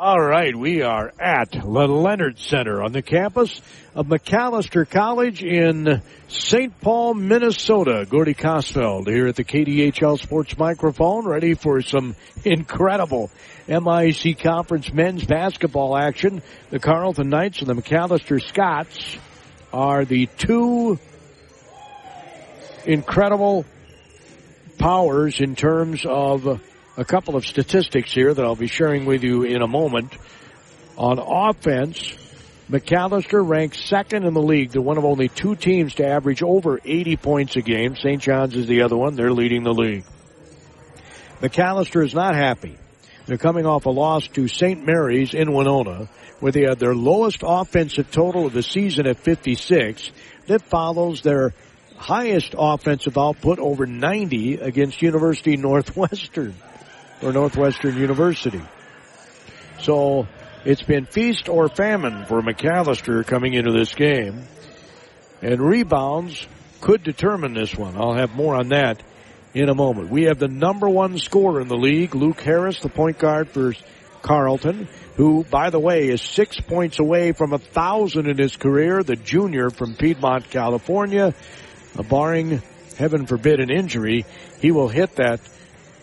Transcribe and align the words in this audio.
All 0.00 0.20
right, 0.20 0.54
we 0.54 0.82
are 0.82 1.12
at 1.18 1.50
the 1.50 1.66
Leonard 1.66 2.38
Center 2.38 2.84
on 2.84 2.92
the 2.92 3.02
campus 3.02 3.60
of 3.96 4.06
Macalester 4.06 4.88
College 4.88 5.42
in 5.42 6.02
St. 6.28 6.80
Paul, 6.80 7.14
Minnesota. 7.14 8.06
Gordy 8.08 8.34
Kosfeld 8.34 9.08
here 9.08 9.26
at 9.26 9.34
the 9.34 9.42
KDHL 9.42 10.20
Sports 10.20 10.56
Microphone, 10.56 11.26
ready 11.26 11.54
for 11.54 11.82
some 11.82 12.14
incredible 12.44 13.28
MIC 13.66 14.38
Conference 14.38 14.92
men's 14.92 15.24
basketball 15.24 15.96
action. 15.96 16.42
The 16.70 16.78
Carleton 16.78 17.28
Knights 17.28 17.58
and 17.58 17.66
the 17.66 17.74
Macalester 17.74 18.40
Scots 18.40 19.16
are 19.72 20.04
the 20.04 20.26
two 20.26 21.00
incredible 22.86 23.64
powers 24.78 25.40
in 25.40 25.56
terms 25.56 26.06
of 26.06 26.62
a 26.98 27.04
couple 27.04 27.36
of 27.36 27.46
statistics 27.46 28.12
here 28.12 28.34
that 28.34 28.44
I'll 28.44 28.56
be 28.56 28.66
sharing 28.66 29.06
with 29.06 29.22
you 29.22 29.44
in 29.44 29.62
a 29.62 29.68
moment. 29.68 30.12
On 30.96 31.20
offense, 31.20 32.12
Macalester 32.68 33.48
ranks 33.48 33.84
second 33.84 34.24
in 34.24 34.34
the 34.34 34.42
league. 34.42 34.72
They're 34.72 34.82
one 34.82 34.98
of 34.98 35.04
only 35.04 35.28
two 35.28 35.54
teams 35.54 35.94
to 35.94 36.06
average 36.06 36.42
over 36.42 36.80
80 36.84 37.16
points 37.16 37.54
a 37.54 37.62
game. 37.62 37.94
St. 37.94 38.20
John's 38.20 38.56
is 38.56 38.66
the 38.66 38.82
other 38.82 38.96
one. 38.96 39.14
They're 39.14 39.32
leading 39.32 39.62
the 39.62 39.72
league. 39.72 40.04
Macalester 41.40 42.04
is 42.04 42.14
not 42.14 42.34
happy. 42.34 42.76
They're 43.26 43.38
coming 43.38 43.64
off 43.64 43.86
a 43.86 43.90
loss 43.90 44.26
to 44.28 44.48
St. 44.48 44.84
Mary's 44.84 45.34
in 45.34 45.52
Winona, 45.52 46.08
where 46.40 46.50
they 46.50 46.62
had 46.62 46.80
their 46.80 46.96
lowest 46.96 47.44
offensive 47.44 48.10
total 48.10 48.46
of 48.46 48.52
the 48.52 48.62
season 48.64 49.06
at 49.06 49.18
56. 49.18 50.10
That 50.48 50.62
follows 50.62 51.20
their 51.22 51.54
highest 51.96 52.56
offensive 52.58 53.16
output 53.16 53.60
over 53.60 53.86
90 53.86 54.54
against 54.54 55.00
University 55.00 55.56
Northwestern 55.56 56.56
or 57.22 57.32
Northwestern 57.32 57.96
University. 57.96 58.62
So 59.80 60.26
it's 60.64 60.82
been 60.82 61.06
feast 61.06 61.48
or 61.48 61.68
famine 61.68 62.24
for 62.26 62.42
Macalester 62.42 63.26
coming 63.26 63.54
into 63.54 63.72
this 63.72 63.94
game. 63.94 64.44
And 65.40 65.60
rebounds 65.60 66.46
could 66.80 67.02
determine 67.02 67.54
this 67.54 67.74
one. 67.74 67.96
I'll 67.96 68.14
have 68.14 68.34
more 68.34 68.54
on 68.54 68.68
that 68.68 69.02
in 69.54 69.68
a 69.68 69.74
moment. 69.74 70.10
We 70.10 70.24
have 70.24 70.38
the 70.38 70.48
number 70.48 70.88
one 70.88 71.18
scorer 71.18 71.60
in 71.60 71.68
the 71.68 71.76
league, 71.76 72.14
Luke 72.14 72.40
Harris, 72.40 72.80
the 72.80 72.88
point 72.88 73.18
guard 73.18 73.48
for 73.50 73.74
Carleton, 74.22 74.88
who, 75.16 75.44
by 75.44 75.70
the 75.70 75.78
way, 75.78 76.08
is 76.08 76.22
six 76.22 76.60
points 76.60 76.98
away 76.98 77.32
from 77.32 77.52
a 77.52 77.58
thousand 77.58 78.28
in 78.28 78.36
his 78.36 78.56
career, 78.56 79.02
the 79.02 79.16
junior 79.16 79.70
from 79.70 79.94
Piedmont, 79.94 80.50
California. 80.50 81.34
Uh, 81.96 82.02
barring, 82.02 82.62
heaven 82.96 83.26
forbid, 83.26 83.60
an 83.60 83.70
injury, 83.70 84.24
he 84.60 84.70
will 84.70 84.88
hit 84.88 85.16
that 85.16 85.40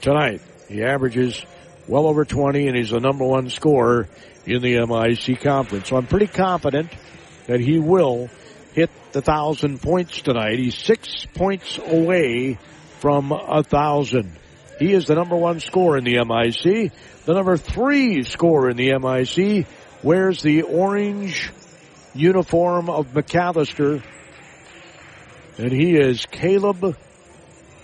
tonight. 0.01 0.41
He 0.67 0.83
averages 0.83 1.43
well 1.87 2.07
over 2.07 2.25
20 2.25 2.67
and 2.67 2.77
he's 2.77 2.89
the 2.89 2.99
number 2.99 3.25
one 3.25 3.49
scorer 3.49 4.07
in 4.45 4.61
the 4.61 4.85
MIC 4.85 5.41
conference. 5.41 5.89
So 5.89 5.97
I'm 5.97 6.07
pretty 6.07 6.27
confident 6.27 6.91
that 7.47 7.59
he 7.59 7.79
will 7.79 8.29
hit 8.73 8.89
the 9.11 9.21
thousand 9.21 9.81
points 9.81 10.21
tonight. 10.21 10.59
He's 10.59 10.77
six 10.77 11.25
points 11.33 11.77
away 11.77 12.57
from 12.99 13.31
a 13.31 13.63
thousand. 13.63 14.31
He 14.79 14.93
is 14.93 15.05
the 15.05 15.15
number 15.15 15.35
one 15.35 15.59
scorer 15.59 15.97
in 15.97 16.03
the 16.03 16.23
MIC. 16.23 16.91
The 17.25 17.33
number 17.33 17.57
three 17.57 18.23
scorer 18.23 18.69
in 18.69 18.77
the 18.77 18.97
MIC 18.97 19.67
wears 20.03 20.41
the 20.41 20.63
orange 20.63 21.51
uniform 22.13 22.89
of 22.89 23.13
Macalester. 23.13 24.03
And 25.57 25.71
he 25.71 25.95
is 25.95 26.25
Caleb 26.25 26.97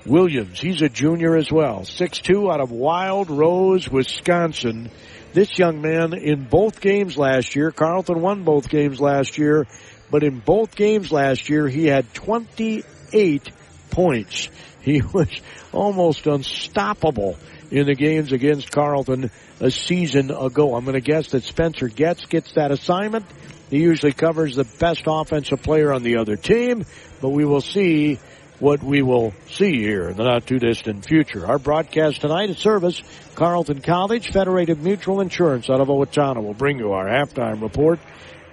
Williams. 0.06 0.60
He's 0.60 0.82
a 0.82 0.90
junior 0.90 1.36
as 1.36 1.52
well. 1.52 1.82
6'2 1.82 2.52
out 2.52 2.62
of 2.62 2.72
Wild 2.72 3.30
Rose, 3.30 3.90
Wisconsin. 3.90 4.92
This 5.34 5.58
young 5.58 5.82
man 5.82 6.14
in 6.14 6.46
both 6.46 6.82
games 6.82 7.18
last 7.18 7.56
year, 7.56 7.72
Carleton 7.72 8.22
won 8.22 8.44
both 8.44 8.70
games 8.70 9.00
last 9.00 9.38
year, 9.38 9.68
but 10.10 10.24
in 10.24 10.40
both 10.40 10.76
games 10.76 11.12
last 11.12 11.50
year, 11.50 11.68
he 11.68 11.86
had 11.86 12.14
28 12.14 13.50
points. 13.90 14.50
He 14.82 15.00
was 15.00 15.30
almost 15.72 16.26
unstoppable 16.26 17.38
in 17.70 17.86
the 17.86 17.94
games 17.94 18.32
against 18.32 18.72
Carleton 18.72 19.30
a 19.60 19.70
season 19.70 20.32
ago. 20.32 20.74
I'm 20.74 20.86
going 20.86 20.96
to 20.96 21.02
guess 21.02 21.28
that 21.34 21.44
Spencer 21.44 21.88
Getz 21.88 22.26
gets 22.26 22.54
that 22.56 22.72
assignment. 22.72 23.28
He 23.70 23.78
usually 23.78 24.12
covers 24.12 24.56
the 24.56 24.64
best 24.64 25.04
offensive 25.06 25.62
player 25.62 25.94
on 25.94 26.02
the 26.02 26.18
other 26.18 26.36
team, 26.36 26.84
but 27.22 27.30
we 27.30 27.46
will 27.46 27.62
see 27.62 28.18
what 28.62 28.84
we 28.84 29.02
will 29.02 29.34
see 29.50 29.80
here 29.80 30.10
in 30.10 30.18
the 30.18 30.24
not 30.24 30.46
too 30.46 30.60
distant 30.60 31.04
future. 31.04 31.48
Our 31.48 31.58
broadcast 31.58 32.22
tonight 32.22 32.52
at 32.52 32.58
service, 32.58 33.02
Carleton 33.34 33.82
College, 33.82 34.32
Federated 34.32 34.82
Mutual 34.84 35.20
Insurance 35.20 35.68
out 35.68 35.82
of 35.82 35.88
Owatonna 35.88 36.44
will 36.44 36.54
bring 36.54 36.78
you 36.78 36.92
our 36.92 37.08
halftime 37.08 37.62
report. 37.62 38.00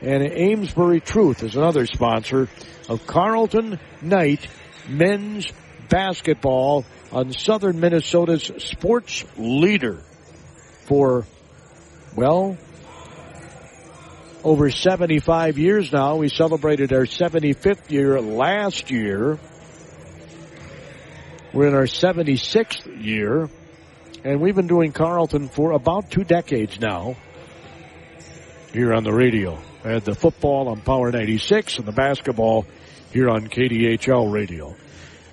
And 0.01 0.23
Amesbury 0.23 1.01
Truth 1.01 1.43
is 1.43 1.57
another 1.57 1.85
sponsor 1.85 2.49
of 2.89 3.07
Carleton 3.07 3.79
Knight 4.01 4.49
men's 4.89 5.47
basketball 5.91 6.87
on 7.13 7.33
southern 7.33 7.79
Minnesota's 7.79 8.51
sports 8.65 9.27
leader 9.37 9.99
for, 10.87 11.27
well, 12.17 12.57
over 14.43 14.71
75 14.71 15.59
years 15.59 15.93
now. 15.93 16.17
We 16.17 16.31
celebrated 16.31 16.95
our 16.95 17.05
75th 17.05 17.91
year 17.91 18.19
last 18.23 18.91
year. 18.91 19.39
We're 21.55 21.69
in 21.69 21.75
our 21.75 21.85
76th 21.85 23.03
year, 23.03 23.49
and 24.23 24.39
we've 24.39 24.55
been 24.55 24.67
doing 24.67 24.93
Carleton 24.93 25.49
for 25.49 25.73
about 25.73 26.11
two 26.11 26.23
decades 26.23 26.79
now 26.79 27.17
here 28.75 28.93
on 28.93 29.03
the 29.03 29.15
radio. 29.15 29.59
And 29.83 30.03
the 30.03 30.15
football 30.15 30.69
on 30.69 30.83
Power 30.83 31.11
96 31.11 31.79
and 31.79 31.87
the 31.87 31.93
basketball 31.93 32.67
here 33.13 33.31
on 33.31 33.49
KDHL 33.49 34.31
radio. 34.31 34.77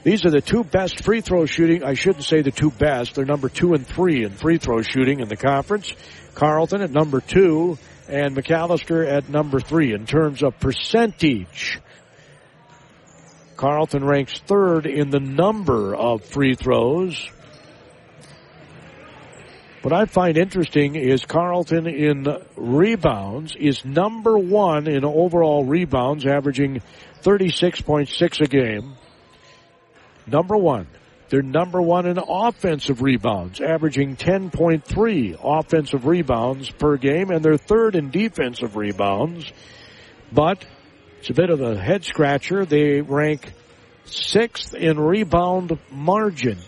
These 0.03 0.25
are 0.25 0.29
the 0.29 0.39
two 0.39 0.63
best 0.63 1.03
free 1.03 1.19
throw 1.19 1.45
shooting. 1.47 1.83
I 1.83 1.95
shouldn't 1.95 2.23
say 2.23 2.41
the 2.41 2.51
two 2.51 2.71
best. 2.71 3.15
They're 3.15 3.25
number 3.25 3.49
two 3.49 3.73
and 3.73 3.85
three 3.85 4.23
in 4.23 4.31
free 4.31 4.57
throw 4.57 4.83
shooting 4.83 5.19
in 5.19 5.27
the 5.27 5.35
conference. 5.35 5.93
Carleton 6.33 6.81
at 6.81 6.91
number 6.91 7.19
two 7.19 7.77
and 8.07 8.37
McAllister 8.37 9.05
at 9.05 9.27
number 9.27 9.59
three 9.59 9.93
in 9.93 10.05
terms 10.05 10.43
of 10.43 10.57
percentage. 10.61 11.79
Carleton 13.55 14.03
ranks 14.03 14.39
third 14.39 14.85
in 14.85 15.09
the 15.09 15.19
number 15.19 15.95
of 15.95 16.23
free 16.23 16.55
throws. 16.55 17.29
What 19.81 19.93
I 19.93 20.05
find 20.05 20.37
interesting 20.37 20.95
is 20.95 21.25
Carleton 21.25 21.85
in 21.85 22.25
rebounds 22.55 23.55
is 23.55 23.85
number 23.85 24.37
one 24.37 24.87
in 24.87 25.05
overall 25.05 25.63
rebounds, 25.63 26.25
averaging 26.25 26.81
36.6 27.21 28.41
a 28.41 28.47
game. 28.47 28.95
Number 30.25 30.57
one. 30.57 30.87
They're 31.29 31.41
number 31.41 31.81
one 31.81 32.05
in 32.05 32.19
offensive 32.19 33.01
rebounds, 33.01 33.59
averaging 33.59 34.15
10.3 34.15 35.37
offensive 35.43 36.05
rebounds 36.05 36.69
per 36.69 36.97
game, 36.97 37.31
and 37.31 37.43
they're 37.43 37.57
third 37.57 37.95
in 37.95 38.11
defensive 38.11 38.75
rebounds. 38.75 39.51
But 40.31 40.65
it's 41.25 41.31
a 41.31 41.41
bit 41.41 41.49
of 41.49 41.59
a 41.59 41.75
head 41.75 42.05
scratcher. 42.05 42.67
They 42.67 43.01
rank 43.01 43.51
sixth 44.03 44.75
in 44.75 44.99
rebound 44.99 45.75
margin. 45.89 46.59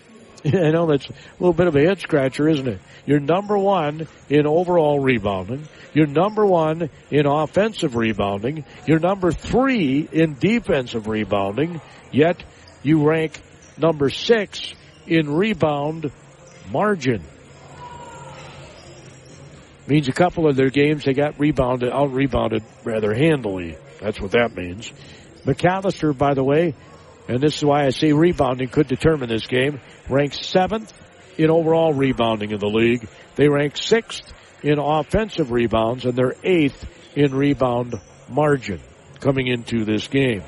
I 0.44 0.72
know 0.72 0.86
that's 0.86 1.08
a 1.08 1.12
little 1.38 1.52
bit 1.52 1.68
of 1.68 1.76
a 1.76 1.80
head 1.80 2.00
scratcher, 2.00 2.48
isn't 2.48 2.66
it? 2.66 2.80
You're 3.06 3.20
number 3.20 3.56
one 3.56 4.08
in 4.28 4.48
overall 4.48 4.98
rebounding. 4.98 5.68
You're 5.94 6.08
number 6.08 6.44
one 6.44 6.90
in 7.12 7.26
offensive 7.26 7.94
rebounding. 7.94 8.64
You're 8.84 8.98
number 8.98 9.30
three 9.30 10.08
in 10.10 10.36
defensive 10.40 11.06
rebounding. 11.06 11.80
Yet 12.10 12.42
you 12.82 13.08
rank 13.08 13.40
number 13.78 14.10
six 14.10 14.74
in 15.06 15.32
rebound 15.32 16.10
margin. 16.72 17.22
Means 19.86 20.08
a 20.08 20.12
couple 20.12 20.48
of 20.48 20.56
their 20.56 20.70
games 20.70 21.04
they 21.04 21.12
got 21.12 21.38
rebounded, 21.38 21.92
out 21.92 22.12
rebounded 22.12 22.64
rather 22.82 23.14
handily. 23.14 23.76
That's 24.00 24.20
what 24.20 24.32
that 24.32 24.56
means. 24.56 24.92
Macalester, 25.44 26.16
by 26.16 26.34
the 26.34 26.44
way, 26.44 26.74
and 27.28 27.40
this 27.40 27.56
is 27.56 27.64
why 27.64 27.86
I 27.86 27.90
say 27.90 28.12
rebounding 28.12 28.68
could 28.68 28.88
determine 28.88 29.28
this 29.28 29.46
game, 29.46 29.80
ranks 30.08 30.46
seventh 30.46 30.92
in 31.38 31.50
overall 31.50 31.92
rebounding 31.92 32.50
in 32.50 32.58
the 32.58 32.66
league. 32.66 33.08
They 33.36 33.48
rank 33.48 33.76
sixth 33.76 34.32
in 34.62 34.78
offensive 34.78 35.50
rebounds 35.50 36.04
and 36.04 36.14
they're 36.14 36.36
eighth 36.42 36.86
in 37.16 37.34
rebound 37.34 37.94
margin 38.28 38.80
coming 39.20 39.46
into 39.46 39.84
this 39.84 40.08
game. 40.08 40.42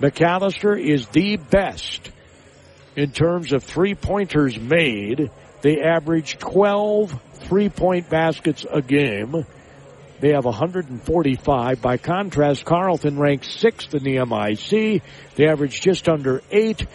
Macalester 0.00 0.78
is 0.78 1.06
the 1.08 1.36
best 1.36 2.10
in 2.96 3.12
terms 3.12 3.52
of 3.52 3.62
three 3.62 3.94
pointers 3.94 4.58
made. 4.58 5.30
They 5.62 5.80
average 5.80 6.38
12 6.38 7.20
three 7.44 7.68
point 7.68 8.10
baskets 8.10 8.66
a 8.70 8.82
game. 8.82 9.46
They 10.20 10.32
have 10.32 10.44
145. 10.44 11.82
By 11.82 11.96
contrast, 11.96 12.64
Carleton 12.64 13.18
ranks 13.18 13.52
sixth 13.52 13.94
in 13.94 14.04
the 14.04 14.24
MIC. 14.24 15.02
They 15.36 15.48
average 15.48 15.80
just 15.80 16.08
under 16.08 16.42
eight 16.50 16.86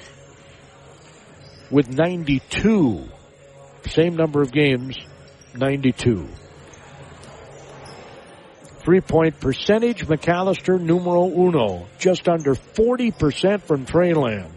with 1.69 1.89
92. 1.89 3.07
Same 3.87 4.15
number 4.15 4.41
of 4.41 4.51
games, 4.51 4.97
92. 5.55 6.27
Three 8.79 9.01
point 9.01 9.39
percentage, 9.39 10.07
Macalester 10.07 10.79
numero 10.79 11.25
uno, 11.25 11.87
just 11.99 12.27
under 12.27 12.55
40% 12.55 13.61
from 13.61 13.85
Trainland. 13.85 14.51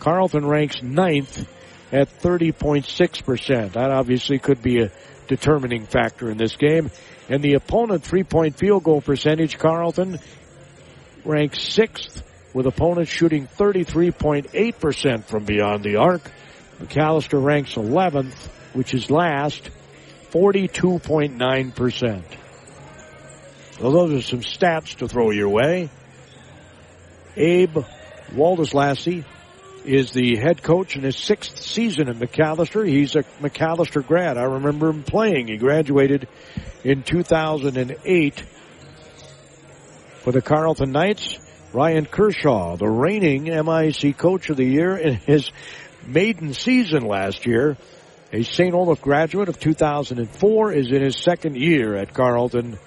Carleton 0.00 0.44
ranks 0.44 0.82
ninth 0.82 1.48
at 1.92 2.08
30.6%. 2.20 3.72
That 3.72 3.90
obviously 3.90 4.38
could 4.38 4.60
be 4.60 4.82
a 4.82 4.90
determining 5.28 5.86
factor 5.86 6.30
in 6.30 6.36
this 6.36 6.56
game. 6.56 6.90
And 7.28 7.42
the 7.42 7.54
opponent 7.54 8.04
three 8.04 8.24
point 8.24 8.56
field 8.56 8.84
goal 8.84 9.00
percentage, 9.00 9.58
Carleton 9.58 10.18
ranks 11.24 11.60
sixth 11.62 12.22
with 12.52 12.66
opponents 12.66 13.10
shooting 13.10 13.46
33.8% 13.46 15.24
from 15.24 15.44
beyond 15.44 15.82
the 15.82 15.96
arc. 15.96 16.30
Macalester 16.80 17.42
ranks 17.42 17.74
11th, 17.74 18.48
which 18.74 18.94
is 18.94 19.10
last, 19.10 19.70
42.9%. 20.30 22.22
Well, 23.80 23.90
those 23.90 24.12
are 24.12 24.22
some 24.22 24.40
stats 24.40 24.96
to 24.98 25.08
throw 25.08 25.30
your 25.30 25.48
way. 25.48 25.88
Abe 27.36 27.78
Woldeslassie 28.32 29.24
is 29.84 30.12
the 30.12 30.36
head 30.36 30.62
coach 30.62 30.96
in 30.96 31.02
his 31.02 31.16
sixth 31.16 31.60
season 31.60 32.08
at 32.08 32.16
Macalester. 32.16 32.86
He's 32.86 33.16
a 33.16 33.22
Macalester 33.40 34.06
grad. 34.06 34.38
I 34.38 34.44
remember 34.44 34.88
him 34.88 35.02
playing. 35.02 35.48
He 35.48 35.56
graduated 35.56 36.28
in 36.82 37.02
2008 37.02 38.44
for 40.22 40.32
the 40.32 40.42
Carleton 40.42 40.92
Knights. 40.92 41.38
Ryan 41.72 42.06
Kershaw, 42.06 42.76
the 42.76 42.88
reigning 42.88 43.44
MIC 43.44 44.16
coach 44.16 44.48
of 44.48 44.56
the 44.56 44.64
year 44.64 44.96
in 44.96 45.14
his 45.14 45.50
maiden 46.06 46.54
season 46.54 47.04
last 47.04 47.46
year. 47.46 47.76
A 48.32 48.42
St. 48.42 48.74
Olaf 48.74 49.00
graduate 49.00 49.48
of 49.48 49.58
2004 49.58 50.72
is 50.72 50.90
in 50.90 51.02
his 51.02 51.16
second 51.16 51.56
year 51.56 51.94
at 51.94 52.14
Carleton 52.14 52.78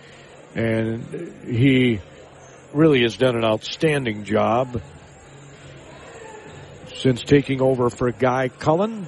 and 0.56 1.04
he 1.48 2.00
really 2.74 3.04
has 3.04 3.16
done 3.16 3.36
an 3.36 3.46
outstanding 3.46 4.24
job 4.24 4.82
since 7.00 7.22
taking 7.24 7.62
over 7.62 7.90
for 7.90 8.12
Guy 8.12 8.50
Kalland, 8.50 9.08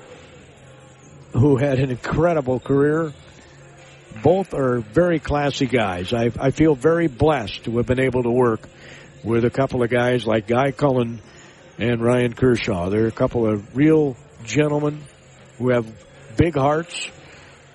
who 1.33 1.57
had 1.57 1.79
an 1.79 1.89
incredible 1.89 2.59
career. 2.59 3.13
Both 4.23 4.53
are 4.53 4.79
very 4.79 5.19
classy 5.19 5.67
guys. 5.67 6.13
I, 6.13 6.31
I 6.39 6.51
feel 6.51 6.75
very 6.75 7.07
blessed 7.07 7.65
to 7.65 7.77
have 7.77 7.85
been 7.85 7.99
able 7.99 8.23
to 8.23 8.31
work 8.31 8.67
with 9.23 9.45
a 9.45 9.49
couple 9.49 9.83
of 9.83 9.89
guys 9.89 10.25
like 10.25 10.47
Guy 10.47 10.71
Kalland 10.71 11.19
and 11.77 12.01
Ryan 12.01 12.33
Kershaw. 12.33 12.89
They're 12.89 13.07
a 13.07 13.11
couple 13.11 13.47
of 13.47 13.75
real 13.75 14.15
gentlemen 14.43 15.01
who 15.57 15.69
have 15.69 15.85
big 16.37 16.55
hearts 16.55 17.09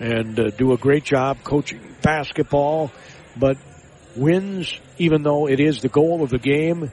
and 0.01 0.39
uh, 0.39 0.51
do 0.51 0.73
a 0.73 0.77
great 0.77 1.05
job 1.05 1.39
coaching 1.45 1.81
basketball, 2.03 2.91
but 3.37 3.57
wins, 4.17 4.79
even 4.99 5.23
though 5.23 5.49
it 5.49 5.61
is 5.61 5.81
the 5.81 5.89
goal 5.89 6.23
of 6.23 6.31
the 6.31 6.39
game, 6.39 6.91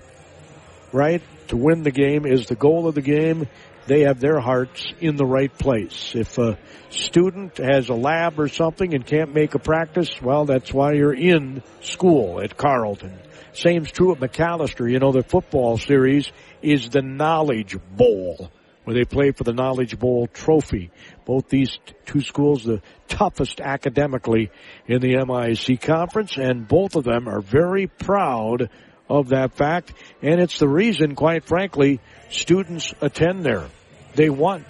right? 0.91 1.21
To 1.51 1.57
win 1.57 1.83
the 1.83 1.91
game 1.91 2.25
is 2.25 2.45
the 2.45 2.55
goal 2.55 2.87
of 2.87 2.95
the 2.95 3.01
game. 3.01 3.45
They 3.85 4.03
have 4.03 4.21
their 4.21 4.39
hearts 4.39 4.93
in 5.01 5.17
the 5.17 5.25
right 5.25 5.51
place. 5.51 6.13
If 6.15 6.37
a 6.37 6.57
student 6.89 7.57
has 7.57 7.89
a 7.89 7.93
lab 7.93 8.39
or 8.39 8.47
something 8.47 8.93
and 8.93 9.05
can't 9.05 9.35
make 9.35 9.53
a 9.53 9.59
practice, 9.59 10.09
well, 10.21 10.45
that's 10.45 10.73
why 10.73 10.93
you're 10.93 11.13
in 11.13 11.61
school 11.81 12.39
at 12.39 12.55
Carleton. 12.55 13.19
Same's 13.51 13.91
true 13.91 14.13
at 14.13 14.21
Macalester. 14.21 14.89
You 14.89 14.99
know, 14.99 15.11
the 15.11 15.23
football 15.23 15.77
series 15.77 16.31
is 16.61 16.89
the 16.89 17.01
Knowledge 17.01 17.75
Bowl, 17.97 18.49
where 18.85 18.93
they 18.93 19.03
play 19.03 19.31
for 19.31 19.43
the 19.43 19.51
Knowledge 19.51 19.99
Bowl 19.99 20.27
trophy. 20.27 20.89
Both 21.25 21.49
these 21.49 21.77
two 22.05 22.21
schools, 22.21 22.63
the 22.63 22.81
toughest 23.09 23.59
academically 23.59 24.51
in 24.87 25.01
the 25.01 25.17
MIC 25.25 25.81
conference, 25.81 26.37
and 26.37 26.65
both 26.65 26.95
of 26.95 27.03
them 27.03 27.27
are 27.27 27.41
very 27.41 27.87
proud 27.87 28.69
of 29.11 29.29
that 29.29 29.53
fact. 29.53 29.93
And 30.21 30.39
it's 30.39 30.57
the 30.57 30.67
reason, 30.67 31.15
quite 31.15 31.43
frankly, 31.43 31.99
students 32.29 32.93
attend 33.01 33.43
there. 33.43 33.67
They 34.15 34.29
want 34.29 34.65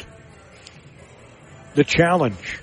the 1.76 1.84
challenge. 1.84 2.60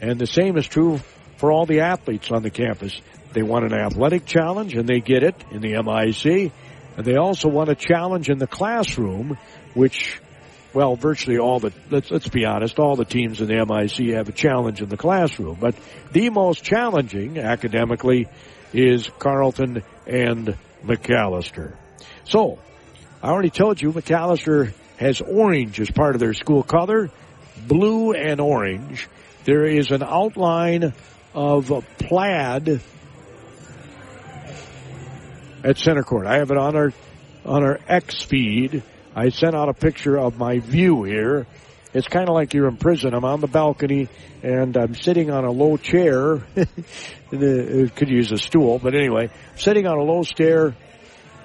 And 0.00 0.18
the 0.18 0.26
same 0.26 0.56
is 0.56 0.66
true 0.66 1.00
for 1.36 1.52
all 1.52 1.66
the 1.66 1.80
athletes 1.80 2.30
on 2.30 2.42
the 2.42 2.50
campus. 2.50 3.00
They 3.32 3.42
want 3.42 3.64
an 3.64 3.74
athletic 3.74 4.26
challenge 4.26 4.74
and 4.74 4.88
they 4.88 5.00
get 5.00 5.22
it 5.22 5.36
in 5.52 5.60
the 5.60 5.80
MIC. 5.82 6.52
And 6.96 7.06
they 7.06 7.16
also 7.16 7.48
want 7.48 7.70
a 7.70 7.76
challenge 7.76 8.28
in 8.28 8.38
the 8.38 8.48
classroom, 8.48 9.38
which, 9.74 10.20
well, 10.74 10.96
virtually 10.96 11.38
all 11.38 11.60
the, 11.60 11.72
let's, 11.90 12.10
let's 12.10 12.28
be 12.28 12.44
honest, 12.44 12.78
all 12.78 12.96
the 12.96 13.04
teams 13.04 13.40
in 13.40 13.46
the 13.46 13.64
MIC 13.64 14.16
have 14.16 14.28
a 14.28 14.32
challenge 14.32 14.82
in 14.82 14.88
the 14.88 14.96
classroom. 14.96 15.58
But 15.60 15.76
the 16.10 16.30
most 16.30 16.64
challenging 16.64 17.38
academically 17.38 18.26
is 18.72 19.08
Carleton 19.18 19.82
and 20.06 20.56
Macalester. 20.84 21.76
So, 22.24 22.58
I 23.22 23.28
already 23.28 23.50
told 23.50 23.80
you 23.80 23.92
Macalester 23.92 24.72
has 24.98 25.20
orange 25.20 25.80
as 25.80 25.90
part 25.90 26.14
of 26.14 26.20
their 26.20 26.34
school 26.34 26.62
color, 26.62 27.10
blue 27.66 28.12
and 28.12 28.40
orange. 28.40 29.08
There 29.44 29.64
is 29.64 29.90
an 29.90 30.02
outline 30.02 30.92
of 31.34 31.84
plaid 31.98 32.80
at 35.64 35.78
center 35.78 36.02
court. 36.02 36.26
I 36.26 36.38
have 36.38 36.50
it 36.50 36.56
on 36.56 36.76
our 36.76 36.92
on 37.44 37.62
our 37.62 37.80
X 37.88 38.22
feed. 38.22 38.82
I 39.14 39.30
sent 39.30 39.54
out 39.54 39.68
a 39.68 39.74
picture 39.74 40.18
of 40.18 40.38
my 40.38 40.58
view 40.58 41.04
here. 41.04 41.46
It's 41.92 42.06
kind 42.06 42.28
of 42.28 42.34
like 42.34 42.54
you're 42.54 42.68
in 42.68 42.76
prison. 42.76 43.14
I'm 43.14 43.24
on 43.24 43.40
the 43.40 43.48
balcony 43.48 44.08
and 44.42 44.76
I'm 44.76 44.94
sitting 44.94 45.30
on 45.30 45.44
a 45.44 45.50
low 45.50 45.76
chair. 45.76 46.40
it 47.32 47.96
could 47.96 48.08
use 48.08 48.30
a 48.30 48.38
stool, 48.38 48.78
but 48.78 48.94
anyway, 48.94 49.30
sitting 49.56 49.86
on 49.86 49.98
a 49.98 50.02
low 50.02 50.22
stair, 50.22 50.76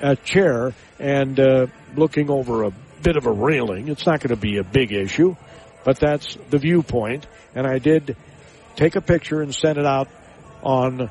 a 0.02 0.16
chair 0.16 0.74
and 1.00 1.40
uh, 1.40 1.68
looking 1.96 2.30
over 2.30 2.64
a 2.64 2.72
bit 3.02 3.18
of 3.18 3.26
a 3.26 3.32
railing. 3.32 3.88
It's 3.88 4.06
not 4.06 4.20
going 4.20 4.36
to 4.36 4.42
be 4.42 4.58
a 4.58 4.64
big 4.64 4.92
issue, 4.92 5.36
but 5.84 6.00
that's 6.00 6.38
the 6.52 6.60
viewpoint. 6.60 7.26
And 7.56 7.66
I 7.66 7.80
did 7.80 8.16
take 8.76 8.96
a 8.96 9.02
picture 9.02 9.42
and 9.42 9.54
send 9.54 9.80
it 9.80 9.86
out 9.86 10.10
on 10.62 11.10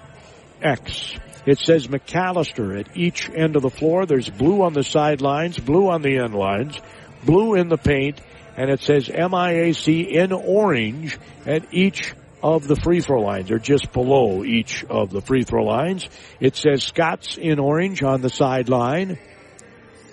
X. 0.63 1.13
It 1.45 1.59
says 1.59 1.89
Macalester 1.89 2.79
at 2.79 2.97
each 2.97 3.29
end 3.31 3.57
of 3.57 3.63
the 3.63 3.71
floor. 3.71 4.07
There's 4.07 4.31
blue 4.31 4.63
on 4.63 4.73
the 4.73 4.83
sidelines, 4.83 5.59
blue 5.59 5.91
on 5.91 6.03
the 6.03 6.19
end 6.19 6.35
lines, 6.35 6.79
blue 7.25 7.55
in 7.55 7.69
the 7.69 7.77
paint, 7.77 8.21
and 8.57 8.71
it 8.71 8.81
says 8.81 9.09
MIAC 9.09 10.09
in 10.09 10.33
orange 10.33 11.19
at 11.47 11.73
each 11.73 12.15
of 12.43 12.67
the 12.67 12.77
free 12.77 13.01
throw 13.01 13.23
lines, 13.23 13.51
or 13.51 13.59
just 13.59 13.93
below 13.93 14.45
each 14.45 14.85
of 14.85 15.11
the 15.11 15.21
free 15.21 15.45
throw 15.45 15.65
lines. 15.65 16.09
It 16.41 16.57
says 16.57 16.83
Scots 16.85 17.39
in 17.39 17.59
orange 17.59 18.03
on 18.03 18.21
the 18.21 18.29
sideline. 18.29 19.19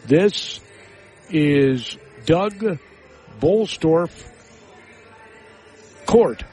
This 0.05 0.59
is 1.29 1.97
Doug 2.25 2.79
Bolstorff 3.39 4.27
Court. 6.05 6.43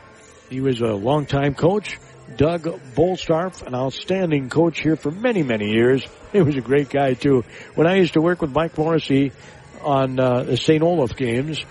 He 0.50 0.60
was 0.60 0.80
a 0.80 0.94
longtime 0.94 1.54
coach 1.54 1.98
Doug 2.36 2.64
Bolstorff, 2.94 3.66
an 3.66 3.74
outstanding 3.74 4.50
coach 4.50 4.80
here 4.80 4.96
for 4.96 5.10
many, 5.10 5.42
many 5.42 5.70
years. 5.70 6.06
He 6.32 6.42
was 6.42 6.56
a 6.56 6.60
great 6.60 6.90
guy 6.90 7.14
too. 7.14 7.44
When 7.74 7.86
I 7.86 7.96
used 7.96 8.14
to 8.14 8.20
work 8.20 8.42
with 8.42 8.52
Mike 8.52 8.76
Morrissey 8.76 9.32
on 9.82 10.18
uh, 10.18 10.42
the 10.44 10.56
St. 10.56 10.82
Olaf 10.82 11.16
games 11.16 11.64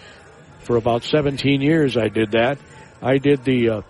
for 0.60 0.76
about 0.76 1.04
17 1.04 1.62
years, 1.62 1.98
I 1.98 2.08
did 2.08 2.32
that. 2.32 2.58
I 3.02 3.18
did 3.18 3.44
the 3.44 3.70
uh, 3.70 3.82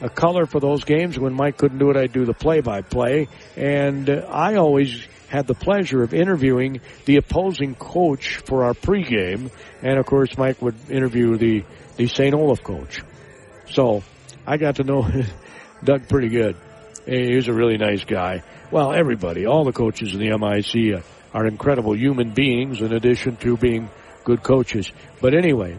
a 0.00 0.08
color 0.08 0.46
for 0.46 0.60
those 0.60 0.84
games. 0.84 1.18
When 1.18 1.34
Mike 1.34 1.56
couldn't 1.56 1.78
do 1.78 1.90
it, 1.90 1.96
I'd 1.96 2.12
do 2.12 2.24
the 2.24 2.34
play-by-play, 2.34 3.28
and 3.56 4.10
uh, 4.10 4.26
I 4.28 4.56
always 4.56 5.06
had 5.28 5.46
the 5.46 5.54
pleasure 5.54 6.02
of 6.02 6.12
interviewing 6.12 6.80
the 7.04 7.16
opposing 7.16 7.74
coach 7.74 8.36
for 8.44 8.64
our 8.64 8.74
pregame, 8.74 9.50
and 9.80 9.98
of 9.98 10.06
course, 10.06 10.36
Mike 10.36 10.60
would 10.60 10.74
interview 10.90 11.36
the 11.36 11.64
the 11.96 12.08
St. 12.08 12.34
Olaf 12.34 12.62
coach. 12.62 13.02
So 13.70 14.02
I 14.46 14.56
got 14.56 14.76
to 14.76 14.84
know 14.84 15.08
Doug 15.84 16.08
pretty 16.08 16.28
good. 16.28 16.56
He 17.06 17.34
was 17.34 17.48
a 17.48 17.52
really 17.52 17.76
nice 17.76 18.04
guy. 18.04 18.42
Well, 18.70 18.92
everybody, 18.92 19.46
all 19.46 19.64
the 19.64 19.72
coaches 19.72 20.14
in 20.14 20.20
the 20.20 20.36
MIC 20.38 21.02
are 21.34 21.46
incredible 21.46 21.96
human 21.96 22.30
beings 22.30 22.80
in 22.80 22.92
addition 22.92 23.36
to 23.36 23.56
being 23.56 23.90
good 24.24 24.42
coaches. 24.42 24.90
But 25.20 25.34
anyway, 25.34 25.78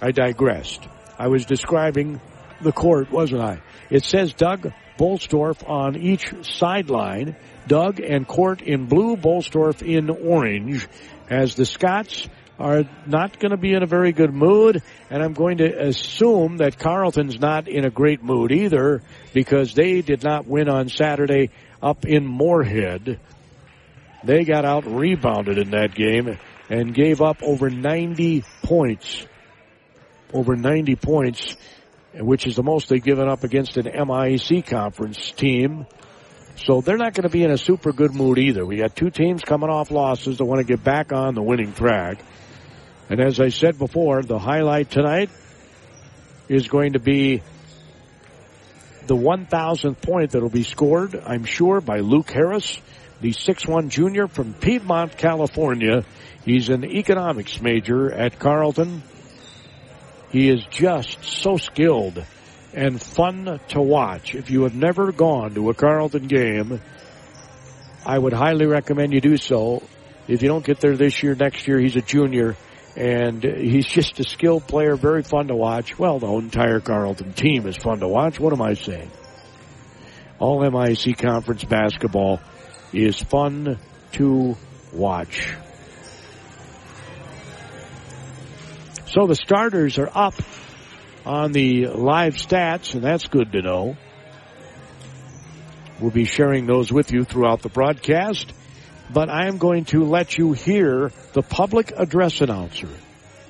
I 0.00 0.12
digressed. 0.12 0.86
I 1.18 1.28
was 1.28 1.44
describing 1.44 2.20
the 2.60 2.72
court, 2.72 3.10
wasn't 3.10 3.42
I? 3.42 3.60
It 3.90 4.04
says 4.04 4.32
Doug 4.32 4.72
Bolstorff 4.98 5.68
on 5.68 5.96
each 5.96 6.32
sideline. 6.42 7.36
Doug 7.66 8.00
and 8.00 8.26
Court 8.26 8.62
in 8.62 8.86
blue, 8.86 9.16
Bolstorff 9.16 9.82
in 9.82 10.10
orange. 10.10 10.88
As 11.28 11.54
the 11.54 11.66
Scots 11.66 12.28
are 12.58 12.84
not 13.06 13.38
going 13.38 13.50
to 13.50 13.56
be 13.56 13.72
in 13.72 13.82
a 13.82 13.86
very 13.86 14.12
good 14.12 14.32
mood, 14.32 14.82
and 15.10 15.22
I'm 15.22 15.34
going 15.34 15.58
to 15.58 15.88
assume 15.88 16.56
that 16.56 16.78
Carleton's 16.78 17.38
not 17.38 17.68
in 17.68 17.84
a 17.84 17.90
great 17.90 18.22
mood 18.22 18.50
either 18.50 19.02
because 19.32 19.74
they 19.74 20.00
did 20.00 20.24
not 20.24 20.46
win 20.46 20.68
on 20.68 20.88
Saturday 20.88 21.50
up 21.80 22.04
in 22.06 22.26
Moorhead. 22.26 23.20
They 24.24 24.44
got 24.44 24.64
out 24.64 24.86
rebounded 24.86 25.58
in 25.58 25.70
that 25.70 25.94
game 25.94 26.38
and 26.68 26.94
gave 26.94 27.20
up 27.20 27.42
over 27.42 27.70
90 27.70 28.44
points. 28.62 29.26
Over 30.32 30.56
90 30.56 30.96
points, 30.96 31.56
which 32.14 32.46
is 32.46 32.56
the 32.56 32.62
most 32.62 32.88
they've 32.88 33.02
given 33.02 33.28
up 33.28 33.44
against 33.44 33.76
an 33.76 33.84
MIC 33.86 34.66
conference 34.66 35.30
team. 35.30 35.86
So 36.56 36.80
they're 36.80 36.96
not 36.96 37.14
going 37.14 37.22
to 37.22 37.32
be 37.32 37.44
in 37.44 37.50
a 37.50 37.58
super 37.58 37.92
good 37.92 38.14
mood 38.14 38.38
either. 38.38 38.66
We 38.66 38.76
got 38.76 38.96
two 38.96 39.10
teams 39.10 39.42
coming 39.42 39.70
off 39.70 39.90
losses 39.90 40.38
that 40.38 40.44
want 40.44 40.58
to 40.58 40.64
get 40.64 40.82
back 40.82 41.12
on 41.12 41.34
the 41.34 41.42
winning 41.42 41.72
track. 41.72 42.18
And 43.08 43.20
as 43.20 43.40
I 43.40 43.48
said 43.48 43.78
before, 43.78 44.22
the 44.22 44.38
highlight 44.38 44.90
tonight 44.90 45.30
is 46.48 46.68
going 46.68 46.94
to 46.94 46.98
be 46.98 47.42
the 49.06 49.16
1,000th 49.16 50.02
point 50.02 50.32
that 50.32 50.42
will 50.42 50.50
be 50.50 50.64
scored, 50.64 51.14
I'm 51.24 51.44
sure, 51.44 51.80
by 51.80 52.00
Luke 52.00 52.30
Harris, 52.30 52.78
the 53.20 53.32
6'1 53.32 53.88
junior 53.88 54.28
from 54.28 54.54
Piedmont, 54.54 55.16
California. 55.16 56.04
He's 56.44 56.68
an 56.68 56.84
economics 56.84 57.60
major 57.60 58.12
at 58.12 58.38
Carleton. 58.38 59.02
He 60.30 60.48
is 60.48 60.64
just 60.70 61.24
so 61.24 61.56
skilled 61.56 62.24
and 62.74 63.00
fun 63.00 63.60
to 63.68 63.80
watch. 63.80 64.34
If 64.34 64.50
you 64.50 64.62
have 64.62 64.74
never 64.74 65.10
gone 65.10 65.54
to 65.54 65.70
a 65.70 65.74
Carleton 65.74 66.26
game, 66.26 66.80
I 68.04 68.18
would 68.18 68.32
highly 68.32 68.66
recommend 68.66 69.12
you 69.12 69.20
do 69.20 69.36
so. 69.36 69.82
If 70.28 70.42
you 70.42 70.48
don't 70.48 70.64
get 70.64 70.80
there 70.80 70.96
this 70.96 71.22
year, 71.22 71.34
next 71.34 71.66
year, 71.66 71.78
he's 71.78 71.96
a 71.96 72.02
junior 72.02 72.56
and 72.96 73.42
he's 73.42 73.86
just 73.94 74.20
a 74.20 74.24
skilled 74.24 74.66
player, 74.66 74.96
very 74.96 75.22
fun 75.22 75.48
to 75.48 75.56
watch. 75.56 75.98
Well, 75.98 76.18
the 76.18 76.28
entire 76.28 76.80
Carleton 76.80 77.32
team 77.32 77.66
is 77.66 77.76
fun 77.76 78.00
to 78.00 78.08
watch. 78.08 78.38
What 78.38 78.52
am 78.52 78.62
I 78.62 78.74
saying? 78.74 79.10
All 80.38 80.60
MIC 80.60 81.18
conference 81.18 81.64
basketball 81.64 82.40
is 82.92 83.20
fun 83.20 83.78
to 84.12 84.56
watch. 84.92 85.54
So 89.06 89.26
the 89.26 89.34
starters 89.34 89.98
are 89.98 90.10
up 90.14 90.34
on 91.24 91.52
the 91.52 91.86
live 91.86 92.34
stats, 92.34 92.94
and 92.94 93.02
that's 93.02 93.26
good 93.28 93.52
to 93.52 93.62
know. 93.62 93.96
We'll 96.00 96.10
be 96.10 96.24
sharing 96.24 96.66
those 96.66 96.92
with 96.92 97.12
you 97.12 97.24
throughout 97.24 97.62
the 97.62 97.68
broadcast, 97.68 98.52
but 99.10 99.28
I 99.28 99.46
am 99.48 99.58
going 99.58 99.86
to 99.86 100.04
let 100.04 100.38
you 100.38 100.52
hear 100.52 101.10
the 101.32 101.42
public 101.42 101.92
address 101.96 102.40
announcer 102.40 102.88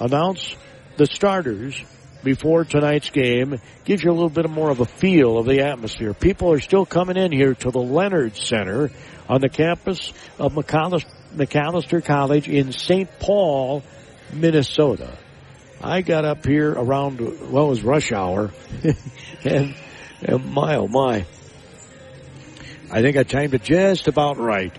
announce 0.00 0.54
the 0.96 1.06
starters 1.06 1.80
before 2.22 2.64
tonight's 2.64 3.10
game. 3.10 3.60
Gives 3.84 4.02
you 4.02 4.10
a 4.10 4.12
little 4.12 4.28
bit 4.28 4.48
more 4.48 4.70
of 4.70 4.80
a 4.80 4.86
feel 4.86 5.38
of 5.38 5.46
the 5.46 5.62
atmosphere. 5.62 6.14
People 6.14 6.52
are 6.52 6.60
still 6.60 6.86
coming 6.86 7.16
in 7.16 7.32
here 7.32 7.54
to 7.54 7.70
the 7.70 7.80
Leonard 7.80 8.36
Center 8.36 8.90
on 9.28 9.40
the 9.40 9.48
campus 9.48 10.12
of 10.38 10.54
Macalester, 10.54 12.04
College 12.04 12.48
in 12.48 12.72
St. 12.72 13.08
Paul, 13.18 13.82
Minnesota. 14.32 15.16
I 15.80 16.02
got 16.02 16.24
up 16.24 16.44
here 16.44 16.72
around, 16.72 17.20
well, 17.52 17.66
it 17.66 17.70
was 17.70 17.82
rush 17.82 18.10
hour. 18.10 18.50
and, 19.44 19.74
and 20.22 20.52
my, 20.52 20.76
oh 20.76 20.88
my. 20.88 21.26
I 22.90 23.02
think 23.02 23.16
I 23.16 23.22
timed 23.22 23.54
it 23.54 23.62
just 23.62 24.08
about 24.08 24.38
right. 24.38 24.76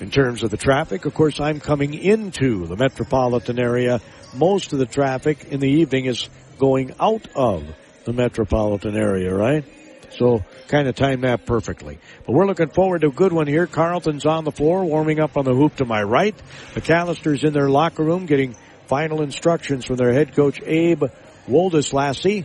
In 0.00 0.10
terms 0.10 0.42
of 0.42 0.50
the 0.50 0.56
traffic, 0.56 1.04
of 1.04 1.14
course, 1.14 1.40
I'm 1.40 1.60
coming 1.60 1.92
into 1.92 2.66
the 2.66 2.76
metropolitan 2.76 3.58
area. 3.58 4.00
Most 4.34 4.72
of 4.72 4.78
the 4.78 4.86
traffic 4.86 5.46
in 5.50 5.60
the 5.60 5.68
evening 5.68 6.06
is 6.06 6.28
going 6.58 6.94
out 7.00 7.26
of 7.34 7.64
the 8.04 8.12
metropolitan 8.12 8.96
area, 8.96 9.34
right? 9.34 9.64
So 10.10 10.44
kind 10.68 10.88
of 10.88 10.94
timed 10.94 11.24
that 11.24 11.46
perfectly. 11.46 11.98
But 12.26 12.32
we're 12.32 12.46
looking 12.46 12.70
forward 12.70 13.02
to 13.02 13.08
a 13.08 13.12
good 13.12 13.32
one 13.32 13.46
here. 13.46 13.66
Carleton's 13.66 14.26
on 14.26 14.44
the 14.44 14.52
floor, 14.52 14.84
warming 14.84 15.20
up 15.20 15.36
on 15.36 15.44
the 15.44 15.54
hoop 15.54 15.76
to 15.76 15.84
my 15.84 16.02
right. 16.02 16.34
Macalester's 16.74 17.44
in 17.44 17.52
their 17.52 17.68
locker 17.68 18.02
room 18.02 18.26
getting 18.26 18.56
final 18.86 19.22
instructions 19.22 19.84
from 19.84 19.96
their 19.96 20.12
head 20.12 20.34
coach 20.34 20.60
Abe 20.64 21.04
Woldeslassie. 21.46 22.44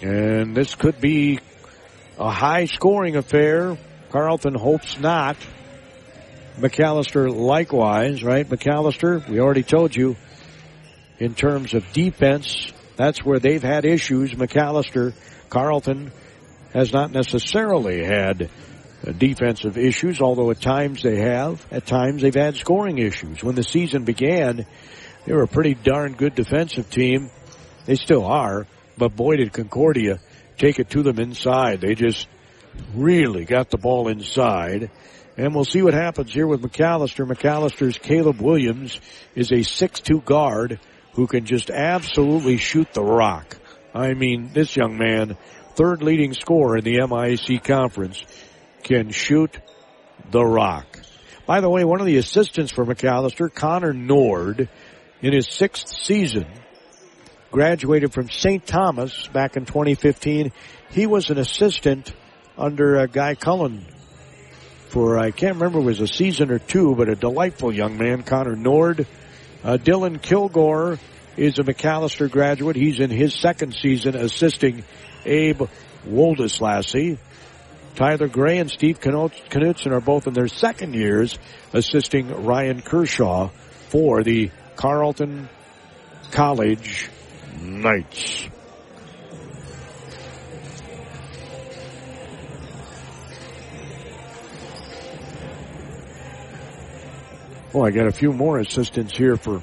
And 0.00 0.56
this 0.56 0.74
could 0.74 1.00
be 1.00 1.40
a 2.18 2.30
high 2.30 2.66
scoring 2.66 3.16
affair. 3.16 3.76
Carleton 4.10 4.54
hopes 4.54 4.98
not. 4.98 5.36
Macalester 6.58 7.32
likewise, 7.34 8.22
right? 8.22 8.48
Macalester, 8.48 9.26
we 9.28 9.40
already 9.40 9.62
told 9.62 9.94
you, 9.94 10.16
in 11.18 11.34
terms 11.34 11.74
of 11.74 11.92
defense, 11.92 12.72
that's 12.96 13.24
where 13.24 13.38
they've 13.38 13.62
had 13.62 13.84
issues. 13.84 14.32
Macalester, 14.34 15.14
Carleton 15.50 16.12
has 16.72 16.92
not 16.92 17.10
necessarily 17.10 18.04
had 18.04 18.50
uh, 19.06 19.12
defensive 19.12 19.78
issues, 19.78 20.20
although 20.20 20.50
at 20.50 20.60
times 20.60 21.02
they 21.02 21.20
have. 21.20 21.64
At 21.70 21.86
times 21.86 22.22
they've 22.22 22.34
had 22.34 22.56
scoring 22.56 22.98
issues. 22.98 23.42
When 23.42 23.54
the 23.54 23.62
season 23.62 24.04
began, 24.04 24.66
they 25.24 25.32
were 25.32 25.42
a 25.42 25.48
pretty 25.48 25.74
darn 25.74 26.14
good 26.14 26.34
defensive 26.34 26.90
team. 26.90 27.30
They 27.86 27.94
still 27.94 28.24
are, 28.24 28.66
but 28.96 29.16
boy 29.16 29.36
did 29.36 29.52
Concordia 29.52 30.20
take 30.58 30.78
it 30.78 30.90
to 30.90 31.02
them 31.02 31.18
inside. 31.18 31.80
They 31.80 31.94
just 31.94 32.28
really 32.94 33.44
got 33.44 33.70
the 33.70 33.78
ball 33.78 34.08
inside. 34.08 34.90
And 35.36 35.54
we'll 35.54 35.64
see 35.64 35.82
what 35.82 35.94
happens 35.94 36.32
here 36.32 36.46
with 36.46 36.62
Macalester. 36.62 37.26
Macalester's 37.26 37.96
Caleb 37.96 38.40
Williams 38.40 39.00
is 39.36 39.52
a 39.52 39.58
6'2 39.58 40.24
guard 40.24 40.80
who 41.12 41.26
can 41.26 41.46
just 41.46 41.70
absolutely 41.70 42.56
shoot 42.56 42.92
the 42.92 43.02
rock. 43.02 43.56
I 43.94 44.14
mean, 44.14 44.50
this 44.52 44.76
young 44.76 44.98
man, 44.98 45.36
third 45.78 46.02
leading 46.02 46.34
scorer 46.34 46.78
in 46.78 46.84
the 46.84 46.98
MIC 47.06 47.62
conference, 47.62 48.24
can 48.82 49.10
shoot 49.10 49.56
the 50.30 50.44
rock. 50.44 50.98
By 51.46 51.60
the 51.60 51.70
way, 51.70 51.84
one 51.84 52.00
of 52.00 52.06
the 52.06 52.16
assistants 52.16 52.72
for 52.72 52.84
Macalester, 52.84 53.52
Connor 53.52 53.92
Nord, 53.92 54.68
in 55.22 55.32
his 55.32 55.48
sixth 55.48 55.88
season. 56.02 56.46
Graduated 57.52 58.12
from 58.12 58.28
St. 58.28 58.66
Thomas 58.66 59.28
back 59.28 59.56
in 59.56 59.64
2015. 59.64 60.52
He 60.90 61.06
was 61.06 61.30
an 61.30 61.38
assistant 61.38 62.12
under 62.58 62.98
uh, 62.98 63.06
Guy 63.06 63.36
Kalland 63.36 63.84
for, 64.88 65.18
I 65.18 65.30
can't 65.30 65.54
remember, 65.54 65.80
it 65.80 65.84
was 65.84 66.00
a 66.00 66.08
season 66.08 66.50
or 66.50 66.58
two, 66.58 66.94
but 66.94 67.08
a 67.08 67.14
delightful 67.14 67.72
young 67.72 67.98
man, 67.98 68.22
Connor 68.22 68.56
Nord. 68.56 69.06
Uh, 69.62 69.76
Dylan 69.76 70.20
Kilgore 70.20 70.98
is 71.36 71.58
a 71.58 71.62
Macalester 71.62 72.30
graduate. 72.30 72.74
He's 72.74 72.98
in 72.98 73.10
his 73.10 73.34
second 73.34 73.74
season 73.74 74.16
assisting 74.16 74.84
Abe 75.28 75.62
Woldeslassie. 76.06 77.18
Tyler 77.94 78.28
Gray 78.28 78.58
and 78.58 78.70
Steve 78.70 79.00
Knutson 79.00 79.92
are 79.92 80.00
both 80.00 80.26
in 80.26 80.32
their 80.32 80.48
second 80.48 80.94
years 80.94 81.38
assisting 81.72 82.44
Ryan 82.44 82.80
Kershaw 82.80 83.48
for 83.88 84.22
the 84.22 84.50
Carleton 84.76 85.48
College 86.30 87.10
Knights. 87.60 88.48
Oh, 97.74 97.82
I 97.82 97.90
got 97.90 98.06
a 98.06 98.12
few 98.12 98.32
more 98.32 98.58
assistants 98.58 99.16
here 99.16 99.36
for 99.36 99.62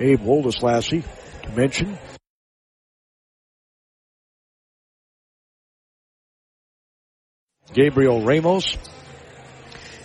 Abe 0.00 0.20
Woldeslassie 0.20 1.04
to 1.42 1.50
mention. 1.52 1.98
Gabriel 7.74 8.22
Ramos 8.22 8.76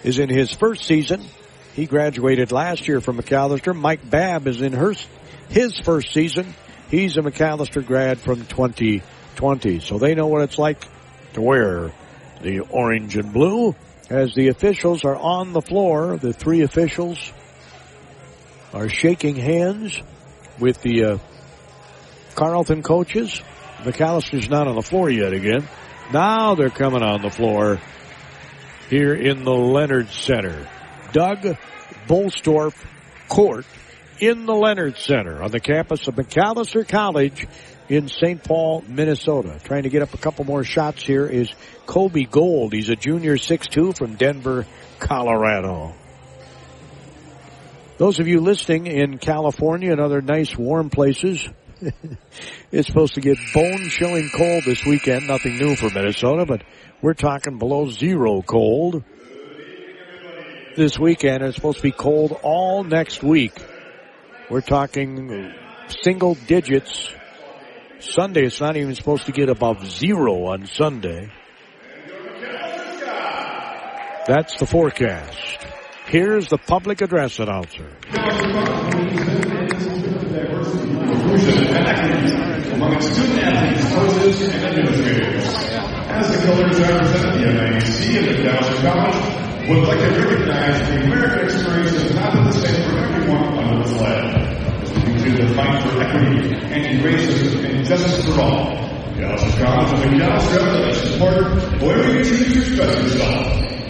is 0.03 0.19
in 0.19 0.29
his 0.29 0.51
first 0.51 0.85
season 0.85 1.21
he 1.77 1.85
graduated 1.85 2.51
last 2.51 2.87
year 2.87 3.01
from 3.01 3.19
Macalester. 3.19 3.75
Mike 3.75 4.09
Babb 4.09 4.47
is 4.47 4.63
in 4.63 4.73
her, 4.73 4.95
his 5.47 5.77
first 5.77 6.11
season. 6.11 6.55
He's 6.89 7.17
a 7.17 7.21
Macalester 7.21 7.85
grad 7.85 8.17
from 8.17 8.47
2020. 8.47 9.79
So 9.81 9.99
they 9.99 10.15
know 10.15 10.25
what 10.25 10.41
it's 10.41 10.57
like 10.57 10.83
to 11.33 11.41
wear 11.43 11.91
the 12.41 12.61
orange 12.61 13.15
and 13.15 13.31
blue 13.31 13.75
as 14.09 14.33
the 14.33 14.47
officials 14.47 15.05
are 15.05 15.15
on 15.15 15.53
the 15.53 15.61
floor. 15.61 16.17
The 16.17 16.33
three 16.33 16.61
officials 16.61 17.31
are 18.73 18.89
shaking 18.89 19.35
hands 19.35 20.01
with 20.57 20.81
the 20.81 21.03
uh, 21.03 21.17
Carleton 22.33 22.81
coaches. 22.81 23.39
Macalester's 23.83 24.49
not 24.49 24.67
on 24.67 24.73
the 24.73 24.81
floor 24.81 25.11
yet 25.11 25.31
again. 25.31 25.67
Now 26.11 26.55
they're 26.55 26.69
coming 26.69 27.03
on 27.03 27.21
the 27.21 27.29
floor 27.29 27.81
here 28.89 29.13
in 29.13 29.43
the 29.43 29.53
Leonard 29.53 30.09
Center. 30.09 30.67
Doug 31.11 31.57
Bolstorff 32.07 32.75
Court 33.27 33.65
in 34.19 34.45
the 34.45 34.53
Leonard 34.55 34.97
Center 34.97 35.43
on 35.43 35.51
the 35.51 35.59
campus 35.59 36.07
of 36.07 36.15
Macalester 36.15 36.87
College 36.87 37.45
in 37.89 38.07
St. 38.07 38.41
Paul, 38.41 38.83
Minnesota. 38.87 39.59
Trying 39.63 39.83
to 39.83 39.89
get 39.89 40.01
up 40.01 40.13
a 40.13 40.17
couple 40.17 40.45
more 40.45 40.63
shots 40.63 41.05
here 41.05 41.27
is 41.27 41.53
Kobe 41.85 42.23
Gold. 42.23 42.73
He's 42.73 42.89
a 42.89 42.95
junior 42.95 43.35
6'2 43.35 43.97
from 43.97 44.15
Denver, 44.15 44.65
Colorado. 44.99 45.93
Those 47.97 48.19
of 48.19 48.27
you 48.27 48.39
listening 48.39 48.87
in 48.87 49.17
California 49.17 49.91
and 49.91 49.99
other 49.99 50.21
nice 50.21 50.55
warm 50.57 50.89
places, 50.89 51.47
it's 52.71 52.87
supposed 52.87 53.15
to 53.15 53.21
get 53.21 53.37
bone 53.53 53.89
chilling 53.89 54.29
cold 54.35 54.63
this 54.65 54.85
weekend. 54.85 55.27
Nothing 55.27 55.57
new 55.57 55.75
for 55.75 55.89
Minnesota, 55.89 56.45
but 56.45 56.63
we're 57.01 57.13
talking 57.13 57.57
below 57.57 57.89
zero 57.89 58.41
cold 58.41 59.03
this 60.75 60.97
weekend. 60.99 61.43
It's 61.43 61.55
supposed 61.55 61.77
to 61.77 61.83
be 61.83 61.91
cold 61.91 62.37
all 62.43 62.83
next 62.83 63.23
week. 63.23 63.53
We're 64.49 64.61
talking 64.61 65.53
single 66.01 66.35
digits. 66.35 67.13
Sunday, 67.99 68.45
it's 68.45 68.61
not 68.61 68.77
even 68.77 68.93
supposed 68.95 69.25
to 69.25 69.31
get 69.31 69.49
above 69.49 69.85
zero 69.89 70.45
on 70.45 70.67
Sunday. 70.67 71.31
That's 74.27 74.57
the 74.59 74.65
forecast. 74.65 75.65
Here's 76.05 76.47
the 76.47 76.57
public 76.57 77.01
address 77.01 77.39
announcer. 77.39 77.89
Among 82.77 82.93
its 82.93 83.09
student 83.11 83.39
athletes, 83.39 83.93
coaches, 83.93 84.41
and 84.41 84.65
administrators. 84.65 85.45
As 86.09 86.31
the 86.31 86.37
colors 86.45 86.79
represent 86.79 87.33
the 87.33 87.45
MIAC 87.45 88.17
and 88.17 88.27
the 88.27 88.43
Dallas 88.43 88.81
College, 88.81 89.69
would 89.69 89.87
like 89.87 89.99
to 89.99 90.09
recognize 90.21 90.89
the 90.89 91.03
American 91.03 91.45
experience 91.45 91.91
is 91.91 92.15
not 92.15 92.33
the 92.33 92.51
same 92.53 92.89
for 92.89 92.97
everyone 92.97 93.57
under 93.57 93.87
the 93.87 93.95
flag. 93.95 94.95
We 94.95 95.01
continue 95.01 95.37
to 95.37 95.53
fight 95.53 95.83
for 95.83 96.01
equity, 96.01 96.55
anti-racism, 96.55 97.65
and 97.65 97.85
justice 97.85 98.25
for 98.25 98.41
all. 98.41 98.87
Dallas 99.17 99.55
College 99.59 99.99
and 99.99 100.13
the 100.13 100.17
Dallas 100.19 100.45
Revelation 100.55 101.11
support 101.11 101.81
wherever 101.81 102.13
you 102.13 102.23
choose 102.23 102.53
to 102.53 102.59
express 102.61 103.03
yourself. 103.03 103.47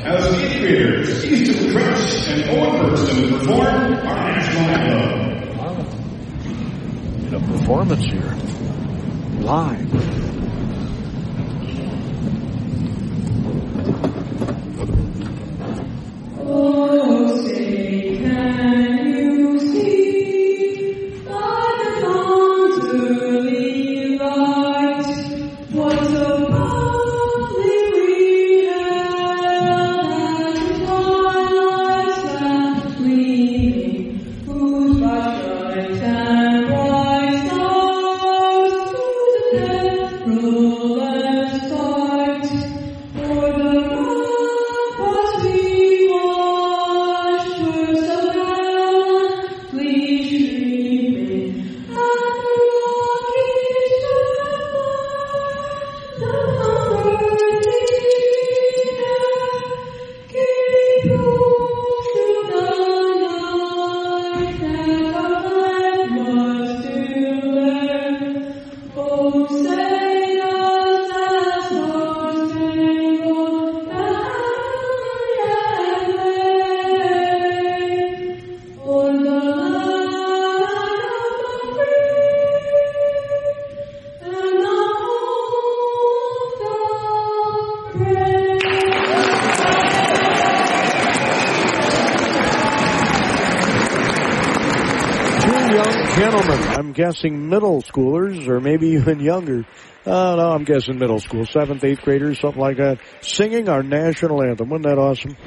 As 0.08 0.32
the 0.32 0.38
eighth 0.46 0.60
graders, 0.60 1.26
Easton 1.26 1.72
Crutch 1.72 2.28
and 2.30 2.50
Owen 2.50 2.90
Burstyn 2.90 3.40
perform 3.40 4.08
our 4.08 4.32
national 4.32 4.64
anthem. 4.64 5.27
A 7.30 7.40
performance 7.42 8.06
here. 8.06 8.34
Live. 9.42 10.37
Guessing 96.98 97.48
middle 97.48 97.84
schoolers 97.84 98.48
or 98.48 98.60
maybe 98.60 98.88
even 98.88 99.20
younger. 99.20 99.64
Uh, 100.04 100.36
no, 100.36 100.52
I'm 100.52 100.64
guessing 100.64 100.98
middle 100.98 101.20
school, 101.20 101.46
seventh, 101.46 101.84
eighth 101.84 102.02
graders, 102.02 102.40
something 102.40 102.60
like 102.60 102.78
that, 102.78 102.98
singing 103.22 103.70
our 103.70 103.84
national 103.84 104.42
anthem. 104.42 104.70
Wasn't 104.70 104.88
that 104.88 104.98
awesome? 104.98 105.38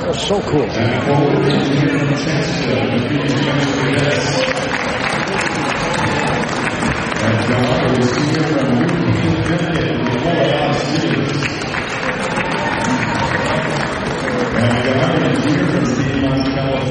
That's 0.00 0.26
so 0.26 0.40
cool. 0.40 0.68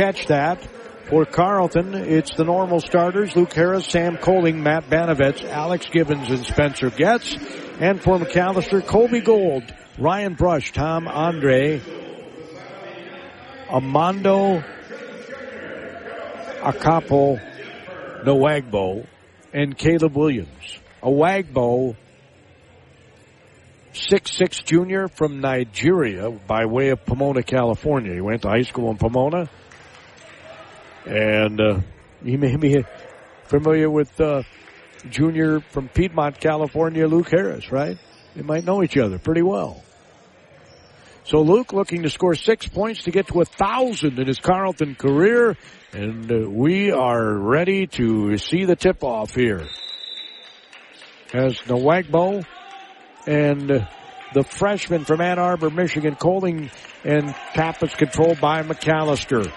catch 0.00 0.28
that, 0.28 0.66
for 1.10 1.26
Carleton, 1.26 1.92
it's 1.94 2.34
the 2.34 2.44
normal 2.44 2.80
starters, 2.80 3.36
Luke 3.36 3.52
Harris, 3.52 3.84
Sam 3.84 4.16
Coling, 4.16 4.62
Matt 4.62 4.88
Banovitz, 4.88 5.44
Alex 5.44 5.90
Gibbons, 5.92 6.30
and 6.30 6.42
Spencer 6.46 6.88
Getz. 6.88 7.36
And 7.80 8.00
for 8.00 8.16
Macalester, 8.16 8.86
Colby 8.86 9.20
Gold, 9.20 9.64
Ryan 9.98 10.34
Brush, 10.34 10.72
Tom 10.72 11.06
Andre, 11.06 11.82
Armando 13.68 14.64
Akapo 16.62 17.38
Nwagbo, 18.24 19.06
and 19.52 19.76
Caleb 19.76 20.16
Williams. 20.16 20.78
Awagbo, 21.02 21.94
six-six 23.92 24.62
junior 24.62 25.08
from 25.08 25.40
Nigeria 25.40 26.30
by 26.30 26.64
way 26.64 26.88
of 26.88 27.04
Pomona, 27.04 27.42
California. 27.42 28.14
He 28.14 28.22
went 28.22 28.42
to 28.42 28.48
high 28.48 28.62
school 28.62 28.90
in 28.90 28.96
Pomona. 28.96 29.50
And 31.10 31.60
uh, 31.60 31.80
you 32.22 32.38
may 32.38 32.54
be 32.56 32.84
familiar 33.46 33.90
with 33.90 34.20
uh, 34.20 34.44
junior 35.08 35.58
from 35.58 35.88
Piedmont, 35.88 36.38
California, 36.38 37.08
Luke 37.08 37.28
Harris, 37.30 37.72
right? 37.72 37.98
They 38.36 38.42
might 38.42 38.64
know 38.64 38.80
each 38.84 38.96
other 38.96 39.18
pretty 39.18 39.42
well. 39.42 39.82
So 41.24 41.42
Luke 41.42 41.72
looking 41.72 42.04
to 42.04 42.10
score 42.10 42.36
six 42.36 42.68
points 42.68 43.02
to 43.04 43.10
get 43.10 43.26
to 43.28 43.40
a 43.40 43.44
thousand 43.44 44.20
in 44.20 44.28
his 44.28 44.38
Carleton 44.38 44.94
career, 44.94 45.56
and 45.92 46.30
uh, 46.30 46.48
we 46.48 46.92
are 46.92 47.34
ready 47.34 47.88
to 47.88 48.36
see 48.38 48.64
the 48.64 48.76
tip 48.76 49.02
off 49.02 49.34
here. 49.34 49.66
as 51.34 51.58
Nwagbo 51.58 52.44
and 53.26 53.68
the 54.32 54.44
freshman 54.44 55.04
from 55.04 55.20
Ann 55.20 55.40
Arbor, 55.40 55.70
Michigan, 55.70 56.14
Coling 56.14 56.70
and 57.04 57.34
tap 57.52 57.82
is 57.82 57.94
controlled 57.94 58.40
by 58.40 58.62
Macalester. 58.62 59.52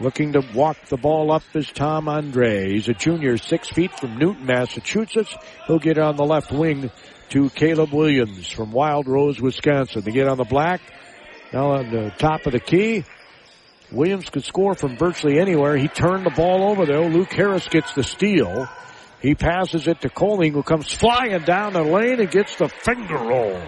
Looking 0.00 0.34
to 0.34 0.42
walk 0.54 0.76
the 0.88 0.96
ball 0.96 1.32
up 1.32 1.42
is 1.54 1.68
Tom 1.72 2.08
Andre. 2.08 2.70
He's 2.70 2.88
a 2.88 2.94
junior, 2.94 3.36
six 3.36 3.68
feet 3.68 3.90
from 3.98 4.16
Newton, 4.16 4.46
Massachusetts. 4.46 5.34
He'll 5.66 5.80
get 5.80 5.98
on 5.98 6.14
the 6.14 6.24
left 6.24 6.52
wing 6.52 6.92
to 7.30 7.50
Caleb 7.50 7.92
Williams 7.92 8.48
from 8.48 8.70
Wild 8.70 9.08
Rose, 9.08 9.40
Wisconsin. 9.40 10.02
To 10.02 10.12
get 10.12 10.28
on 10.28 10.36
the 10.36 10.44
black. 10.44 10.80
Now 11.52 11.72
on 11.72 11.90
the 11.90 12.12
top 12.16 12.46
of 12.46 12.52
the 12.52 12.60
key. 12.60 13.04
Williams 13.90 14.30
could 14.30 14.44
score 14.44 14.74
from 14.74 14.96
virtually 14.96 15.40
anywhere. 15.40 15.76
He 15.76 15.88
turned 15.88 16.24
the 16.24 16.30
ball 16.30 16.70
over 16.70 16.86
though. 16.86 17.08
Luke 17.08 17.32
Harris 17.32 17.66
gets 17.66 17.92
the 17.94 18.04
steal. 18.04 18.68
He 19.20 19.34
passes 19.34 19.88
it 19.88 20.00
to 20.02 20.10
Coling 20.10 20.52
who 20.52 20.62
comes 20.62 20.92
flying 20.92 21.42
down 21.42 21.72
the 21.72 21.82
lane 21.82 22.20
and 22.20 22.30
gets 22.30 22.54
the 22.54 22.68
finger 22.68 23.16
roll. 23.16 23.60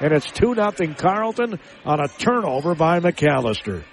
And 0.00 0.14
it's 0.14 0.30
2 0.30 0.54
nothing 0.54 0.94
Carleton 0.94 1.60
on 1.84 2.00
a 2.00 2.08
turnover 2.08 2.74
by 2.74 3.00
Macalester. 3.00 3.84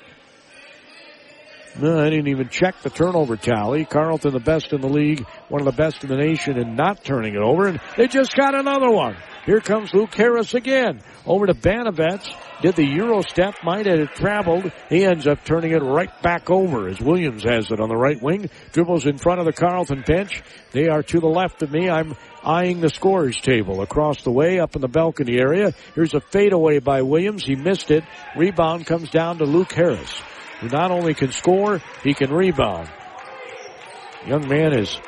No, 1.80 2.00
I 2.00 2.10
didn't 2.10 2.30
even 2.30 2.50
check 2.50 2.82
the 2.82 2.90
turnover 2.90 3.38
tally. 3.38 3.86
Carleton, 3.86 4.34
the 4.34 4.40
best 4.40 4.74
in 4.74 4.82
the 4.82 4.90
league, 4.90 5.24
one 5.48 5.62
of 5.62 5.66
the 5.66 5.72
best 5.72 6.04
in 6.04 6.10
the 6.10 6.18
nation 6.18 6.58
in 6.58 6.76
not 6.76 7.04
turning 7.04 7.36
it 7.36 7.42
over, 7.42 7.68
and 7.68 7.80
they 7.96 8.08
just 8.08 8.36
got 8.36 8.56
another 8.56 8.90
one. 8.90 9.16
Here 9.46 9.60
comes 9.60 9.94
Luke 9.94 10.14
Harris 10.16 10.56
again. 10.56 11.02
Over 11.26 11.46
to 11.46 11.54
Banovets. 11.54 12.28
Did 12.64 12.76
the 12.76 12.86
Euro 12.96 13.22
step, 13.22 13.54
might 13.64 13.86
have 13.86 14.12
traveled. 14.16 14.72
He 14.90 15.06
ends 15.06 15.28
up 15.28 15.46
turning 15.46 15.72
it 15.72 15.84
right 15.84 16.10
back 16.24 16.50
over 16.50 16.88
as 16.88 17.00
Williams 17.00 17.44
has 17.44 17.70
it 17.70 17.80
on 17.80 17.90
the 17.90 17.96
right 17.96 18.20
wing. 18.20 18.50
Dribbles 18.72 19.06
in 19.06 19.20
front 19.20 19.40
of 19.40 19.46
the 19.46 19.54
Carleton 19.54 20.04
bench. 20.06 20.42
They 20.72 20.88
are 20.88 21.04
to 21.04 21.20
the 21.20 21.28
left 21.28 21.62
of 21.62 21.72
me. 21.72 21.92
I'm 21.92 22.16
eyeing 22.44 22.82
the 22.82 22.90
scores 22.90 23.40
table 23.40 23.84
across 23.84 24.24
the 24.24 24.32
way 24.32 24.60
up 24.60 24.76
in 24.76 24.82
the 24.82 24.88
balcony 24.88 25.40
area. 25.40 25.74
Here's 25.94 26.16
a 26.16 26.22
fadeaway 26.22 26.80
by 26.80 27.04
Williams. 27.04 27.46
He 27.46 27.56
missed 27.56 27.92
it. 27.92 28.04
Rebound 28.36 28.88
comes 28.88 29.12
down 29.12 29.38
to 29.38 29.46
Luke 29.46 29.74
Harris 29.74 30.20
who 30.60 30.68
not 30.68 30.92
only 30.92 31.14
can 31.14 31.32
score, 31.32 31.82
he 32.04 32.14
can 32.14 32.32
rebound. 32.32 32.90
Young 34.26 34.48
man 34.48 34.78
is 34.78 35.00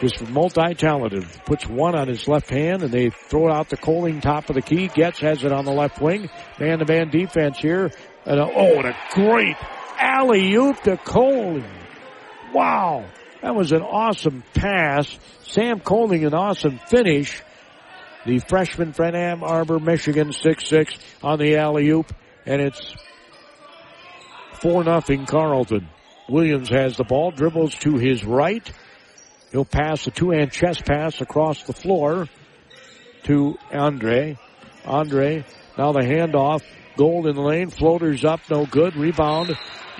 just 0.00 0.28
multi-talented. 0.28 1.26
Puts 1.44 1.66
one 1.66 1.94
on 1.94 2.08
his 2.08 2.28
left 2.28 2.50
hand 2.50 2.82
and 2.82 2.92
they 2.92 3.10
throw 3.10 3.48
it 3.48 3.52
out 3.52 3.68
the 3.68 3.76
Coling 3.76 4.20
top 4.20 4.48
of 4.48 4.54
the 4.54 4.62
key. 4.62 4.88
Getz 4.88 5.20
has 5.20 5.44
it 5.44 5.52
on 5.52 5.64
the 5.64 5.72
left 5.72 6.00
wing. 6.00 6.28
Man-to-man 6.58 7.10
defense 7.10 7.58
here. 7.58 7.90
And 8.24 8.40
a, 8.40 8.44
oh, 8.44 8.78
and 8.78 8.86
a 8.86 8.96
great 9.12 9.56
alley-oop 9.98 10.82
to 10.82 10.96
Coling. 10.96 11.64
Wow. 12.52 13.06
That 13.42 13.54
was 13.54 13.72
an 13.72 13.82
awesome 13.82 14.42
pass. 14.54 15.06
Sam 15.42 15.80
Coling, 15.80 16.24
an 16.24 16.34
awesome 16.34 16.78
finish. 16.88 17.42
The 18.24 18.40
freshman 18.40 18.92
from 18.92 19.14
Ann 19.14 19.42
Arbor, 19.42 19.78
Michigan, 19.78 20.30
6-6 20.30 20.98
on 21.22 21.38
the 21.38 21.56
alley-oop. 21.56 22.12
And 22.44 22.60
it's 22.60 22.94
4 24.60 24.84
nothing 24.84 25.26
Carleton. 25.26 25.88
Williams 26.28 26.68
has 26.70 26.96
the 26.96 27.04
ball, 27.04 27.30
dribbles 27.30 27.74
to 27.76 27.96
his 27.96 28.24
right. 28.24 28.70
He'll 29.52 29.64
pass 29.64 30.06
a 30.06 30.10
two-hand 30.10 30.52
chest 30.52 30.84
pass 30.84 31.20
across 31.20 31.62
the 31.62 31.72
floor 31.72 32.26
to 33.24 33.56
Andre. 33.72 34.36
Andre, 34.84 35.44
now 35.78 35.92
the 35.92 36.00
handoff. 36.00 36.62
Gold 36.96 37.26
in 37.26 37.36
the 37.36 37.42
lane, 37.42 37.68
floaters 37.70 38.24
up, 38.24 38.40
no 38.50 38.64
good. 38.64 38.96
Rebound. 38.96 39.56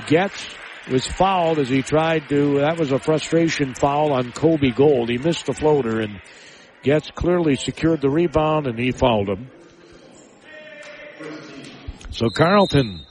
Getz 0.07 0.47
was 0.91 1.07
fouled 1.07 1.59
as 1.59 1.69
he 1.69 1.83
tried 1.83 2.29
to, 2.29 2.61
that 2.61 2.79
was 2.79 2.93
a 2.93 2.99
frustration 2.99 3.75
foul 3.75 4.13
on 4.13 4.33
Kobe 4.33 4.71
Gold. 4.71 5.11
He 5.11 5.19
missed 5.19 5.47
the 5.47 5.53
floater 5.53 6.01
and 6.01 6.21
Getz 6.83 7.11
clearly 7.11 7.57
secured 7.57 8.01
the 8.01 8.11
rebound 8.11 8.67
and 8.67 8.79
he 8.79 8.93
fouled 8.93 9.29
him. 9.29 9.51
So 12.11 12.31
Carleton 12.31 13.06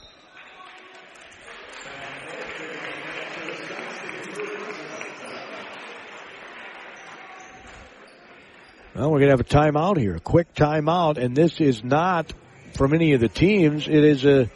Well, 8.96 9.10
we're 9.10 9.18
going 9.18 9.30
to 9.30 9.36
have 9.36 9.40
a 9.40 9.44
timeout 9.44 9.98
here, 9.98 10.14
a 10.14 10.20
quick 10.20 10.54
timeout, 10.54 11.18
and 11.18 11.36
this 11.36 11.60
is 11.60 11.84
not 11.84 12.32
from 12.72 12.94
any 12.94 13.12
of 13.12 13.20
the 13.20 13.28
teams. 13.28 13.86
It 13.86 14.02
is 14.02 14.24
a, 14.24 14.48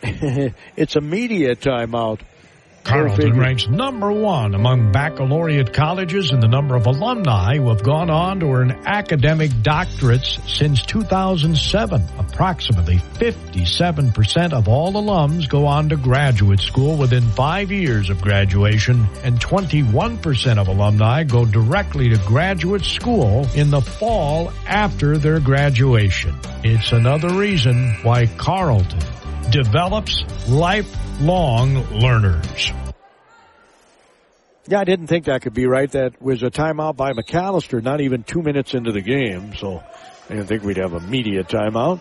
it's 0.76 0.94
a 0.94 1.00
media 1.00 1.56
timeout. 1.56 2.20
Carleton 2.84 3.38
ranks 3.38 3.66
number 3.66 4.12
one 4.12 4.54
among 4.54 4.92
baccalaureate 4.92 5.72
colleges 5.72 6.32
in 6.32 6.40
the 6.40 6.46
number 6.46 6.76
of 6.76 6.86
alumni 6.86 7.56
who 7.56 7.70
have 7.70 7.82
gone 7.82 8.10
on 8.10 8.40
to 8.40 8.46
earn 8.52 8.72
academic 8.84 9.50
doctorates 9.50 10.38
since 10.46 10.82
2007. 10.84 12.06
Approximately 12.18 12.96
57% 12.96 14.52
of 14.52 14.68
all 14.68 14.92
alums 14.92 15.48
go 15.48 15.66
on 15.66 15.88
to 15.88 15.96
graduate 15.96 16.60
school 16.60 16.98
within 16.98 17.22
five 17.22 17.72
years 17.72 18.10
of 18.10 18.20
graduation, 18.20 19.06
and 19.24 19.40
21% 19.40 20.58
of 20.58 20.68
alumni 20.68 21.24
go 21.24 21.46
directly 21.46 22.10
to 22.10 22.18
graduate 22.26 22.84
school 22.84 23.48
in 23.54 23.70
the 23.70 23.80
fall 23.80 24.52
after 24.66 25.16
their 25.16 25.40
graduation. 25.40 26.34
It's 26.62 26.92
another 26.92 27.30
reason 27.30 27.96
why 28.02 28.26
Carleton 28.26 29.00
develops 29.50 30.24
lifelong 30.48 31.74
learners. 32.00 32.72
Yeah, 34.66 34.80
I 34.80 34.84
didn't 34.84 35.08
think 35.08 35.26
that 35.26 35.42
could 35.42 35.52
be 35.52 35.66
right. 35.66 35.90
That 35.90 36.20
was 36.22 36.42
a 36.42 36.50
timeout 36.50 36.96
by 36.96 37.12
Macalester, 37.12 37.82
not 37.82 38.00
even 38.00 38.22
two 38.22 38.42
minutes 38.42 38.72
into 38.72 38.92
the 38.92 39.02
game, 39.02 39.54
so 39.54 39.82
I 40.30 40.34
didn't 40.34 40.46
think 40.46 40.62
we'd 40.62 40.78
have 40.78 40.94
a 40.94 41.00
media 41.00 41.44
timeout. 41.44 42.00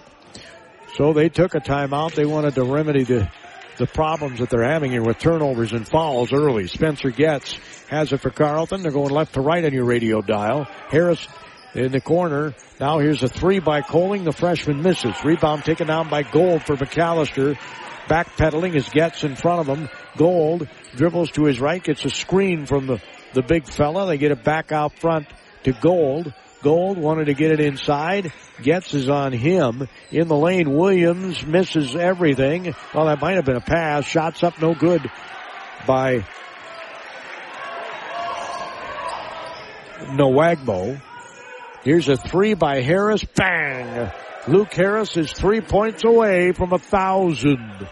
So 0.96 1.12
they 1.12 1.30
took 1.30 1.56
a 1.56 1.60
timeout. 1.60 2.16
They 2.16 2.26
wanted 2.26 2.56
to 2.56 2.64
remedy 2.64 3.04
the 3.04 3.30
the 3.78 3.88
problems 3.88 4.40
that 4.40 4.50
they're 4.50 4.64
having 4.64 4.92
here 4.92 5.04
with 5.04 5.18
turnovers 5.18 5.74
and 5.74 5.88
fouls 5.88 6.32
early. 6.32 6.68
Spencer 6.68 7.10
Getz 7.10 7.58
has 7.90 8.14
it 8.14 8.22
for 8.22 8.30
Carleton. 8.30 8.84
They're 8.84 8.92
going 8.92 9.10
left 9.10 9.34
to 9.34 9.42
right 9.42 9.66
on 9.66 9.74
your 9.74 9.86
radio 9.86 10.22
dial. 10.22 10.66
Harris 10.90 11.28
in 11.74 11.92
the 11.92 12.02
corner. 12.02 12.54
Now 12.80 13.00
here's 13.00 13.24
a 13.24 13.28
three 13.28 13.60
by 13.60 13.82
Coling. 13.82 14.24
The 14.24 14.32
freshman 14.32 14.82
misses. 14.82 15.16
Rebound 15.24 15.64
taken 15.64 15.88
down 15.88 16.10
by 16.10 16.24
Gold 16.24 16.64
for 16.64 16.76
Macalester. 16.76 17.58
Backpedaling 18.08 18.76
as 18.76 18.90
Getz 18.90 19.24
in 19.24 19.36
front 19.36 19.68
of 19.68 19.78
him. 19.78 19.90
Gold 20.18 20.68
dribbles 20.96 21.32
to 21.32 21.46
his 21.46 21.60
right, 21.60 21.82
gets 21.82 22.04
a 22.06 22.10
screen 22.10 22.66
from 22.66 22.86
the, 22.86 23.02
the 23.34 23.42
big 23.42 23.68
fella. 23.68 24.08
They 24.08 24.18
get 24.18 24.32
it 24.32 24.44
back 24.44 24.72
out 24.72 25.00
front 25.00 25.28
to 25.64 25.72
Gold. 25.72 26.34
Gold 26.62 26.98
wanted 26.98 27.26
to 27.26 27.34
get 27.34 27.52
it 27.52 27.60
inside. 27.60 28.32
Getz 28.62 28.94
is 28.94 29.10
on 29.10 29.34
him. 29.34 29.88
In 30.12 30.28
the 30.28 30.36
lane, 30.36 30.74
Williams 30.74 31.46
misses 31.46 31.96
everything. 31.96 32.74
Well, 32.94 33.06
that 33.06 33.20
might 33.20 33.36
have 33.36 33.46
been 33.46 33.58
a 33.58 33.62
pass. 33.62 34.06
Shots 34.06 34.44
up 34.44 34.62
no 34.62 34.74
good 34.74 35.10
by 35.86 36.26
Nwagbo. 40.08 41.02
Here's 41.84 42.08
a 42.08 42.16
three 42.16 42.54
by 42.54 42.82
Harris. 42.82 43.26
Bang! 43.36 44.10
Luke 44.48 44.74
Harris 44.74 45.18
is 45.18 45.34
three 45.34 45.60
points 45.60 46.06
away 46.06 46.54
from 46.54 46.72
a 46.72 46.80
thousand. 46.80 47.88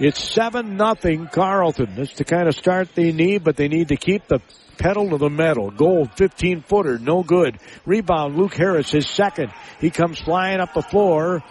It's 0.00 0.22
seven 0.22 0.76
nothing 0.76 1.26
Carleton. 1.26 1.96
That's 1.96 2.14
the 2.14 2.24
kind 2.24 2.48
of 2.48 2.54
start 2.54 2.94
they 2.94 3.12
need, 3.12 3.44
but 3.44 3.56
they 3.56 3.68
need 3.68 3.88
to 3.88 3.96
keep 3.96 4.26
the 4.26 4.40
pedal 4.78 5.10
to 5.10 5.18
the 5.18 5.28
metal. 5.28 5.70
Gold, 5.70 6.12
15 6.16 6.62
footer, 6.62 6.98
no 6.98 7.22
good. 7.22 7.58
Rebound, 7.84 8.36
Luke 8.36 8.54
Harris, 8.54 8.90
his 8.90 9.06
second. 9.06 9.52
He 9.80 9.90
comes 9.90 10.18
flying 10.18 10.60
up 10.60 10.72
the 10.72 10.82
floor. 10.82 11.42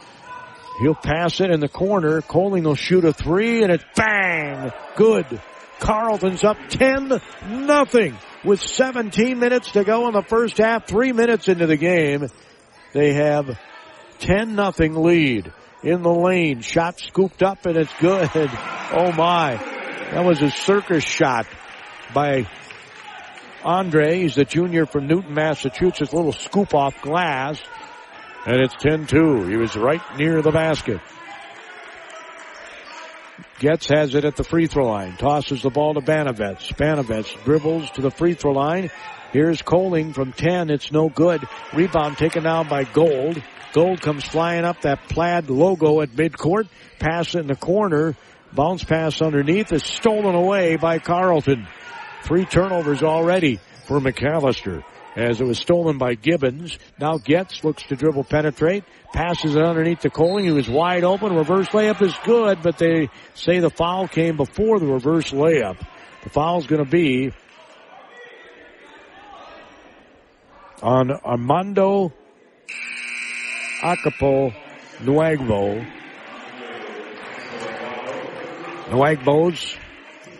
He'll 0.79 0.95
pass 0.95 1.39
it 1.39 1.51
in 1.51 1.59
the 1.59 1.67
corner. 1.67 2.21
Coling 2.21 2.63
will 2.63 2.75
shoot 2.75 3.05
a 3.05 3.13
three 3.13 3.61
and 3.61 3.71
it's 3.71 3.85
bang! 3.95 4.71
Good. 4.95 5.39
Carleton's 5.79 6.43
up 6.43 6.57
10 6.69 7.21
nothing 7.47 8.17
with 8.43 8.61
17 8.61 9.39
minutes 9.39 9.71
to 9.71 9.83
go 9.83 10.07
in 10.07 10.13
the 10.13 10.23
first 10.23 10.57
half, 10.57 10.87
three 10.87 11.11
minutes 11.11 11.47
into 11.47 11.67
the 11.67 11.77
game. 11.77 12.27
They 12.93 13.13
have 13.13 13.59
10 14.19 14.55
nothing 14.55 14.95
lead 14.95 15.51
in 15.83 16.01
the 16.01 16.13
lane. 16.13 16.61
Shot 16.61 16.99
scooped 16.99 17.43
up 17.43 17.65
and 17.65 17.77
it's 17.77 17.93
good. 17.99 18.29
Oh 18.89 19.11
my. 19.11 19.57
That 20.11 20.23
was 20.23 20.41
a 20.41 20.49
circus 20.49 21.03
shot 21.03 21.45
by 22.13 22.49
Andre. 23.65 24.21
He's 24.21 24.35
the 24.35 24.45
junior 24.45 24.85
from 24.85 25.07
Newton, 25.07 25.33
Massachusetts. 25.33 26.13
Little 26.13 26.31
scoop 26.31 26.73
off 26.73 27.01
glass. 27.01 27.61
And 28.45 28.61
it's 28.61 28.75
10-2. 28.75 29.49
He 29.49 29.57
was 29.57 29.75
right 29.75 30.01
near 30.17 30.41
the 30.41 30.51
basket. 30.51 31.01
Getz 33.59 33.87
has 33.89 34.13
it 34.13 34.23
at 34.23 34.35
the 34.35 34.43
free 34.43 34.67
throw 34.67 34.87
line. 34.87 35.17
Tosses 35.17 35.63
the 35.63 35.71
ball 35.71 35.95
to 35.95 36.01
Banovets. 36.01 36.71
Banovets 36.75 37.43
dribbles 37.43 37.89
to 37.91 38.01
the 38.01 38.11
free 38.11 38.35
throw 38.35 38.51
line. 38.51 38.91
Here's 39.33 39.63
Coling 39.63 40.13
from 40.13 40.31
10. 40.31 40.69
It's 40.69 40.91
no 40.91 41.09
good. 41.09 41.43
Rebound 41.73 42.17
taken 42.17 42.43
down 42.43 42.67
by 42.67 42.83
Gold. 42.83 43.41
Gold 43.73 44.01
comes 44.01 44.23
flying 44.23 44.63
up 44.63 44.81
that 44.81 45.09
plaid 45.09 45.49
logo 45.49 46.01
at 46.01 46.09
midcourt. 46.09 46.67
Pass 46.99 47.33
in 47.33 47.47
the 47.47 47.55
corner. 47.55 48.15
Bounce 48.53 48.83
pass 48.83 49.21
underneath 49.21 49.73
is 49.73 49.83
stolen 49.83 50.35
away 50.35 50.77
by 50.77 50.99
Carleton. 50.99 51.67
Three 52.23 52.45
turnovers 52.45 53.01
already. 53.01 53.59
for 53.85 53.99
Macalester 53.99 54.83
as 55.17 55.41
it 55.41 55.45
was 55.45 55.57
stolen 55.57 55.97
by 55.97 56.13
Gibbons. 56.13 56.77
Now 56.99 57.17
Getz 57.17 57.63
looks 57.63 57.81
to 57.83 57.95
dribble 57.95 58.25
penetrate, 58.25 58.83
passes 59.11 59.55
it 59.55 59.63
underneath 59.63 60.01
the 60.01 60.11
Coling. 60.11 60.45
He 60.45 60.51
was 60.51 60.69
wide 60.69 61.03
open. 61.03 61.35
Reverse 61.35 61.69
layup 61.69 62.01
is 62.03 62.15
good, 62.23 62.61
but 62.61 62.77
they 62.77 63.09
say 63.33 63.59
the 63.59 63.71
foul 63.71 64.07
came 64.07 64.37
before 64.37 64.79
the 64.79 64.85
reverse 64.85 65.31
layup. 65.31 65.77
The 66.23 66.29
foul's 66.29 66.67
going 66.67 66.85
to 66.85 66.89
be 66.89 67.33
on 70.83 71.11
Armando 71.11 72.13
Acapo 73.81 74.51
Nwagbo. 74.99 75.93
Nwagbo's 78.89 79.75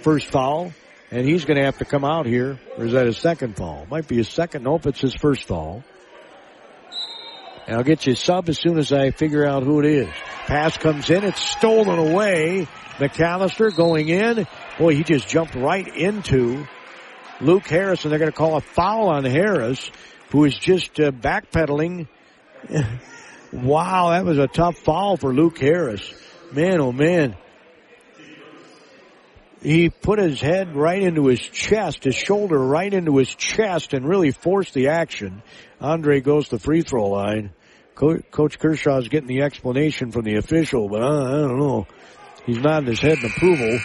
first 0.02 0.28
foul. 0.28 0.72
And 1.10 1.26
he's 1.26 1.46
going 1.46 1.58
to 1.58 1.64
have 1.64 1.78
to 1.78 1.86
come 1.86 2.04
out 2.04 2.26
here. 2.26 2.60
Or 2.78 2.86
is 2.86 2.92
that 2.92 3.06
his 3.06 3.18
second 3.18 3.56
foul? 3.56 3.88
Might 3.90 4.08
be 4.08 4.18
his 4.18 4.28
second. 4.28 4.64
Nope, 4.64 4.88
it's 4.88 5.00
his 5.00 5.16
first 5.16 5.46
foul. 5.46 5.84
And 7.66 7.78
I'll 7.78 7.84
get 7.84 8.06
you 8.06 8.16
sub 8.16 8.50
as 8.50 8.60
soon 8.60 8.78
as 8.78 8.92
I 8.92 9.12
figure 9.12 9.46
out 9.46 9.64
who 9.64 9.80
it 9.80 9.86
is. 9.86 10.08
Pass 10.48 10.78
comes 10.78 11.10
in. 11.10 11.24
It's 11.24 11.42
stolen 11.42 12.00
away. 12.00 12.68
Macalester 12.98 13.74
going 13.76 14.10
in. 14.10 14.48
Boy, 14.78 14.96
he 14.96 15.04
just 15.04 15.28
jumped 15.28 15.56
right 15.56 15.88
into 15.88 16.66
Luke 17.40 17.68
Harris, 17.68 18.04
and 18.04 18.12
they're 18.12 18.20
going 18.20 18.32
to 18.32 18.38
call 18.38 18.58
a 18.58 18.62
foul 18.62 19.10
on 19.10 19.24
Harris, 19.24 19.92
who 20.32 20.46
is 20.46 20.58
just 20.58 21.00
uh, 21.00 21.12
backpedaling. 21.12 22.08
wow, 23.54 24.10
that 24.10 24.26
was 24.26 24.40
a 24.40 24.48
tough 24.48 24.78
foul 24.78 25.18
for 25.18 25.34
Luke 25.34 25.60
Harris. 25.60 26.14
Man, 26.52 26.80
oh 26.80 26.92
man 26.92 27.36
he 29.68 29.90
put 29.90 30.18
his 30.18 30.40
head 30.40 30.78
right 30.78 31.02
into 31.02 31.28
his 31.28 31.42
chest, 31.42 32.06
his 32.06 32.16
shoulder 32.16 32.58
right 32.58 32.94
into 32.94 33.18
his 33.18 33.36
chest 33.36 33.94
and 33.94 34.08
really 34.08 34.32
forced 34.32 34.74
the 34.74 34.88
action. 34.88 35.44
Andre 35.82 36.22
goes 36.22 36.48
to 36.48 36.56
the 36.56 36.62
free 36.62 36.84
throw 36.84 37.10
line. 37.10 37.52
Co- 37.94 38.22
Coach 38.32 38.60
Kershaw's 38.60 39.10
getting 39.10 39.28
the 39.28 39.42
explanation 39.42 40.14
from 40.14 40.24
the 40.24 40.36
official, 40.36 40.88
but 40.88 41.02
uh, 41.02 41.26
I 41.26 41.32
don't 41.32 41.60
know. 41.60 41.86
He's 42.46 42.60
nodding 42.60 42.88
his 42.88 43.02
head 43.02 43.18
in 43.18 43.26
approval. 43.26 43.78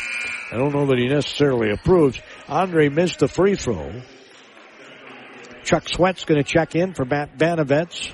I 0.52 0.56
don't 0.56 0.72
know 0.72 0.86
that 0.86 0.98
he 0.98 1.08
necessarily 1.08 1.72
approves. 1.72 2.20
Andre 2.48 2.88
missed 2.88 3.18
the 3.18 3.26
free 3.26 3.56
throw. 3.56 4.02
Chuck 5.64 5.88
Sweat's 5.88 6.24
going 6.24 6.40
to 6.40 6.48
check 6.48 6.76
in 6.76 6.94
for 6.94 7.04
Matt 7.04 7.36
Banavets. 7.36 8.12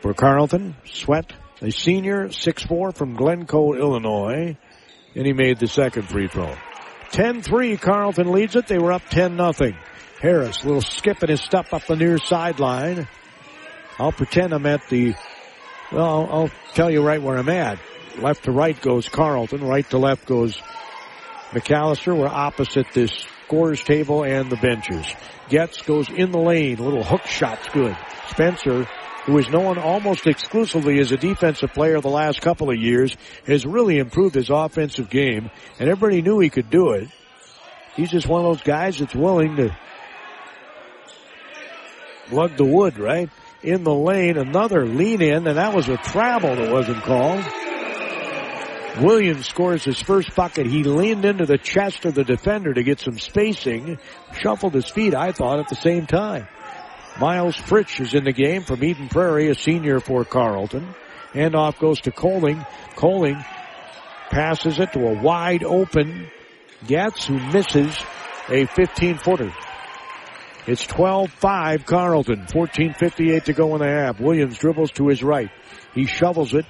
For 0.00 0.12
Carleton, 0.12 0.74
Sweat 0.86 1.32
a 1.62 1.70
senior, 1.70 2.28
6'4 2.28 2.94
from 2.94 3.14
Glencoe, 3.14 3.74
Illinois. 3.74 4.56
And 5.14 5.26
he 5.26 5.32
made 5.32 5.58
the 5.58 5.68
second 5.68 6.08
free 6.08 6.28
throw. 6.28 6.54
10-3, 7.10 7.80
Carleton 7.80 8.32
leads 8.32 8.56
it. 8.56 8.66
They 8.66 8.78
were 8.78 8.92
up 8.92 9.02
10 9.10 9.36
nothing. 9.36 9.76
Harris, 10.20 10.62
a 10.62 10.66
little 10.66 10.82
skip 10.82 11.22
in 11.22 11.30
his 11.30 11.40
step 11.40 11.72
up 11.72 11.86
the 11.86 11.96
near 11.96 12.18
sideline. 12.18 13.06
I'll 13.98 14.12
pretend 14.12 14.52
I'm 14.52 14.66
at 14.66 14.88
the, 14.88 15.14
well, 15.92 16.04
I'll, 16.04 16.32
I'll 16.32 16.50
tell 16.74 16.90
you 16.90 17.02
right 17.02 17.22
where 17.22 17.36
I'm 17.36 17.48
at. 17.48 17.78
Left 18.18 18.44
to 18.44 18.52
right 18.52 18.78
goes 18.80 19.08
Carleton. 19.08 19.62
Right 19.62 19.88
to 19.90 19.98
left 19.98 20.26
goes 20.26 20.60
Macalester. 21.50 22.16
We're 22.18 22.26
opposite 22.26 22.86
this 22.92 23.12
scores 23.44 23.84
table 23.84 24.24
and 24.24 24.50
the 24.50 24.56
benches. 24.56 25.06
Getz 25.48 25.82
goes 25.82 26.08
in 26.08 26.30
the 26.30 26.38
lane. 26.38 26.78
A 26.78 26.82
little 26.82 27.04
hook 27.04 27.26
shot's 27.26 27.68
good. 27.70 27.96
Spencer 28.28 28.86
who 29.24 29.38
is 29.38 29.48
known 29.48 29.78
almost 29.78 30.26
exclusively 30.26 30.98
as 30.98 31.12
a 31.12 31.16
defensive 31.16 31.72
player 31.72 32.00
the 32.00 32.08
last 32.08 32.40
couple 32.40 32.70
of 32.70 32.76
years, 32.76 33.16
has 33.46 33.64
really 33.64 33.98
improved 33.98 34.34
his 34.34 34.50
offensive 34.50 35.08
game, 35.08 35.50
and 35.78 35.88
everybody 35.88 36.22
knew 36.22 36.40
he 36.40 36.50
could 36.50 36.70
do 36.70 36.90
it. 36.90 37.08
He's 37.94 38.10
just 38.10 38.26
one 38.26 38.44
of 38.44 38.56
those 38.56 38.64
guys 38.64 38.98
that's 38.98 39.14
willing 39.14 39.56
to 39.56 39.76
lug 42.30 42.56
the 42.56 42.64
wood, 42.64 42.98
right? 42.98 43.30
In 43.62 43.84
the 43.84 43.94
lane, 43.94 44.36
another 44.36 44.86
lean 44.86 45.22
in, 45.22 45.46
and 45.46 45.56
that 45.56 45.74
was 45.74 45.88
a 45.88 45.96
travel 45.96 46.56
that 46.56 46.72
wasn't 46.72 47.02
called. 47.02 47.44
Williams 49.00 49.46
scores 49.46 49.84
his 49.84 50.00
first 50.00 50.34
bucket. 50.34 50.66
He 50.66 50.82
leaned 50.82 51.24
into 51.24 51.46
the 51.46 51.58
chest 51.58 52.04
of 52.04 52.14
the 52.14 52.24
defender 52.24 52.74
to 52.74 52.82
get 52.82 53.00
some 53.00 53.18
spacing, 53.18 53.98
shuffled 54.34 54.74
his 54.74 54.88
feet, 54.88 55.14
I 55.14 55.32
thought, 55.32 55.60
at 55.60 55.68
the 55.68 55.76
same 55.76 56.06
time. 56.06 56.46
Miles 57.20 57.56
Fritsch 57.56 58.00
is 58.00 58.14
in 58.14 58.24
the 58.24 58.32
game 58.32 58.62
from 58.62 58.82
Eden 58.82 59.08
Prairie, 59.08 59.48
a 59.48 59.54
senior 59.54 60.00
for 60.00 60.24
Carleton. 60.24 60.94
Handoff 61.32 61.78
goes 61.78 62.00
to 62.02 62.10
Coling. 62.10 62.64
Coling 62.96 63.44
passes 64.30 64.78
it 64.78 64.92
to 64.92 65.06
a 65.06 65.22
wide 65.22 65.62
open 65.62 66.28
Getz 66.86 67.26
who 67.26 67.38
misses 67.52 67.96
a 68.48 68.66
15 68.66 69.18
footer. 69.18 69.52
It's 70.66 70.86
12-5 70.86 71.84
Carleton. 71.86 72.46
14.58 72.46 73.44
to 73.44 73.52
go 73.52 73.74
in 73.74 73.80
the 73.80 73.88
half. 73.88 74.20
Williams 74.20 74.58
dribbles 74.58 74.92
to 74.92 75.08
his 75.08 75.22
right. 75.22 75.50
He 75.94 76.06
shovels 76.06 76.54
it. 76.54 76.66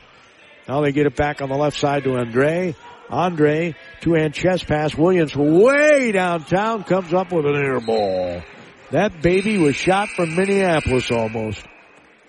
Now 0.69 0.81
they 0.81 0.93
get 0.93 1.07
it 1.07 1.17
back 1.17 1.43
on 1.43 1.49
the 1.49 1.57
left 1.57 1.79
side 1.79 2.05
to 2.05 2.17
Andre. 2.17 2.75
Andre, 3.11 3.75
two-hand 4.01 4.33
chest 4.33 4.67
pass. 4.67 4.95
Williams 4.97 5.37
way 5.37 6.13
downtown 6.13 6.85
comes 6.85 7.13
up 7.13 7.33
with 7.33 7.45
an 7.45 7.57
air 7.57 7.81
ball. 7.81 8.43
That 8.93 9.23
baby 9.23 9.57
was 9.57 9.75
shot 9.75 10.11
from 10.11 10.37
Minneapolis 10.37 11.11
almost. 11.11 11.65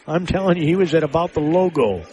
I'm 0.07 0.25
telling 0.25 0.57
you, 0.57 0.65
he 0.65 0.75
was 0.77 0.93
at 0.93 1.03
about 1.03 1.33
the 1.33 1.41
logo. 1.41 2.05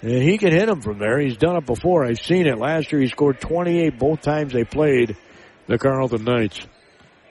And 0.00 0.22
he 0.22 0.38
can 0.38 0.50
hit 0.50 0.66
him 0.66 0.80
from 0.80 0.98
there. 0.98 1.20
He's 1.20 1.36
done 1.36 1.56
it 1.56 1.66
before. 1.66 2.06
I've 2.06 2.18
seen 2.18 2.46
it. 2.46 2.58
Last 2.58 2.92
year 2.92 3.02
he 3.02 3.08
scored 3.08 3.42
28 3.42 3.98
both 3.98 4.22
times 4.22 4.54
they 4.54 4.64
played 4.64 5.18
the 5.66 5.76
Carleton 5.76 6.24
Knights. 6.24 6.58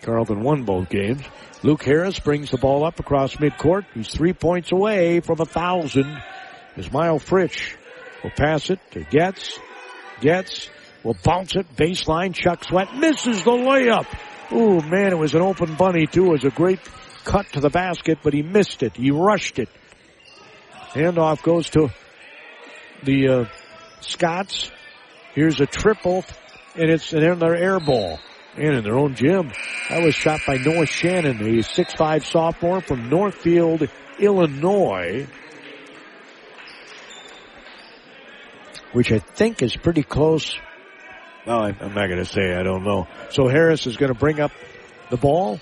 Carleton 0.04 0.44
won 0.44 0.64
both 0.64 0.90
games. 0.90 1.24
Luke 1.64 1.84
Harris 1.84 2.20
brings 2.20 2.52
the 2.52 2.60
ball 2.60 2.86
up 2.86 3.00
across 3.00 3.36
midcourt. 3.38 3.86
He's 3.96 4.10
three 4.10 4.34
points 4.34 4.72
away 4.72 5.22
from 5.22 5.42
a 5.42 5.46
thousand. 5.46 6.22
As 6.78 6.86
Ismail 6.86 7.18
Fritsch 7.18 7.76
will 8.24 8.30
pass 8.30 8.70
it 8.70 8.80
to 8.92 9.04
Getz. 9.06 9.60
Getz 10.22 10.70
will 11.04 11.18
bounce 11.24 11.56
it 11.56 11.76
baseline. 11.76 12.36
Chuck 12.36 12.64
Sweat 12.64 12.96
misses 12.96 13.44
the 13.44 13.52
layup. 13.52 14.06
Oh 14.52 14.82
man, 14.82 15.12
it 15.12 15.18
was 15.18 15.36
an 15.36 15.42
open 15.42 15.76
bunny 15.76 16.08
too. 16.08 16.26
It 16.26 16.30
was 16.30 16.44
a 16.44 16.50
great 16.50 16.80
cut 17.24 17.46
to 17.54 17.60
the 17.60 17.70
basket, 17.70 18.20
but 18.24 18.34
he 18.34 18.42
missed 18.42 18.82
it. 18.82 18.96
He 18.96 19.12
rushed 19.12 19.60
it. 19.60 19.70
Handoff 20.94 21.44
goes 21.44 21.70
to 21.72 21.90
the 23.04 23.28
uh, 23.28 23.46
Scots. 24.02 24.72
Here's 25.36 25.62
a 25.62 25.68
triple, 25.68 26.26
and 26.76 26.90
it's 26.90 27.14
another 27.14 27.56
air 27.56 27.80
ball. 27.80 28.20
And 28.56 28.76
in 28.76 28.84
their 28.84 28.98
own 28.98 29.14
gym. 29.16 29.52
That 29.90 30.04
was 30.04 30.16
shot 30.16 30.42
by 30.48 30.58
Noah 30.58 30.88
Shannon, 30.88 31.60
a 31.60 31.62
six-five 31.62 32.26
sophomore 32.26 32.82
from 32.82 33.08
Northfield, 33.10 33.88
Illinois. 34.18 35.28
Which 38.92 39.12
I 39.12 39.20
think 39.20 39.62
is 39.62 39.76
pretty 39.78 40.02
close 40.02 40.58
well, 41.46 41.60
I, 41.62 41.70
am 41.70 41.94
not 41.94 42.08
going 42.08 42.24
to 42.24 42.26
say. 42.26 42.54
I 42.54 42.64
don't 42.64 42.84
know. 42.84 43.08
So 43.32 43.48
Harris 43.48 43.88
is 43.88 43.98
going 43.98 44.14
to 44.14 44.18
bring 44.18 44.40
up 44.40 44.52
the 45.10 45.18
ball. 45.18 45.60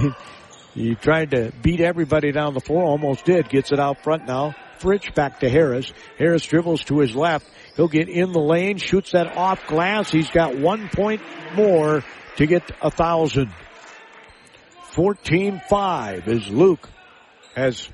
he 0.74 0.94
tried 0.94 1.32
to 1.32 1.52
beat 1.62 1.80
everybody 1.80 2.32
down 2.32 2.54
the 2.54 2.60
floor. 2.60 2.84
Almost 2.84 3.24
did. 3.24 3.48
Gets 3.48 3.72
it 3.72 3.78
out 3.78 4.02
front 4.02 4.26
now. 4.26 4.54
Fritsch 4.78 5.14
back 5.14 5.40
to 5.40 5.50
Harris. 5.50 5.92
Harris 6.18 6.44
dribbles 6.44 6.84
to 6.84 7.00
his 7.00 7.14
left. 7.14 7.46
He'll 7.76 7.88
get 7.88 8.08
in 8.08 8.32
the 8.32 8.40
lane, 8.40 8.78
shoots 8.78 9.12
that 9.12 9.36
off 9.36 9.66
glass. 9.66 10.10
He's 10.10 10.30
got 10.30 10.56
one 10.56 10.88
point 10.88 11.20
more 11.54 12.02
to 12.36 12.46
get 12.46 12.70
a 12.80 12.90
thousand. 12.90 13.52
14-5 14.92 16.26
as 16.26 16.48
Luke 16.48 16.88
has 17.54 17.88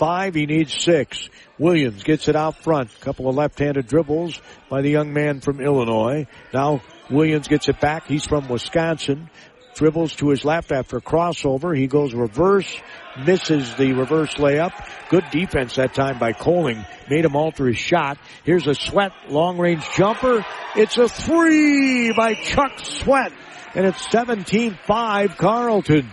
five. 0.00 0.34
He 0.34 0.46
needs 0.46 0.72
six. 0.72 1.28
Williams 1.58 2.02
gets 2.02 2.26
it 2.26 2.34
out 2.34 2.56
front. 2.64 2.90
A 2.90 3.04
couple 3.04 3.28
of 3.28 3.36
left-handed 3.36 3.86
dribbles 3.86 4.40
by 4.70 4.80
the 4.80 4.88
young 4.88 5.12
man 5.12 5.40
from 5.40 5.60
Illinois. 5.60 6.26
Now 6.54 6.80
Williams 7.10 7.48
gets 7.48 7.68
it 7.68 7.78
back. 7.80 8.06
He's 8.06 8.24
from 8.24 8.48
Wisconsin. 8.48 9.28
Dribbles 9.74 10.16
to 10.16 10.30
his 10.30 10.44
left 10.44 10.72
after 10.72 11.00
crossover. 11.00 11.76
He 11.76 11.86
goes 11.86 12.14
reverse, 12.14 12.80
misses 13.24 13.74
the 13.76 13.92
reverse 13.92 14.34
layup. 14.34 14.72
Good 15.10 15.24
defense 15.30 15.76
that 15.76 15.94
time 15.94 16.18
by 16.18 16.32
Coling. 16.32 16.84
Made 17.08 17.24
him 17.24 17.36
alter 17.36 17.66
his 17.66 17.78
shot. 17.78 18.18
Here's 18.44 18.66
a 18.66 18.74
Sweat 18.74 19.12
long 19.28 19.58
range 19.58 19.84
jumper. 19.96 20.44
It's 20.76 20.96
a 20.96 21.08
three 21.08 22.12
by 22.12 22.34
Chuck 22.34 22.80
Sweat. 22.82 23.32
And 23.74 23.86
it's 23.86 24.04
17-5 24.08 25.36
Carleton 25.36 26.10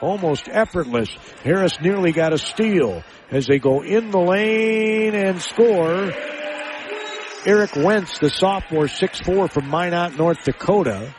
almost 0.00 0.48
effortless. 0.48 1.08
Harris 1.42 1.80
nearly 1.80 2.12
got 2.12 2.32
a 2.32 2.38
steal 2.38 3.02
as 3.30 3.46
they 3.46 3.58
go 3.58 3.82
in 3.82 4.10
the 4.10 4.18
lane 4.18 5.14
and 5.14 5.40
score. 5.40 6.12
Eric 7.46 7.74
Wentz, 7.76 8.18
the 8.18 8.28
sophomore, 8.28 8.84
6'4 8.84 9.50
from 9.50 9.70
Minot, 9.70 10.16
North 10.18 10.44
Dakota, 10.44 11.14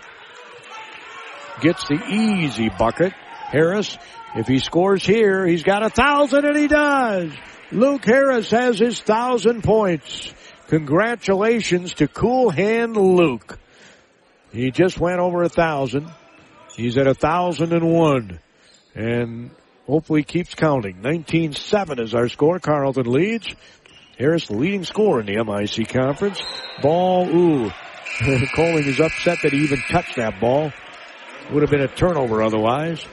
gets 1.61 1.87
the 1.87 1.99
easy 2.09 2.69
bucket. 2.69 3.13
Harris, 3.47 3.97
if 4.35 4.47
he 4.47 4.59
scores 4.59 5.03
here, 5.03 5.45
he's 5.45 5.63
got 5.63 5.83
a 5.83 5.89
thousand 5.89 6.45
and 6.45 6.57
he 6.57 6.67
does. 6.67 7.31
Luke 7.71 8.05
Harris 8.05 8.51
has 8.51 8.77
his 8.77 8.99
thousand 8.99 9.63
points. 9.63 10.33
Congratulations 10.67 11.95
to 11.95 12.07
Cool 12.07 12.49
Hand 12.49 12.95
Luke. 12.95 13.57
He 14.51 14.71
just 14.71 14.99
went 14.99 15.19
over 15.19 15.43
a 15.43 15.49
thousand. 15.49 16.11
He's 16.75 16.97
at 16.97 17.07
a 17.07 17.13
thousand 17.13 17.73
and 17.73 17.91
one. 17.91 18.39
And 18.95 19.51
hopefully 19.87 20.23
keeps 20.23 20.53
counting. 20.55 20.97
19-7 20.97 21.99
is 21.99 22.13
our 22.13 22.27
score. 22.29 22.59
Carleton 22.59 23.11
leads. 23.11 23.47
Harris 24.17 24.47
the 24.47 24.55
leading 24.55 24.83
scorer 24.83 25.21
in 25.21 25.25
the 25.25 25.43
MIC 25.43 25.89
conference. 25.89 26.39
Ball, 26.81 27.27
ooh. 27.35 27.71
Coling 28.55 28.85
is 28.85 28.99
upset 28.99 29.39
that 29.43 29.53
he 29.53 29.59
even 29.63 29.79
touched 29.89 30.17
that 30.17 30.39
ball. 30.39 30.71
Would 31.51 31.63
have 31.63 31.71
been 31.71 31.81
a 31.81 31.87
turnover 31.87 32.43
otherwise. 32.43 33.03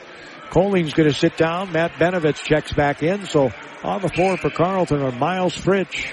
Coling's 0.51 0.93
going 0.93 1.09
to 1.09 1.15
sit 1.15 1.37
down. 1.37 1.73
Matt 1.73 1.93
Benovitz 1.93 2.43
checks 2.43 2.73
back 2.73 3.03
in. 3.03 3.27
So 3.27 3.51
on 3.83 4.03
the 4.03 4.09
floor 4.09 4.37
for 4.37 4.51
Carleton 4.51 5.03
are 5.03 5.13
Miles 5.13 5.57
Fritsch. 5.57 6.13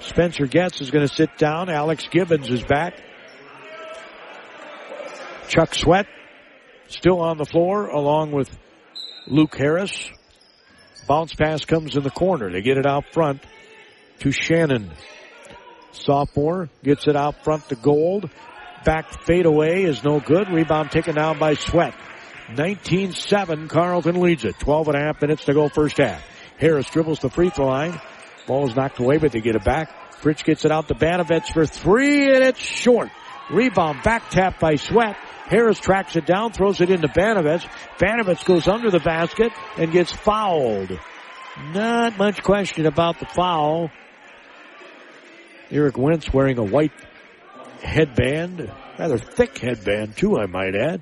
Spencer 0.00 0.46
Getz 0.46 0.80
is 0.80 0.90
going 0.90 1.06
to 1.06 1.14
sit 1.14 1.36
down. 1.38 1.68
Alex 1.68 2.06
Gibbons 2.10 2.50
is 2.50 2.62
back. 2.62 2.94
Chuck 5.48 5.74
Sweat 5.74 6.06
still 6.88 7.20
on 7.20 7.38
the 7.38 7.44
floor 7.44 7.88
along 7.88 8.32
with 8.32 8.50
Luke 9.30 9.54
Harris. 9.56 10.10
Bounce 11.06 11.34
pass 11.34 11.64
comes 11.64 11.96
in 11.96 12.02
the 12.02 12.10
corner. 12.10 12.50
They 12.50 12.62
get 12.62 12.78
it 12.78 12.86
out 12.86 13.04
front 13.12 13.42
to 14.20 14.32
Shannon. 14.32 14.90
Sophomore 15.92 16.68
gets 16.82 17.06
it 17.06 17.16
out 17.16 17.44
front 17.44 17.68
to 17.68 17.76
Gold. 17.76 18.28
Back 18.84 19.24
fadeaway 19.24 19.84
is 19.84 20.02
no 20.02 20.20
good. 20.20 20.48
Rebound 20.50 20.90
taken 20.90 21.14
down 21.14 21.38
by 21.38 21.54
Sweat. 21.54 21.94
19-7, 22.50 23.68
Carleton 23.68 24.20
leads 24.20 24.44
it. 24.44 24.58
12 24.58 24.88
and 24.88 24.96
a 24.96 25.00
half 25.00 25.22
minutes 25.22 25.44
to 25.44 25.54
go 25.54 25.68
first 25.68 25.98
half. 25.98 26.22
Harris 26.58 26.90
dribbles 26.90 27.20
the 27.20 27.30
free 27.30 27.50
throw 27.50 27.66
line. 27.66 28.00
Ball 28.46 28.68
is 28.68 28.74
knocked 28.74 28.98
away, 28.98 29.18
but 29.18 29.30
they 29.32 29.40
get 29.40 29.54
it 29.54 29.64
back. 29.64 30.12
Fritsch 30.20 30.44
gets 30.44 30.64
it 30.64 30.72
out 30.72 30.88
to 30.88 30.94
Banovets 30.94 31.52
for 31.52 31.66
three, 31.66 32.34
and 32.34 32.42
it's 32.42 32.58
short. 32.58 33.08
Rebound 33.50 34.02
back 34.02 34.30
tap 34.30 34.58
by 34.58 34.74
Sweat. 34.74 35.16
Harris 35.50 35.80
tracks 35.80 36.14
it 36.14 36.26
down, 36.26 36.52
throws 36.52 36.80
it 36.80 36.90
into 36.90 37.08
Banovets. 37.08 37.68
Banovets 37.98 38.44
goes 38.44 38.68
under 38.68 38.88
the 38.88 39.00
basket 39.00 39.50
and 39.76 39.90
gets 39.90 40.12
fouled. 40.12 40.96
Not 41.74 42.16
much 42.16 42.44
question 42.44 42.86
about 42.86 43.18
the 43.18 43.26
foul. 43.26 43.90
Eric 45.72 45.98
Wentz 45.98 46.32
wearing 46.32 46.58
a 46.58 46.62
white 46.62 46.92
headband, 47.82 48.72
rather 48.96 49.18
thick 49.18 49.58
headband 49.58 50.16
too, 50.16 50.38
I 50.38 50.46
might 50.46 50.76
add, 50.76 51.00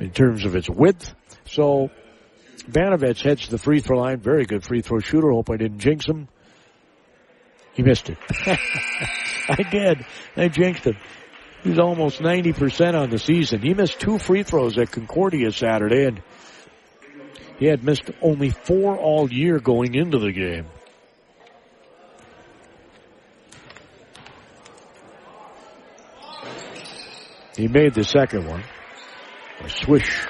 in 0.00 0.10
terms 0.10 0.44
of 0.44 0.56
its 0.56 0.68
width. 0.68 1.14
So 1.44 1.90
Banovets 2.68 3.22
heads 3.22 3.44
to 3.44 3.52
the 3.52 3.58
free 3.58 3.78
throw 3.78 3.98
line. 4.00 4.18
Very 4.18 4.44
good 4.44 4.64
free 4.64 4.82
throw 4.82 4.98
shooter. 4.98 5.30
Hope 5.30 5.50
I 5.50 5.56
didn't 5.56 5.78
jinx 5.78 6.04
him. 6.04 6.26
He 7.74 7.84
missed 7.84 8.10
it. 8.10 8.18
I 9.48 9.62
did. 9.70 10.04
I 10.36 10.48
jinxed 10.48 10.84
him. 10.84 10.96
He's 11.68 11.78
almost 11.78 12.20
90% 12.20 12.94
on 12.94 13.10
the 13.10 13.18
season. 13.18 13.60
He 13.60 13.74
missed 13.74 14.00
two 14.00 14.18
free 14.18 14.42
throws 14.42 14.78
at 14.78 14.90
Concordia 14.90 15.52
Saturday 15.52 16.06
and 16.06 16.22
he 17.58 17.66
had 17.66 17.84
missed 17.84 18.10
only 18.22 18.48
four 18.48 18.96
all 18.96 19.30
year 19.30 19.58
going 19.58 19.94
into 19.94 20.18
the 20.18 20.32
game. 20.32 20.64
He 27.54 27.68
made 27.68 27.92
the 27.92 28.04
second 28.04 28.46
one. 28.46 28.64
A 29.60 29.68
swish. 29.68 30.24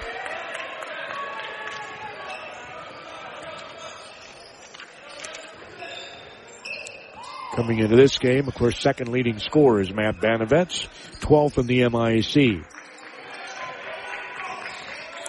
Coming 7.59 7.81
into 7.81 7.97
this 7.97 8.19
game, 8.19 8.47
of 8.47 8.55
course, 8.55 8.79
second 8.79 9.09
leading 9.09 9.41
scorer 9.41 9.81
is 9.81 9.93
Matt 9.93 10.21
Banovets, 10.21 10.87
12th 11.19 11.59
in 11.59 11.67
the 11.67 11.89
MIC. 11.89 12.65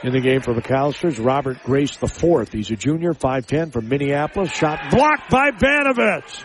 In 0.03 0.13
the 0.13 0.21
game 0.21 0.41
for 0.41 0.53
Macalester's 0.53 1.17
Robert 1.17 1.57
Grace 1.63 1.97
the 1.97 2.05
fourth. 2.05 2.51
He's 2.51 2.69
a 2.69 2.75
junior, 2.75 3.15
5'10 3.15 3.73
from 3.73 3.89
Minneapolis. 3.89 4.51
Shot 4.51 4.91
blocked 4.91 5.31
by 5.31 5.49
Banovets. 5.49 6.43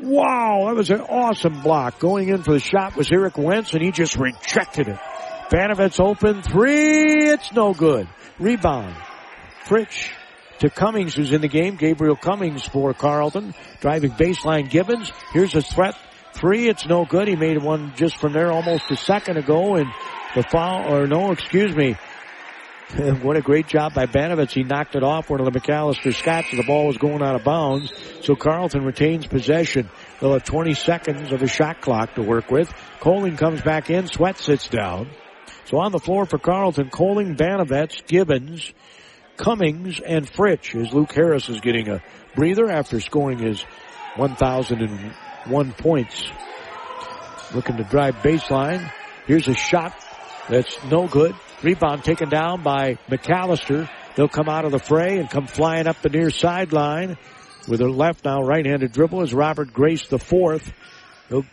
Wow, 0.00 0.64
that 0.68 0.76
was 0.76 0.88
an 0.88 1.02
awesome 1.02 1.60
block. 1.60 1.98
Going 1.98 2.30
in 2.30 2.42
for 2.42 2.54
the 2.54 2.58
shot 2.58 2.96
was 2.96 3.12
Eric 3.12 3.36
Wentz 3.36 3.74
and 3.74 3.82
he 3.82 3.90
just 3.90 4.16
rejected 4.16 4.88
it. 4.88 4.98
Banovets 5.50 6.00
open 6.00 6.40
three. 6.40 7.28
It's 7.28 7.52
no 7.52 7.74
good. 7.74 8.08
Rebound. 8.38 8.96
Fritsch 9.66 10.08
to 10.60 10.70
Cummings 10.70 11.14
who's 11.14 11.32
in 11.32 11.40
the 11.40 11.48
game. 11.48 11.76
Gabriel 11.76 12.16
Cummings 12.16 12.64
for 12.64 12.92
Carleton. 12.94 13.54
Driving 13.80 14.10
baseline 14.12 14.68
Gibbons. 14.70 15.10
Here's 15.32 15.54
a 15.54 15.62
threat. 15.62 15.96
Three. 16.34 16.68
It's 16.68 16.86
no 16.86 17.04
good. 17.04 17.28
He 17.28 17.36
made 17.36 17.62
one 17.62 17.92
just 17.96 18.18
from 18.18 18.32
there 18.32 18.52
almost 18.52 18.90
a 18.90 18.96
second 18.96 19.36
ago 19.38 19.76
and 19.76 19.88
the 20.34 20.42
foul, 20.42 20.94
or 20.94 21.06
no, 21.06 21.32
excuse 21.32 21.74
me. 21.74 21.96
what 23.22 23.36
a 23.36 23.42
great 23.42 23.66
job 23.66 23.92
by 23.92 24.06
Banovitz. 24.06 24.52
He 24.52 24.62
knocked 24.62 24.96
it 24.96 25.02
off 25.02 25.28
one 25.28 25.40
of 25.40 25.52
the 25.52 25.60
Macalester 25.60 26.14
Scots 26.14 26.50
the 26.50 26.64
ball 26.66 26.86
was 26.86 26.96
going 26.96 27.22
out 27.22 27.34
of 27.34 27.44
bounds. 27.44 27.92
So 28.22 28.34
Carleton 28.34 28.82
retains 28.84 29.26
possession. 29.26 29.90
They'll 30.20 30.32
have 30.32 30.44
20 30.44 30.74
seconds 30.74 31.32
of 31.32 31.42
a 31.42 31.46
shot 31.46 31.80
clock 31.80 32.14
to 32.14 32.22
work 32.22 32.50
with. 32.50 32.72
Coling 33.00 33.36
comes 33.36 33.60
back 33.60 33.90
in. 33.90 34.06
Sweat 34.06 34.38
sits 34.38 34.68
down. 34.68 35.10
So 35.66 35.78
on 35.78 35.92
the 35.92 35.98
floor 35.98 36.24
for 36.24 36.38
Carleton, 36.38 36.88
Coling, 36.88 37.36
Banovets, 37.36 38.06
Gibbons, 38.06 38.72
Cummings, 39.38 40.00
and 40.00 40.26
Fritsch 40.26 40.74
as 40.74 40.92
Luke 40.92 41.12
Harris 41.12 41.48
is 41.48 41.60
getting 41.60 41.88
a 41.88 42.02
breather 42.34 42.68
after 42.68 43.00
scoring 43.00 43.38
his 43.38 43.64
1,001 44.16 45.72
points. 45.72 46.28
Looking 47.54 47.76
to 47.76 47.84
drive 47.84 48.16
baseline. 48.16 48.92
Here's 49.26 49.48
a 49.48 49.54
shot 49.54 49.94
that's 50.50 50.76
no 50.84 51.06
good. 51.06 51.34
Rebound 51.62 52.04
taken 52.04 52.28
down 52.28 52.62
by 52.62 52.98
Macalester. 53.08 53.88
They'll 54.16 54.28
come 54.28 54.48
out 54.48 54.64
of 54.64 54.72
the 54.72 54.78
fray 54.78 55.18
and 55.18 55.30
come 55.30 55.46
flying 55.46 55.86
up 55.86 56.02
the 56.02 56.08
near 56.08 56.30
sideline 56.30 57.16
with 57.68 57.80
a 57.80 57.88
left 57.88 58.24
now 58.24 58.42
right-handed 58.42 58.92
dribble 58.92 59.22
is 59.22 59.32
Robert 59.32 59.72
Grace 59.72 60.08
the 60.08 60.18
fourth. 60.18 60.72
He'll 61.28 61.46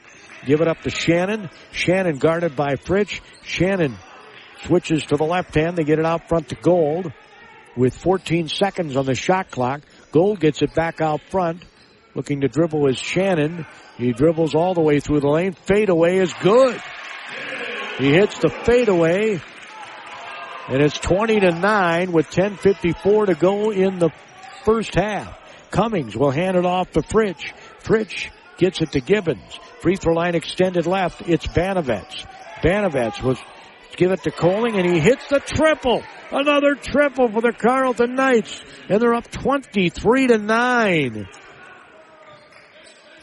give 0.46 0.62
it 0.62 0.68
up 0.68 0.82
to 0.82 0.90
Shannon. 0.90 1.50
Shannon 1.72 2.18
guarded 2.18 2.56
by 2.56 2.76
Fritsch. 2.76 3.22
Shannon 3.44 3.96
switches 4.64 5.06
to 5.08 5.18
the 5.18 5.24
left 5.24 5.54
hand. 5.54 5.78
They 5.78 5.84
get 5.84 6.00
it 6.00 6.06
out 6.06 6.28
front 6.28 6.50
to 6.50 6.56
Gold 6.56 7.12
with 7.76 7.96
14 7.96 8.48
seconds 8.48 8.96
on 8.96 9.06
the 9.06 9.16
shot 9.16 9.52
clock. 9.52 9.82
Gold 10.12 10.40
gets 10.40 10.62
it 10.62 10.74
back 10.74 11.02
out 11.02 11.22
front. 11.30 11.64
Looking 12.14 12.42
to 12.42 12.48
dribble 12.48 12.88
is 12.88 12.98
Shannon. 12.98 13.66
He 13.98 14.14
dribbles 14.14 14.56
all 14.56 14.74
the 14.74 14.82
way 14.82 15.00
through 15.00 15.20
the 15.20 15.30
lane. 15.30 15.54
Fadeaway 15.54 16.18
is 16.18 16.34
good. 16.42 16.82
He 17.98 18.12
hits 18.12 18.40
the 18.40 18.50
fadeaway 18.50 19.40
and 20.68 20.82
it's 20.82 20.98
20 20.98 21.42
to 21.42 21.52
9 21.52 22.12
with 22.12 22.30
10.54 22.30 23.28
to 23.28 23.36
go 23.36 23.72
in 23.72 24.00
the 24.00 24.10
first 24.64 24.96
half. 24.96 25.38
Cummings 25.70 26.16
will 26.16 26.32
hand 26.32 26.58
it 26.58 26.66
off 26.66 26.92
to 26.92 27.02
Fritsch. 27.02 27.54
Fritsch 27.84 28.32
gets 28.58 28.82
it 28.82 28.92
to 28.94 29.00
Gibbons. 29.00 29.60
Free 29.82 29.96
throw 29.96 30.14
line 30.14 30.36
extended 30.36 30.88
left. 30.88 31.22
It's 31.28 31.46
Banovets. 31.46 32.26
Banovets 32.64 33.22
was 33.22 33.38
give 33.96 34.12
it 34.12 34.24
to 34.24 34.32
Coling 34.32 34.76
and 34.76 34.86
he 34.86 35.00
hits 35.00 35.28
the 35.28 35.40
triple. 35.40 36.04
Another 36.32 36.76
triple 36.76 37.30
for 37.30 37.42
the 37.42 37.54
Carleton 37.54 38.16
Knights. 38.16 38.64
And 38.90 39.02
they're 39.02 39.16
up 39.16 39.30
23 39.30 40.28
to 40.28 40.38
9. 40.38 41.28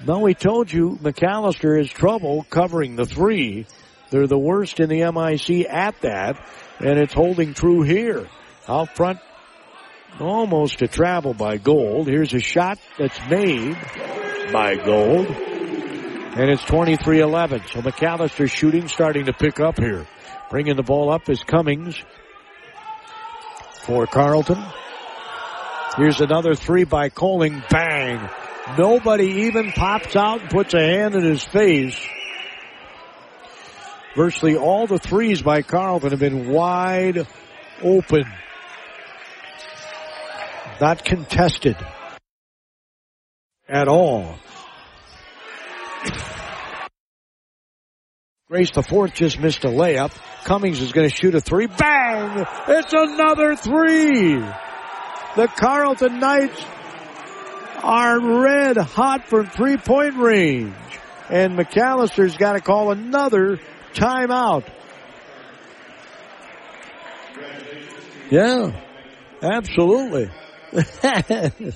Now 0.06 0.20
we 0.20 0.35
told 0.35 0.72
you 0.72 0.98
Macalester 1.00 1.78
has 1.78 1.88
trouble 1.88 2.44
covering 2.50 2.96
the 2.96 3.04
three. 3.04 3.66
They're 4.11 4.26
the 4.26 4.38
worst 4.38 4.81
in 4.81 4.88
the 4.88 5.10
MIC 5.10 5.66
at 5.68 6.00
that 6.00 6.44
and 6.81 6.98
it's 6.98 7.14
holding 7.14 7.54
true 7.54 7.83
here. 7.83 8.29
Out 8.68 8.94
front, 8.96 9.20
almost 10.20 10.83
a 10.83 10.88
travel 10.88 11.35
by 11.35 11.56
Gold. 11.56 12.08
Here's 12.08 12.35
a 12.35 12.40
shot 12.40 12.79
that's 12.98 13.18
made 13.29 13.77
by 14.52 14.77
Gold. 14.77 15.27
And 15.29 16.50
it's 16.50 16.62
23-11. 16.62 17.70
So 17.70 17.83
Macalester 17.83 18.50
shooting 18.50 18.88
starting 18.88 19.27
to 19.27 19.33
pick 19.33 19.60
up 19.60 19.79
here. 19.79 20.06
Bringing 20.53 20.77
the 20.77 20.83
ball 20.83 21.11
up 21.11 21.31
is 21.31 21.42
Cummings 21.42 21.96
for 23.87 24.07
Carleton. 24.07 24.63
Here's 25.96 26.21
another 26.21 26.55
three 26.55 26.85
by 26.85 27.09
Coling. 27.09 27.63
Bang! 27.71 28.29
Nobody 28.77 29.46
even 29.46 29.73
pops 29.73 30.15
out 30.15 30.42
and 30.42 30.50
puts 30.50 30.75
a 30.75 30.79
hand 30.79 31.15
in 31.15 31.23
his 31.23 31.42
face. 31.42 31.98
Virtually 34.15 34.55
all 34.59 34.87
the 34.87 34.98
threes 34.98 35.40
by 35.40 35.63
Carleton 35.63 36.11
have 36.11 36.21
been 36.21 36.50
wide 36.50 37.27
open. 37.83 38.25
Not 40.83 41.03
contested 41.03 41.79
at 43.67 43.88
all. 43.88 44.35
Grace 48.53 48.71
the 48.73 48.83
fourth 48.83 49.15
just 49.15 49.40
missed 49.40 49.65
a 49.65 49.69
layup. 49.69 50.13
Cummings 50.44 50.83
is 50.83 50.92
going 50.92 51.09
to 51.09 51.17
shoot 51.17 51.35
a 51.35 51.40
three. 51.40 51.67
Bang! 51.69 52.44
It's 52.69 52.92
another 52.92 53.57
three! 53.57 54.35
The 55.37 55.48
Carleton 55.57 56.21
Knights 56.21 56.63
are 57.83 58.42
red 58.42 58.77
hot 58.77 59.27
from 59.27 59.46
three 59.46 59.79
point 59.79 60.17
range. 60.17 60.75
And 61.31 61.59
Macalester's 61.59 62.37
got 62.37 62.53
to 62.53 62.61
call 62.61 62.90
another 62.90 63.59
timeout. 63.94 64.71
Yeah, 68.31 68.79
absolutely. 69.40 70.31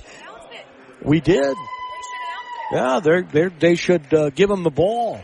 we 1.01 1.21
did. 1.21 1.55
Yeah, 2.71 2.99
they're, 2.99 3.23
they're, 3.23 3.49
they 3.49 3.73
should 3.73 4.13
uh, 4.13 4.29
give 4.29 4.51
him 4.51 4.61
the 4.61 4.69
ball. 4.69 5.23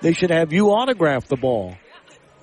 They 0.00 0.12
should 0.12 0.30
have 0.30 0.52
you 0.52 0.70
autograph 0.70 1.26
the 1.28 1.36
ball. 1.36 1.76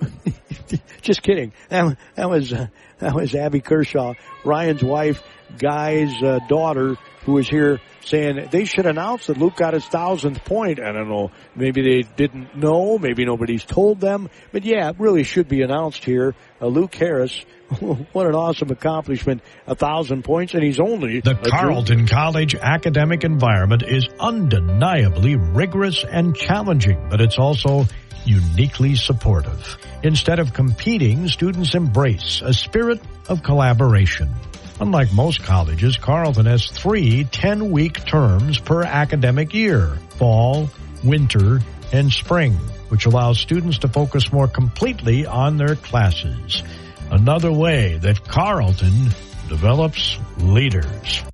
Just 1.02 1.22
kidding. 1.22 1.52
That, 1.68 1.96
that 2.14 2.30
was 2.30 2.52
uh, 2.52 2.68
that 2.98 3.14
was 3.14 3.34
Abby 3.34 3.60
Kershaw, 3.60 4.14
Ryan's 4.44 4.82
wife, 4.82 5.22
Guy's 5.58 6.14
uh, 6.22 6.38
daughter, 6.48 6.96
who 7.28 7.34
was 7.34 7.46
here 7.46 7.78
saying 8.06 8.48
they 8.50 8.64
should 8.64 8.86
announce 8.86 9.26
that 9.26 9.36
Luke 9.36 9.54
got 9.54 9.74
his 9.74 9.84
thousandth 9.84 10.42
point. 10.46 10.80
I 10.80 10.92
don't 10.92 11.10
know. 11.10 11.30
Maybe 11.54 11.82
they 11.82 12.08
didn't 12.16 12.56
know. 12.56 12.96
Maybe 12.96 13.26
nobody's 13.26 13.66
told 13.66 14.00
them. 14.00 14.30
But 14.50 14.64
yeah, 14.64 14.88
it 14.88 14.96
really 14.98 15.24
should 15.24 15.46
be 15.46 15.60
announced 15.60 16.02
here. 16.04 16.34
Uh, 16.58 16.68
Luke 16.68 16.94
Harris, 16.94 17.38
what 17.80 18.26
an 18.26 18.34
awesome 18.34 18.70
accomplishment. 18.70 19.42
A 19.66 19.74
thousand 19.74 20.24
points 20.24 20.54
and 20.54 20.62
he's 20.62 20.80
only 20.80 21.20
The 21.20 21.34
Carleton 21.34 22.06
College 22.06 22.54
academic 22.54 23.24
environment 23.24 23.82
is 23.82 24.08
undeniably 24.18 25.36
rigorous 25.36 26.04
and 26.04 26.34
challenging, 26.34 27.08
but 27.10 27.20
it's 27.20 27.36
also 27.38 27.84
uniquely 28.24 28.94
supportive. 28.94 29.76
Instead 30.02 30.38
of 30.38 30.54
competing, 30.54 31.28
students 31.28 31.74
embrace 31.74 32.40
a 32.42 32.54
spirit 32.54 33.02
of 33.28 33.42
collaboration. 33.42 34.34
Unlike 34.80 35.12
most 35.12 35.42
colleges, 35.42 35.96
Carleton 35.96 36.46
has 36.46 36.68
three 36.68 37.24
10 37.24 37.72
week 37.72 38.04
terms 38.06 38.60
per 38.60 38.84
academic 38.84 39.52
year 39.52 39.98
fall, 40.10 40.70
winter, 41.02 41.60
and 41.92 42.12
spring, 42.12 42.52
which 42.88 43.04
allows 43.06 43.40
students 43.40 43.78
to 43.78 43.88
focus 43.88 44.32
more 44.32 44.46
completely 44.46 45.26
on 45.26 45.56
their 45.56 45.74
classes. 45.74 46.62
Another 47.10 47.50
way 47.50 47.98
that 47.98 48.22
Carleton 48.24 49.08
develops 49.48 50.18
leaders. 50.38 51.24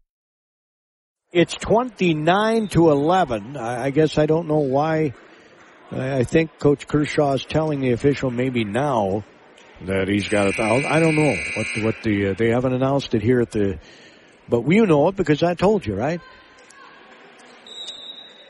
It's 1.30 1.55
29 1.55 2.68
to 2.68 2.90
11. 2.90 3.57
I 3.57 3.90
guess 3.90 4.16
I 4.16 4.26
don't 4.26 4.49
know 4.49 4.61
why. 4.61 5.12
I 5.90 6.24
think 6.24 6.59
Coach 6.59 6.86
Kershaw 6.86 7.34
is 7.34 7.45
telling 7.45 7.80
the 7.80 7.90
official 7.90 8.30
maybe 8.30 8.64
now 8.64 9.24
that 9.82 10.08
he's 10.08 10.28
got 10.28 10.46
a 10.48 10.52
thousand. 10.52 10.86
I 10.86 11.00
don't 11.00 11.14
know 11.14 11.36
what 11.56 11.66
the, 11.74 11.84
what 11.84 11.94
the 12.02 12.28
uh, 12.28 12.34
they 12.34 12.50
haven't 12.50 12.74
announced 12.74 13.14
it 13.14 13.22
here 13.22 13.40
at 13.40 13.50
the, 13.50 13.78
but 14.48 14.62
we 14.62 14.80
know 14.80 15.08
it 15.08 15.16
because 15.16 15.42
I 15.42 15.54
told 15.54 15.86
you, 15.86 15.94
right? 15.94 16.20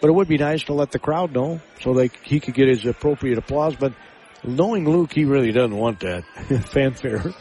But 0.00 0.10
it 0.10 0.12
would 0.12 0.28
be 0.28 0.38
nice 0.38 0.64
to 0.64 0.74
let 0.74 0.90
the 0.90 0.98
crowd 0.98 1.32
know 1.32 1.60
so 1.80 1.94
they 1.94 2.10
he 2.22 2.40
could 2.40 2.54
get 2.54 2.68
his 2.68 2.84
appropriate 2.84 3.38
applause. 3.38 3.74
But 3.76 3.94
knowing 4.42 4.88
Luke, 4.88 5.12
he 5.12 5.24
really 5.24 5.52
doesn't 5.52 5.76
want 5.76 6.00
that 6.00 6.24
fanfare. 6.72 7.32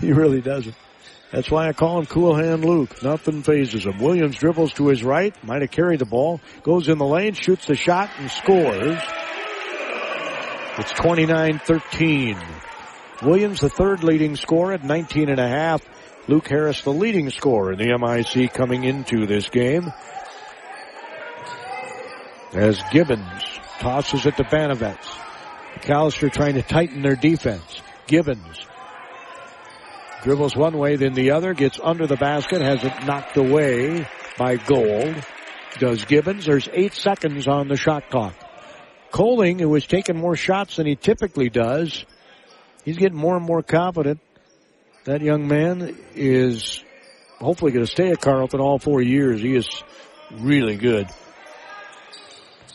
He 0.00 0.12
really 0.12 0.40
doesn't. 0.40 0.74
That's 1.30 1.50
why 1.50 1.68
I 1.68 1.72
call 1.72 1.98
him 1.98 2.06
Cool 2.06 2.34
Hand 2.34 2.62
Luke. 2.62 3.02
Nothing 3.02 3.42
phases 3.42 3.86
him. 3.86 3.98
Williams 3.98 4.36
dribbles 4.36 4.74
to 4.74 4.88
his 4.88 5.02
right, 5.02 5.34
might 5.42 5.62
have 5.62 5.70
carried 5.70 6.00
the 6.00 6.04
ball, 6.04 6.42
goes 6.62 6.88
in 6.88 6.98
the 6.98 7.06
lane, 7.06 7.32
shoots 7.32 7.64
the 7.64 7.74
shot, 7.74 8.10
and 8.18 8.30
scores. 8.30 8.98
It's 10.78 10.92
29-13. 10.92 12.61
Williams, 13.24 13.60
the 13.60 13.68
third 13.68 14.02
leading 14.02 14.36
scorer 14.36 14.72
at 14.72 14.84
19 14.84 15.28
and 15.28 15.38
a 15.38 15.48
half. 15.48 15.82
Luke 16.28 16.48
Harris, 16.48 16.82
the 16.82 16.92
leading 16.92 17.30
scorer 17.30 17.72
in 17.72 17.78
the 17.78 17.98
MIC 17.98 18.52
coming 18.52 18.84
into 18.84 19.26
this 19.26 19.48
game. 19.48 19.92
As 22.52 22.80
Gibbons 22.90 23.42
tosses 23.78 24.26
it 24.26 24.36
to 24.36 24.44
Banovets. 24.44 25.08
Macalester 25.74 26.32
trying 26.32 26.54
to 26.54 26.62
tighten 26.62 27.02
their 27.02 27.16
defense. 27.16 27.80
Gibbons 28.06 28.66
dribbles 30.22 30.54
one 30.54 30.78
way, 30.78 30.96
then 30.96 31.14
the 31.14 31.32
other, 31.32 31.54
gets 31.54 31.80
under 31.82 32.06
the 32.06 32.16
basket, 32.16 32.60
has 32.60 32.84
it 32.84 33.04
knocked 33.04 33.36
away 33.36 34.06
by 34.38 34.56
Gold. 34.56 35.14
Does 35.78 36.04
Gibbons. 36.04 36.44
There's 36.44 36.68
eight 36.72 36.92
seconds 36.92 37.48
on 37.48 37.68
the 37.68 37.76
shot 37.76 38.10
clock. 38.10 38.34
Coling, 39.10 39.58
who 39.58 39.72
has 39.74 39.86
taken 39.86 40.16
more 40.16 40.36
shots 40.36 40.76
than 40.76 40.86
he 40.86 40.96
typically 40.96 41.48
does, 41.48 42.04
he's 42.84 42.98
getting 42.98 43.18
more 43.18 43.36
and 43.36 43.44
more 43.44 43.62
confident. 43.62 44.20
That 45.04 45.20
young 45.20 45.48
man 45.48 45.96
is 46.14 46.82
hopefully 47.40 47.72
going 47.72 47.84
to 47.84 47.90
stay 47.90 48.10
at 48.10 48.20
Carleton 48.20 48.60
all 48.60 48.78
four 48.78 49.02
years. 49.02 49.40
He 49.40 49.56
is 49.56 49.68
really 50.30 50.76
good. 50.76 51.08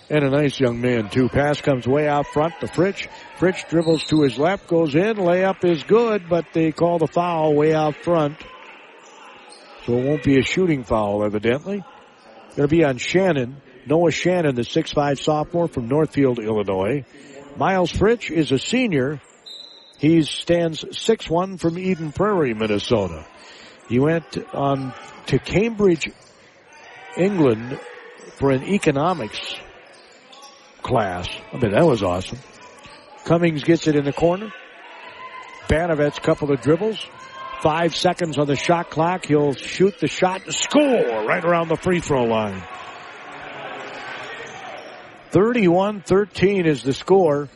And 0.09 0.23
a 0.23 0.29
nice 0.29 0.59
young 0.59 0.79
man 0.79 1.09
too. 1.09 1.27
Pass 1.27 1.59
comes 1.59 1.85
way 1.85 2.07
out 2.07 2.27
front 2.27 2.53
to 2.61 2.67
Fritsch. 2.67 3.07
Fritsch 3.37 3.67
dribbles 3.69 4.05
to 4.05 4.21
his 4.21 4.37
left, 4.37 4.67
goes 4.67 4.95
in. 4.95 5.17
Layup 5.17 5.65
is 5.65 5.83
good, 5.83 6.29
but 6.29 6.45
they 6.53 6.71
call 6.71 6.97
the 6.97 7.07
foul 7.07 7.53
way 7.53 7.73
out 7.73 7.95
front. 7.97 8.37
So 9.85 9.97
it 9.97 10.05
won't 10.05 10.23
be 10.23 10.37
a 10.37 10.43
shooting 10.43 10.83
foul 10.83 11.25
evidently. 11.25 11.83
Going 12.55 12.69
to 12.69 12.75
be 12.75 12.83
on 12.83 12.97
Shannon. 12.97 13.61
Noah 13.85 14.11
Shannon, 14.11 14.55
the 14.55 14.63
6'5 14.63 15.19
sophomore 15.19 15.67
from 15.67 15.87
Northfield, 15.87 16.39
Illinois. 16.39 17.05
Miles 17.57 17.91
Fritsch 17.91 18.31
is 18.31 18.51
a 18.51 18.59
senior. 18.59 19.21
He 19.97 20.21
stands 20.23 20.83
6'1 20.83 21.59
from 21.59 21.79
Eden 21.79 22.11
Prairie, 22.11 22.53
Minnesota. 22.53 23.25
He 23.89 23.99
went 23.99 24.37
on 24.53 24.93
to 25.27 25.39
Cambridge, 25.39 26.11
England 27.15 27.79
for 28.37 28.51
an 28.51 28.63
economics 28.63 29.55
class. 30.83 31.27
I 31.51 31.57
mean, 31.57 31.71
that 31.71 31.85
was 31.85 32.03
awesome. 32.03 32.39
Cummings 33.25 33.63
gets 33.63 33.87
it 33.87 33.95
in 33.95 34.05
the 34.05 34.13
corner. 34.13 34.53
Banovets 35.67 36.21
couple 36.21 36.51
of 36.51 36.61
dribbles. 36.61 37.05
Five 37.61 37.95
seconds 37.95 38.37
on 38.37 38.45
the 38.45 38.55
shot 38.55 38.91
clock. 38.91 39.25
He'll 39.25 39.53
shoot 39.53 39.99
the 39.99 40.07
shot 40.07 40.45
and 40.45 40.53
score 40.53 41.25
right 41.25 41.43
around 41.43 41.69
the 41.69 41.75
free 41.75 41.99
throw 41.99 42.25
line. 42.25 42.63
31-13 45.31 46.65
is 46.65 46.83
the 46.83 46.93
score. 46.93 47.49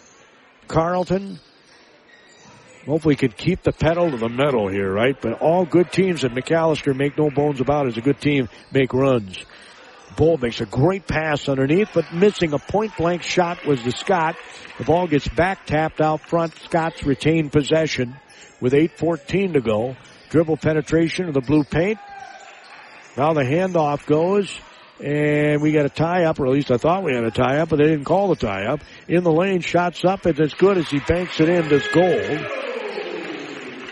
Hopefully 2.86 3.16
could 3.16 3.38
keep 3.38 3.62
the 3.62 3.72
pedal 3.72 4.10
to 4.10 4.18
the 4.18 4.30
metal 4.30 4.68
here, 4.68 4.92
right? 4.92 5.16
But 5.20 5.42
all 5.42 5.66
good 5.66 5.92
teams 5.92 6.22
that 6.22 6.34
Macalester 6.34 6.96
make 6.96 7.18
no 7.18 7.30
bones 7.30 7.62
about 7.62 7.88
is 7.88 7.98
a 7.98 8.02
good 8.02 8.20
team 8.20 8.50
make 8.72 8.94
runs. 8.94 9.38
Bull 10.18 10.38
makes 10.38 10.60
a 10.62 10.66
great 10.66 11.08
pass 11.08 11.48
underneath, 11.48 11.90
but 11.94 12.12
missing 12.14 12.54
a 12.54 12.60
point 12.60 12.96
blank 12.98 13.22
shot 13.22 13.66
was 13.66 13.82
the 13.84 13.92
Scott. 13.92 14.36
The 14.78 14.84
ball 14.84 15.08
gets 15.08 15.28
back 15.28 15.66
tapped 15.66 16.02
out 16.02 16.22
front. 16.22 16.56
Scott's 16.64 17.04
retained 17.04 17.52
possession 17.52 18.16
with 18.60 18.74
8.14 18.74 19.54
to 19.54 19.62
go. 19.62 19.96
Dribble 20.30 20.58
penetration 20.58 21.28
of 21.28 21.34
the 21.34 21.42
blue 21.42 21.64
paint. 21.64 22.00
Now 23.16 23.34
the 23.34 23.44
handoff 23.44 24.06
goes, 24.06 24.60
and 25.04 25.62
we 25.62 25.72
got 25.72 25.86
a 25.86 25.90
tie 25.90 26.26
up, 26.26 26.40
or 26.40 26.46
at 26.46 26.52
least 26.52 26.72
I 26.72 26.78
thought 26.78 27.04
we 27.04 27.14
had 27.14 27.24
a 27.24 27.32
tie 27.32 27.58
up, 27.58 27.70
but 27.70 27.78
they 27.78 27.86
didn't 27.86 28.06
call 28.06 28.30
the 28.30 28.36
tie 28.36 28.66
up. 28.66 28.82
In 29.08 29.24
the 29.24 29.32
lane, 29.32 29.62
shots 29.62 30.06
up, 30.06 30.26
It's 30.26 30.40
as 30.40 30.54
good 30.54 30.78
as 30.78 30.90
he 30.90 31.00
banks 31.00 31.40
it 31.40 31.50
in, 31.50 31.68
this 31.70 31.88
gold. 31.88 32.48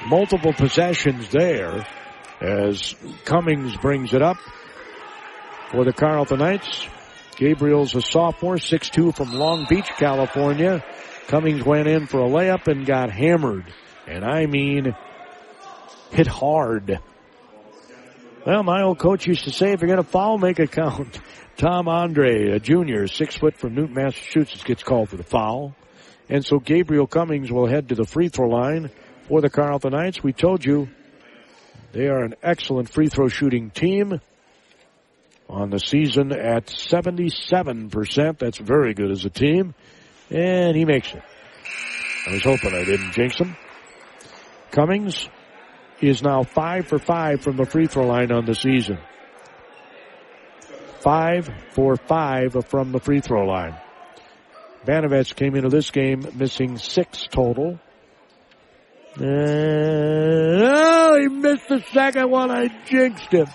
Multiple 0.08 0.54
possessions 0.54 1.30
there 1.30 1.86
as 2.42 2.96
Cummings 3.26 3.76
brings 3.78 4.14
it 4.14 4.22
up 4.22 4.38
for 5.72 5.84
the 5.84 5.94
Carleton 5.94 6.40
Knights. 6.40 6.88
Gabriel's 7.36 7.96
a 7.96 8.02
sophomore, 8.02 8.56
6'2 8.56 9.16
from 9.16 9.34
Long 9.34 9.66
Beach, 9.70 9.90
California. 9.98 10.84
Cummings 11.28 11.64
went 11.64 11.88
in 11.88 12.08
for 12.08 12.20
a 12.20 12.28
layup 12.28 12.68
and 12.68 12.86
got 12.86 13.12
hammered. 13.12 13.66
And 14.08 14.26
I 14.26 14.46
mean, 14.46 14.96
hit 16.12 16.28
hard. 16.28 17.00
Well, 18.50 18.64
my 18.64 18.82
old 18.82 18.98
coach 18.98 19.28
used 19.28 19.44
to 19.44 19.52
say, 19.52 19.74
if 19.74 19.82
you're 19.82 19.90
going 19.90 20.04
to 20.04 20.10
foul, 20.10 20.40
make 20.40 20.60
it 20.60 20.72
count. 20.72 21.20
Tom 21.58 21.88
Andre, 21.88 22.50
a 22.50 22.60
junior, 22.60 23.06
six 23.06 23.38
foot 23.38 23.56
from 23.56 23.76
Newton, 23.76 23.94
Massachusetts, 23.94 24.64
gets 24.64 24.82
called 24.82 25.10
for 25.10 25.18
the 25.18 25.24
foul. 25.24 25.76
And 26.30 26.44
so 26.44 26.58
Gabriel 26.58 27.06
Cummings 27.06 27.52
will 27.52 27.68
head 27.68 27.90
to 27.90 27.96
the 27.96 28.06
free 28.06 28.28
throw 28.28 28.50
line 28.50 28.90
for 29.28 29.40
the 29.40 29.52
Carleton 29.52 29.92
Knights. 29.92 30.24
We 30.24 30.34
told 30.34 30.66
you 30.66 30.90
they 31.92 32.08
are 32.08 32.24
an 32.24 32.34
excellent 32.42 32.90
free 32.90 33.08
throw 33.08 33.28
shooting 33.28 33.70
team 33.70 34.20
on 35.48 35.70
the 35.70 35.80
season 35.80 36.32
at 36.32 36.66
77%. 36.66 38.40
That's 38.40 38.58
very 38.58 38.96
good 38.96 39.12
as 39.12 39.26
a 39.26 39.30
team. 39.30 39.76
And 40.32 40.76
he 40.76 40.86
makes 40.86 41.14
it. 41.14 41.22
I 42.28 42.32
was 42.32 42.44
hoping 42.44 42.74
I 42.74 42.84
didn't 42.84 43.12
jinx 43.12 43.38
him. 43.38 43.56
Cummings 44.72 45.30
is 46.02 46.24
now 46.24 46.44
five 46.44 46.88
for 46.88 47.00
five 47.00 47.42
from 47.42 47.58
the 47.58 47.66
free 47.66 47.88
throw 47.88 48.08
line 48.08 48.32
on 48.32 48.46
the 48.46 48.56
season. 48.56 49.00
Five 51.02 51.50
for 51.72 51.96
five 51.96 52.66
from 52.68 52.92
the 52.92 53.00
free 53.00 53.22
throw 53.22 53.46
line. 53.46 53.76
Banovets 54.86 55.36
came 55.36 55.56
into 55.56 55.70
this 55.70 55.92
game 55.92 56.26
missing 56.36 56.78
six 56.78 57.28
total. 57.28 57.80
And, 59.16 60.62
oh, 60.62 61.18
he 61.20 61.28
missed 61.28 61.68
the 61.68 61.84
second 61.94 62.30
one. 62.30 62.52
I 62.52 62.68
jinxed 62.86 63.32
him. 63.32 63.48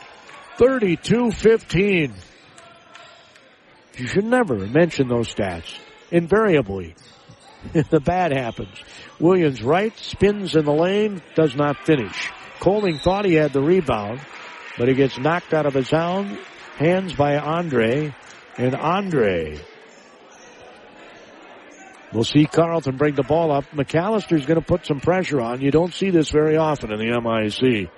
32-15. 0.58 2.12
You 3.96 4.06
should 4.06 4.24
never 4.24 4.56
mention 4.66 5.08
those 5.08 5.32
stats. 5.32 5.78
Invariably, 6.10 6.94
the 7.90 8.00
bad 8.00 8.32
happens. 8.32 8.76
Williams 9.18 9.62
right, 9.62 9.96
spins 9.98 10.54
in 10.54 10.64
the 10.64 10.72
lane, 10.72 11.22
does 11.34 11.54
not 11.54 11.84
finish. 11.86 12.30
Colding 12.60 12.98
thought 12.98 13.24
he 13.24 13.34
had 13.34 13.52
the 13.52 13.62
rebound, 13.62 14.20
but 14.78 14.88
he 14.88 14.94
gets 14.94 15.18
knocked 15.18 15.52
out 15.52 15.66
of 15.66 15.74
his 15.74 15.92
own 15.92 16.38
hands 16.76 17.14
by 17.14 17.36
Andre, 17.36 18.14
and 18.56 18.74
Andre 18.74 19.60
We'll 22.14 22.22
see 22.22 22.46
Carleton 22.46 22.96
bring 22.96 23.16
the 23.16 23.24
ball 23.24 23.50
up. 23.50 23.64
Macalester's 23.72 24.46
going 24.46 24.60
to 24.60 24.64
put 24.64 24.86
some 24.86 25.00
pressure 25.00 25.40
on. 25.40 25.60
You 25.60 25.72
don't 25.72 25.92
see 25.92 26.10
this 26.10 26.30
very 26.30 26.56
often 26.56 26.92
in 26.92 27.00
the 27.00 27.20
MIC. 27.20 27.90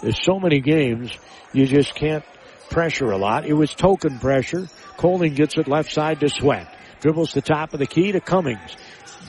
There's 0.00 0.22
so 0.22 0.38
many 0.38 0.60
games, 0.60 1.10
you 1.52 1.66
just 1.66 1.96
can't 1.96 2.24
pressure 2.70 3.10
a 3.10 3.18
lot. 3.18 3.44
It 3.44 3.54
was 3.54 3.74
token 3.74 4.20
pressure. 4.20 4.68
Colding 4.96 5.34
gets 5.34 5.58
it 5.58 5.66
left 5.66 5.90
side 5.90 6.20
to 6.20 6.28
Sweat. 6.28 6.72
Dribbles 7.00 7.32
the 7.32 7.42
top 7.42 7.74
of 7.74 7.80
the 7.80 7.86
key 7.86 8.12
to 8.12 8.20
Cummings. 8.20 8.76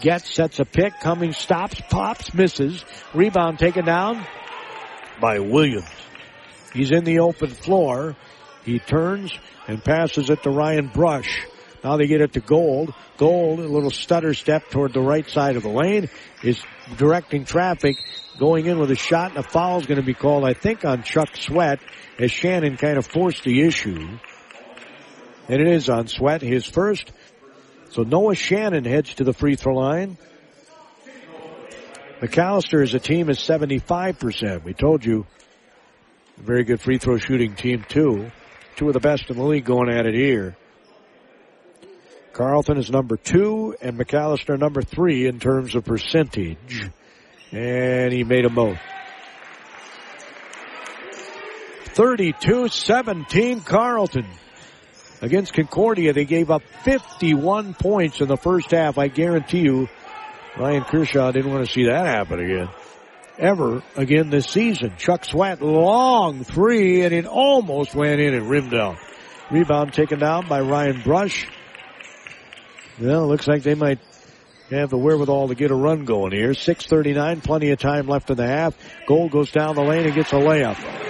Gets, 0.02 0.34
sets 0.34 0.60
a 0.60 0.66
pick. 0.66 1.00
Cummings 1.00 1.38
stops, 1.38 1.82
pops, 1.90 2.34
misses. 2.34 2.84
Rebound 3.14 3.60
taken 3.60 3.86
down 3.86 4.26
by 5.20 5.40
Williams. 5.40 5.90
He's 6.74 6.92
in 6.92 7.04
the 7.04 7.20
open 7.20 7.50
floor. 7.50 8.16
He 8.64 8.80
turns 8.80 9.32
and 9.68 9.84
passes 9.84 10.30
it 10.30 10.44
to 10.44 10.50
Ryan 10.50 10.88
Brush. 10.88 11.46
Now 11.84 11.98
they 11.98 12.08
get 12.08 12.22
it 12.22 12.34
to 12.34 12.42
Gold. 12.42 12.94
Gold, 13.18 13.60
a 13.60 13.68
little 13.68 13.92
stutter 13.92 14.34
step 14.34 14.70
toward 14.70 14.94
the 14.94 15.02
right 15.02 15.28
side 15.28 15.56
of 15.56 15.64
the 15.64 15.70
lane, 15.70 16.10
is 16.44 16.62
directing 16.98 17.46
traffic, 17.46 17.96
going 18.40 18.66
in 18.66 18.78
with 18.78 18.92
a 18.92 18.96
shot, 18.96 19.32
and 19.32 19.40
a 19.40 19.50
foul 19.50 19.80
is 19.80 19.86
going 19.86 20.00
to 20.00 20.06
be 20.06 20.14
called, 20.14 20.44
I 20.44 20.54
think, 20.54 20.86
on 20.86 21.04
Chuck 21.04 21.36
Sweat, 21.36 21.80
as 22.20 22.32
Shannon 22.32 22.78
kind 22.78 22.98
of 22.98 23.08
forced 23.08 23.44
the 23.44 23.62
issue. 23.62 24.18
And 25.50 25.62
it 25.62 25.68
is 25.68 25.90
on 25.90 26.08
Sweat, 26.08 26.42
his 26.42 26.66
first. 26.66 27.12
So 27.92 28.04
Noah 28.04 28.36
Shannon 28.36 28.86
heads 28.86 29.16
to 29.16 29.24
the 29.24 29.34
free 29.34 29.56
throw 29.56 29.76
line. 29.76 30.18
Macalester 32.20 32.82
as 32.82 32.94
a 32.94 33.00
team 33.00 33.30
is 33.30 33.38
75%. 33.40 34.64
We 34.64 34.74
told 34.74 35.06
you, 35.06 35.26
a 36.38 36.42
very 36.42 36.64
good 36.64 36.82
free 36.82 36.98
throw 36.98 37.18
shooting 37.18 37.56
team 37.56 37.86
too. 37.88 38.32
Two 38.76 38.88
of 38.88 38.94
the 38.94 39.00
best 39.00 39.30
in 39.30 39.38
the 39.38 39.44
league 39.44 39.66
going 39.66 39.90
at 39.90 40.06
it 40.06 40.14
here. 40.14 40.56
Carleton 42.34 42.78
is 42.78 42.92
number 42.92 43.18
two 43.18 43.76
and 43.82 43.98
Macalester 43.98 44.60
number 44.60 44.82
three 44.82 45.26
in 45.26 45.40
terms 45.40 45.74
of 45.76 45.86
percentage. 45.86 46.90
And 47.52 48.14
he 48.14 48.24
made 48.24 48.46
a 48.46 48.50
both. 48.50 48.78
32-17 51.96 53.66
Carleton. 53.66 54.28
Against 55.22 55.54
Concordia, 55.54 56.14
they 56.14 56.26
gave 56.26 56.52
up 56.52 56.62
51 56.84 57.74
points 57.74 58.22
in 58.22 58.28
the 58.28 58.38
first 58.38 58.72
half. 58.72 58.98
I 58.98 59.08
guarantee 59.08 59.62
you, 59.62 59.90
Ryan 60.58 60.84
Kershaw 60.84 61.32
didn't 61.32 61.52
want 61.52 61.66
to 61.66 61.72
see 61.72 61.86
that 61.86 62.06
happen 62.06 62.40
again. 62.40 62.70
Ever 63.40 63.84
again 63.96 64.30
this 64.30 64.48
season. 64.48 64.96
Chuck 64.98 65.26
Sweat, 65.26 65.62
long 65.62 66.44
three, 66.44 67.04
and 67.04 67.14
it 67.14 67.26
almost 67.26 67.94
went 67.96 68.20
in 68.20 68.34
and 68.34 68.50
rimmed 68.50 68.74
out. 68.74 68.98
Rebound 69.52 69.94
taken 69.94 70.20
down 70.20 70.48
by 70.48 70.62
Ryan 70.62 71.02
Brush. 71.02 71.48
Well, 73.00 73.28
looks 73.28 73.48
like 73.48 73.64
they 73.64 73.76
might 73.76 74.00
have 74.72 74.90
the 74.90 74.98
wherewithal 74.98 75.50
to 75.50 75.56
get 75.56 75.72
a 75.72 75.76
run 75.76 76.06
going 76.06 76.32
here. 76.32 76.50
6.39, 76.50 77.44
plenty 77.44 77.70
of 77.70 77.80
time 77.80 78.08
left 78.08 78.30
in 78.30 78.38
the 78.38 78.48
half. 78.48 78.76
Gold 79.08 79.32
goes 79.32 79.52
down 79.52 79.76
the 79.76 79.84
lane 79.84 80.06
and 80.06 80.16
gets 80.16 80.34
a 80.34 80.38
layup. 80.38 81.07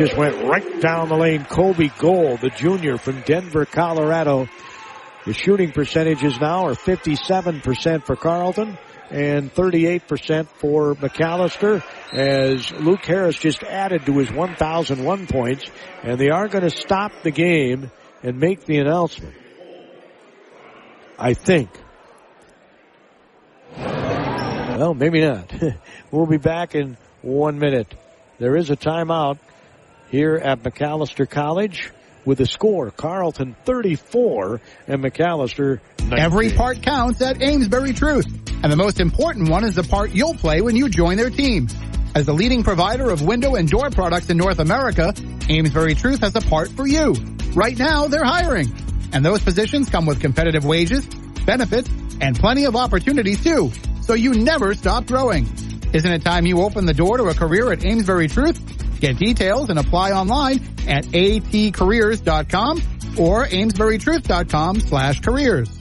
Just 0.00 0.16
went 0.16 0.42
right 0.44 0.80
down 0.80 1.10
the 1.10 1.14
lane. 1.14 1.44
Kobe 1.44 1.90
Gold, 1.98 2.40
the 2.40 2.48
junior 2.48 2.96
from 2.96 3.20
Denver, 3.20 3.66
Colorado. 3.66 4.48
The 5.26 5.34
shooting 5.34 5.72
percentages 5.72 6.40
now 6.40 6.64
are 6.64 6.74
57% 6.74 8.06
for 8.06 8.16
Carleton 8.16 8.78
and 9.10 9.54
38% 9.54 10.46
for 10.46 10.94
Macalester 10.94 11.84
as 12.14 12.72
Luke 12.80 13.04
Harris 13.04 13.36
just 13.36 13.62
added 13.62 14.06
to 14.06 14.16
his 14.16 14.32
1,001 14.32 15.26
points 15.26 15.70
and 16.02 16.18
they 16.18 16.30
are 16.30 16.48
going 16.48 16.64
to 16.64 16.70
stop 16.70 17.12
the 17.22 17.30
game 17.30 17.90
and 18.22 18.40
make 18.40 18.64
the 18.64 18.78
announcement. 18.78 19.34
I 21.18 21.34
think. 21.34 21.68
Well, 23.76 24.94
maybe 24.94 25.20
not. 25.20 25.52
we'll 26.10 26.24
be 26.24 26.38
back 26.38 26.74
in 26.74 26.96
one 27.20 27.58
minute. 27.58 27.94
There 28.38 28.56
is 28.56 28.70
a 28.70 28.76
timeout 28.76 29.38
here 30.10 30.34
at 30.36 30.62
Macalester 30.62 31.28
College 31.28 31.90
with 32.24 32.40
a 32.40 32.46
score. 32.46 32.90
Carleton 32.90 33.56
34 33.64 34.60
and 34.88 35.02
Macalester 35.02 35.80
19. 35.98 36.18
Every 36.18 36.50
part 36.50 36.82
counts 36.82 37.22
at 37.22 37.40
Amesbury 37.40 37.92
Truth. 37.92 38.26
And 38.62 38.70
the 38.70 38.76
most 38.76 39.00
important 39.00 39.48
one 39.48 39.64
is 39.64 39.74
the 39.74 39.82
part 39.82 40.10
you'll 40.10 40.34
play 40.34 40.60
when 40.60 40.76
you 40.76 40.88
join 40.88 41.16
their 41.16 41.30
team. 41.30 41.68
As 42.14 42.26
the 42.26 42.34
leading 42.34 42.64
provider 42.64 43.10
of 43.10 43.22
window 43.22 43.54
and 43.54 43.68
door 43.68 43.88
products 43.90 44.28
in 44.28 44.36
North 44.36 44.58
America, 44.58 45.14
Amesbury 45.48 45.94
Truth 45.94 46.20
has 46.20 46.34
a 46.34 46.40
part 46.40 46.68
for 46.70 46.86
you. 46.86 47.14
Right 47.54 47.78
now, 47.78 48.08
they're 48.08 48.24
hiring. 48.24 48.72
And 49.12 49.24
those 49.24 49.40
positions 49.40 49.88
come 49.88 50.06
with 50.06 50.20
competitive 50.20 50.64
wages, 50.64 51.06
benefits, 51.46 51.88
and 52.20 52.38
plenty 52.38 52.64
of 52.64 52.76
opportunities 52.76 53.42
too. 53.42 53.72
So 54.02 54.14
you 54.14 54.34
never 54.34 54.74
stop 54.74 55.06
growing. 55.06 55.48
Isn't 55.92 56.12
it 56.12 56.22
time 56.22 56.46
you 56.46 56.62
open 56.62 56.86
the 56.86 56.94
door 56.94 57.16
to 57.16 57.24
a 57.24 57.34
career 57.34 57.72
at 57.72 57.84
Amesbury 57.84 58.28
Truth? 58.28 58.60
Get 59.00 59.18
details 59.18 59.70
and 59.70 59.78
apply 59.78 60.12
online 60.12 60.58
at 60.86 61.04
atcareers.com 61.06 62.82
or 63.18 63.46
amesburytruth.com 63.46 64.80
slash 64.80 65.20
careers. 65.20 65.80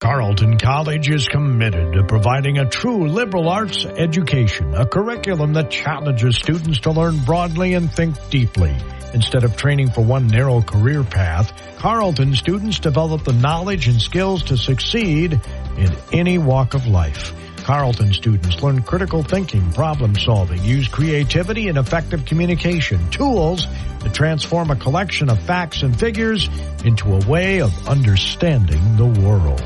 Carleton 0.00 0.58
College 0.58 1.10
is 1.10 1.28
committed 1.28 1.92
to 1.92 2.04
providing 2.04 2.58
a 2.58 2.68
true 2.68 3.06
liberal 3.06 3.48
arts 3.48 3.84
education, 3.84 4.74
a 4.74 4.84
curriculum 4.84 5.52
that 5.52 5.70
challenges 5.70 6.36
students 6.36 6.80
to 6.80 6.90
learn 6.90 7.18
broadly 7.24 7.74
and 7.74 7.88
think 7.92 8.16
deeply. 8.28 8.74
Instead 9.14 9.44
of 9.44 9.56
training 9.56 9.90
for 9.90 10.00
one 10.00 10.26
narrow 10.26 10.60
career 10.60 11.04
path, 11.04 11.52
Carleton 11.78 12.34
students 12.34 12.80
develop 12.80 13.22
the 13.22 13.32
knowledge 13.32 13.86
and 13.86 14.00
skills 14.00 14.42
to 14.44 14.56
succeed 14.56 15.40
in 15.76 15.96
any 16.12 16.38
walk 16.38 16.74
of 16.74 16.86
life. 16.88 17.32
Carleton 17.62 18.12
students 18.12 18.62
learn 18.62 18.82
critical 18.82 19.22
thinking, 19.22 19.72
problem 19.72 20.14
solving, 20.16 20.62
use 20.62 20.88
creativity 20.88 21.68
and 21.68 21.78
effective 21.78 22.24
communication, 22.24 23.10
tools 23.10 23.66
to 24.00 24.10
transform 24.10 24.70
a 24.70 24.76
collection 24.76 25.30
of 25.30 25.40
facts 25.42 25.82
and 25.82 25.98
figures 25.98 26.48
into 26.84 27.14
a 27.14 27.26
way 27.26 27.60
of 27.60 27.88
understanding 27.88 28.96
the 28.96 29.06
world. 29.06 29.62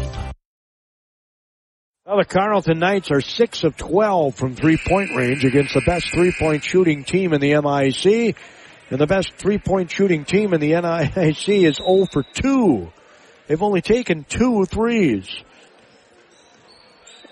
Well, 2.07 2.19
the 2.19 2.25
Carleton 2.25 2.79
Knights 2.79 3.11
are 3.11 3.21
6 3.21 3.65
of 3.65 3.77
12 3.77 4.35
from 4.35 4.55
three-point 4.55 5.17
range 5.17 5.45
against 5.45 5.75
the 5.75 5.83
best 5.85 6.13
three-point 6.13 6.63
shooting 6.63 7.03
team 7.03 7.33
in 7.33 7.41
the 7.41 7.61
MIC. 7.61 8.37
And 8.91 9.01
the 9.01 9.09
best 9.09 9.33
three-point 9.39 9.91
shooting 9.91 10.25
team 10.25 10.55
in 10.55 10.61
the 10.61 10.69
NIC 10.69 11.49
is 11.49 11.79
0 11.79 12.07
for 12.13 12.23
2. 12.23 12.93
They've 13.49 13.63
only 13.63 13.81
taken 13.81 14.23
two 14.23 14.67
threes 14.67 15.29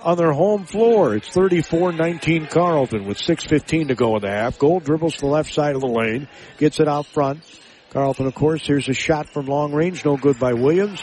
on 0.04 0.18
their 0.18 0.32
home 0.32 0.64
floor. 0.64 1.16
It's 1.16 1.30
34-19 1.30 2.50
Carleton 2.50 3.06
with 3.06 3.18
6.15 3.18 3.88
to 3.88 3.94
go 3.94 4.14
in 4.16 4.22
the 4.22 4.28
half. 4.28 4.58
Gold 4.58 4.84
dribbles 4.84 5.14
to 5.14 5.20
the 5.22 5.26
left 5.26 5.52
side 5.52 5.74
of 5.74 5.80
the 5.80 5.88
lane, 5.88 6.28
gets 6.58 6.78
it 6.78 6.86
out 6.86 7.06
front. 7.06 7.42
Carleton, 7.90 8.26
of 8.26 8.34
course, 8.34 8.66
here's 8.66 8.88
a 8.88 8.92
shot 8.92 9.28
from 9.28 9.46
long 9.46 9.72
range, 9.72 10.04
no 10.04 10.16
good 10.16 10.38
by 10.38 10.52
Williams. 10.52 11.02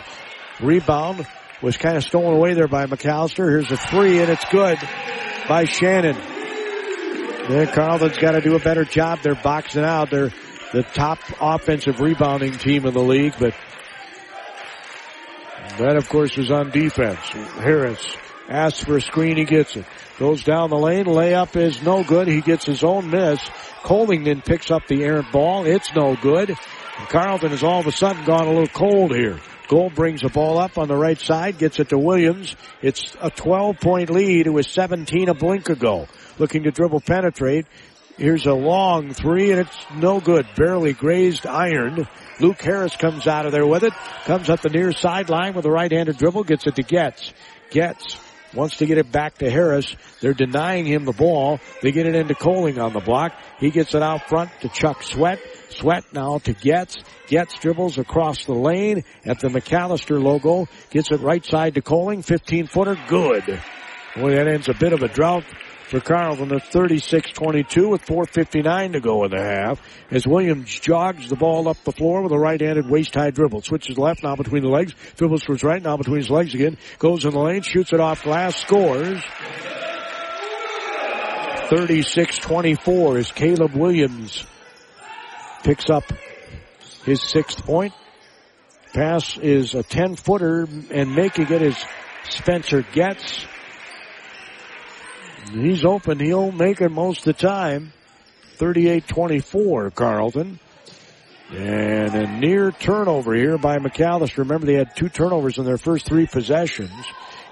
Rebound 0.62 1.26
was 1.62 1.78
kind 1.78 1.98
of 1.98 2.04
stolen 2.04 2.36
away 2.36 2.54
there 2.54 2.68
by 2.68 2.86
Macalester. 2.86 3.50
Here's 3.50 3.72
a 3.72 3.78
three 3.78 4.20
and 4.20 4.30
it's 4.30 4.46
good 4.52 4.78
by 5.48 5.66
Shannon. 5.66 6.16
Yeah, 7.50 7.66
Carleton's 7.74 8.18
got 8.18 8.32
to 8.34 8.42
do 8.42 8.56
a 8.56 8.60
better 8.60 8.86
job. 8.86 9.20
They're 9.24 9.36
boxing 9.36 9.84
out. 9.84 10.12
They're 10.12 10.32
the 10.74 10.84
top 10.84 11.20
offensive 11.40 12.00
rebounding 12.00 12.54
team 12.54 12.86
in 12.86 12.94
the 12.94 13.02
league, 13.02 13.34
but 13.40 13.56
that 15.80 15.96
of 15.96 16.08
course 16.08 16.38
was 16.38 16.52
on 16.52 16.70
defense. 16.70 17.20
Harris 17.20 18.16
asks 18.52 18.84
for 18.84 18.98
a 18.98 19.02
screen, 19.02 19.38
he 19.38 19.46
gets 19.46 19.76
it. 19.76 19.86
Goes 20.20 20.44
down 20.44 20.70
the 20.70 20.78
lane, 20.78 21.06
layup 21.06 21.56
is 21.56 21.82
no 21.82 22.04
good. 22.04 22.28
He 22.28 22.42
gets 22.42 22.66
his 22.66 22.84
own 22.84 23.10
miss. 23.10 23.40
Colvington 23.84 24.46
picks 24.46 24.70
up 24.70 24.86
the 24.88 25.04
errant 25.04 25.32
ball. 25.32 25.66
It's 25.66 25.94
no 25.96 26.16
good. 26.16 26.50
And 26.50 27.08
Carleton 27.10 27.52
has 27.52 27.64
all 27.64 27.80
of 27.80 27.88
a 27.88 27.92
sudden 27.92 28.24
gone 28.26 28.48
a 28.48 28.52
little 28.52 28.68
cold 28.68 29.16
here. 29.16 29.40
Gold 29.68 29.96
brings 29.96 30.22
the 30.22 30.30
ball 30.30 30.60
up 30.60 30.78
on 30.78 30.90
the 30.90 30.98
right 30.98 31.18
side, 31.18 31.58
gets 31.58 31.80
it 31.80 31.90
to 31.90 31.98
Williams. 31.98 32.56
It's 32.82 33.16
a 33.22 33.30
12 33.30 33.80
point 33.80 34.10
lead. 34.10 34.46
It 34.46 34.52
was 34.52 34.68
17 34.68 35.30
a 35.30 35.34
blink 35.34 35.70
ago. 35.70 36.08
Looking 36.38 36.64
to 36.64 36.72
dribble 36.72 37.02
penetrate. 37.02 37.66
Here's 38.18 38.46
a 38.46 38.54
long 38.54 39.14
three 39.14 39.52
and 39.52 39.62
it's 39.62 39.86
no 39.96 40.20
good. 40.20 40.46
Barely 40.58 40.92
grazed 40.94 41.48
iron. 41.48 42.06
Luke 42.42 42.62
Harris 42.62 42.96
comes 42.98 43.28
out 43.28 43.46
of 43.46 43.54
there 43.54 43.66
with 43.66 43.84
it. 43.84 43.94
Comes 44.26 44.50
up 44.50 44.62
the 44.62 44.70
near 44.70 44.92
sideline 44.92 45.54
with 45.54 45.66
a 45.66 45.72
right-handed 45.72 46.18
dribble. 46.18 46.44
Gets 46.44 46.68
it 46.68 46.76
to 46.76 46.84
Getz. 46.84 47.34
Getz 47.70 48.18
wants 48.54 48.78
to 48.78 48.86
get 48.86 48.98
it 48.98 49.12
back 49.12 49.38
to 49.40 49.50
Harris. 49.50 49.96
They're 50.20 50.34
denying 50.34 50.86
him 50.86 51.06
the 51.06 51.14
ball. 51.14 51.60
They 51.82 51.92
get 51.92 52.06
it 52.06 52.16
into 52.16 52.36
Coling 52.36 52.80
on 52.80 52.94
the 52.94 53.00
block. 53.00 53.34
He 53.60 53.72
gets 53.72 53.96
it 53.96 54.02
out 54.02 54.28
front 54.28 54.52
to 54.62 54.70
Chuck 54.70 55.04
Sweat. 55.04 55.40
Sweat 55.70 56.04
now 56.14 56.40
to 56.40 56.54
Getz. 56.54 56.98
Getz 57.28 57.58
dribbles 57.60 57.98
across 57.98 58.46
the 58.46 58.54
lane 58.54 59.04
at 59.26 59.40
the 59.40 59.48
Macalester 59.48 60.22
logo. 60.22 60.68
Gets 60.90 61.12
it 61.12 61.22
right 61.22 61.46
side 61.46 61.76
to 61.76 61.82
Coling. 61.82 62.22
15 62.22 62.68
footer. 62.68 62.98
Good. 63.08 63.62
Boy, 64.16 64.36
that 64.36 64.48
ends 64.48 64.68
a 64.68 64.74
bit 64.74 64.92
of 64.92 65.04
a 65.04 65.08
drought 65.08 65.46
for 65.92 66.00
Carleton 66.00 66.54
at 66.54 66.64
36-22 66.72 67.90
with 67.90 68.06
4.59 68.06 68.94
to 68.94 69.02
go 69.02 69.26
in 69.26 69.32
the 69.32 69.42
half 69.42 69.82
as 70.10 70.26
Williams 70.26 70.80
jogs 70.80 71.28
the 71.28 71.36
ball 71.36 71.68
up 71.68 71.84
the 71.84 71.92
floor 71.92 72.22
with 72.22 72.32
a 72.32 72.40
right-handed 72.40 72.90
waist-high 72.90 73.32
dribble. 73.32 73.62
Switches 73.62 73.98
left 73.98 74.24
now 74.24 74.38
between 74.38 74.64
the 74.64 74.70
legs, 74.70 74.96
dribbles 75.18 75.44
to 75.44 75.52
his 75.52 75.66
right 75.66 75.84
now 75.84 75.98
between 75.98 76.16
his 76.16 76.30
legs 76.30 76.56
again, 76.56 76.78
goes 76.98 77.26
in 77.26 77.32
the 77.32 77.40
lane, 77.40 77.62
shoots 77.62 77.92
it 77.92 78.00
off 78.00 78.24
glass, 78.24 78.56
scores. 78.56 79.22
36-24 81.68 83.20
as 83.20 83.32
Caleb 83.34 83.74
Williams 83.74 84.46
picks 85.64 85.90
up 85.90 86.06
his 87.04 87.22
sixth 87.22 87.66
point. 87.66 87.94
Pass 88.94 89.38
is 89.38 89.76
a 89.76 89.84
10 89.84 90.16
footer 90.16 90.70
and 90.90 91.14
making 91.14 91.52
it 91.52 91.62
is 91.62 91.86
Spencer 92.30 92.82
Getz. 92.94 93.46
He's 95.52 95.84
open. 95.84 96.20
He'll 96.20 96.52
make 96.52 96.82
it 96.82 96.90
most 96.90 97.20
of 97.20 97.26
the 97.26 97.34
time. 97.34 97.94
38-24 98.58 99.94
Carleton. 99.94 100.60
And 101.52 102.16
a 102.16 102.40
near 102.40 102.72
turnover 102.72 103.34
here 103.34 103.58
by 103.58 103.78
Macalester. 103.80 104.40
Remember 104.40 104.66
they 104.66 104.76
had 104.76 104.96
two 104.96 105.10
turnovers 105.10 105.58
in 105.58 105.66
their 105.66 105.78
first 105.78 106.06
three 106.06 106.26
possessions. 106.26 106.92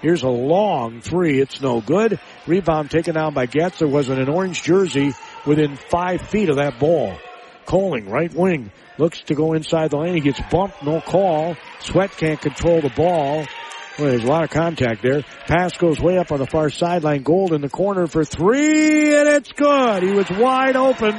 Here's 0.00 0.22
a 0.22 0.28
long 0.28 1.02
three. 1.02 1.40
It's 1.40 1.60
no 1.60 1.82
good. 1.82 2.18
Rebound 2.46 2.90
taken 2.90 3.14
down 3.14 3.34
by 3.34 3.44
Getz. 3.44 3.80
There 3.80 3.88
wasn't 3.88 4.20
an 4.20 4.30
orange 4.30 4.62
jersey 4.62 5.12
within 5.46 5.76
five 5.76 6.22
feet 6.22 6.48
of 6.48 6.56
that 6.56 6.78
ball. 6.78 7.18
Coling, 7.66 8.08
right 8.08 8.32
wing, 8.32 8.72
looks 8.96 9.20
to 9.22 9.34
go 9.34 9.52
inside 9.52 9.90
the 9.90 9.98
lane. 9.98 10.14
He 10.14 10.20
gets 10.20 10.40
bumped. 10.50 10.82
No 10.82 11.02
call. 11.02 11.56
Sweat 11.80 12.12
can't 12.12 12.40
control 12.40 12.80
the 12.80 12.88
ball. 12.88 13.44
Well, 14.00 14.08
there's 14.08 14.24
a 14.24 14.28
lot 14.28 14.44
of 14.44 14.50
contact 14.50 15.02
there. 15.02 15.22
Pass 15.46 15.76
goes 15.76 16.00
way 16.00 16.16
up 16.16 16.32
on 16.32 16.38
the 16.38 16.46
far 16.46 16.70
sideline. 16.70 17.22
Gold 17.22 17.52
in 17.52 17.60
the 17.60 17.68
corner 17.68 18.06
for 18.06 18.24
three, 18.24 19.14
and 19.14 19.28
it's 19.28 19.52
good. 19.52 20.02
He 20.02 20.12
was 20.12 20.30
wide 20.30 20.74
open, 20.74 21.14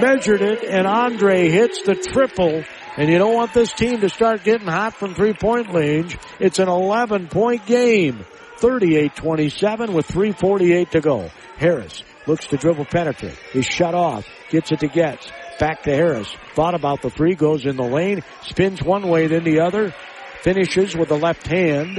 measured 0.00 0.42
it, 0.42 0.64
and 0.64 0.84
Andre 0.84 1.48
hits 1.48 1.82
the 1.82 1.94
triple. 1.94 2.64
And 2.96 3.08
you 3.08 3.18
don't 3.18 3.34
want 3.34 3.54
this 3.54 3.72
team 3.72 4.00
to 4.00 4.08
start 4.08 4.42
getting 4.42 4.66
hot 4.66 4.94
from 4.94 5.14
three 5.14 5.32
point 5.32 5.72
range. 5.72 6.18
It's 6.40 6.58
an 6.58 6.68
11 6.68 7.28
point 7.28 7.66
game. 7.66 8.24
38-27 8.56 9.92
with 9.92 10.08
3.48 10.08 10.90
to 10.90 11.00
go. 11.00 11.30
Harris 11.56 12.02
looks 12.26 12.46
to 12.46 12.56
dribble 12.56 12.86
penetrate. 12.86 13.38
He's 13.52 13.66
shut 13.66 13.94
off. 13.94 14.26
Gets 14.50 14.72
it 14.72 14.80
to 14.80 14.88
Getz. 14.88 15.30
Back 15.60 15.84
to 15.84 15.94
Harris. 15.94 16.34
Thought 16.54 16.74
about 16.74 17.02
the 17.02 17.10
three. 17.10 17.36
Goes 17.36 17.64
in 17.64 17.76
the 17.76 17.84
lane. 17.84 18.22
Spins 18.42 18.82
one 18.82 19.06
way 19.08 19.28
then 19.28 19.44
the 19.44 19.60
other 19.60 19.94
finishes 20.42 20.96
with 20.96 21.08
the 21.08 21.18
left 21.18 21.46
hand. 21.46 21.98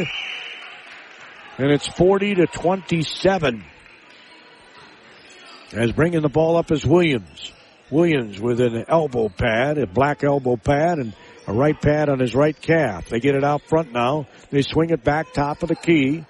And 1.58 1.72
it's 1.72 1.88
40 1.88 2.36
to 2.36 2.48
27. 2.48 3.64
As 5.74 5.92
bringing 5.92 6.22
the 6.22 6.30
ball 6.30 6.58
up 6.58 6.72
is 6.72 6.86
Williams. 6.86 7.52
Williams 7.90 8.40
with 8.40 8.60
an 8.60 8.86
elbow 8.88 9.30
pad, 9.30 9.78
a 9.78 9.88
black 9.88 10.24
elbow 10.24 10.58
pad, 10.58 11.00
and 11.00 11.14
a 11.48 11.54
right 11.54 11.80
pad 11.80 12.10
on 12.10 12.20
his 12.20 12.36
right 12.36 12.60
calf. 12.60 13.10
They 13.10 13.20
get 13.20 13.36
it 13.36 13.44
out 13.44 13.62
front 13.64 13.94
now. 13.94 14.28
They 14.50 14.62
swing 14.62 14.90
it 14.90 15.04
back 15.04 15.34
top 15.34 15.64
of 15.64 15.70
the 15.70 15.76
key. 15.76 16.26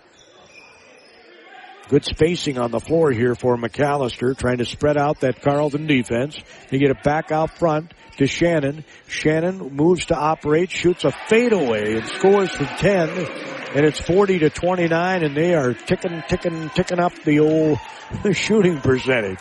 Good 1.90 2.06
spacing 2.06 2.58
on 2.58 2.72
the 2.72 2.80
floor 2.80 3.12
here 3.12 3.34
for 3.34 3.56
Macalester, 3.58 4.38
trying 4.38 4.58
to 4.58 4.66
spread 4.66 4.98
out 4.98 5.22
that 5.22 5.42
Carleton 5.42 5.88
defense. 5.88 6.38
They 6.70 6.80
get 6.80 6.92
it 6.92 7.02
back 7.02 7.32
out 7.32 7.58
front 7.58 7.94
to 8.18 8.28
Shannon. 8.28 8.84
Shannon 9.08 9.76
moves 9.76 10.06
to 10.08 10.16
operate, 10.16 10.72
shoots 10.72 11.04
a 11.04 11.12
fadeaway 11.28 11.96
and 11.96 12.08
scores 12.08 12.52
from 12.52 12.68
10. 12.68 13.10
And 13.76 13.86
it's 13.86 14.00
40 14.00 14.40
to 14.40 14.50
29 14.50 15.24
and 15.24 15.36
they 15.36 15.54
are 15.54 15.74
ticking, 15.74 16.24
ticking, 16.28 16.70
ticking 16.70 17.00
up 17.00 17.14
the 17.24 17.40
old 17.40 17.80
shooting 18.34 18.80
percentage. 18.80 19.40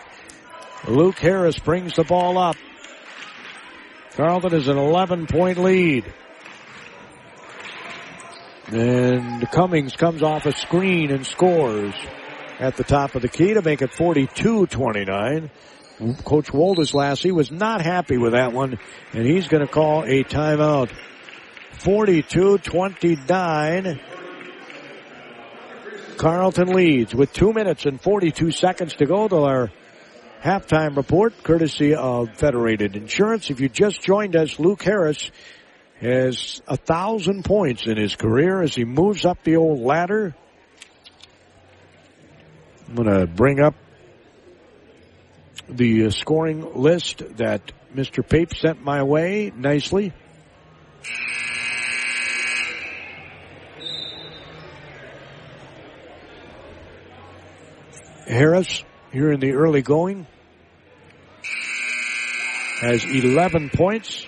Luke 0.89 1.19
Harris 1.19 1.59
brings 1.59 1.95
the 1.95 2.05
ball 2.05 2.39
up. 2.39 2.57
Carleton 4.13 4.55
is 4.55 4.69
an 4.69 4.79
11 4.79 5.27
point 5.27 5.59
lead. 5.59 6.13
And 8.69 9.49
Cummings 9.51 9.95
comes 9.95 10.23
off 10.23 10.47
a 10.47 10.53
screen 10.53 11.11
and 11.11 11.25
scores 11.25 11.95
at 12.59 12.77
the 12.77 12.85
top 12.85 13.15
of 13.15 13.23
the 13.23 13.29
key 13.29 13.55
to 13.55 13.63
make 13.63 13.83
it 13.83 13.91
42-29. 13.93 15.51
Coach 15.99 16.53
Woldeslassie 16.53 17.33
was 17.33 17.51
not 17.51 17.81
happy 17.81 18.19
with 18.19 18.33
that 18.33 18.53
one, 18.53 18.79
and 19.13 19.27
he's 19.27 19.49
going 19.49 19.67
to 19.67 19.73
call 19.73 20.05
a 20.05 20.23
timeout. 20.25 20.93
42-29. 21.79 23.99
Carleton 26.19 26.69
leads 26.69 27.15
with 27.15 27.33
two 27.33 27.55
minutes 27.55 27.87
and 27.87 27.99
42 28.01 28.51
seconds 28.51 28.97
to 28.97 29.07
go 29.07 29.29
to 29.29 29.37
our 29.37 29.71
halftime 30.43 30.97
report, 30.97 31.33
courtesy 31.43 31.95
of 31.95 32.37
Federated 32.37 32.97
Insurance. 32.97 33.49
If 33.51 33.61
you 33.61 33.71
just 33.71 34.03
joined 34.03 34.37
us, 34.37 34.59
Luke 34.59 34.83
Harris 34.83 35.31
has 36.01 36.61
a 36.69 36.77
thousand 36.77 37.45
points 37.45 37.87
in 37.87 37.97
his 37.97 38.17
career 38.17 38.61
as 38.61 38.75
he 38.75 38.85
moves 38.85 39.25
up 39.25 39.43
the 39.45 39.57
old 39.57 39.81
ladder. 39.81 40.35
I'm 42.89 42.97
going 42.97 43.09
to 43.09 43.27
bring 43.27 43.61
up 43.61 43.75
the 45.69 46.07
uh, 46.07 46.11
scoring 46.11 46.75
list 46.75 47.23
that 47.37 47.73
Mr. 47.95 48.27
Pape 48.27 48.55
sent 48.55 48.83
my 48.83 49.03
way 49.03 49.53
nicely. 49.55 50.13
Harris 58.27 58.85
here 59.13 59.31
in 59.31 59.41
the 59.41 59.53
early 59.53 59.83
going 59.83 60.27
has 62.81 63.05
11 63.05 63.71
points. 63.71 64.27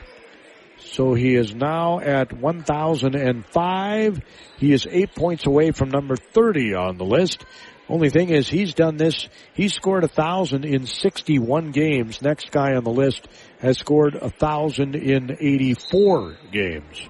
So 0.78 1.14
he 1.14 1.34
is 1.34 1.54
now 1.54 2.00
at 2.00 2.32
1,005. 2.32 4.20
He 4.58 4.72
is 4.72 4.86
eight 4.90 5.14
points 5.14 5.46
away 5.46 5.70
from 5.72 5.90
number 5.90 6.16
30 6.16 6.74
on 6.74 6.96
the 6.96 7.04
list. 7.04 7.44
Only 7.88 8.10
thing 8.10 8.28
is 8.28 8.48
he's 8.48 8.74
done 8.74 8.96
this. 8.96 9.28
He 9.54 9.68
scored 9.68 10.04
a 10.04 10.08
thousand 10.08 10.64
in 10.64 10.86
61 10.86 11.70
games. 11.70 12.20
Next 12.20 12.50
guy 12.50 12.74
on 12.74 12.84
the 12.84 12.90
list 12.90 13.26
has 13.60 13.78
scored 13.78 14.14
a 14.14 14.28
thousand 14.28 14.94
in 14.94 15.36
84 15.40 16.36
games. 16.52 17.08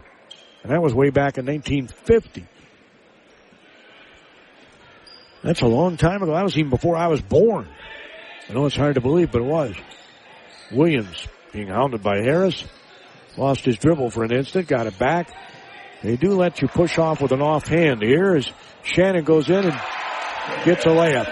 And 0.62 0.72
that 0.72 0.80
was 0.80 0.94
way 0.94 1.10
back 1.10 1.38
in 1.38 1.46
1950. 1.46 2.46
That's 5.42 5.62
a 5.62 5.66
long 5.66 5.96
time 5.96 6.22
ago. 6.22 6.34
That 6.34 6.44
was 6.44 6.56
even 6.56 6.70
before 6.70 6.96
I 6.96 7.08
was 7.08 7.20
born. 7.22 7.68
I 8.48 8.52
know 8.52 8.66
it's 8.66 8.76
hard 8.76 8.94
to 8.94 9.00
believe, 9.00 9.32
but 9.32 9.42
it 9.42 9.46
was. 9.46 9.74
Williams 10.72 11.26
being 11.52 11.68
hounded 11.68 12.02
by 12.02 12.18
Harris. 12.18 12.64
Lost 13.36 13.64
his 13.64 13.78
dribble 13.78 14.10
for 14.10 14.24
an 14.24 14.32
instant, 14.32 14.66
got 14.68 14.86
it 14.86 14.98
back. 14.98 15.30
They 16.02 16.16
do 16.16 16.30
let 16.30 16.60
you 16.60 16.68
push 16.68 16.98
off 16.98 17.20
with 17.20 17.32
an 17.32 17.40
offhand 17.40 18.02
here 18.02 18.36
as 18.36 18.50
Shannon 18.82 19.24
goes 19.24 19.48
in 19.48 19.64
and 19.64 19.80
gets 20.64 20.84
a 20.86 20.90
layup. 20.90 21.26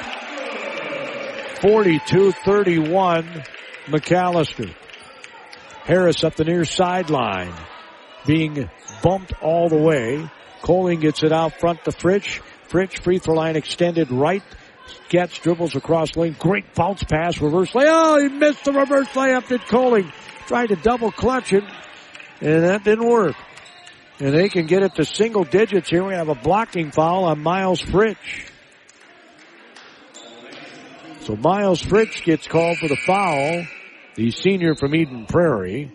42-31 1.61 3.47
Macalester. 3.87 4.75
Harris 5.85 6.25
up 6.25 6.35
the 6.35 6.45
near 6.45 6.65
sideline 6.65 7.55
being 8.27 8.69
bumped 9.03 9.33
all 9.41 9.69
the 9.69 9.77
way. 9.77 10.29
Coling 10.63 11.01
gets 11.01 11.23
it 11.23 11.33
out 11.33 11.59
front 11.61 11.85
to 11.85 11.93
Fritsch. 11.93 12.41
Fritsch 12.69 12.99
free 12.99 13.19
throw 13.19 13.35
line 13.35 13.57
extended 13.57 14.11
right. 14.11 14.43
Gets 15.09 15.39
dribbles 15.39 15.77
across 15.77 16.17
lane. 16.17 16.37
Great 16.39 16.75
bounce 16.75 17.05
pass, 17.05 17.41
reverse 17.41 17.71
layup. 17.71 17.87
Oh, 17.89 18.19
he 18.21 18.29
missed 18.29 18.65
the 18.65 18.73
reverse 18.73 19.09
layup. 19.09 19.49
Did 19.49 19.67
Coling 19.67 20.13
tried 20.47 20.69
to 20.69 20.77
double 20.77 21.11
clutch 21.13 21.53
it, 21.53 21.65
and 22.41 22.65
that 22.65 22.85
didn't 22.85 23.07
work. 23.07 23.37
And 24.19 24.35
they 24.35 24.49
can 24.49 24.67
get 24.67 24.83
it 24.83 24.95
to 24.97 25.05
single 25.05 25.45
digits 25.45 25.91
here. 25.91 26.05
We 26.05 26.15
have 26.15 26.29
a 26.29 26.35
blocking 26.35 26.91
foul 26.91 27.25
on 27.25 27.43
Miles 27.43 27.81
Fritsch. 27.81 28.51
So 31.27 31.35
Miles 31.35 31.83
Fritsch 31.83 32.23
gets 32.23 32.47
called 32.47 32.79
for 32.79 32.87
the 32.87 32.95
foul. 32.95 33.67
The 34.15 34.31
senior 34.31 34.77
from 34.77 34.95
Eden 34.95 35.27
Prairie. 35.27 35.91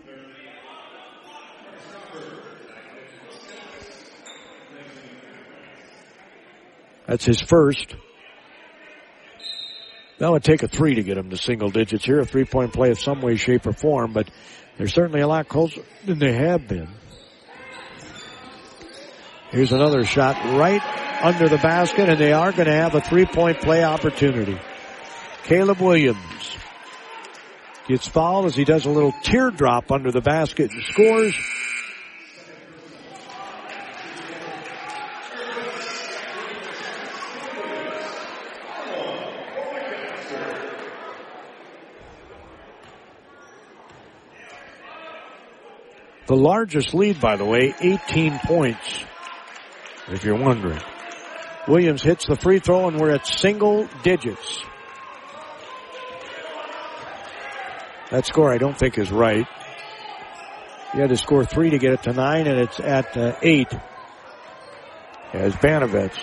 That's 7.06 7.24
his 7.24 7.40
first. 7.40 7.96
That 10.18 10.30
would 10.30 10.44
take 10.44 10.62
a 10.62 10.68
three 10.68 10.96
to 10.96 11.02
get 11.02 11.16
him 11.16 11.30
to 11.30 11.38
single 11.38 11.70
digits 11.70 12.04
here, 12.04 12.20
a 12.20 12.26
three 12.26 12.44
point 12.44 12.74
play 12.74 12.90
of 12.90 13.00
some 13.00 13.22
way, 13.22 13.36
shape, 13.36 13.66
or 13.66 13.72
form, 13.72 14.12
but 14.12 14.30
they're 14.76 14.86
certainly 14.86 15.22
a 15.22 15.26
lot 15.26 15.48
closer 15.48 15.80
than 16.04 16.18
they 16.18 16.34
have 16.34 16.68
been. 16.68 16.88
Here's 19.50 19.72
another 19.72 20.04
shot 20.04 20.36
right 20.58 20.82
under 21.24 21.48
the 21.48 21.56
basket, 21.56 22.10
and 22.10 22.18
they 22.20 22.34
are 22.34 22.52
going 22.52 22.66
to 22.66 22.74
have 22.74 22.94
a 22.94 23.00
three-point 23.00 23.62
play 23.62 23.82
opportunity. 23.82 24.58
Caleb 25.44 25.80
Williams 25.80 26.56
gets 27.88 28.06
fouled 28.06 28.46
as 28.46 28.54
he 28.54 28.64
does 28.64 28.86
a 28.86 28.90
little 28.90 29.12
teardrop 29.24 29.90
under 29.90 30.12
the 30.12 30.20
basket 30.20 30.70
and 30.70 30.82
scores. 30.84 31.36
The 46.28 46.36
largest 46.36 46.94
lead, 46.94 47.20
by 47.20 47.36
the 47.36 47.44
way, 47.44 47.74
18 47.80 48.38
points, 48.44 49.04
if 50.08 50.24
you're 50.24 50.38
wondering. 50.38 50.80
Williams 51.66 52.02
hits 52.02 52.26
the 52.26 52.36
free 52.36 52.60
throw 52.60 52.88
and 52.88 52.98
we're 52.98 53.10
at 53.10 53.26
single 53.26 53.88
digits. 54.02 54.62
That 58.12 58.26
score 58.26 58.52
I 58.52 58.58
don't 58.58 58.78
think 58.78 58.98
is 58.98 59.10
right. 59.10 59.46
You 60.92 61.00
had 61.00 61.08
to 61.08 61.16
score 61.16 61.46
three 61.46 61.70
to 61.70 61.78
get 61.78 61.94
it 61.94 62.02
to 62.02 62.12
nine 62.12 62.46
and 62.46 62.60
it's 62.60 62.78
at 62.78 63.16
uh, 63.16 63.36
eight. 63.40 63.72
As 65.32 65.54
Banovets 65.54 66.18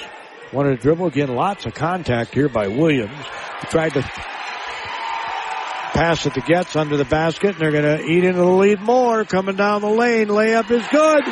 wanted 0.54 0.76
to 0.76 0.82
dribble 0.84 1.08
again, 1.08 1.30
lots 1.30 1.66
of 1.66 1.74
contact 1.74 2.32
here 2.32 2.48
by 2.48 2.68
Williams. 2.68 3.18
He 3.62 3.68
tried 3.70 3.96
to 3.96 4.04
pass 5.94 6.28
it 6.28 6.36
to 6.36 6.42
Getz 6.42 6.76
under 6.76 6.96
the 6.96 7.06
basket, 7.06 7.56
and 7.56 7.60
they're 7.60 7.72
going 7.72 7.98
to 7.98 8.06
eat 8.06 8.24
into 8.24 8.38
the 8.38 8.46
lead 8.46 8.80
more. 8.80 9.26
Coming 9.26 9.56
down 9.56 9.82
the 9.82 9.90
lane, 9.90 10.28
layup 10.28 10.70
is 10.70 10.88
good. 10.90 11.24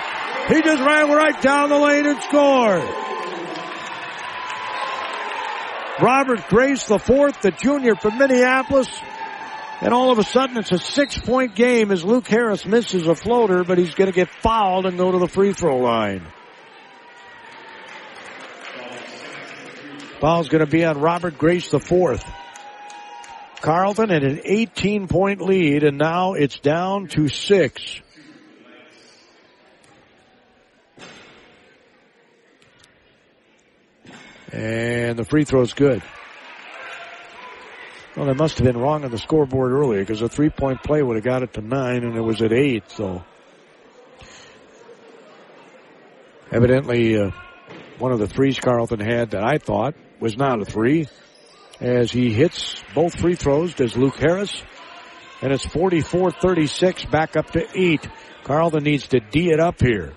He 0.47 0.61
just 0.63 0.81
ran 0.81 1.11
right 1.11 1.39
down 1.39 1.69
the 1.69 1.77
lane 1.77 2.07
and 2.07 2.19
scored. 2.23 2.81
Robert 6.01 6.47
Grace, 6.49 6.85
the 6.85 6.97
fourth, 6.97 7.41
the 7.41 7.51
junior 7.51 7.95
from 7.95 8.17
Minneapolis. 8.17 8.89
And 9.79 9.93
all 9.93 10.11
of 10.11 10.17
a 10.17 10.23
sudden 10.23 10.57
it's 10.57 10.71
a 10.71 10.79
six 10.79 11.17
point 11.17 11.53
game 11.53 11.91
as 11.91 12.03
Luke 12.03 12.27
Harris 12.27 12.65
misses 12.65 13.05
a 13.07 13.13
floater, 13.13 13.63
but 13.63 13.77
he's 13.77 13.93
going 13.93 14.11
to 14.11 14.15
get 14.15 14.29
fouled 14.29 14.87
and 14.87 14.97
go 14.97 15.11
to 15.11 15.19
the 15.19 15.27
free 15.27 15.53
throw 15.53 15.77
line. 15.77 16.25
Foul's 20.19 20.49
going 20.49 20.65
to 20.65 20.71
be 20.71 20.83
on 20.83 20.99
Robert 20.99 21.37
Grace 21.37 21.69
the 21.69 21.79
fourth. 21.79 22.25
Carleton 23.61 24.11
at 24.11 24.23
an 24.23 24.41
18 24.43 25.07
point 25.07 25.41
lead 25.41 25.83
and 25.83 25.99
now 25.99 26.33
it's 26.33 26.59
down 26.59 27.07
to 27.09 27.27
six. 27.27 28.01
And 34.51 35.19
the 35.19 35.25
free 35.25 35.43
throw's 35.43 35.73
good. 35.73 36.01
Well, 38.17 38.25
they 38.25 38.33
must 38.33 38.57
have 38.57 38.65
been 38.65 38.79
wrong 38.79 39.05
on 39.05 39.11
the 39.11 39.19
scoreboard 39.19 39.71
earlier 39.71 39.99
because 39.99 40.23
a 40.23 40.27
three 40.27 40.49
point 40.49 40.81
play 40.81 41.03
would 41.03 41.17
have 41.17 41.23
got 41.23 41.43
it 41.43 41.53
to 41.53 41.61
nine 41.61 42.03
and 42.03 42.15
it 42.15 42.21
was 42.21 42.41
at 42.41 42.51
eight, 42.51 42.89
so. 42.89 43.23
Evidently, 46.51 47.15
uh, 47.15 47.29
one 47.99 48.11
of 48.11 48.17
the 48.17 48.27
threes 48.27 48.59
Carleton 48.59 48.99
had 48.99 49.31
that 49.31 49.43
I 49.43 49.59
thought 49.59 49.93
was 50.19 50.35
not 50.35 50.59
a 50.59 50.65
three 50.65 51.07
as 51.79 52.11
he 52.11 52.33
hits 52.33 52.81
both 52.95 53.19
free 53.19 53.35
throws 53.35 53.75
does 53.75 53.95
Luke 53.95 54.15
Harris. 54.15 54.63
And 55.43 55.53
it's 55.53 55.67
44-36 55.67 57.11
back 57.11 57.35
up 57.37 57.51
to 57.51 57.67
eight. 57.75 58.09
Carleton 58.43 58.83
needs 58.83 59.09
to 59.09 59.19
D 59.19 59.51
it 59.51 59.59
up 59.59 59.79
here. 59.79 60.15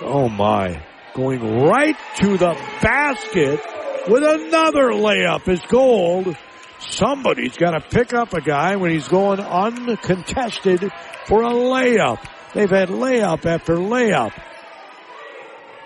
Oh 0.00 0.30
my. 0.30 0.82
Going 1.12 1.42
right 1.42 1.96
to 2.20 2.38
the 2.38 2.54
basket 2.80 3.60
with 4.08 4.22
another 4.22 4.90
layup 4.90 5.48
is 5.48 5.60
gold. 5.68 6.36
Somebody's 6.78 7.56
got 7.56 7.70
to 7.70 7.80
pick 7.80 8.12
up 8.12 8.34
a 8.34 8.40
guy 8.40 8.76
when 8.76 8.90
he's 8.90 9.08
going 9.08 9.40
uncontested 9.40 10.90
for 11.26 11.42
a 11.42 11.50
layup. 11.50 12.24
They've 12.54 12.70
had 12.70 12.88
layup 12.88 13.46
after 13.46 13.76
layup. 13.76 14.32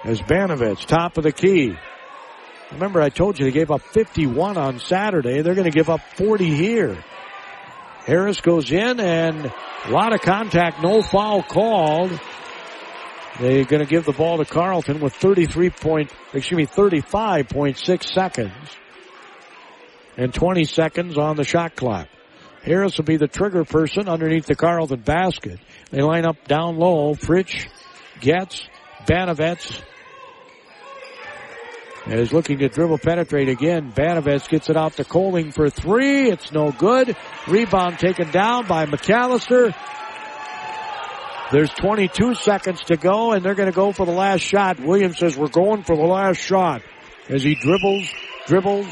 As 0.04 0.20
Banovets, 0.20 0.84
top 0.86 1.18
of 1.18 1.24
the 1.24 1.32
key. 1.32 1.76
Remember, 2.72 3.00
I 3.02 3.08
told 3.08 3.38
you 3.38 3.44
they 3.44 3.50
gave 3.50 3.70
up 3.70 3.82
51 3.82 4.56
on 4.56 4.78
Saturday. 4.78 5.42
They're 5.42 5.54
going 5.54 5.70
to 5.70 5.76
give 5.76 5.90
up 5.90 6.00
40 6.16 6.54
here. 6.54 7.04
Harris 8.06 8.40
goes 8.40 8.70
in 8.72 9.00
and 9.00 9.52
a 9.84 9.90
lot 9.90 10.14
of 10.14 10.20
contact, 10.20 10.82
no 10.82 11.02
foul 11.02 11.42
called. 11.42 12.10
They're 13.38 13.64
going 13.64 13.80
to 13.80 13.88
give 13.88 14.04
the 14.04 14.12
ball 14.12 14.38
to 14.38 14.44
Carleton 14.44 15.00
with 15.00 15.14
33 15.14 15.70
point, 15.70 16.12
excuse 16.34 16.56
me, 16.56 16.66
35.6 16.66 18.12
seconds 18.12 18.52
and 20.16 20.34
20 20.34 20.64
seconds 20.64 21.16
on 21.16 21.36
the 21.36 21.44
shot 21.44 21.76
clock. 21.76 22.08
Harris 22.62 22.98
will 22.98 23.04
be 23.04 23.16
the 23.16 23.28
trigger 23.28 23.64
person 23.64 24.08
underneath 24.08 24.44
the 24.46 24.54
Carleton 24.54 25.00
basket. 25.00 25.58
They 25.90 26.02
line 26.02 26.26
up 26.26 26.46
down 26.46 26.76
low. 26.76 27.14
Fritsch, 27.14 27.68
Getz, 28.20 28.68
Banovets, 29.06 29.80
is 32.06 32.32
looking 32.32 32.58
to 32.58 32.68
dribble 32.68 32.98
penetrate 32.98 33.48
again. 33.48 33.92
Banovets 33.92 34.48
gets 34.48 34.68
it 34.68 34.76
out 34.76 34.94
to 34.94 35.04
Coling 35.04 35.52
for 35.52 35.70
three. 35.70 36.30
It's 36.30 36.52
no 36.52 36.70
good. 36.70 37.16
Rebound 37.48 37.98
taken 37.98 38.30
down 38.30 38.66
by 38.66 38.84
Macalester. 38.84 39.74
There's 41.52 41.70
22 41.70 42.34
seconds 42.34 42.80
to 42.86 42.96
go 42.96 43.32
and 43.32 43.44
they're 43.44 43.56
going 43.56 43.70
to 43.70 43.74
go 43.74 43.90
for 43.92 44.06
the 44.06 44.12
last 44.12 44.42
shot. 44.42 44.78
Williams 44.78 45.18
says 45.18 45.36
we're 45.36 45.48
going 45.48 45.82
for 45.82 45.96
the 45.96 46.04
last 46.04 46.38
shot 46.38 46.82
as 47.28 47.42
he 47.42 47.56
dribbles, 47.56 48.08
dribbles, 48.46 48.86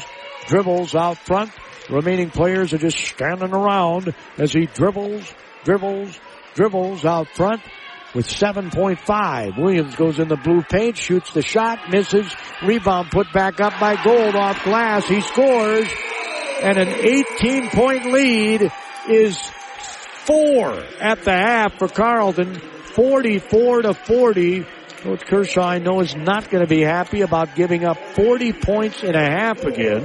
dribbles 0.47 0.93
out 0.93 1.17
front. 1.17 1.51
Remaining 1.89 2.29
players 2.29 2.73
are 2.73 2.77
just 2.77 2.97
standing 2.97 3.53
around 3.53 4.13
as 4.37 4.51
he 4.51 4.65
dribbles, 4.65 5.33
dribbles, 5.63 6.19
dribbles 6.53 7.05
out 7.05 7.27
front 7.29 7.61
with 8.13 8.27
7.5. 8.27 9.57
Williams 9.57 9.95
goes 9.95 10.19
in 10.19 10.27
the 10.27 10.35
blue 10.35 10.61
paint, 10.61 10.97
shoots 10.97 11.31
the 11.33 11.41
shot, 11.41 11.89
misses, 11.89 12.35
rebound 12.63 13.09
put 13.11 13.31
back 13.31 13.61
up 13.61 13.79
by 13.79 14.01
Gold 14.03 14.35
off 14.35 14.63
glass. 14.63 15.07
He 15.07 15.21
scores, 15.21 15.87
and 16.61 16.77
an 16.77 16.89
18 16.89 17.69
point 17.69 18.05
lead 18.05 18.71
is 19.07 19.39
four 20.29 20.73
at 21.01 21.23
the 21.23 21.31
half 21.31 21.79
for 21.79 21.87
Carleton, 21.87 22.53
44 22.93 23.81
to 23.81 23.93
40. 23.95 24.65
Coach 25.01 25.21
Kershaw, 25.25 25.63
I 25.63 25.79
know, 25.79 26.01
is 26.01 26.15
not 26.15 26.51
going 26.51 26.63
to 26.63 26.69
be 26.69 26.81
happy 26.81 27.21
about 27.21 27.55
giving 27.55 27.83
up 27.83 27.97
40 28.13 28.53
points 28.53 29.01
and 29.01 29.15
a 29.15 29.23
half 29.23 29.63
again. 29.63 30.03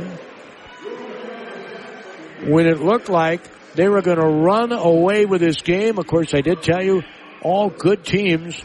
When 2.47 2.67
it 2.67 2.81
looked 2.81 3.11
like 3.11 3.43
they 3.75 3.89
were 3.89 4.01
going 4.01 4.19
to 4.19 4.27
run 4.27 4.73
away 4.73 5.27
with 5.27 5.43
this 5.43 5.61
game. 5.61 5.99
Of 5.99 6.07
course, 6.07 6.33
I 6.33 6.41
did 6.41 6.63
tell 6.63 6.83
you 6.83 7.03
all 7.43 7.69
good 7.69 8.05
teams 8.05 8.63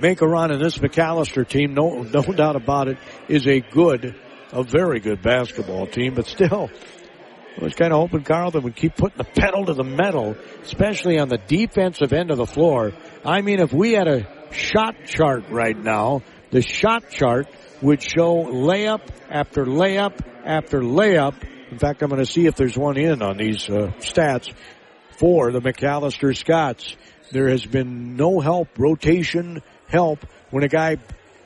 make 0.00 0.20
a 0.20 0.28
run, 0.28 0.50
and 0.50 0.62
this 0.62 0.78
Macalester 0.78 1.46
team, 1.46 1.74
no, 1.74 2.02
no 2.02 2.22
doubt 2.22 2.56
about 2.56 2.88
it, 2.88 2.98
is 3.28 3.46
a 3.46 3.60
good, 3.60 4.14
a 4.52 4.62
very 4.62 5.00
good 5.00 5.22
basketball 5.22 5.86
team, 5.86 6.14
but 6.14 6.26
still, 6.26 6.70
I 7.58 7.64
was 7.64 7.74
kind 7.74 7.92
of 7.92 8.00
hoping 8.00 8.22
Carleton 8.22 8.62
would 8.62 8.76
keep 8.76 8.96
putting 8.96 9.18
the 9.18 9.24
pedal 9.24 9.66
to 9.66 9.74
the 9.74 9.84
metal, 9.84 10.36
especially 10.62 11.18
on 11.18 11.28
the 11.28 11.38
defensive 11.38 12.12
end 12.12 12.30
of 12.30 12.38
the 12.38 12.46
floor. 12.46 12.92
I 13.24 13.42
mean, 13.42 13.60
if 13.60 13.72
we 13.72 13.92
had 13.92 14.08
a 14.08 14.26
shot 14.52 14.94
chart 15.06 15.44
right 15.50 15.76
now, 15.76 16.22
the 16.50 16.62
shot 16.62 17.10
chart 17.10 17.48
would 17.82 18.02
show 18.02 18.44
layup 18.44 19.02
after 19.28 19.64
layup 19.64 20.20
after 20.44 20.80
layup. 20.80 21.34
In 21.70 21.78
fact, 21.78 22.02
I'm 22.02 22.08
going 22.08 22.24
to 22.24 22.30
see 22.30 22.46
if 22.46 22.56
there's 22.56 22.76
one 22.76 22.96
in 22.96 23.22
on 23.22 23.36
these 23.36 23.68
uh, 23.68 23.92
stats 23.98 24.52
for 25.18 25.52
the 25.52 25.60
Macalester 25.60 26.36
Scots. 26.36 26.96
There 27.30 27.48
has 27.48 27.64
been 27.64 28.16
no 28.16 28.40
help, 28.40 28.78
rotation 28.78 29.62
help. 29.88 30.24
When 30.50 30.64
a 30.64 30.68
guy 30.68 30.96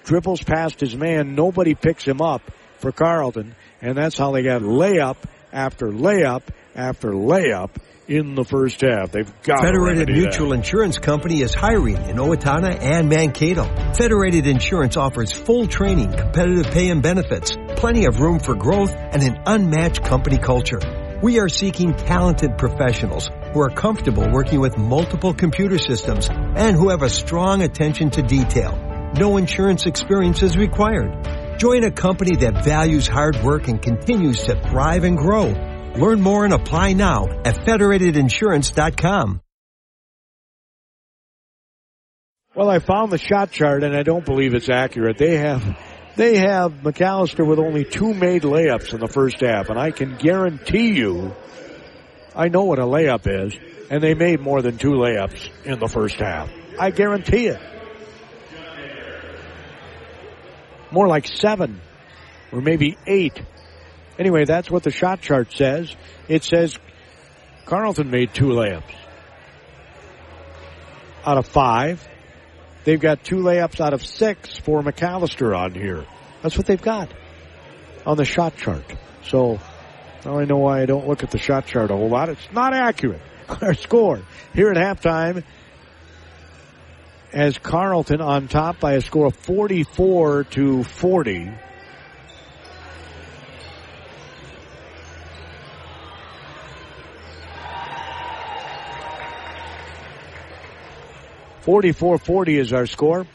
dribbles 0.05 0.43
past 0.43 0.81
his 0.81 0.97
man, 0.97 1.35
nobody 1.35 1.75
picks 1.75 2.05
him 2.05 2.21
up 2.21 2.43
for 2.79 2.93
Carleton, 2.93 3.55
And 3.81 3.97
that's 3.97 4.19
how 4.19 4.33
they 4.33 4.43
got 4.43 4.63
layup 4.63 5.17
after 5.55 5.87
layup 5.87 6.43
after 6.75 7.13
layup 7.13 7.71
in 8.07 8.35
the 8.35 8.45
first 8.45 8.81
half. 8.83 9.13
They've 9.13 9.33
got 9.43 9.61
Federated 9.61 10.09
Mutual 10.09 10.51
that. 10.51 10.57
Insurance 10.57 10.99
Company 10.99 11.41
is 11.41 11.55
hiring 11.55 11.97
in 11.97 12.17
Owatonna 12.17 12.79
and 12.79 13.09
Mankato. 13.09 13.65
Federated 13.95 14.47
Insurance 14.47 14.97
offers 14.97 15.33
full 15.33 15.67
training, 15.67 16.13
competitive 16.13 16.67
pay 16.73 16.91
and 16.91 17.03
benefits, 17.03 17.57
plenty 17.77 18.07
of 18.07 18.21
room 18.21 18.41
for 18.41 18.55
growth, 18.55 18.93
and 18.95 19.23
an 19.23 19.43
unmatched 19.47 20.05
company 20.05 20.37
culture. 20.37 20.81
We 21.23 21.39
are 21.39 21.49
seeking 21.49 21.95
talented 21.95 22.59
professionals 22.59 23.31
who 23.55 23.61
are 23.61 23.71
comfortable 23.71 24.31
working 24.31 24.61
with 24.61 24.77
multiple 24.77 25.33
computer 25.33 25.79
systems 25.79 26.29
and 26.29 26.77
who 26.77 26.91
have 26.91 27.03
a 27.03 27.09
strong 27.09 27.63
attention 27.63 28.11
to 28.11 28.23
detail. 28.23 28.77
No 29.17 29.37
insurance 29.37 29.87
experience 29.87 30.43
is 30.43 30.59
required. 30.59 31.44
Join 31.59 31.85
a 31.85 31.91
company 31.91 32.37
that 32.37 32.65
values 32.65 33.07
hard 33.07 33.37
work 33.43 33.69
and 33.69 33.81
continues 33.81 34.43
to 34.45 34.61
thrive 34.69 35.05
and 35.05 35.17
grow. 35.17 35.53
Learn 35.97 36.21
more 36.21 36.45
and 36.45 36.53
apply 36.53 36.95
now 36.95 37.29
at 37.45 37.55
federatedinsurance.com. 37.55 39.41
Well, 42.57 42.71
I 42.71 42.79
found 42.79 43.13
the 43.13 43.19
shot 43.19 43.51
chart 43.53 43.83
and 43.83 43.97
I 43.97 44.03
don't 44.03 44.25
believe 44.25 44.55
it's 44.55 44.69
accurate. 44.69 45.19
They 45.19 45.37
have, 45.37 45.77
they 46.17 46.37
have 46.39 46.73
Macalester 46.83 47.47
with 47.47 47.59
only 47.59 47.85
two 47.85 48.15
made 48.15 48.43
layups 48.43 48.93
in 48.93 49.01
the 49.01 49.09
first 49.09 49.41
half 49.41 49.71
and 49.71 49.79
I 49.79 49.91
can 49.91 50.17
guarantee 50.17 50.93
you, 50.93 51.35
I 52.35 52.49
know 52.49 52.65
what 52.65 52.79
a 52.79 52.85
layup 52.85 53.27
is 53.27 53.57
and 53.91 54.03
they 54.03 54.15
made 54.15 54.41
more 54.41 54.63
than 54.63 54.79
two 54.79 54.93
layups 54.93 55.51
in 55.65 55.79
the 55.79 55.89
first 55.89 56.17
half. 56.17 56.51
I 56.79 56.91
guarantee 56.91 57.47
it. 57.47 57.61
More 60.95 61.09
like 61.09 61.27
seven 61.27 61.81
or 62.53 62.61
maybe 62.61 62.97
eight. 63.05 63.43
Anyway, 64.17 64.45
that's 64.45 64.71
what 64.71 64.85
the 64.85 64.93
shot 64.93 65.21
chart 65.21 65.53
says. 65.53 65.93
It 66.29 66.45
says 66.45 66.79
Carleton 67.67 68.13
made 68.13 68.33
two 68.33 68.51
layups 68.51 68.95
out 71.27 71.37
of 71.37 71.49
five. 71.49 72.07
They've 72.85 73.01
got 73.01 73.25
two 73.25 73.39
layups 73.39 73.81
out 73.81 73.93
of 73.93 74.07
six 74.07 74.57
for 74.57 74.83
Macalester 74.83 75.57
on 75.59 75.75
here. 75.75 76.07
That's 76.43 76.57
what 76.57 76.67
they've 76.67 76.81
got 76.81 77.13
on 78.07 78.17
the 78.17 78.25
shot 78.25 78.57
chart. 78.57 78.85
So 79.25 79.59
now 80.25 80.39
I 80.39 80.45
know 80.45 80.59
why 80.59 80.83
I 80.83 80.87
don't 80.87 81.09
look 81.09 81.25
at 81.25 81.33
the 81.33 81.39
shot 81.39 81.67
chart 81.67 81.91
a 81.91 81.97
whole 81.97 82.09
lot. 82.09 82.29
It's 82.29 82.53
not 82.53 82.73
accurate. 82.73 83.23
Our 83.61 83.75
score 83.75 84.23
here 84.55 84.71
at 84.71 84.77
halftime 84.77 85.43
as 87.35 87.59
Carleton 87.59 88.21
on 88.21 88.47
top 88.47 88.79
by 88.79 88.93
a 88.93 89.01
score 89.01 89.27
of 89.27 89.35
44 89.35 90.45
to 90.45 90.85
40. 90.85 91.51
Forty-four 101.63 102.19
forty 102.19 102.59
is 102.59 102.75
our 102.75 102.85
score. 102.85 103.27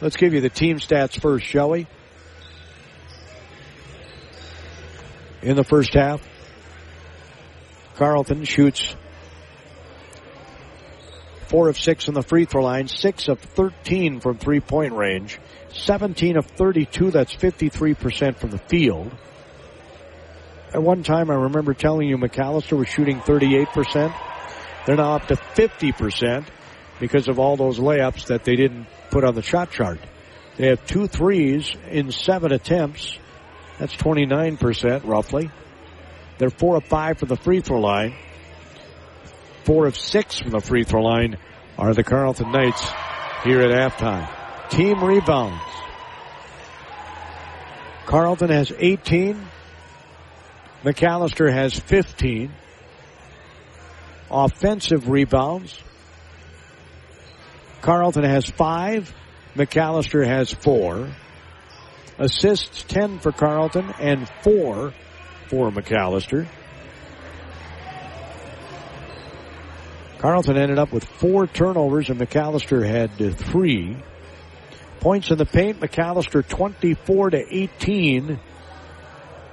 Let's 0.00 0.16
give 0.16 0.32
you 0.32 0.40
the 0.40 0.48
team 0.48 0.78
stats 0.78 1.20
first, 1.20 1.44
shall 1.44 1.68
we? 1.68 1.86
In 5.42 5.56
the 5.56 5.64
first 5.64 5.92
half, 5.92 6.26
Carleton 7.96 8.44
shoots 8.44 8.96
four 11.50 11.68
of 11.68 11.76
six 11.76 12.06
on 12.06 12.14
the 12.14 12.22
free 12.22 12.44
throw 12.44 12.62
line, 12.62 12.86
six 12.86 13.26
of 13.26 13.40
13 13.40 14.20
from 14.20 14.38
three 14.38 14.60
point 14.60 14.94
range, 14.94 15.40
17 15.72 16.36
of 16.36 16.46
32, 16.46 17.10
that's 17.10 17.34
53% 17.34 18.36
from 18.36 18.50
the 18.50 18.58
field. 18.58 19.10
At 20.72 20.80
one 20.80 21.02
time, 21.02 21.28
I 21.28 21.34
remember 21.34 21.74
telling 21.74 22.08
you 22.08 22.16
Macalester 22.16 22.78
was 22.78 22.88
shooting 22.88 23.18
38%. 23.18 24.14
They're 24.86 24.96
now 24.96 25.16
up 25.16 25.26
to 25.26 25.34
50% 25.34 26.46
because 27.00 27.26
of 27.26 27.40
all 27.40 27.56
those 27.56 27.80
layups 27.80 28.26
that 28.26 28.44
they 28.44 28.54
didn't 28.54 28.86
put 29.10 29.24
on 29.24 29.34
the 29.34 29.42
shot 29.42 29.72
chart. 29.72 29.98
They 30.56 30.68
have 30.68 30.86
two 30.86 31.08
threes 31.08 31.74
in 31.90 32.12
seven 32.12 32.52
attempts. 32.52 33.18
That's 33.78 33.94
29% 33.96 35.04
roughly. 35.04 35.50
They're 36.38 36.50
four 36.50 36.76
of 36.76 36.84
five 36.84 37.18
from 37.18 37.28
the 37.28 37.36
free 37.36 37.60
throw 37.60 37.80
line. 37.80 38.14
Four 39.64 39.86
of 39.86 39.96
six 39.96 40.38
from 40.38 40.50
the 40.50 40.60
free 40.60 40.84
throw 40.84 41.02
line 41.02 41.36
are 41.78 41.94
the 41.94 42.04
Carleton 42.04 42.50
Knights 42.52 42.82
here 43.44 43.60
at 43.60 43.70
halftime. 43.70 44.28
Team 44.70 45.02
rebounds. 45.02 45.62
Carleton 48.06 48.50
has 48.50 48.72
18. 48.76 49.40
Macalester 50.82 51.52
has 51.52 51.78
15. 51.78 52.52
Offensive 54.30 55.08
rebounds. 55.08 55.82
Carleton 57.82 58.24
has 58.24 58.46
five. 58.46 59.14
Macalester 59.54 60.26
has 60.26 60.52
four. 60.52 61.08
Assists 62.18 62.82
10 62.84 63.18
for 63.18 63.32
Carleton 63.32 63.92
and 63.98 64.28
four 64.42 64.92
for 65.48 65.70
Macalester. 65.70 66.46
Carleton 70.20 70.58
ended 70.58 70.78
up 70.78 70.92
with 70.92 71.02
four 71.02 71.46
turnovers 71.46 72.10
and 72.10 72.20
Macalester 72.20 72.86
had 72.86 73.10
three. 73.38 73.96
Points 75.00 75.30
in 75.30 75.38
the 75.38 75.46
paint, 75.46 75.80
Macalester 75.80 76.46
24 76.46 77.30
to 77.30 77.56
18 77.56 78.38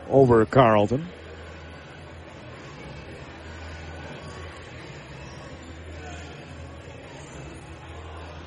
over 0.09 0.45
Carleton. 0.45 1.07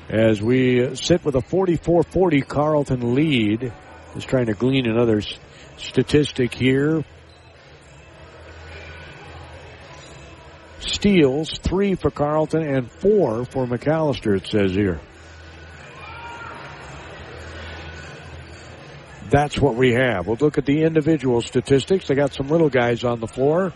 As 0.07 0.39
we 0.39 0.95
sit 0.95 1.25
with 1.25 1.33
a 1.33 1.41
44-40 1.41 2.47
Carleton 2.47 3.15
lead, 3.15 3.73
just 4.13 4.27
trying 4.27 4.45
to 4.45 4.53
glean 4.53 4.85
another 4.85 5.23
statistic 5.77 6.53
here. 6.53 7.03
Steals, 10.83 11.59
three 11.59 11.95
for 11.95 12.11
Carleton 12.11 12.63
and 12.63 12.91
four 12.91 13.45
for 13.45 13.65
Macalester, 13.65 14.35
it 14.35 14.47
says 14.47 14.71
here. 14.73 14.99
That's 19.29 19.57
what 19.57 19.75
we 19.75 19.93
have. 19.93 20.27
We'll 20.27 20.37
look 20.37 20.57
at 20.57 20.65
the 20.65 20.83
individual 20.83 21.41
statistics. 21.41 22.07
They 22.07 22.15
got 22.15 22.33
some 22.33 22.49
little 22.49 22.69
guys 22.69 23.05
on 23.05 23.21
the 23.21 23.27
floor 23.27 23.71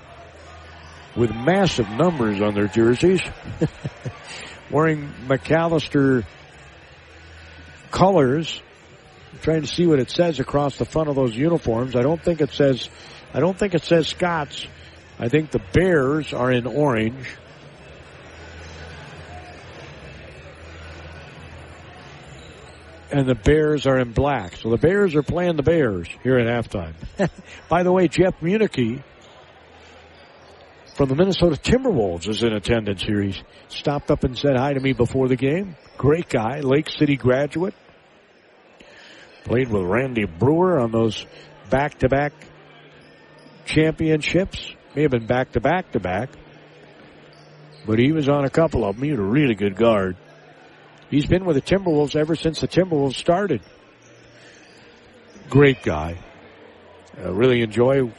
with 1.16 1.32
massive 1.34 1.90
numbers 1.90 2.42
on 2.42 2.54
their 2.54 2.68
jerseys. 2.68 3.22
Wearing 4.72 5.10
Macalester 5.28 6.26
colors. 7.92 8.62
I'm 9.32 9.40
trying 9.40 9.62
to 9.62 9.68
see 9.68 9.88
what 9.88 10.00
it 10.00 10.10
says 10.10 10.40
across 10.42 10.78
the 10.78 10.86
front 10.86 11.08
of 11.08 11.16
those 11.16 11.36
uniforms. 11.36 11.96
I 11.96 12.02
don't 12.02 12.22
think 12.22 12.42
it 12.42 12.52
says, 12.52 12.90
I 13.34 13.40
don't 13.40 13.58
think 13.58 13.74
it 13.74 13.84
says 13.84 14.08
Scots. 14.08 14.68
I 15.18 15.30
think 15.30 15.52
the 15.52 15.62
Bears 15.74 16.34
are 16.34 16.52
in 16.52 16.68
orange. 16.68 17.28
And 23.12 23.28
the 23.28 23.36
Bears 23.36 23.88
are 23.88 23.98
in 23.98 24.12
black. 24.12 24.58
So 24.58 24.70
the 24.70 24.78
Bears 24.78 25.16
are 25.16 25.24
playing 25.24 25.56
the 25.56 25.64
Bears 25.64 26.10
here 26.24 26.38
at 26.38 26.48
halftime. 26.48 26.96
By 27.70 27.84
the 27.84 27.92
way, 27.92 28.08
Jeff 28.08 28.40
Municky 28.42 29.04
from 30.96 31.10
the 31.10 31.16
Minnesota 31.16 31.56
Timberwolves 31.56 32.28
is 32.28 32.42
in 32.44 32.54
attendance 32.54 33.04
here. 33.04 33.22
He 33.22 33.36
stopped 33.70 34.12
up 34.12 34.24
and 34.24 34.38
said 34.38 34.58
hi 34.58 34.74
to 34.74 34.80
me 34.80 34.94
before 34.94 35.28
the 35.28 35.36
game. 35.36 35.76
Great 35.98 36.30
guy, 36.30 36.62
Lake 36.62 36.90
City 36.90 37.16
graduate. 37.16 37.74
Played 39.44 39.70
with 39.70 39.84
Randy 39.84 40.26
Brewer 40.26 40.80
on 40.80 40.92
those 40.92 41.26
back 41.70 42.00
to 42.00 42.10
back 42.10 42.34
championships. 43.66 44.74
May 44.96 45.02
have 45.02 45.12
been 45.12 45.26
back 45.26 45.52
to 45.52 45.60
back 45.60 45.92
to 45.92 46.00
back. 46.00 46.30
But 47.86 48.00
he 48.00 48.12
was 48.12 48.30
on 48.30 48.46
a 48.46 48.50
couple 48.50 48.86
of 48.86 48.96
them. 48.96 49.04
He 49.04 49.12
was 49.12 49.20
a 49.20 49.24
really 49.24 49.56
good 49.56 49.76
guard. 49.76 50.16
He's 51.10 51.28
been 51.28 51.46
with 51.46 51.56
the 51.56 51.62
Timberwolves 51.62 52.16
ever 52.16 52.36
since 52.36 52.62
the 52.62 52.68
Timberwolves 52.68 53.16
started. 53.16 53.62
Great 55.50 55.84
guy. 55.84 56.18
I 57.18 57.28
really 57.28 57.62
enjoy 57.62 58.12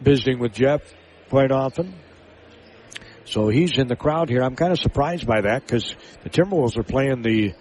visiting 0.00 0.38
with 0.38 0.54
Jeff 0.54 0.80
quite 1.28 1.52
often. 1.52 1.94
So 3.24 3.48
he's 3.48 3.78
in 3.78 3.88
the 3.88 3.96
crowd 3.96 4.30
here. 4.30 4.42
I'm 4.42 4.56
kind 4.56 4.72
of 4.72 4.78
surprised 4.78 5.26
by 5.26 5.42
that 5.42 5.66
because 5.66 5.94
the 6.24 6.30
Timberwolves 6.30 6.78
are 6.78 6.82
playing 6.82 7.22
the 7.22 7.52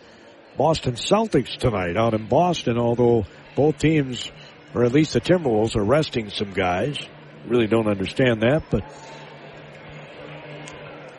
Boston 0.57 0.93
Celtics 0.93 1.57
tonight 1.57 1.97
out 1.97 2.13
in 2.13 2.28
Boston, 2.28 2.78
although 2.78 3.26
both 3.55 3.78
teams, 3.78 4.32
or 4.74 4.86
at 4.86 4.93
least 4.93 5.13
the 5.13 5.22
Timberwolves, 5.22 5.76
are 5.76 5.84
resting 5.84 6.30
some 6.30 6.53
guys. 6.53 6.97
Really 7.48 7.68
don't 7.68 7.88
understand 7.88 8.41
that, 8.41 8.64
but 8.70 8.84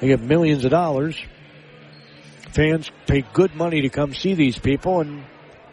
they 0.00 0.08
get 0.08 0.20
millions 0.20 0.64
of 0.64 0.70
dollars. 0.70 1.20
Fans 2.50 2.90
pay 3.06 3.24
good 3.32 3.54
money 3.54 3.82
to 3.82 3.88
come 3.88 4.14
see 4.14 4.34
these 4.34 4.58
people 4.58 5.00
and 5.00 5.24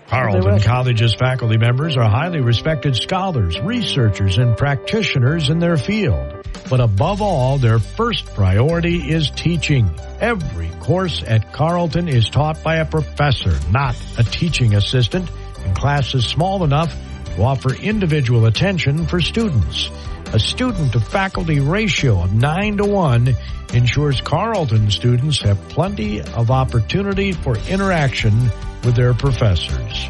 Carleton 0.07 0.61
College's 0.61 1.15
faculty 1.15 1.57
members 1.57 1.97
are 1.97 2.09
highly 2.09 2.39
respected 2.39 2.95
scholars, 2.95 3.59
researchers, 3.59 4.37
and 4.37 4.55
practitioners 4.55 5.49
in 5.49 5.59
their 5.59 5.77
field. 5.77 6.45
But 6.69 6.79
above 6.79 7.21
all, 7.21 7.57
their 7.57 7.79
first 7.79 8.25
priority 8.33 9.09
is 9.11 9.31
teaching. 9.31 9.89
Every 10.19 10.69
course 10.79 11.23
at 11.25 11.53
Carleton 11.53 12.07
is 12.07 12.29
taught 12.29 12.63
by 12.63 12.77
a 12.77 12.85
professor, 12.85 13.57
not 13.71 13.95
a 14.17 14.23
teaching 14.23 14.75
assistant, 14.75 15.29
and 15.63 15.75
classes 15.75 16.25
small 16.25 16.63
enough 16.63 16.95
to 17.35 17.43
offer 17.43 17.73
individual 17.73 18.45
attention 18.45 19.07
for 19.07 19.21
students. 19.21 19.89
A 20.33 20.39
student 20.39 20.93
to 20.93 20.99
faculty 20.99 21.59
ratio 21.59 22.23
of 22.23 22.33
9 22.33 22.77
to 22.77 22.85
1 22.85 23.35
ensures 23.73 24.21
Carleton 24.21 24.91
students 24.91 25.41
have 25.41 25.57
plenty 25.69 26.21
of 26.21 26.51
opportunity 26.51 27.31
for 27.31 27.57
interaction 27.69 28.51
with 28.83 28.95
their 28.95 29.13
professors. 29.13 30.09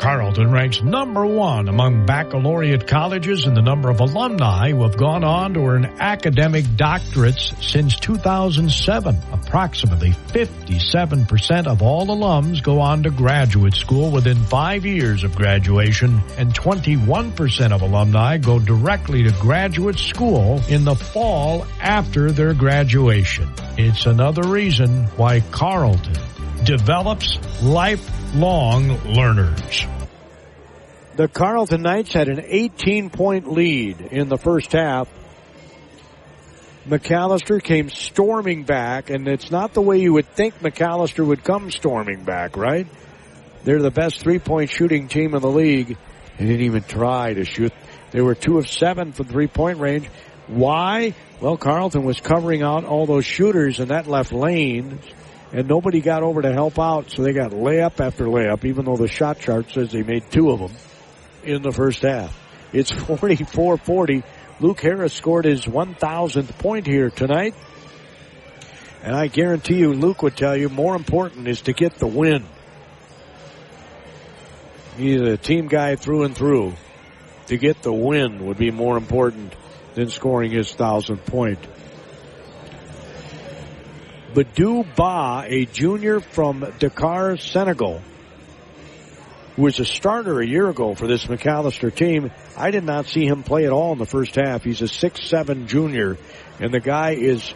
Carleton 0.00 0.50
ranks 0.50 0.80
number 0.80 1.26
one 1.26 1.68
among 1.68 2.06
baccalaureate 2.06 2.86
colleges 2.86 3.44
in 3.44 3.52
the 3.52 3.60
number 3.60 3.90
of 3.90 4.00
alumni 4.00 4.70
who 4.70 4.82
have 4.84 4.96
gone 4.96 5.22
on 5.22 5.52
to 5.52 5.60
earn 5.60 5.84
academic 6.00 6.64
doctorates 6.64 7.52
since 7.62 7.96
2007. 7.96 9.18
Approximately 9.30 10.12
57% 10.12 11.66
of 11.66 11.82
all 11.82 12.06
alums 12.06 12.62
go 12.62 12.80
on 12.80 13.02
to 13.02 13.10
graduate 13.10 13.74
school 13.74 14.10
within 14.10 14.38
five 14.44 14.86
years 14.86 15.22
of 15.22 15.34
graduation, 15.34 16.22
and 16.38 16.54
21% 16.54 17.70
of 17.70 17.82
alumni 17.82 18.38
go 18.38 18.58
directly 18.58 19.24
to 19.24 19.32
graduate 19.32 19.98
school 19.98 20.62
in 20.70 20.86
the 20.86 20.96
fall 20.96 21.66
after 21.78 22.32
their 22.32 22.54
graduation. 22.54 23.52
It's 23.76 24.06
another 24.06 24.48
reason 24.48 25.04
why 25.18 25.40
Carleton 25.50 26.16
develops 26.64 27.38
lifelong 27.62 28.88
learners. 29.04 29.86
The 31.16 31.28
Carleton 31.28 31.82
Knights 31.82 32.12
had 32.12 32.28
an 32.28 32.42
18 32.46 33.10
point 33.10 33.50
lead 33.52 34.00
in 34.00 34.28
the 34.28 34.38
first 34.38 34.72
half. 34.72 35.08
Macalester 36.86 37.62
came 37.62 37.90
storming 37.90 38.64
back, 38.64 39.10
and 39.10 39.28
it's 39.28 39.50
not 39.50 39.74
the 39.74 39.82
way 39.82 40.00
you 40.00 40.14
would 40.14 40.28
think 40.28 40.58
Macalester 40.60 41.26
would 41.26 41.44
come 41.44 41.70
storming 41.70 42.24
back, 42.24 42.56
right? 42.56 42.86
They're 43.64 43.82
the 43.82 43.90
best 43.90 44.20
three 44.20 44.38
point 44.38 44.70
shooting 44.70 45.08
team 45.08 45.34
in 45.34 45.42
the 45.42 45.50
league. 45.50 45.98
They 46.38 46.46
didn't 46.46 46.62
even 46.62 46.82
try 46.82 47.34
to 47.34 47.44
shoot. 47.44 47.72
They 48.12 48.22
were 48.22 48.34
two 48.34 48.58
of 48.58 48.68
seven 48.68 49.12
from 49.12 49.26
three 49.26 49.46
point 49.46 49.78
range. 49.78 50.08
Why? 50.46 51.14
Well, 51.40 51.56
Carleton 51.56 52.04
was 52.04 52.20
covering 52.20 52.62
out 52.62 52.84
all 52.84 53.06
those 53.06 53.26
shooters, 53.26 53.78
and 53.78 53.90
that 53.90 54.06
left 54.06 54.32
lanes 54.32 55.04
and 55.52 55.68
nobody 55.68 56.00
got 56.00 56.22
over 56.22 56.42
to 56.42 56.52
help 56.52 56.78
out, 56.78 57.10
so 57.10 57.22
they 57.22 57.32
got 57.32 57.50
layup 57.50 58.00
after 58.00 58.26
layup, 58.26 58.64
even 58.64 58.84
though 58.84 58.96
the 58.96 59.08
shot 59.08 59.40
chart 59.40 59.70
says 59.70 59.90
they 59.90 60.02
made 60.02 60.30
two 60.30 60.50
of 60.50 60.60
them 60.60 60.72
in 61.42 61.62
the 61.62 61.72
first 61.72 62.02
half. 62.02 62.36
It's 62.72 62.90
44-40. 62.92 64.22
Luke 64.60 64.80
Harris 64.80 65.12
scored 65.12 65.46
his 65.46 65.66
1,000th 65.66 66.58
point 66.58 66.86
here 66.86 67.10
tonight. 67.10 67.54
And 69.02 69.16
I 69.16 69.28
guarantee 69.28 69.76
you, 69.76 69.94
Luke 69.94 70.22
would 70.22 70.36
tell 70.36 70.54
you, 70.56 70.68
more 70.68 70.94
important 70.94 71.48
is 71.48 71.62
to 71.62 71.72
get 71.72 71.94
the 71.94 72.06
win. 72.06 72.44
He's 74.96 75.22
a 75.22 75.38
team 75.38 75.68
guy 75.68 75.96
through 75.96 76.24
and 76.24 76.36
through. 76.36 76.74
To 77.46 77.56
get 77.56 77.82
the 77.82 77.92
win 77.92 78.46
would 78.46 78.58
be 78.58 78.70
more 78.70 78.98
important 78.98 79.54
than 79.94 80.10
scoring 80.10 80.50
his 80.50 80.72
1,000th 80.72 81.24
point. 81.24 81.58
Badou 84.34 84.86
Ba, 84.94 85.44
a 85.46 85.66
junior 85.66 86.20
from 86.20 86.72
Dakar, 86.78 87.36
Senegal, 87.36 88.00
who 89.56 89.62
was 89.62 89.80
a 89.80 89.84
starter 89.84 90.40
a 90.40 90.46
year 90.46 90.68
ago 90.68 90.94
for 90.94 91.08
this 91.08 91.26
Macalester 91.26 91.92
team. 91.92 92.30
I 92.56 92.70
did 92.70 92.84
not 92.84 93.06
see 93.06 93.26
him 93.26 93.42
play 93.42 93.66
at 93.66 93.72
all 93.72 93.92
in 93.92 93.98
the 93.98 94.06
first 94.06 94.36
half. 94.36 94.62
He's 94.62 94.82
a 94.82 94.88
six-seven 94.88 95.66
junior, 95.66 96.16
and 96.60 96.72
the 96.72 96.78
guy 96.78 97.10
is, 97.10 97.54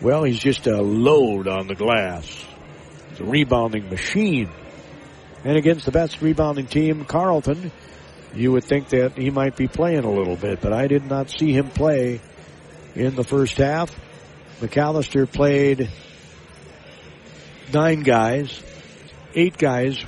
well, 0.00 0.22
he's 0.22 0.38
just 0.38 0.68
a 0.68 0.80
load 0.80 1.48
on 1.48 1.66
the 1.66 1.74
glass. 1.74 2.46
He's 3.10 3.20
a 3.20 3.24
rebounding 3.24 3.90
machine. 3.90 4.48
And 5.44 5.56
against 5.56 5.86
the 5.86 5.92
best 5.92 6.22
rebounding 6.22 6.68
team, 6.68 7.04
Carleton, 7.04 7.72
you 8.32 8.52
would 8.52 8.62
think 8.62 8.90
that 8.90 9.18
he 9.18 9.30
might 9.30 9.56
be 9.56 9.66
playing 9.66 10.04
a 10.04 10.10
little 10.10 10.36
bit, 10.36 10.60
but 10.60 10.72
I 10.72 10.86
did 10.86 11.04
not 11.04 11.30
see 11.30 11.52
him 11.52 11.68
play 11.70 12.20
in 12.94 13.16
the 13.16 13.24
first 13.24 13.56
half. 13.56 13.92
Macalester 14.60 15.30
played 15.30 15.90
nine 17.72 18.02
guys. 18.02 18.62
Eight 19.34 19.56
guys 19.56 19.98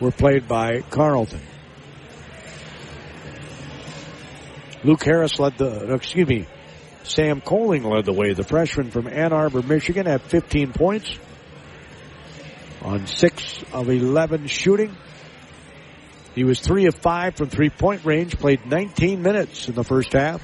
were 0.00 0.10
played 0.10 0.48
by 0.48 0.80
Carleton. 0.82 1.40
Luke 4.82 5.02
Harris 5.04 5.38
led 5.38 5.58
the, 5.58 5.90
uh, 5.90 5.94
excuse 5.94 6.26
me, 6.26 6.46
Sam 7.02 7.40
Coling 7.40 7.84
led 7.84 8.04
the 8.04 8.12
way. 8.12 8.32
The 8.32 8.44
freshman 8.44 8.90
from 8.90 9.08
Ann 9.08 9.32
Arbor, 9.32 9.62
Michigan 9.62 10.06
had 10.06 10.22
15 10.22 10.72
points 10.72 11.18
on 12.82 13.06
6 13.06 13.64
of 13.72 13.90
11 13.90 14.46
shooting. 14.46 14.96
He 16.34 16.44
was 16.44 16.60
3 16.60 16.86
of 16.86 16.94
5 16.94 17.34
from 17.34 17.48
three 17.48 17.70
point 17.70 18.04
range, 18.04 18.38
played 18.38 18.64
19 18.64 19.22
minutes 19.22 19.68
in 19.68 19.74
the 19.74 19.84
first 19.84 20.12
half. 20.12 20.42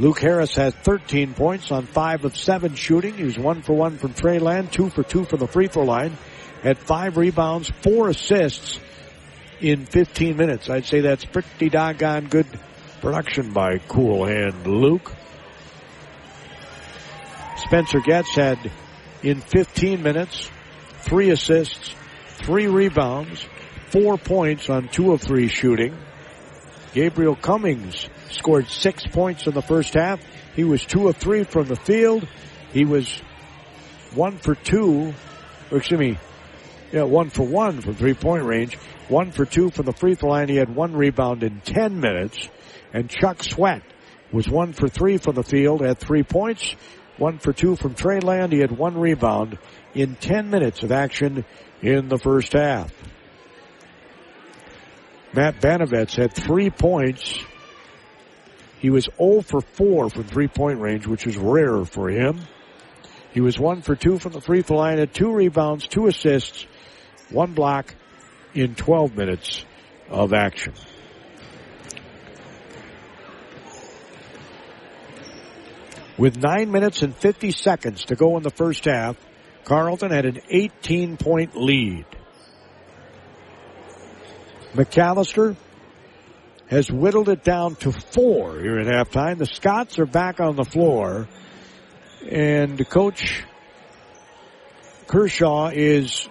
Luke 0.00 0.20
Harris 0.20 0.54
had 0.54 0.72
13 0.72 1.34
points 1.34 1.70
on 1.70 1.84
5 1.84 2.24
of 2.24 2.34
7 2.34 2.74
shooting. 2.74 3.12
He 3.18 3.24
was 3.24 3.38
1 3.38 3.60
for 3.60 3.74
1 3.74 3.98
from 3.98 4.14
Trey 4.14 4.38
Land, 4.38 4.72
2 4.72 4.88
for 4.88 5.02
2 5.02 5.26
from 5.26 5.40
the 5.40 5.46
free 5.46 5.66
throw 5.66 5.84
line. 5.84 6.16
Had 6.62 6.78
5 6.78 7.18
rebounds, 7.18 7.70
4 7.82 8.08
assists 8.08 8.80
in 9.60 9.84
15 9.84 10.38
minutes. 10.38 10.70
I'd 10.70 10.86
say 10.86 11.00
that's 11.00 11.26
pretty 11.26 11.68
doggone 11.68 12.28
good 12.28 12.46
production 13.02 13.52
by 13.52 13.76
cool 13.88 14.24
hand 14.24 14.66
Luke. 14.66 15.12
Spencer 17.58 18.00
Getz 18.00 18.34
had 18.34 18.58
in 19.22 19.42
15 19.42 20.02
minutes, 20.02 20.50
3 21.00 21.28
assists, 21.28 21.94
3 22.38 22.68
rebounds, 22.68 23.44
4 23.90 24.16
points 24.16 24.70
on 24.70 24.88
2 24.88 25.12
of 25.12 25.20
3 25.20 25.48
shooting. 25.48 25.94
Gabriel 26.94 27.36
Cummings 27.36 28.08
scored 28.32 28.68
six 28.68 29.06
points 29.06 29.46
in 29.46 29.54
the 29.54 29.62
first 29.62 29.94
half. 29.94 30.20
He 30.54 30.64
was 30.64 30.84
two 30.84 31.08
of 31.08 31.16
three 31.16 31.44
from 31.44 31.66
the 31.66 31.76
field. 31.76 32.26
He 32.72 32.84
was 32.84 33.20
one 34.14 34.38
for 34.38 34.54
two, 34.54 35.14
or 35.70 35.78
excuse 35.78 36.00
me, 36.00 36.18
yeah, 36.92 37.04
one 37.04 37.30
for 37.30 37.46
one 37.46 37.80
from 37.80 37.94
three 37.94 38.14
point 38.14 38.44
range. 38.44 38.76
One 39.08 39.32
for 39.32 39.44
two 39.44 39.70
from 39.70 39.86
the 39.86 39.92
free 39.92 40.14
throw 40.14 40.30
line. 40.30 40.48
He 40.48 40.56
had 40.56 40.74
one 40.74 40.92
rebound 40.92 41.42
in 41.42 41.60
10 41.60 42.00
minutes. 42.00 42.48
And 42.92 43.10
Chuck 43.10 43.42
Sweat 43.42 43.82
was 44.32 44.48
one 44.48 44.72
for 44.72 44.88
three 44.88 45.16
from 45.16 45.34
the 45.34 45.42
field, 45.42 45.80
had 45.80 45.98
three 45.98 46.22
points. 46.22 46.74
One 47.16 47.38
for 47.38 47.52
two 47.52 47.76
from 47.76 47.94
Trey 47.94 48.20
Land. 48.20 48.52
He 48.52 48.60
had 48.60 48.70
one 48.72 48.96
rebound 48.96 49.58
in 49.94 50.14
10 50.14 50.48
minutes 50.48 50.82
of 50.82 50.90
action 50.90 51.44
in 51.82 52.08
the 52.08 52.18
first 52.18 52.52
half. 52.52 52.92
Matt 55.34 55.60
Banovets 55.60 56.16
had 56.16 56.32
three 56.32 56.70
points. 56.70 57.38
He 58.80 58.88
was 58.88 59.08
0 59.18 59.42
for 59.42 59.60
4 59.60 60.08
from 60.08 60.24
three 60.24 60.48
point 60.48 60.80
range, 60.80 61.06
which 61.06 61.26
is 61.26 61.36
rare 61.36 61.84
for 61.84 62.08
him. 62.08 62.40
He 63.32 63.40
was 63.40 63.58
1 63.58 63.82
for 63.82 63.94
2 63.94 64.18
from 64.18 64.32
the 64.32 64.40
free 64.40 64.62
throw 64.62 64.78
line, 64.78 64.98
had 64.98 65.14
two 65.14 65.32
rebounds, 65.32 65.86
two 65.86 66.06
assists, 66.06 66.66
one 67.28 67.52
block 67.52 67.94
in 68.54 68.74
12 68.74 69.16
minutes 69.16 69.64
of 70.08 70.32
action. 70.32 70.72
With 76.16 76.36
9 76.36 76.70
minutes 76.70 77.02
and 77.02 77.14
50 77.14 77.52
seconds 77.52 78.06
to 78.06 78.16
go 78.16 78.36
in 78.36 78.42
the 78.42 78.50
first 78.50 78.86
half, 78.86 79.16
Carleton 79.64 80.10
had 80.10 80.24
an 80.24 80.40
18 80.48 81.18
point 81.18 81.54
lead. 81.54 82.06
Macalester 84.74 85.56
has 86.70 86.90
whittled 86.90 87.28
it 87.28 87.42
down 87.42 87.74
to 87.74 87.90
four 87.90 88.60
here 88.60 88.78
at 88.78 88.86
halftime. 88.86 89.38
The 89.38 89.46
Scots 89.46 89.98
are 89.98 90.06
back 90.06 90.38
on 90.38 90.54
the 90.54 90.64
floor, 90.64 91.28
and 92.30 92.88
Coach 92.88 93.42
Kershaw 95.08 95.70
is 95.74 96.28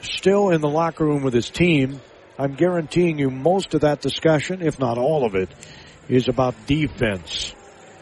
still 0.00 0.48
in 0.48 0.62
the 0.62 0.68
locker 0.68 1.04
room 1.04 1.22
with 1.22 1.34
his 1.34 1.50
team. 1.50 2.00
I'm 2.38 2.54
guaranteeing 2.54 3.18
you 3.18 3.28
most 3.30 3.74
of 3.74 3.82
that 3.82 4.00
discussion, 4.00 4.62
if 4.62 4.78
not 4.78 4.96
all 4.96 5.26
of 5.26 5.34
it, 5.34 5.50
is 6.08 6.26
about 6.26 6.54
defense. 6.66 7.54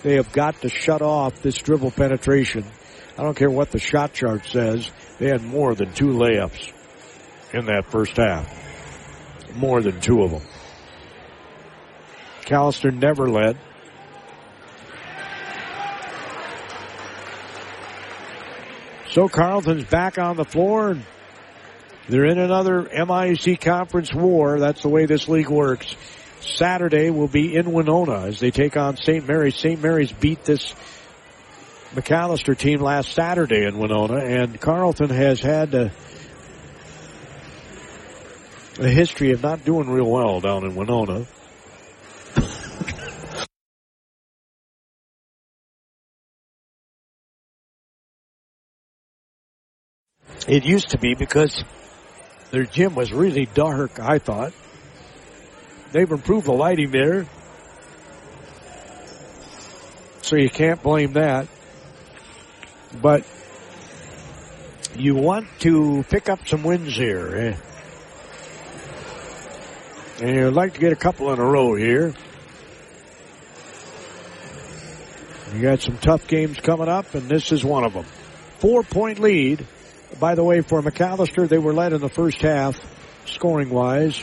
They 0.05 0.15
have 0.15 0.31
got 0.31 0.61
to 0.61 0.69
shut 0.69 1.03
off 1.03 1.43
this 1.43 1.59
dribble 1.59 1.91
penetration. 1.91 2.65
I 3.19 3.25
don't 3.25 3.37
care 3.37 3.51
what 3.51 3.73
the 3.73 3.81
shot 3.81 4.13
chart 4.13 4.47
says. 4.47 4.89
They 5.19 5.27
had 5.27 5.43
more 5.43 5.75
than 5.75 5.93
two 5.93 6.11
layups 6.11 6.73
in 7.53 7.67
that 7.67 7.91
first 7.91 8.17
half. 8.17 8.68
More 9.55 9.81
than 9.81 10.01
two 10.01 10.23
of 10.23 10.31
them. 10.31 10.43
Callister 12.43 12.93
never 12.93 13.29
led. 13.29 13.59
So 19.11 19.29
Carleton's 19.29 19.85
back 19.85 20.19
on 20.19 20.37
the 20.37 20.45
floor 20.45 20.91
and 20.91 21.05
they're 22.09 22.27
in 22.27 22.39
another 22.39 22.83
MIAC 22.83 23.61
conference 23.61 24.15
war. 24.15 24.61
That's 24.61 24.83
the 24.83 24.89
way 24.89 25.07
this 25.07 25.29
league 25.29 25.51
works. 25.51 25.95
Saturday 26.41 27.11
will 27.11 27.29
be 27.29 27.55
in 27.55 27.73
Winona 27.73 28.27
as 28.27 28.41
they 28.41 28.51
take 28.51 28.77
on 28.77 28.97
St. 28.97 29.27
Mary's. 29.27 29.57
St. 29.57 29.81
Mary's 29.83 30.13
beat 30.13 30.45
this 30.45 30.75
Macalester 31.95 32.57
team 32.57 32.81
last 32.81 33.13
Saturday 33.13 33.65
in 33.65 33.79
Winona 33.79 34.19
and 34.19 34.61
Carleton 34.61 35.11
has 35.11 35.41
had 35.41 35.73
to 35.73 35.91
a 38.79 38.89
history 38.89 39.33
of 39.33 39.43
not 39.43 39.65
doing 39.65 39.91
real 39.91 40.09
well 40.09 40.41
down 40.41 40.65
in 40.65 40.75
Winona. 40.77 41.27
It 50.47 50.65
used 50.65 50.91
to 50.91 50.99
be 50.99 51.15
because 51.15 51.63
their 52.53 52.65
gym 52.65 52.95
was 52.95 53.13
really 53.13 53.47
dark, 53.47 54.01
I 54.01 54.19
thought. 54.19 54.53
They've 55.93 56.11
improved 56.11 56.47
the 56.47 56.53
lighting 56.53 56.91
there. 56.91 57.27
So 60.23 60.37
you 60.37 60.49
can't 60.49 60.83
blame 60.83 61.15
that. 61.15 61.49
But 63.03 63.27
you 64.97 65.17
want 65.17 65.49
to 65.61 66.05
pick 66.09 66.29
up 66.29 66.47
some 66.47 66.63
wins 66.63 66.97
here. 66.97 67.37
Eh? 67.37 67.68
And 70.21 70.35
you'd 70.35 70.51
like 70.51 70.75
to 70.75 70.81
get 70.81 70.93
a 70.93 70.97
couple 70.97 71.33
in 71.33 71.39
a 71.39 71.45
row 71.45 71.75
here. 71.75 72.13
You 75.55 75.63
got 75.63 75.81
some 75.81 75.97
tough 75.99 76.27
games 76.27 76.59
coming 76.59 76.89
up, 76.89 77.15
and 77.15 77.29
this 77.29 77.53
is 77.53 77.65
one 77.65 77.85
of 77.85 77.93
them. 77.93 78.05
Four 78.59 78.83
point 78.83 79.21
lead. 79.21 79.65
By 80.19 80.35
the 80.35 80.43
way, 80.43 80.61
for 80.63 80.83
Macalester, 80.83 81.49
they 81.49 81.59
were 81.59 81.73
led 81.73 81.93
in 81.93 82.01
the 82.01 82.09
first 82.09 82.43
half, 82.43 82.77
scoring 83.27 83.71
wise. 83.71 84.21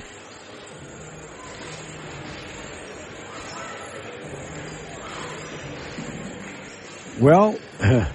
Well, 7.21 7.57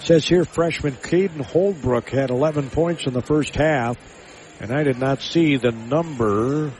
says 0.00 0.28
here 0.28 0.44
freshman 0.44 0.92
Caden 0.94 1.40
Holdbrook 1.40 2.10
had 2.10 2.28
11 2.28 2.68
points 2.68 3.06
in 3.06 3.14
the 3.14 3.22
first 3.22 3.54
half, 3.56 3.96
and 4.60 4.72
I 4.72 4.82
did 4.82 4.98
not 4.98 5.22
see 5.22 5.56
the 5.56 5.72
number. 5.72 6.70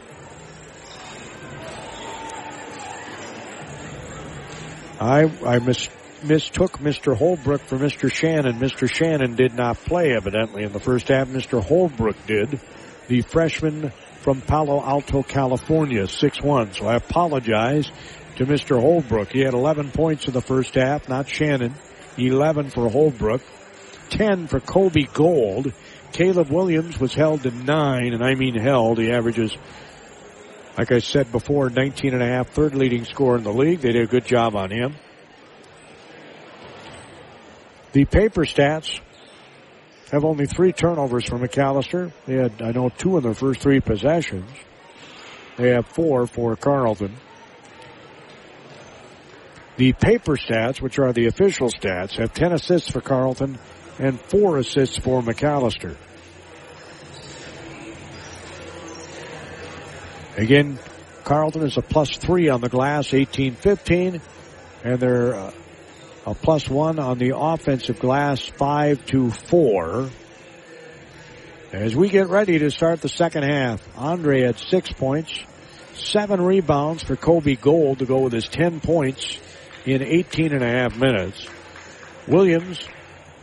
I 5.00 5.22
I 5.46 5.58
mis, 5.60 5.88
mistook 6.22 6.78
Mr. 6.78 7.16
Holbrook 7.16 7.62
for 7.62 7.78
Mr. 7.78 8.12
Shannon. 8.12 8.58
Mr. 8.58 8.88
Shannon 8.88 9.34
did 9.34 9.54
not 9.54 9.78
play 9.78 10.14
evidently 10.14 10.62
in 10.62 10.72
the 10.72 10.80
first 10.80 11.08
half. 11.08 11.28
Mr. 11.28 11.62
Holbrook 11.62 12.16
did. 12.26 12.60
The 13.08 13.22
freshman 13.22 13.92
from 14.20 14.42
Palo 14.42 14.84
Alto, 14.84 15.22
California, 15.22 16.02
6-1. 16.02 16.76
So 16.76 16.86
I 16.86 16.96
apologize 16.96 17.90
to 18.36 18.44
Mr. 18.44 18.78
Holbrook. 18.78 19.32
He 19.32 19.40
had 19.40 19.54
11 19.54 19.90
points 19.90 20.26
in 20.26 20.34
the 20.34 20.42
first 20.42 20.74
half, 20.74 21.08
not 21.08 21.28
Shannon. 21.28 21.74
11 22.18 22.70
for 22.70 22.88
Holbrook. 22.90 23.40
10 24.10 24.48
for 24.48 24.60
Kobe 24.60 25.06
Gold. 25.14 25.72
Caleb 26.12 26.50
Williams 26.50 26.98
was 26.98 27.14
held 27.14 27.42
to 27.42 27.50
9, 27.50 28.12
and 28.12 28.24
I 28.24 28.34
mean 28.34 28.54
held. 28.54 28.98
He 28.98 29.10
averages 29.10 29.56
like 30.80 30.92
I 30.92 31.00
said 31.00 31.30
before, 31.30 31.68
19 31.68 32.14
and 32.14 32.22
a 32.22 32.26
half, 32.26 32.50
third 32.50 32.74
leading 32.74 33.04
scorer 33.04 33.36
in 33.36 33.44
the 33.44 33.52
league. 33.52 33.80
They 33.80 33.92
did 33.92 34.02
a 34.02 34.06
good 34.06 34.24
job 34.24 34.56
on 34.56 34.70
him. 34.70 34.96
The 37.92 38.04
paper 38.06 38.46
stats 38.46 39.00
have 40.10 40.24
only 40.24 40.46
three 40.46 40.72
turnovers 40.72 41.26
for 41.26 41.36
Macalester. 41.36 42.12
They 42.26 42.36
had, 42.36 42.62
I 42.62 42.70
know, 42.70 42.88
two 42.88 43.16
in 43.16 43.24
their 43.24 43.34
first 43.34 43.60
three 43.60 43.80
possessions. 43.80 44.50
They 45.58 45.70
have 45.70 45.86
four 45.86 46.26
for 46.26 46.56
Carleton. 46.56 47.14
The 49.76 49.92
paper 49.92 50.36
stats, 50.36 50.80
which 50.80 50.98
are 50.98 51.12
the 51.12 51.26
official 51.26 51.68
stats, 51.68 52.16
have 52.16 52.32
10 52.32 52.52
assists 52.52 52.90
for 52.90 53.00
Carleton 53.00 53.58
and 54.00 54.18
four 54.18 54.56
assists 54.56 54.98
for 54.98 55.20
Macalester. 55.20 55.94
Again, 60.38 60.78
Carleton 61.24 61.62
is 61.62 61.76
a 61.76 61.82
plus 61.82 62.16
three 62.16 62.48
on 62.48 62.62
the 62.62 62.70
glass, 62.70 63.08
18-15, 63.08 64.22
and 64.84 64.98
they're 64.98 65.34
uh, 65.34 65.52
a 66.26 66.34
plus 66.34 66.66
one 66.66 66.98
on 66.98 67.18
the 67.18 67.36
offensive 67.36 67.98
glass, 67.98 68.40
five 68.40 69.04
to 69.06 69.30
four. 69.30 70.08
As 71.70 71.94
we 71.94 72.08
get 72.08 72.28
ready 72.28 72.58
to 72.58 72.70
start 72.70 73.02
the 73.02 73.08
second 73.08 73.42
half, 73.42 73.86
Andre 73.98 74.40
had 74.40 74.58
six 74.58 74.90
points, 74.90 75.38
seven 75.92 76.40
rebounds 76.40 77.02
for 77.02 77.16
Kobe 77.16 77.54
Gold 77.54 77.98
to 77.98 78.06
go 78.06 78.20
with 78.20 78.32
his 78.32 78.48
10 78.48 78.80
points 78.80 79.38
in 79.84 80.02
18 80.02 80.54
and 80.54 80.64
a 80.64 80.68
half 80.68 80.96
minutes. 80.96 81.46
Williams 82.26 82.80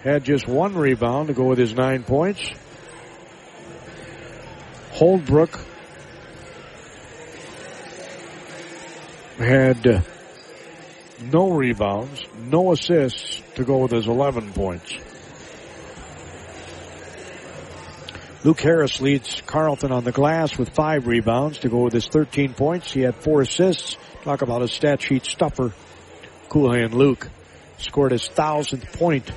had 0.08 0.24
just 0.24 0.48
one 0.48 0.76
rebound 0.76 1.28
to 1.28 1.34
go 1.34 1.44
with 1.44 1.58
his 1.58 1.74
nine 1.74 2.04
points. 2.04 2.50
Holdbrook 4.94 5.64
had 9.38 9.86
uh, 9.86 10.02
no 11.22 11.52
rebounds, 11.52 12.26
no 12.40 12.72
assists 12.72 13.42
to 13.56 13.66
go 13.66 13.80
with 13.80 13.92
his 13.92 14.08
11 14.08 14.54
points. 14.54 14.94
Luke 18.44 18.62
Harris 18.62 19.02
leads 19.02 19.42
Carleton 19.42 19.92
on 19.92 20.06
the 20.06 20.14
glass 20.14 20.58
with 20.58 20.70
five 20.70 21.06
rebounds 21.06 21.60
to 21.60 21.70
go 21.70 21.82
with 21.84 21.92
his 21.92 22.08
13 22.08 22.54
points. 22.54 22.94
He 22.94 23.02
had 23.02 23.16
four 23.16 23.42
assists. 23.42 23.98
Talk 24.24 24.42
about 24.42 24.62
a 24.62 24.70
stat 24.70 25.02
sheet 25.02 25.26
stuffer. 25.26 25.74
Cool 26.48 26.72
hand 26.72 26.94
Luke 26.94 27.30
scored 27.78 28.14
his 28.14 28.28
thousandth 28.28 28.98
point 28.98 29.30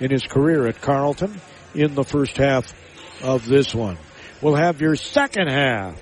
in 0.00 0.10
his 0.10 0.24
career 0.24 0.66
at 0.66 0.80
Carleton 0.80 1.40
in 1.74 1.94
the 1.94 2.04
first 2.04 2.36
half 2.36 2.72
of 3.22 3.46
this 3.46 3.74
one. 3.74 3.98
We'll 4.40 4.56
have 4.56 4.80
your 4.80 4.96
second 4.96 5.48
half 5.48 6.00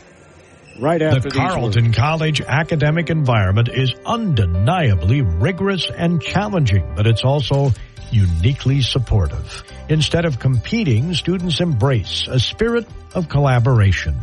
right 0.79 1.01
after 1.01 1.29
The. 1.29 1.31
Carleton 1.31 1.93
College 1.93 2.41
academic 2.41 3.11
environment 3.11 3.69
is 3.69 3.95
undeniably 4.05 5.23
rigorous 5.23 5.89
and 5.91 6.21
challenging, 6.21 6.95
but 6.95 7.07
it's 7.07 7.25
also 7.25 7.73
uniquely 8.11 8.83
supportive. 8.83 9.65
Instead 9.89 10.25
of 10.25 10.39
competing, 10.39 11.15
students 11.15 11.61
embrace 11.61 12.29
a 12.29 12.39
spirit 12.39 12.87
of 13.15 13.29
collaboration. 13.29 14.17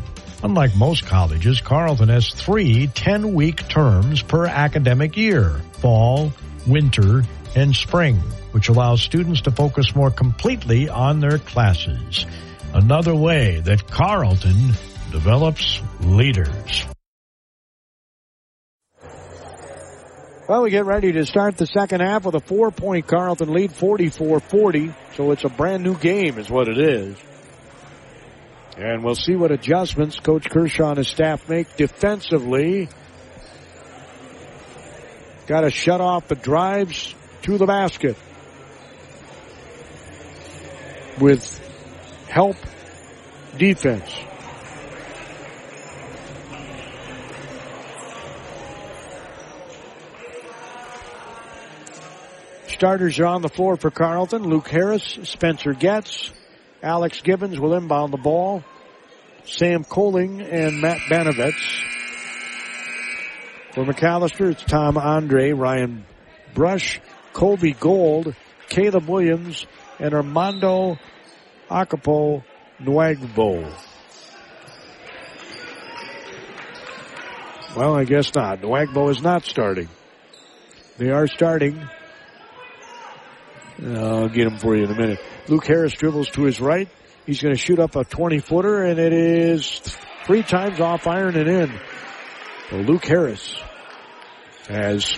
Unlike 0.44 0.76
most 0.76 1.06
colleges, 1.06 1.62
Carleton 1.62 2.10
has 2.10 2.30
three 2.30 2.88
10-week 2.88 3.68
terms 3.70 4.22
per 4.22 4.46
academic 4.46 5.16
year, 5.16 5.62
fall, 5.74 6.34
winter, 6.68 7.24
and 7.56 7.74
spring, 7.74 8.22
which 8.54 8.70
allows 8.70 9.02
students 9.02 9.42
to 9.42 9.52
focus 9.52 9.96
more 9.96 10.12
completely 10.12 10.88
on 10.88 11.20
their 11.20 11.40
classes. 11.40 12.26
Another 12.74 13.16
way 13.16 13.60
that 13.60 13.88
Carleton 13.88 14.74
develops 15.12 15.82
leaders. 16.02 16.86
Well, 20.48 20.62
we 20.62 20.70
get 20.70 20.86
ready 20.86 21.12
to 21.14 21.26
start 21.26 21.58
the 21.58 21.66
second 21.66 22.02
half 22.02 22.26
with 22.26 22.36
a 22.36 22.40
four 22.40 22.70
point 22.70 23.08
Carleton 23.08 23.52
lead, 23.52 23.72
44-40. 23.72 24.94
So 25.16 25.32
it's 25.32 25.44
a 25.46 25.50
brand 25.50 25.84
new 25.84 25.96
game 25.96 26.38
is 26.38 26.50
what 26.50 26.68
it 26.68 26.78
is. 26.78 27.18
And 28.78 29.04
we'll 29.04 29.16
see 29.16 29.36
what 29.36 29.52
adjustments 29.52 30.20
Coach 30.20 30.50
Kershaw 30.50 30.90
and 30.90 30.98
his 30.98 31.08
staff 31.08 31.48
make 31.50 31.76
defensively. 31.76 32.90
Got 35.48 35.62
to 35.62 35.72
shut 35.72 36.02
off 36.02 36.28
the 36.28 36.36
drives 36.36 37.14
to 37.44 37.58
the 37.58 37.66
basket 37.66 38.18
with 41.20 41.60
help 42.28 42.58
defense. 43.58 44.14
Starters 52.68 53.20
are 53.20 53.28
on 53.28 53.42
the 53.42 53.50
floor 53.50 53.78
for 53.78 53.92
Carleton. 53.92 54.44
Luke 54.44 54.68
Harris, 54.68 55.20
Spencer 55.24 55.74
Getz, 55.74 56.34
Alex 56.82 57.22
Gibbons 57.22 57.60
will 57.60 57.76
inbound 57.76 58.12
the 58.12 58.18
ball. 58.18 58.64
Sam 59.46 59.84
Coling 59.84 60.42
and 60.42 60.82
Matt 60.82 61.00
Banovitz. 61.10 61.84
For 63.74 63.86
Macalester, 63.86 64.52
it's 64.52 64.64
Tom 64.64 64.98
Andre, 64.98 65.52
Ryan 65.52 66.06
Brush, 66.54 67.00
Colby 67.34 67.74
Gold, 67.74 68.36
Caleb 68.70 69.08
Williams, 69.08 69.66
and 70.00 70.14
Armando 70.14 70.98
Akapo 71.70 72.44
Nwagbo. 72.82 73.74
Well, 77.76 77.96
I 77.96 78.04
guess 78.04 78.34
not. 78.36 78.62
Nwagbo 78.62 79.10
is 79.10 79.22
not 79.22 79.44
starting. 79.44 79.90
They 80.98 81.10
are 81.10 81.28
starting. 81.28 81.88
I'll 83.84 84.30
get 84.30 84.48
him 84.48 84.58
for 84.60 84.76
you 84.76 84.84
in 84.84 84.92
a 84.92 84.96
minute. 84.96 85.20
Luke 85.48 85.66
Harris 85.66 85.94
dribbles 85.94 86.30
to 86.32 86.44
his 86.44 86.62
right. 86.62 86.88
He's 87.26 87.42
going 87.42 87.56
to 87.56 87.60
shoot 87.60 87.80
up 87.80 87.96
a 87.96 88.04
20 88.04 88.40
footer 88.40 88.84
and 88.84 89.00
it 89.00 89.14
is 89.14 89.80
three 90.26 90.44
times 90.44 90.80
off 90.80 91.08
iron 91.08 91.36
and 91.36 91.50
in. 91.50 91.80
So 92.70 92.78
Luke 92.78 93.06
Harris 93.06 93.56
has 94.68 95.18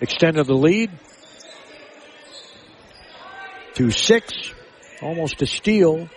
extended 0.00 0.46
the 0.46 0.54
lead 0.54 0.90
to 3.74 3.90
six, 3.90 4.52
almost 5.02 5.42
a 5.42 5.46
steal. 5.46 6.08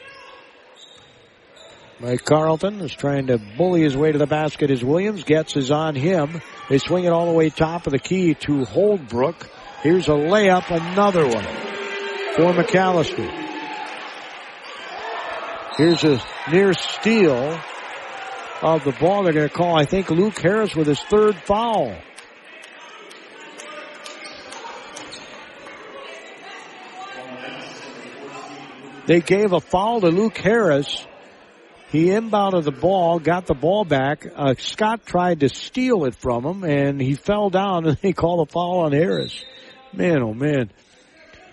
Mike 2.00 2.26
Carlton 2.26 2.82
is 2.82 2.92
trying 2.92 3.28
to 3.28 3.38
bully 3.58 3.82
his 3.82 3.96
way 3.96 4.12
to 4.12 4.18
the 4.18 4.26
basket 4.26 4.72
as 4.72 4.84
Williams 4.84 5.24
gets 5.24 5.56
is 5.56 5.70
on 5.70 5.94
him. 5.94 6.42
They 6.70 6.80
swing 6.80 7.04
it 7.04 7.12
all 7.12 7.28
the 7.28 7.38
way 7.38 7.50
top 7.50 7.86
of 7.86 7.92
the 7.92 8.00
key 8.00 8.34
to 8.34 8.66
Holdbrook. 8.66 9.48
Here's 9.84 10.08
a 10.08 10.12
layup, 10.12 10.70
another 10.72 11.28
one 11.28 11.44
for 12.36 12.54
Macalester. 12.54 13.30
Here's 15.78 16.04
a 16.04 16.22
near 16.52 16.74
steal 16.74 17.60
of 18.62 18.84
the 18.84 18.92
ball. 19.00 19.24
They're 19.24 19.34
going 19.34 19.48
to 19.48 19.54
call, 19.54 19.76
I 19.76 19.86
think, 19.86 20.10
Luke 20.10 20.40
Harris 20.40 20.76
with 20.76 20.88
his 20.88 21.00
third 21.02 21.36
foul. 21.36 21.96
They 29.12 29.20
gave 29.20 29.52
a 29.52 29.60
foul 29.60 30.00
to 30.00 30.08
Luke 30.08 30.38
Harris. 30.38 31.06
He 31.90 32.06
inbounded 32.06 32.64
the 32.64 32.72
ball, 32.72 33.20
got 33.20 33.46
the 33.46 33.54
ball 33.54 33.84
back. 33.84 34.26
Uh, 34.34 34.54
Scott 34.58 35.06
tried 35.06 35.42
to 35.42 35.50
steal 35.50 36.06
it 36.06 36.16
from 36.16 36.46
him, 36.46 36.64
and 36.64 37.02
he 37.02 37.16
fell 37.16 37.50
down, 37.50 37.86
and 37.88 37.98
they 37.98 38.14
called 38.14 38.48
a 38.48 38.50
foul 38.50 38.86
on 38.86 38.94
Harris. 38.94 39.44
Man, 39.92 40.24
oh 40.24 40.34
man. 40.34 40.72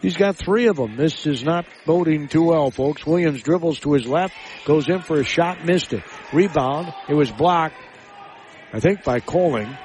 He's 0.00 0.16
got 0.16 0.36
three 0.36 0.68
of 0.68 0.76
them. 0.76 0.96
This 0.96 1.26
is 1.26 1.42
not 1.42 1.66
boding 1.84 2.28
too 2.28 2.44
well, 2.44 2.70
folks. 2.70 3.04
Williams 3.04 3.42
dribbles 3.42 3.80
to 3.80 3.94
his 3.94 4.06
left, 4.06 4.34
goes 4.64 4.88
in 4.88 5.02
for 5.02 5.18
a 5.18 5.24
shot, 5.24 5.64
missed 5.64 5.92
it. 5.92 6.04
Rebound. 6.32 6.94
It 7.08 7.14
was 7.14 7.32
blocked, 7.32 7.74
I 8.72 8.78
think, 8.78 9.02
by 9.02 9.18
Coling. 9.18 9.76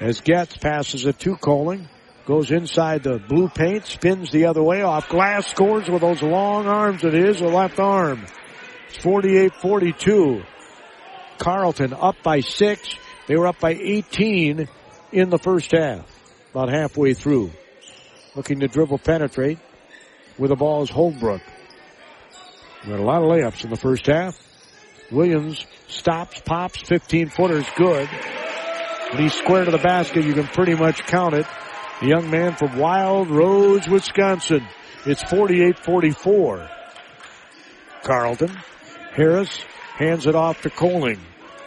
As 0.00 0.20
Getz 0.20 0.56
passes 0.56 1.04
it 1.04 1.18
to 1.18 1.34
Coling. 1.34 1.88
Goes 2.28 2.50
inside 2.50 3.04
the 3.04 3.18
blue 3.18 3.48
paint, 3.48 3.86
spins 3.86 4.30
the 4.30 4.44
other 4.44 4.62
way 4.62 4.82
off 4.82 5.08
glass, 5.08 5.46
scores 5.46 5.88
with 5.88 6.02
those 6.02 6.22
long 6.22 6.66
arms 6.66 7.02
of 7.02 7.14
his, 7.14 7.38
the 7.38 7.48
left 7.48 7.78
arm. 7.78 8.26
It's 8.90 8.98
48-42. 8.98 10.44
Carleton 11.38 11.94
up 11.94 12.16
by 12.22 12.40
six. 12.40 12.94
They 13.28 13.36
were 13.36 13.46
up 13.46 13.58
by 13.60 13.70
18 13.72 14.68
in 15.10 15.30
the 15.30 15.38
first 15.38 15.72
half, 15.72 16.04
about 16.50 16.68
halfway 16.68 17.14
through. 17.14 17.50
Looking 18.36 18.60
to 18.60 18.68
dribble 18.68 18.98
penetrate 18.98 19.58
with 20.36 20.50
the 20.50 20.56
ball 20.56 20.82
is 20.82 20.90
Holbrook. 20.90 21.40
We 22.84 22.90
had 22.90 23.00
a 23.00 23.04
lot 23.04 23.22
of 23.22 23.30
layups 23.30 23.64
in 23.64 23.70
the 23.70 23.76
first 23.76 24.04
half. 24.04 24.38
Williams 25.10 25.64
stops, 25.86 26.42
pops, 26.44 26.82
15 26.82 27.30
footers, 27.30 27.64
good. 27.74 28.06
When 29.12 29.22
he's 29.22 29.32
square 29.32 29.64
to 29.64 29.70
the 29.70 29.78
basket, 29.78 30.26
you 30.26 30.34
can 30.34 30.46
pretty 30.46 30.74
much 30.74 31.06
count 31.06 31.32
it. 31.32 31.46
The 32.00 32.06
young 32.06 32.30
man 32.30 32.54
from 32.54 32.78
Wild 32.78 33.28
Rose, 33.28 33.88
Wisconsin. 33.88 34.64
It's 35.04 35.20
48-44. 35.24 36.70
Carleton. 38.04 38.56
Harris 39.14 39.50
hands 39.96 40.26
it 40.26 40.36
off 40.36 40.62
to 40.62 40.70
Coling. 40.70 41.18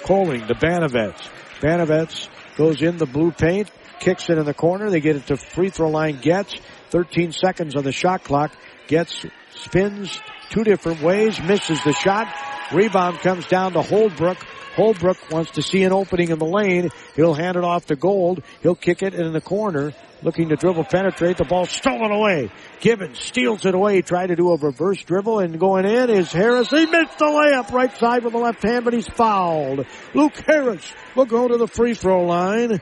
Coling 0.04 0.48
to 0.48 0.56
Banovets. 0.56 1.30
Banovets 1.60 2.30
goes 2.56 2.82
in 2.82 2.96
the 2.96 3.06
blue 3.06 3.32
paint, 3.32 3.70
kicks 4.00 4.30
it 4.30 4.38
in 4.38 4.46
the 4.46 4.54
corner. 4.54 4.90
They 4.90 5.02
get 5.02 5.18
it 5.18 5.28
to 5.28 5.36
free 5.36 5.70
throw 5.70 5.90
line. 5.90 6.22
Gets 6.22 6.56
13 6.92 7.34
seconds 7.34 7.76
on 7.76 7.84
the 7.84 7.92
shot 7.92 8.24
clock. 8.24 8.56
Gets 8.88 9.26
spins 9.54 10.18
two 10.50 10.64
different 10.64 11.02
ways, 11.02 11.42
misses 11.42 11.84
the 11.84 11.92
shot. 11.92 12.34
Rebound 12.72 13.20
comes 13.20 13.48
down 13.48 13.74
to 13.74 13.82
Holbrook. 13.82 14.38
Holbrook 14.76 15.30
wants 15.30 15.52
to 15.52 15.62
see 15.62 15.84
an 15.84 15.92
opening 15.92 16.30
in 16.30 16.40
the 16.40 16.46
lane. 16.46 16.90
He'll 17.18 17.34
hand 17.34 17.58
it 17.58 17.66
off 17.66 17.88
to 17.88 17.98
Gold. 17.98 18.44
He'll 18.62 18.76
kick 18.76 19.04
it 19.04 19.14
in 19.14 19.34
the 19.34 19.42
corner. 19.42 19.92
Looking 20.24 20.50
to 20.50 20.56
dribble 20.56 20.84
penetrate. 20.84 21.38
The 21.38 21.46
ball 21.46 21.66
stolen 21.66 22.12
away. 22.12 22.52
Gibbons 22.80 23.20
steals 23.20 23.66
it 23.66 23.74
away. 23.74 24.02
Tried 24.02 24.28
to 24.28 24.36
do 24.36 24.52
a 24.52 24.58
reverse 24.58 25.02
dribble 25.04 25.40
and 25.40 25.60
going 25.60 25.86
in 25.86 26.12
is 26.12 26.32
Harris. 26.32 26.70
He 26.70 26.86
missed 26.86 27.18
the 27.18 27.26
layup 27.26 27.72
right 27.72 27.96
side 27.98 28.24
with 28.24 28.34
the 28.34 28.40
left 28.40 28.62
hand, 28.62 28.86
but 28.86 28.94
he's 28.94 29.08
fouled. 29.08 29.86
Luke 30.14 30.36
Harris 30.46 30.94
will 31.16 31.26
go 31.26 31.48
to 31.48 31.58
the 31.58 31.68
free 31.68 31.96
throw 31.96 32.24
line. 32.24 32.82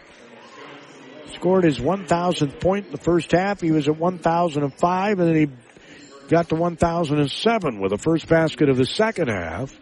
Scored 1.33 1.63
his 1.63 1.79
1,000th 1.79 2.59
point 2.59 2.87
in 2.87 2.91
the 2.91 2.97
first 2.97 3.31
half. 3.31 3.61
He 3.61 3.71
was 3.71 3.87
at 3.87 3.97
1,005 3.97 5.19
and 5.19 5.29
then 5.29 5.35
he 5.35 5.47
got 6.27 6.49
to 6.49 6.55
1,007 6.55 7.79
with 7.79 7.91
the 7.91 7.97
first 7.97 8.27
basket 8.27 8.67
of 8.67 8.75
the 8.75 8.85
second 8.85 9.29
half. 9.29 9.79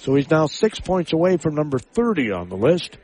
So 0.00 0.16
he's 0.16 0.30
now 0.30 0.46
six 0.46 0.80
points 0.80 1.12
away 1.12 1.36
from 1.36 1.54
number 1.54 1.78
30 1.78 2.32
on 2.32 2.48
the 2.48 2.56
list. 2.56 2.96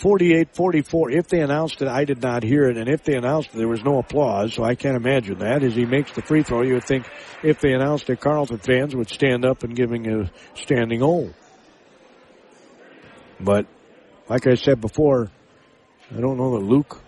48-44. 0.00 1.12
If 1.12 1.28
they 1.28 1.40
announced 1.40 1.82
it, 1.82 1.88
I 1.88 2.04
did 2.04 2.22
not 2.22 2.42
hear 2.42 2.64
it. 2.64 2.76
And 2.76 2.88
if 2.88 3.04
they 3.04 3.14
announced 3.14 3.50
it, 3.52 3.58
there 3.58 3.68
was 3.68 3.84
no 3.84 3.98
applause. 3.98 4.54
So 4.54 4.64
I 4.64 4.74
can't 4.74 4.96
imagine 4.96 5.38
that. 5.38 5.62
As 5.62 5.74
he 5.74 5.84
makes 5.84 6.12
the 6.12 6.22
free 6.22 6.42
throw, 6.42 6.62
you 6.62 6.74
would 6.74 6.84
think 6.84 7.06
if 7.42 7.60
they 7.60 7.72
announced 7.72 8.08
it, 8.08 8.20
Carleton 8.20 8.58
fans 8.58 8.96
would 8.96 9.10
stand 9.10 9.44
up 9.44 9.62
and 9.62 9.76
giving 9.76 10.10
a 10.10 10.30
standing 10.54 11.02
O. 11.02 11.30
But 13.38 13.66
like 14.28 14.46
I 14.46 14.54
said 14.54 14.80
before, 14.80 15.30
I 16.14 16.20
don't 16.20 16.36
know 16.36 16.58
that 16.58 16.64
Luke 16.64 17.02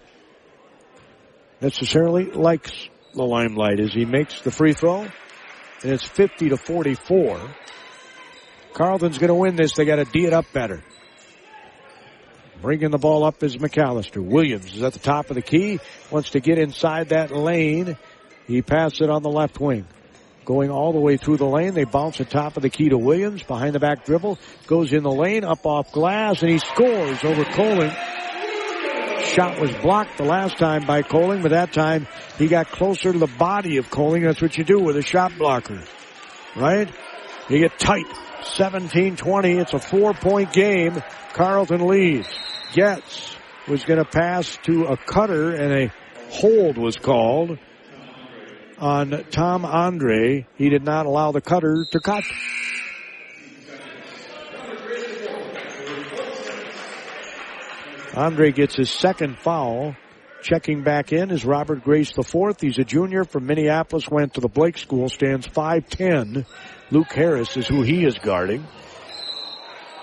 necessarily 1.60 2.26
likes 2.26 2.72
the 3.14 3.24
limelight 3.24 3.80
as 3.80 3.92
he 3.92 4.04
makes 4.04 4.40
the 4.42 4.50
free 4.50 4.74
throw. 4.74 5.02
And 5.02 5.90
it's 5.92 6.04
50 6.04 6.50
to 6.50 6.56
44. 6.56 7.40
Carleton's 8.74 9.18
going 9.18 9.28
to 9.28 9.34
win 9.34 9.56
this. 9.56 9.72
They 9.72 9.84
got 9.84 9.96
to 9.96 10.04
D 10.04 10.26
it 10.26 10.32
up 10.32 10.46
better. 10.52 10.82
Bringing 12.62 12.92
the 12.92 12.98
ball 12.98 13.24
up 13.24 13.42
is 13.42 13.56
Macalester. 13.56 14.24
Williams 14.24 14.72
is 14.72 14.84
at 14.84 14.92
the 14.92 15.00
top 15.00 15.30
of 15.30 15.34
the 15.34 15.42
key. 15.42 15.80
Wants 16.12 16.30
to 16.30 16.40
get 16.40 16.58
inside 16.58 17.08
that 17.08 17.32
lane. 17.32 17.96
He 18.46 18.62
passed 18.62 19.00
it 19.00 19.10
on 19.10 19.24
the 19.24 19.30
left 19.30 19.58
wing. 19.58 19.84
Going 20.44 20.70
all 20.70 20.92
the 20.92 21.00
way 21.00 21.16
through 21.16 21.38
the 21.38 21.46
lane. 21.46 21.74
They 21.74 21.82
bounce 21.82 22.18
the 22.18 22.24
top 22.24 22.56
of 22.56 22.62
the 22.62 22.70
key 22.70 22.88
to 22.90 22.96
Williams. 22.96 23.42
Behind 23.42 23.74
the 23.74 23.80
back 23.80 24.04
dribble. 24.04 24.38
Goes 24.68 24.92
in 24.92 25.02
the 25.02 25.10
lane. 25.10 25.42
Up 25.42 25.66
off 25.66 25.90
glass. 25.90 26.40
And 26.42 26.52
he 26.52 26.58
scores 26.58 27.24
over 27.24 27.44
Coling. 27.44 27.90
Shot 29.24 29.60
was 29.60 29.72
blocked 29.82 30.18
the 30.18 30.24
last 30.24 30.56
time 30.56 30.86
by 30.86 31.02
Coling, 31.02 31.42
but 31.42 31.50
that 31.50 31.72
time 31.72 32.06
he 32.38 32.46
got 32.46 32.68
closer 32.68 33.12
to 33.12 33.18
the 33.18 33.26
body 33.26 33.78
of 33.78 33.90
Coling. 33.90 34.22
That's 34.22 34.40
what 34.40 34.56
you 34.56 34.62
do 34.62 34.78
with 34.78 34.96
a 34.96 35.02
shot 35.02 35.36
blocker. 35.36 35.82
Right? 36.54 36.88
You 37.48 37.58
get 37.58 37.76
tight. 37.80 38.06
17-20. 38.42 39.60
It's 39.60 39.72
a 39.72 39.80
four 39.80 40.14
point 40.14 40.52
game. 40.52 41.02
Carleton 41.32 41.86
leads. 41.86 42.28
Getz 42.72 43.36
was 43.68 43.84
going 43.84 43.98
to 43.98 44.04
pass 44.04 44.58
to 44.64 44.86
a 44.86 44.96
cutter 44.96 45.54
and 45.54 45.72
a 45.72 45.92
hold 46.30 46.78
was 46.78 46.96
called 46.96 47.58
on 48.78 49.24
Tom 49.30 49.64
Andre. 49.64 50.46
He 50.56 50.68
did 50.68 50.82
not 50.82 51.06
allow 51.06 51.32
the 51.32 51.40
cutter 51.40 51.86
to 51.92 52.00
cut. 52.00 52.24
Andre 58.14 58.52
gets 58.52 58.76
his 58.76 58.90
second 58.90 59.38
foul. 59.38 59.96
Checking 60.42 60.82
back 60.82 61.12
in 61.12 61.30
is 61.30 61.44
Robert 61.44 61.84
Grace 61.84 62.12
the 62.12 62.24
fourth. 62.24 62.60
He's 62.60 62.78
a 62.78 62.84
junior 62.84 63.24
from 63.24 63.46
Minneapolis, 63.46 64.08
went 64.08 64.34
to 64.34 64.40
the 64.40 64.48
Blake 64.48 64.76
School, 64.76 65.08
stands 65.08 65.46
5'10. 65.46 66.44
Luke 66.90 67.12
Harris 67.12 67.56
is 67.56 67.68
who 67.68 67.82
he 67.82 68.04
is 68.04 68.18
guarding. 68.18 68.66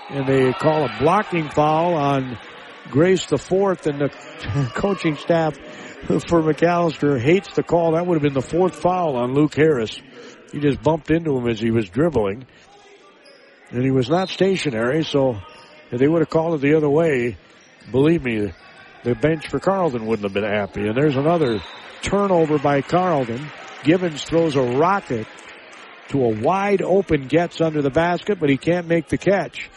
And 0.08 0.26
they 0.26 0.52
call 0.54 0.86
a 0.86 0.96
blocking 0.98 1.50
foul 1.50 1.94
on 1.94 2.38
Grace 2.88 3.26
the 3.26 3.38
fourth 3.38 3.86
and 3.86 4.00
the 4.00 4.08
coaching 4.74 5.16
staff 5.16 5.56
for 6.06 6.42
Macalester 6.42 7.20
hates 7.20 7.54
the 7.54 7.62
call. 7.62 7.92
That 7.92 8.06
would 8.06 8.14
have 8.14 8.22
been 8.22 8.34
the 8.34 8.42
fourth 8.42 8.76
foul 8.76 9.16
on 9.16 9.34
Luke 9.34 9.54
Harris. 9.54 10.00
He 10.52 10.58
just 10.58 10.82
bumped 10.82 11.10
into 11.10 11.36
him 11.36 11.48
as 11.48 11.60
he 11.60 11.70
was 11.70 11.88
dribbling. 11.88 12.46
And 13.70 13.84
he 13.84 13.90
was 13.90 14.08
not 14.08 14.28
stationary, 14.28 15.04
so 15.04 15.38
if 15.92 15.98
they 16.00 16.08
would 16.08 16.20
have 16.20 16.30
called 16.30 16.54
it 16.54 16.60
the 16.60 16.76
other 16.76 16.88
way, 16.88 17.36
believe 17.92 18.24
me, 18.24 18.52
the 19.04 19.14
bench 19.14 19.48
for 19.48 19.60
Carleton 19.60 20.06
wouldn't 20.06 20.24
have 20.24 20.34
been 20.34 20.50
happy. 20.50 20.86
And 20.86 20.96
there's 20.96 21.16
another 21.16 21.60
turnover 22.02 22.58
by 22.58 22.82
Carleton. 22.82 23.48
Gibbons 23.84 24.24
throws 24.24 24.56
a 24.56 24.62
rocket 24.62 25.26
to 26.08 26.24
a 26.24 26.40
wide 26.40 26.82
open 26.82 27.28
gets 27.28 27.60
under 27.60 27.82
the 27.82 27.90
basket, 27.90 28.40
but 28.40 28.50
he 28.50 28.56
can't 28.56 28.88
make 28.88 29.08
the 29.08 29.18
catch. 29.18 29.70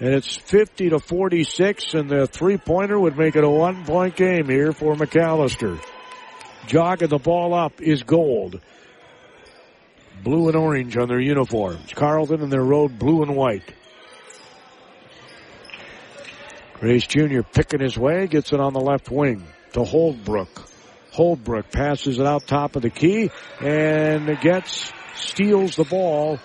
And 0.00 0.14
it's 0.14 0.34
50 0.34 0.90
to 0.90 0.98
46 0.98 1.92
and 1.92 2.08
the 2.08 2.26
three 2.26 2.56
pointer 2.56 2.98
would 2.98 3.18
make 3.18 3.36
it 3.36 3.44
a 3.44 3.48
one 3.48 3.84
point 3.84 4.16
game 4.16 4.48
here 4.48 4.72
for 4.72 4.94
Macalester. 4.94 5.78
Jogging 6.66 7.08
the 7.08 7.18
ball 7.18 7.52
up 7.52 7.82
is 7.82 8.02
gold. 8.02 8.60
Blue 10.24 10.48
and 10.48 10.56
orange 10.56 10.96
on 10.96 11.08
their 11.08 11.20
uniforms. 11.20 11.92
Carleton 11.92 12.42
and 12.42 12.50
their 12.50 12.64
road 12.64 12.98
blue 12.98 13.22
and 13.22 13.36
white. 13.36 13.74
Grace 16.74 17.06
Jr. 17.06 17.42
picking 17.42 17.80
his 17.80 17.98
way, 17.98 18.26
gets 18.26 18.54
it 18.54 18.60
on 18.60 18.72
the 18.72 18.80
left 18.80 19.10
wing 19.10 19.44
to 19.74 19.80
Holdbrook. 19.80 20.66
Holdbrook 21.12 21.70
passes 21.70 22.18
it 22.18 22.24
out 22.24 22.46
top 22.46 22.74
of 22.74 22.80
the 22.80 22.88
key 22.88 23.30
and 23.60 24.40
gets, 24.40 24.90
steals 25.14 25.76
the 25.76 25.84
ball 25.84 26.38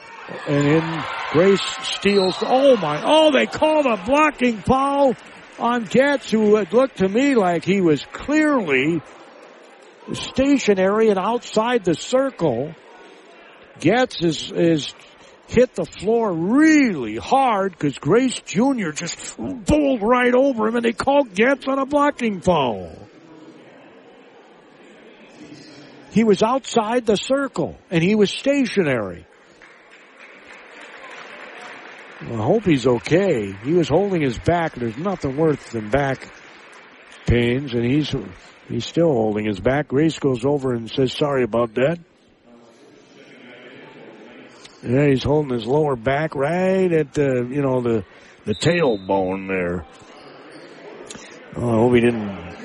and 0.48 0.68
in 0.68 1.04
Grace 1.32 1.62
steals. 1.84 2.38
Oh 2.42 2.78
my, 2.78 3.02
oh 3.04 3.32
they 3.32 3.46
called 3.46 3.86
a 3.86 3.98
blocking 3.98 4.58
foul 4.58 5.16
on 5.60 5.86
Getz 5.86 6.32
who 6.32 6.58
looked 6.72 6.98
to 6.98 7.08
me 7.08 7.36
like 7.36 7.64
he 7.64 7.82
was 7.82 8.06
clearly 8.12 9.02
stationary 10.14 11.10
and 11.10 11.20
outside 11.20 11.84
the 11.84 11.96
circle. 11.96 12.74
Getz 13.80 14.22
is, 14.22 14.52
is 14.52 14.94
hit 15.48 15.76
the 15.76 15.86
floor 15.86 16.34
really 16.34 17.18
hard 17.18 17.74
because 17.74 17.98
Grace 17.98 18.40
Jr. 18.42 18.92
just 18.92 19.38
bowled 19.38 20.02
right 20.02 20.34
over 20.34 20.68
him 20.68 20.76
and 20.76 20.86
they 20.86 20.94
called 20.94 21.34
Getz 21.34 21.68
on 21.68 21.80
a 21.80 21.86
blocking 21.86 22.42
foul. 22.42 22.98
He 26.12 26.24
was 26.24 26.42
outside 26.42 27.06
the 27.06 27.18
circle 27.18 27.78
and 27.92 28.02
he 28.02 28.16
was 28.16 28.32
stationary. 28.32 29.26
I 32.22 32.36
hope 32.36 32.64
he's 32.64 32.88
okay. 32.88 33.54
He 33.64 33.74
was 33.74 33.90
holding 33.90 34.22
his 34.22 34.40
back. 34.40 34.76
There's 34.76 34.98
nothing 34.98 35.36
worse 35.36 35.64
than 35.72 35.90
back 35.90 36.28
pains, 37.26 37.74
and 37.74 37.84
he's 37.84 38.16
he's 38.70 38.86
still 38.86 39.12
holding 39.12 39.46
his 39.46 39.60
back. 39.60 39.90
Grace 39.90 40.18
goes 40.18 40.46
over 40.46 40.74
and 40.74 40.90
says, 40.90 41.12
"Sorry 41.12 41.44
about 41.44 41.74
that." 41.76 42.00
Yeah, 44.82 45.08
he's 45.08 45.24
holding 45.24 45.52
his 45.52 45.66
lower 45.66 45.96
back 45.96 46.36
right 46.36 46.92
at 46.92 47.14
the 47.14 47.48
you 47.50 47.62
know 47.62 47.82
the 47.82 48.06
the 48.46 48.56
tailbone 48.56 49.48
there. 49.48 49.86
Oh, 51.58 51.70
I 51.70 51.74
hope 51.74 51.94
he 51.96 52.02
didn't 52.02 52.56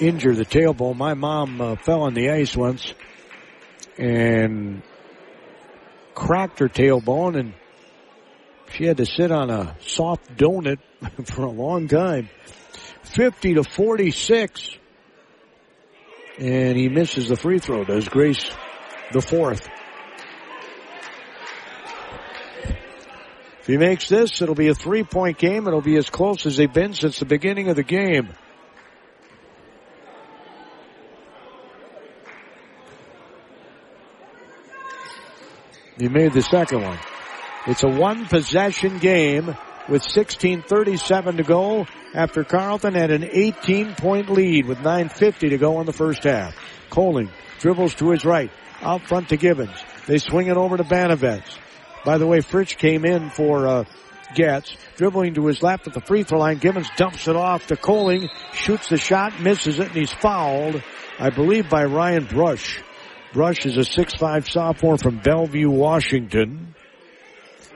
injure 0.00 0.34
the 0.34 0.44
tailbone. 0.44 0.96
My 0.96 1.14
mom 1.14 1.60
uh, 1.60 1.76
fell 1.76 2.02
on 2.02 2.14
the 2.14 2.30
ice 2.30 2.54
once 2.54 2.92
and 3.96 4.82
cracked 6.14 6.58
her 6.58 6.68
tailbone 6.68 7.38
and 7.38 7.54
she 8.76 8.84
had 8.84 8.98
to 8.98 9.06
sit 9.06 9.32
on 9.32 9.48
a 9.48 9.74
soft 9.80 10.36
donut 10.36 10.78
for 11.24 11.44
a 11.44 11.50
long 11.50 11.88
time. 11.88 12.28
50 13.04 13.54
to 13.54 13.64
46. 13.64 14.76
And 16.38 16.76
he 16.76 16.90
misses 16.90 17.28
the 17.28 17.36
free 17.36 17.58
throw, 17.58 17.84
does 17.84 18.06
Grace 18.08 18.50
the 19.12 19.22
fourth. 19.22 19.66
If 23.60 23.66
he 23.66 23.78
makes 23.78 24.08
this, 24.10 24.42
it'll 24.42 24.54
be 24.54 24.68
a 24.68 24.74
three 24.74 25.02
point 25.02 25.38
game. 25.38 25.66
It'll 25.66 25.80
be 25.80 25.96
as 25.96 26.10
close 26.10 26.44
as 26.44 26.58
they've 26.58 26.72
been 26.72 26.92
since 26.92 27.18
the 27.18 27.24
beginning 27.24 27.68
of 27.68 27.76
the 27.76 27.82
game. 27.82 28.28
He 35.98 36.08
made 36.08 36.34
the 36.34 36.42
second 36.42 36.82
one. 36.82 36.98
It's 37.66 37.82
a 37.82 37.88
one 37.88 38.26
possession 38.26 38.98
game 38.98 39.56
with 39.88 40.02
16.37 40.02 41.38
to 41.38 41.42
go 41.42 41.86
after 42.14 42.44
Carleton 42.44 42.94
had 42.94 43.10
an 43.10 43.24
18 43.24 43.94
point 43.94 44.30
lead 44.30 44.66
with 44.66 44.78
9.50 44.78 45.50
to 45.50 45.58
go 45.58 45.80
in 45.80 45.86
the 45.86 45.92
first 45.92 46.22
half. 46.22 46.54
Coling 46.90 47.28
dribbles 47.58 47.94
to 47.96 48.10
his 48.10 48.24
right, 48.24 48.52
out 48.82 49.08
front 49.08 49.30
to 49.30 49.36
Gibbons. 49.36 49.76
They 50.06 50.18
swing 50.18 50.46
it 50.46 50.56
over 50.56 50.76
to 50.76 50.84
Banovets. 50.84 51.58
By 52.04 52.18
the 52.18 52.26
way, 52.26 52.38
Fritsch 52.38 52.76
came 52.76 53.04
in 53.04 53.30
for, 53.30 53.66
uh, 53.66 53.84
Getz, 54.36 54.76
dribbling 54.96 55.34
to 55.34 55.46
his 55.46 55.60
left 55.60 55.88
at 55.88 55.94
the 55.94 56.00
free 56.00 56.22
throw 56.22 56.38
line. 56.38 56.58
Gibbons 56.58 56.88
dumps 56.96 57.26
it 57.26 57.34
off 57.34 57.66
to 57.66 57.76
Coling, 57.76 58.28
shoots 58.52 58.88
the 58.88 58.96
shot, 58.96 59.40
misses 59.40 59.80
it, 59.80 59.88
and 59.88 59.96
he's 59.96 60.12
fouled, 60.12 60.82
I 61.18 61.30
believe, 61.30 61.68
by 61.68 61.84
Ryan 61.84 62.26
Brush. 62.26 62.80
Brush 63.32 63.66
is 63.66 63.76
a 63.76 63.80
6'5 63.80 64.48
sophomore 64.48 64.98
from 64.98 65.18
Bellevue, 65.18 65.68
Washington. 65.68 66.75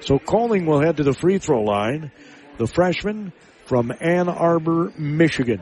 So 0.00 0.18
Coling 0.18 0.66
will 0.66 0.80
head 0.80 0.96
to 0.96 1.02
the 1.02 1.12
free 1.12 1.38
throw 1.38 1.62
line. 1.62 2.10
The 2.56 2.66
freshman 2.66 3.32
from 3.66 3.92
Ann 4.00 4.28
Arbor, 4.28 4.92
Michigan. 4.98 5.60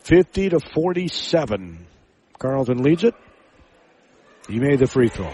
50 0.00 0.50
to 0.50 0.60
47. 0.60 1.86
Carleton 2.38 2.82
leads 2.82 3.04
it. 3.04 3.14
He 4.48 4.58
made 4.58 4.78
the 4.78 4.86
free 4.86 5.08
throw. 5.08 5.32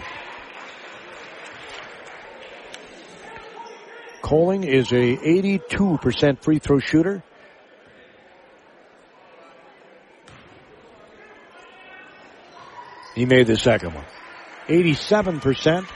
Coling 4.22 4.64
is 4.64 4.92
a 4.92 5.16
82% 5.16 6.42
free 6.42 6.58
throw 6.58 6.78
shooter. 6.80 7.22
He 13.14 13.24
made 13.24 13.46
the 13.46 13.56
second 13.56 13.94
one. 13.94 14.04
87% 14.68 15.86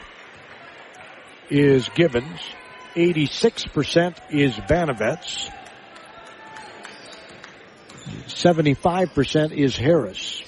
is 1.51 1.89
Gibbons. 1.90 2.40
86% 2.94 4.16
is 4.31 4.55
Banovets. 4.55 5.51
75% 8.27 9.53
is 9.53 9.77
Harris. 9.77 10.43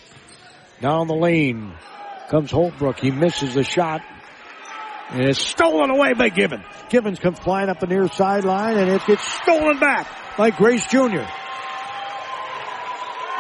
Down 0.81 1.07
the 1.07 1.15
lane 1.15 1.75
comes 2.31 2.51
Holbrook. 2.51 2.99
He 2.99 3.11
misses 3.11 3.55
the 3.55 3.63
shot. 3.63 4.01
And 5.11 5.29
it's 5.29 5.39
stolen 5.39 5.91
away 5.91 6.15
by 6.15 6.31
Gibbons. 6.31 6.65
Gibbons 6.89 7.19
comes 7.19 7.39
flying 7.39 7.69
up 7.69 7.81
the 7.81 7.87
near 7.87 8.09
sideline 8.09 8.79
and 8.79 8.91
it 8.91 9.05
gets 9.07 9.23
stolen 9.23 9.79
back 9.79 10.09
by 10.37 10.51
Grace 10.51 10.87
Jr. 10.87 11.25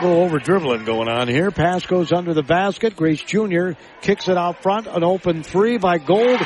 Little 0.02 0.22
over 0.22 0.38
dribbling 0.38 0.84
going 0.84 1.08
on 1.08 1.28
here. 1.28 1.50
Pass 1.52 1.86
goes 1.86 2.12
under 2.12 2.34
the 2.34 2.42
basket. 2.42 2.96
Grace 2.96 3.22
Jr. 3.22 3.72
kicks 4.02 4.28
it 4.28 4.36
out 4.36 4.60
front. 4.60 4.88
An 4.88 5.04
open 5.04 5.44
three 5.44 5.78
by 5.78 5.98
Gold. 5.98 6.40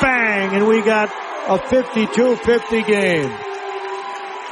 Bang! 0.00 0.54
And 0.54 0.66
we 0.66 0.80
got 0.80 1.10
a 1.48 1.58
52-50 1.58 2.86
game. 2.86 3.38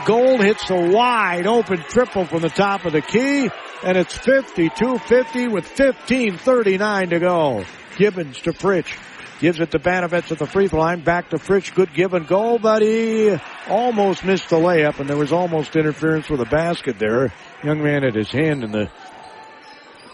Gold 0.04 0.40
hits 0.42 0.68
a 0.70 0.90
wide 0.90 1.46
open 1.46 1.78
triple 1.88 2.26
from 2.26 2.42
the 2.42 2.50
top 2.50 2.84
of 2.84 2.92
the 2.92 3.00
key. 3.00 3.48
And 3.82 3.96
it's 3.96 4.16
52-50 4.18 5.50
with 5.50 5.66
15.39 5.66 7.10
to 7.10 7.18
go. 7.18 7.64
Gibbons 7.96 8.38
to 8.42 8.52
Fritsch. 8.52 8.94
Gives 9.40 9.58
it 9.58 9.70
to 9.70 9.78
Banovets 9.78 10.30
at 10.30 10.38
the 10.38 10.46
free 10.46 10.68
throw 10.68 10.80
line. 10.80 11.00
Back 11.02 11.30
to 11.30 11.38
Fritsch. 11.38 11.74
Good 11.74 11.94
give 11.94 12.12
and 12.12 12.26
go, 12.26 12.58
but 12.58 12.82
he 12.82 13.36
almost 13.68 14.22
missed 14.22 14.50
the 14.50 14.56
layup 14.56 15.00
and 15.00 15.08
there 15.08 15.16
was 15.16 15.32
almost 15.32 15.76
interference 15.76 16.28
with 16.28 16.40
a 16.40 16.46
basket 16.46 16.98
there. 16.98 17.32
Young 17.64 17.82
man 17.82 18.02
had 18.02 18.14
his 18.14 18.30
hand 18.30 18.64
in 18.64 18.70
the 18.70 18.90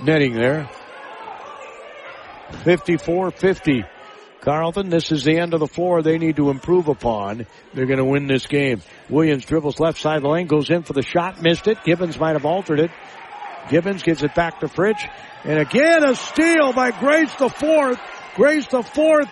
netting 0.00 0.34
there. 0.34 0.70
54-50. 2.50 3.84
Carleton, 4.40 4.90
this 4.90 5.10
is 5.10 5.24
the 5.24 5.40
end 5.40 5.54
of 5.54 5.60
the 5.60 5.66
floor 5.66 6.02
they 6.02 6.18
need 6.18 6.36
to 6.36 6.50
improve 6.50 6.86
upon. 6.86 7.46
They're 7.74 7.86
going 7.86 7.98
to 7.98 8.04
win 8.04 8.28
this 8.28 8.46
game. 8.46 8.80
Williams 9.10 9.44
dribbles 9.44 9.80
left 9.80 10.00
side 10.00 10.18
of 10.18 10.22
the 10.22 10.28
lane, 10.28 10.46
goes 10.46 10.70
in 10.70 10.84
for 10.84 10.92
the 10.92 11.02
shot, 11.02 11.42
missed 11.42 11.66
it. 11.66 11.78
Gibbons 11.84 12.16
might 12.16 12.34
have 12.34 12.46
altered 12.46 12.78
it. 12.78 12.92
Gibbons 13.70 14.04
gives 14.04 14.22
it 14.22 14.36
back 14.36 14.60
to 14.60 14.68
Fritsch. 14.68 15.04
And 15.42 15.58
again 15.58 16.04
a 16.04 16.14
steal 16.14 16.72
by 16.72 16.92
Grace 16.92 17.34
the 17.34 17.48
fourth. 17.48 17.98
Grace 18.36 18.66
the 18.66 18.82
fourth 18.82 19.30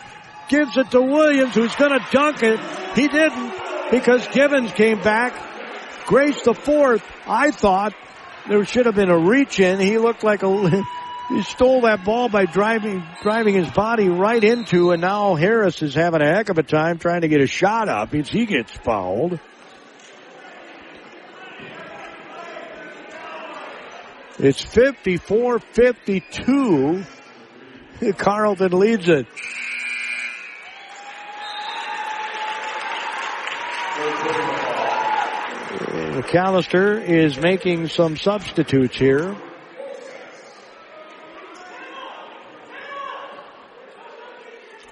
gives 0.49 0.79
it 0.79 0.91
to 0.91 1.01
Williams 1.01 1.55
who's 1.55 1.77
going 1.77 1.93
to 1.93 2.05
dunk 2.11 2.43
it. 2.43 2.59
He 2.95 3.07
didn't 3.07 3.53
because 3.91 4.27
Gibbons 4.29 4.73
came 4.73 5.03
back. 5.03 5.35
Grace 6.07 6.41
the 6.43 6.55
fourth, 6.55 7.05
I 7.27 7.51
thought 7.51 7.93
there 8.49 8.65
should 8.65 8.87
have 8.87 8.95
been 8.95 9.11
a 9.11 9.19
reach 9.19 9.61
in. 9.61 9.79
He 9.79 9.99
looked 9.99 10.25
like 10.25 10.43
a, 10.43 10.83
he 11.29 11.43
stole 11.43 11.83
that 11.83 12.03
ball 12.05 12.31
by 12.31 12.47
driving, 12.47 13.05
driving 13.23 13.53
his 13.55 13.69
body 13.71 14.09
right 14.09 14.43
into 14.43 14.93
and 14.93 15.03
now 15.03 15.35
Harris 15.35 15.83
is 15.83 15.93
having 15.95 16.23
a 16.23 16.27
heck 16.27 16.49
of 16.49 16.57
a 16.57 16.63
time 16.63 16.97
trying 16.99 17.21
to 17.21 17.29
get 17.29 17.43
a 17.43 17.47
shot 17.47 17.91
up. 17.91 18.11
He 18.13 18.47
gets 18.47 18.73
fouled. 18.73 19.39
It's 24.39 24.65
54-52. 24.65 27.05
Carleton 28.19 28.73
leads 28.73 29.09
it. 29.09 29.27
Macalester 36.15 37.03
is 37.07 37.39
making 37.39 37.89
some 37.89 38.17
substitutes 38.17 38.97
here. 38.97 39.37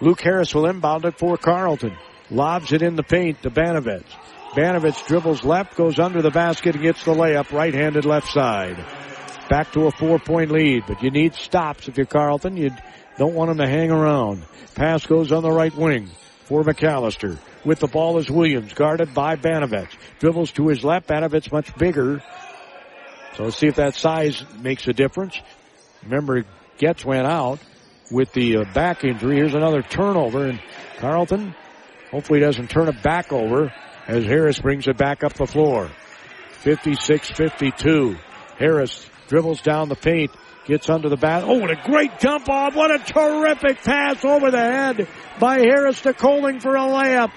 Luke 0.01 0.21
Harris 0.21 0.53
will 0.55 0.67
inbound 0.67 1.05
it 1.05 1.17
for 1.17 1.37
Carleton. 1.37 1.97
Lobs 2.31 2.73
it 2.73 2.83
in 2.83 2.97
the 2.97 3.03
paint 3.05 3.41
to 3.43 3.51
Banovets. 3.51 4.11
Banovets 4.53 5.07
dribbles 5.07 5.45
left, 5.45 5.77
goes 5.77 5.99
under 5.99 6.23
the 6.23 6.31
basket 6.31 6.75
and 6.75 6.83
gets 6.83 7.05
the 7.05 7.15
layup 7.15 7.53
right-handed 7.53 8.05
left 8.05 8.29
side. 8.29 8.85
Back 9.49 9.73
to 9.73 9.87
a 9.87 9.91
four-point 9.93 10.51
lead, 10.51 10.85
but 10.89 11.03
you 11.03 11.11
need 11.11 11.35
stops 11.35 11.89
if 11.89 11.97
you're 11.97 12.07
Carleton. 12.07 12.57
You 12.57 12.71
don't 13.19 13.35
want 13.35 13.51
them 13.51 13.59
to 13.59 13.67
hang 13.67 13.91
around. 13.91 14.45
Pass 14.75 15.07
goes 15.07 15.33
on 15.33 15.43
the 15.43 15.51
right 15.51 15.75
wing 15.75 16.11
for 16.45 16.63
Macalester. 16.63 17.39
With 17.65 17.79
the 17.79 17.87
ball 17.87 18.19
is 18.19 18.31
Williams, 18.31 18.73
guarded 18.73 19.15
by 19.15 19.37
Banovets. 19.37 19.95
Dribbles 20.19 20.53
to 20.53 20.69
his 20.69 20.83
left. 20.83 21.09
Banovets 21.09 21.53
much 21.53 21.75
bigger. 21.77 22.23
So 23.37 23.45
let's 23.45 23.57
see 23.57 23.69
if 23.69 23.77
that 23.77 23.95
size 23.95 24.45
makes 24.61 24.87
a 24.89 24.93
difference. 24.93 25.41
Remember, 26.03 26.45
Getz 26.79 27.05
went 27.05 27.27
out 27.27 27.61
with 28.11 28.33
the 28.33 28.59
uh, 28.59 28.65
back 28.75 29.05
injury. 29.05 29.37
Here's 29.37 29.55
another 29.55 29.83
turnover, 29.83 30.47
and 30.47 30.61
Carleton 30.99 31.55
hopefully 32.11 32.41
doesn't 32.41 32.69
turn 32.69 32.89
it 32.89 33.03
back 33.03 33.33
over 33.33 33.73
as 34.07 34.25
Harris 34.25 34.59
brings 34.59 34.87
it 34.89 34.97
back 34.97 35.25
up 35.25 35.35
the 35.35 35.47
floor. 35.47 35.91
56-52. 36.65 38.19
Harris 38.59 39.09
dribbles 39.29 39.63
down 39.63 39.89
the 39.89 39.97
paint, 39.97 40.31
gets 40.65 40.89
under 40.89 41.09
the 41.09 41.17
bat. 41.17 41.45
Oh, 41.45 41.59
what 41.59 41.71
a 41.71 41.81
great 41.85 42.19
dump 42.19 42.49
off. 42.49 42.75
What 42.75 42.91
a 42.91 42.99
terrific 42.99 43.83
pass 43.83 44.25
over 44.25 44.51
the 44.51 44.59
head 44.59 45.07
by 45.39 45.59
Harris 45.59 46.01
to 46.03 46.15
Coling 46.15 46.61
for 46.61 46.77
a 46.77 46.81
layup. 46.81 47.33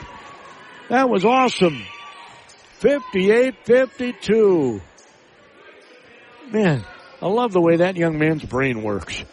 That 0.90 1.10
was 1.10 1.26
awesome. 1.26 1.84
58-52. 2.82 4.82
Man, 6.52 6.86
I 7.22 7.28
love 7.28 7.54
the 7.54 7.62
way 7.62 7.78
that 7.78 7.96
young 7.96 8.20
man's 8.20 8.44
brain 8.44 8.84
works. 8.84 9.24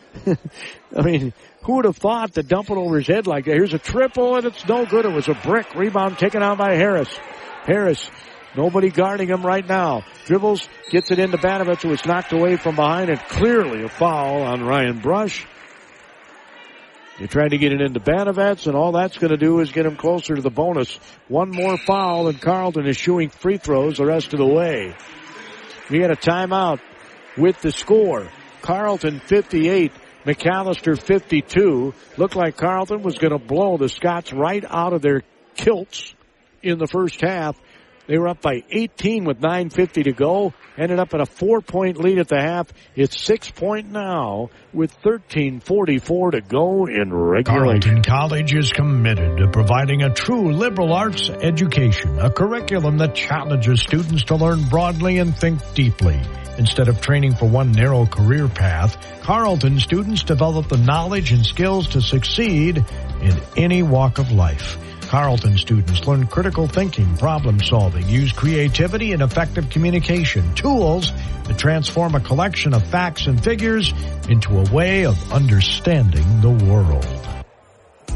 I 0.96 1.02
mean, 1.02 1.34
who 1.62 1.76
would 1.76 1.84
have 1.84 1.96
thought 1.96 2.34
to 2.34 2.42
dump 2.42 2.70
it 2.70 2.76
over 2.76 2.98
his 2.98 3.06
head 3.06 3.26
like 3.26 3.44
that? 3.44 3.54
Here's 3.54 3.74
a 3.74 3.78
triple 3.78 4.36
and 4.36 4.46
it's 4.46 4.66
no 4.66 4.86
good. 4.86 5.04
It 5.04 5.12
was 5.12 5.28
a 5.28 5.34
brick. 5.34 5.74
Rebound 5.74 6.18
taken 6.18 6.42
out 6.42 6.58
by 6.58 6.74
Harris. 6.74 7.08
Harris, 7.64 8.10
nobody 8.56 8.90
guarding 8.90 9.28
him 9.28 9.44
right 9.44 9.66
now. 9.66 10.04
Dribbles, 10.26 10.68
gets 10.90 11.10
it 11.10 11.18
into 11.18 11.38
Banovitz 11.38 11.82
who 11.82 11.92
is 11.92 12.04
knocked 12.04 12.32
away 12.32 12.56
from 12.56 12.76
behind 12.76 13.10
and 13.10 13.20
clearly 13.20 13.82
a 13.84 13.88
foul 13.88 14.42
on 14.42 14.64
Ryan 14.64 14.98
Brush. 14.98 15.46
They 17.18 17.26
tried 17.26 17.50
to 17.50 17.58
get 17.58 17.72
it 17.72 17.80
into 17.80 18.00
Banovitz 18.00 18.66
and 18.66 18.74
all 18.74 18.92
that's 18.92 19.18
going 19.18 19.30
to 19.30 19.36
do 19.36 19.60
is 19.60 19.70
get 19.70 19.86
him 19.86 19.96
closer 19.96 20.34
to 20.34 20.42
the 20.42 20.50
bonus. 20.50 20.98
One 21.28 21.50
more 21.50 21.76
foul 21.76 22.28
and 22.28 22.40
Carleton 22.40 22.86
is 22.86 22.96
shooting 22.96 23.28
free 23.28 23.58
throws 23.58 23.98
the 23.98 24.06
rest 24.06 24.32
of 24.32 24.38
the 24.38 24.46
way. 24.46 24.94
We 25.90 26.00
had 26.00 26.10
a 26.10 26.16
timeout 26.16 26.80
with 27.36 27.60
the 27.60 27.70
score. 27.70 28.28
Carleton 28.62 29.20
58, 29.20 29.92
Macalester 30.24 31.00
52. 31.00 31.94
Looked 32.16 32.36
like 32.36 32.56
Carleton 32.56 33.02
was 33.02 33.18
going 33.18 33.32
to 33.32 33.44
blow 33.44 33.76
the 33.76 33.88
Scots 33.88 34.32
right 34.32 34.64
out 34.66 34.92
of 34.92 35.02
their 35.02 35.22
kilts 35.54 36.14
in 36.62 36.78
the 36.78 36.86
first 36.86 37.20
half. 37.20 37.60
They 38.06 38.18
were 38.18 38.28
up 38.28 38.42
by 38.42 38.62
18 38.70 39.24
with 39.24 39.40
9.50 39.40 40.04
to 40.04 40.12
go. 40.12 40.52
Ended 40.76 40.98
up 40.98 41.14
at 41.14 41.20
a 41.20 41.26
four 41.26 41.60
point 41.60 41.98
lead 41.98 42.18
at 42.18 42.28
the 42.28 42.40
half. 42.40 42.72
It's 42.96 43.20
six 43.20 43.50
point 43.50 43.90
now 43.90 44.50
with 44.72 44.96
13.44 45.02 46.32
to 46.32 46.40
go 46.40 46.86
in 46.86 47.12
regulation. 47.12 47.44
Carleton 47.44 48.02
College 48.02 48.54
is 48.54 48.72
committed 48.72 49.38
to 49.38 49.48
providing 49.48 50.02
a 50.02 50.12
true 50.12 50.52
liberal 50.52 50.92
arts 50.92 51.30
education, 51.30 52.18
a 52.18 52.30
curriculum 52.30 52.98
that 52.98 53.14
challenges 53.14 53.82
students 53.82 54.24
to 54.24 54.36
learn 54.36 54.64
broadly 54.64 55.18
and 55.18 55.36
think 55.36 55.60
deeply. 55.74 56.20
Instead 56.58 56.88
of 56.88 57.00
training 57.00 57.34
for 57.34 57.46
one 57.46 57.72
narrow 57.72 58.04
career 58.04 58.48
path, 58.48 58.96
Carleton 59.22 59.78
students 59.78 60.22
develop 60.22 60.68
the 60.68 60.76
knowledge 60.76 61.32
and 61.32 61.46
skills 61.46 61.88
to 61.88 62.00
succeed 62.00 62.84
in 63.22 63.40
any 63.56 63.82
walk 63.82 64.18
of 64.18 64.32
life. 64.32 64.76
Carleton 65.12 65.58
students 65.58 66.06
learn 66.06 66.26
critical 66.26 66.66
thinking, 66.66 67.18
problem 67.18 67.60
solving, 67.60 68.08
use 68.08 68.32
creativity 68.32 69.12
and 69.12 69.20
effective 69.20 69.68
communication, 69.68 70.54
tools 70.54 71.12
to 71.44 71.52
transform 71.52 72.14
a 72.14 72.20
collection 72.20 72.72
of 72.72 72.86
facts 72.86 73.26
and 73.26 73.44
figures 73.44 73.92
into 74.30 74.58
a 74.58 74.64
way 74.72 75.04
of 75.04 75.30
understanding 75.30 76.24
the 76.40 76.48
world. 76.48 77.06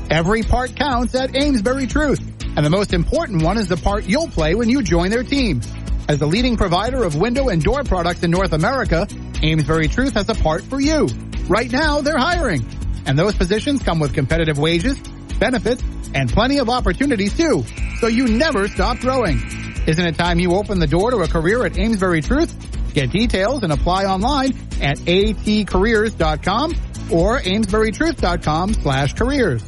Every 0.08 0.42
part 0.42 0.74
counts 0.74 1.14
at 1.14 1.36
Amesbury 1.36 1.86
Truth. 1.86 2.20
And 2.56 2.64
the 2.64 2.70
most 2.70 2.94
important 2.94 3.42
one 3.42 3.58
is 3.58 3.68
the 3.68 3.76
part 3.76 4.06
you'll 4.06 4.28
play 4.28 4.54
when 4.54 4.70
you 4.70 4.80
join 4.80 5.10
their 5.10 5.22
team. 5.22 5.60
As 6.08 6.18
the 6.18 6.26
leading 6.26 6.56
provider 6.56 7.04
of 7.04 7.14
window 7.14 7.50
and 7.50 7.62
door 7.62 7.84
products 7.84 8.22
in 8.22 8.30
North 8.30 8.54
America, 8.54 9.06
Amesbury 9.42 9.88
Truth 9.88 10.14
has 10.14 10.30
a 10.30 10.34
part 10.34 10.62
for 10.62 10.80
you. 10.80 11.08
Right 11.46 11.70
now, 11.70 12.00
they're 12.00 12.16
hiring. 12.16 12.66
And 13.04 13.18
those 13.18 13.34
positions 13.34 13.82
come 13.82 14.00
with 14.00 14.14
competitive 14.14 14.56
wages, 14.56 14.98
benefits, 15.38 15.82
and 16.14 16.32
plenty 16.32 16.58
of 16.58 16.68
opportunities 16.68 17.36
too. 17.36 17.64
So 18.00 18.06
you 18.06 18.28
never 18.28 18.68
stop 18.68 18.98
growing. 18.98 19.40
Isn't 19.86 20.04
it 20.04 20.16
time 20.16 20.38
you 20.38 20.54
open 20.54 20.80
the 20.80 20.86
door 20.86 21.10
to 21.12 21.18
a 21.18 21.28
career 21.28 21.64
at 21.64 21.78
Amesbury 21.78 22.20
Truth? 22.20 22.94
Get 22.94 23.10
details 23.10 23.62
and 23.62 23.72
apply 23.72 24.04
online 24.04 24.56
at 24.80 24.98
atcareers.com 24.98 26.72
or 27.12 27.40
amesburytruth.com 27.40 28.74
slash 28.74 29.12
careers. 29.14 29.62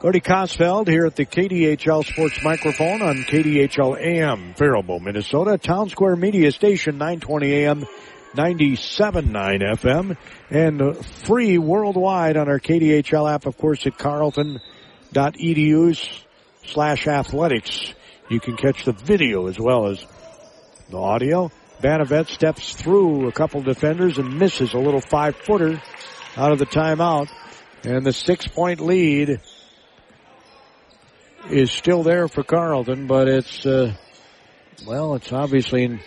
Gordy 0.00 0.20
Kosfeld 0.20 0.86
here 0.86 1.06
at 1.06 1.16
the 1.16 1.26
KDHL 1.26 2.04
Sports 2.04 2.44
Microphone 2.44 3.02
on 3.02 3.16
KDHL 3.24 4.00
AM, 4.00 4.54
Faribault, 4.54 5.02
Minnesota, 5.02 5.58
Town 5.58 5.88
Square 5.88 6.16
Media 6.16 6.52
Station, 6.52 6.98
920 6.98 7.52
AM, 7.52 7.86
97.9 8.34 9.62
FM, 9.78 10.16
and 10.50 10.96
free 11.24 11.58
worldwide 11.58 12.36
on 12.36 12.48
our 12.48 12.58
KDHL 12.60 13.32
app, 13.32 13.46
of 13.46 13.56
course, 13.56 13.86
at 13.86 13.96
carleton.edu 13.96 14.60
slash 16.66 17.06
athletics. 17.06 17.94
You 18.28 18.40
can 18.40 18.56
catch 18.56 18.84
the 18.84 18.92
video 18.92 19.46
as 19.46 19.58
well 19.58 19.86
as 19.86 20.04
the 20.90 20.98
audio. 20.98 21.50
Banavet 21.80 22.28
steps 22.28 22.74
through 22.74 23.28
a 23.28 23.32
couple 23.32 23.62
defenders 23.62 24.18
and 24.18 24.38
misses 24.38 24.74
a 24.74 24.78
little 24.78 25.00
five 25.00 25.36
footer 25.36 25.80
out 26.36 26.52
of 26.52 26.58
the 26.58 26.66
timeout. 26.66 27.28
And 27.84 28.04
the 28.04 28.12
six 28.12 28.46
point 28.48 28.80
lead 28.80 29.40
is 31.48 31.70
still 31.70 32.02
there 32.02 32.28
for 32.28 32.42
Carleton, 32.42 33.06
but 33.06 33.28
it's, 33.28 33.64
uh, 33.64 33.94
well, 34.86 35.14
it's 35.14 35.32
obviously 35.32 36.00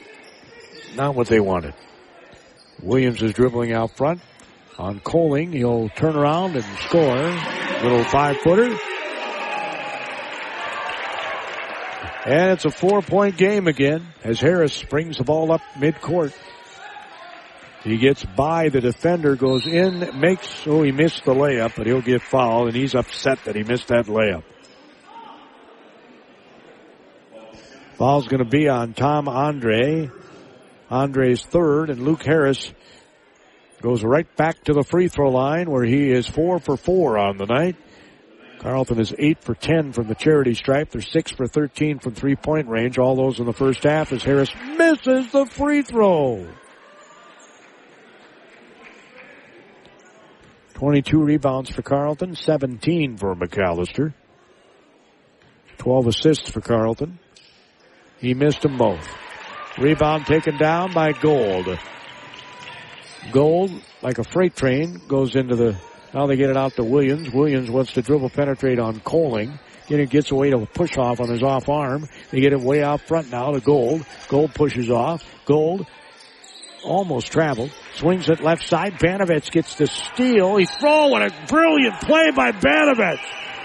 not 0.95 1.15
what 1.15 1.27
they 1.27 1.39
wanted. 1.39 1.73
Williams 2.81 3.21
is 3.21 3.33
dribbling 3.33 3.73
out 3.73 3.95
front 3.95 4.21
on 4.77 4.99
Coling. 4.99 5.51
He'll 5.51 5.89
turn 5.89 6.15
around 6.15 6.55
and 6.55 6.65
score. 6.79 7.15
Little 7.83 8.03
five 8.05 8.37
footer. 8.37 8.77
And 12.23 12.51
it's 12.51 12.65
a 12.65 12.69
four 12.69 13.01
point 13.01 13.37
game 13.37 13.67
again 13.67 14.07
as 14.23 14.39
Harris 14.39 14.83
brings 14.83 15.17
the 15.17 15.23
ball 15.23 15.51
up 15.51 15.61
midcourt. 15.75 16.33
He 17.83 17.97
gets 17.97 18.23
by 18.23 18.69
the 18.69 18.79
defender, 18.79 19.35
goes 19.35 19.65
in, 19.65 20.19
makes, 20.19 20.67
oh, 20.67 20.83
he 20.83 20.91
missed 20.91 21.25
the 21.25 21.33
layup, 21.33 21.75
but 21.75 21.87
he'll 21.87 22.01
get 22.01 22.21
fouled 22.21 22.67
and 22.67 22.75
he's 22.75 22.93
upset 22.93 23.43
that 23.45 23.55
he 23.55 23.63
missed 23.63 23.87
that 23.87 24.05
layup. 24.05 24.43
Foul's 27.93 28.27
going 28.27 28.43
to 28.43 28.49
be 28.49 28.67
on 28.67 28.93
Tom 28.93 29.27
Andre. 29.27 30.11
Andre's 30.91 31.41
third, 31.45 31.89
and 31.89 32.03
Luke 32.03 32.23
Harris 32.23 32.73
goes 33.81 34.03
right 34.03 34.27
back 34.35 34.61
to 34.65 34.73
the 34.73 34.83
free 34.83 35.07
throw 35.07 35.31
line 35.31 35.71
where 35.71 35.85
he 35.85 36.11
is 36.11 36.27
four 36.27 36.59
for 36.59 36.75
four 36.75 37.17
on 37.17 37.37
the 37.37 37.45
night. 37.45 37.77
Carleton 38.59 38.99
is 38.99 39.13
eight 39.17 39.41
for 39.41 39.55
ten 39.55 39.93
from 39.93 40.07
the 40.07 40.15
charity 40.15 40.53
stripe. 40.53 40.91
They're 40.91 41.01
six 41.01 41.31
for 41.31 41.47
thirteen 41.47 41.99
from 41.99 42.13
three 42.13 42.35
point 42.35 42.67
range. 42.67 42.99
All 42.99 43.15
those 43.15 43.39
in 43.39 43.45
the 43.45 43.53
first 43.53 43.83
half 43.83 44.11
as 44.11 44.21
Harris 44.21 44.53
misses 44.77 45.31
the 45.31 45.45
free 45.45 45.81
throw. 45.81 46.45
22 50.73 51.19
rebounds 51.19 51.69
for 51.69 51.83
Carleton, 51.83 52.35
17 52.35 53.15
for 53.17 53.35
Macalester. 53.35 54.15
12 55.77 56.07
assists 56.07 56.49
for 56.49 56.59
Carleton. 56.59 57.19
He 58.17 58.33
missed 58.33 58.61
them 58.61 58.77
both. 58.79 59.07
Rebound 59.77 60.25
taken 60.25 60.57
down 60.57 60.93
by 60.93 61.13
Gold. 61.13 61.77
Gold, 63.31 63.71
like 64.01 64.17
a 64.17 64.23
freight 64.23 64.55
train, 64.55 65.01
goes 65.07 65.35
into 65.35 65.55
the, 65.55 65.77
now 66.13 66.27
they 66.27 66.35
get 66.35 66.49
it 66.49 66.57
out 66.57 66.75
to 66.75 66.83
Williams. 66.83 67.31
Williams 67.31 67.69
wants 67.69 67.93
to 67.93 68.01
dribble 68.01 68.31
penetrate 68.31 68.79
on 68.79 68.99
Coling. 68.99 69.59
Then 69.87 69.99
it 69.99 70.09
gets 70.09 70.31
away 70.31 70.49
to 70.51 70.57
a 70.57 70.65
push 70.65 70.97
off 70.97 71.19
on 71.19 71.29
his 71.29 71.43
off 71.43 71.69
arm. 71.69 72.07
They 72.31 72.39
get 72.41 72.53
it 72.53 72.59
way 72.59 72.83
out 72.83 73.01
front 73.01 73.31
now 73.31 73.51
to 73.51 73.59
Gold. 73.59 74.05
Gold 74.29 74.53
pushes 74.53 74.89
off. 74.89 75.23
Gold 75.45 75.85
almost 76.83 77.31
traveled. 77.31 77.71
Swings 77.95 78.29
it 78.29 78.41
left 78.41 78.63
side. 78.63 78.93
Banovitz 78.93 79.51
gets 79.51 79.75
the 79.75 79.87
steal. 79.87 80.57
He 80.57 80.65
throw. 80.65 81.07
What 81.07 81.21
a 81.21 81.33
brilliant 81.47 81.99
play 82.01 82.31
by 82.31 82.51
Banovitz. 82.51 83.19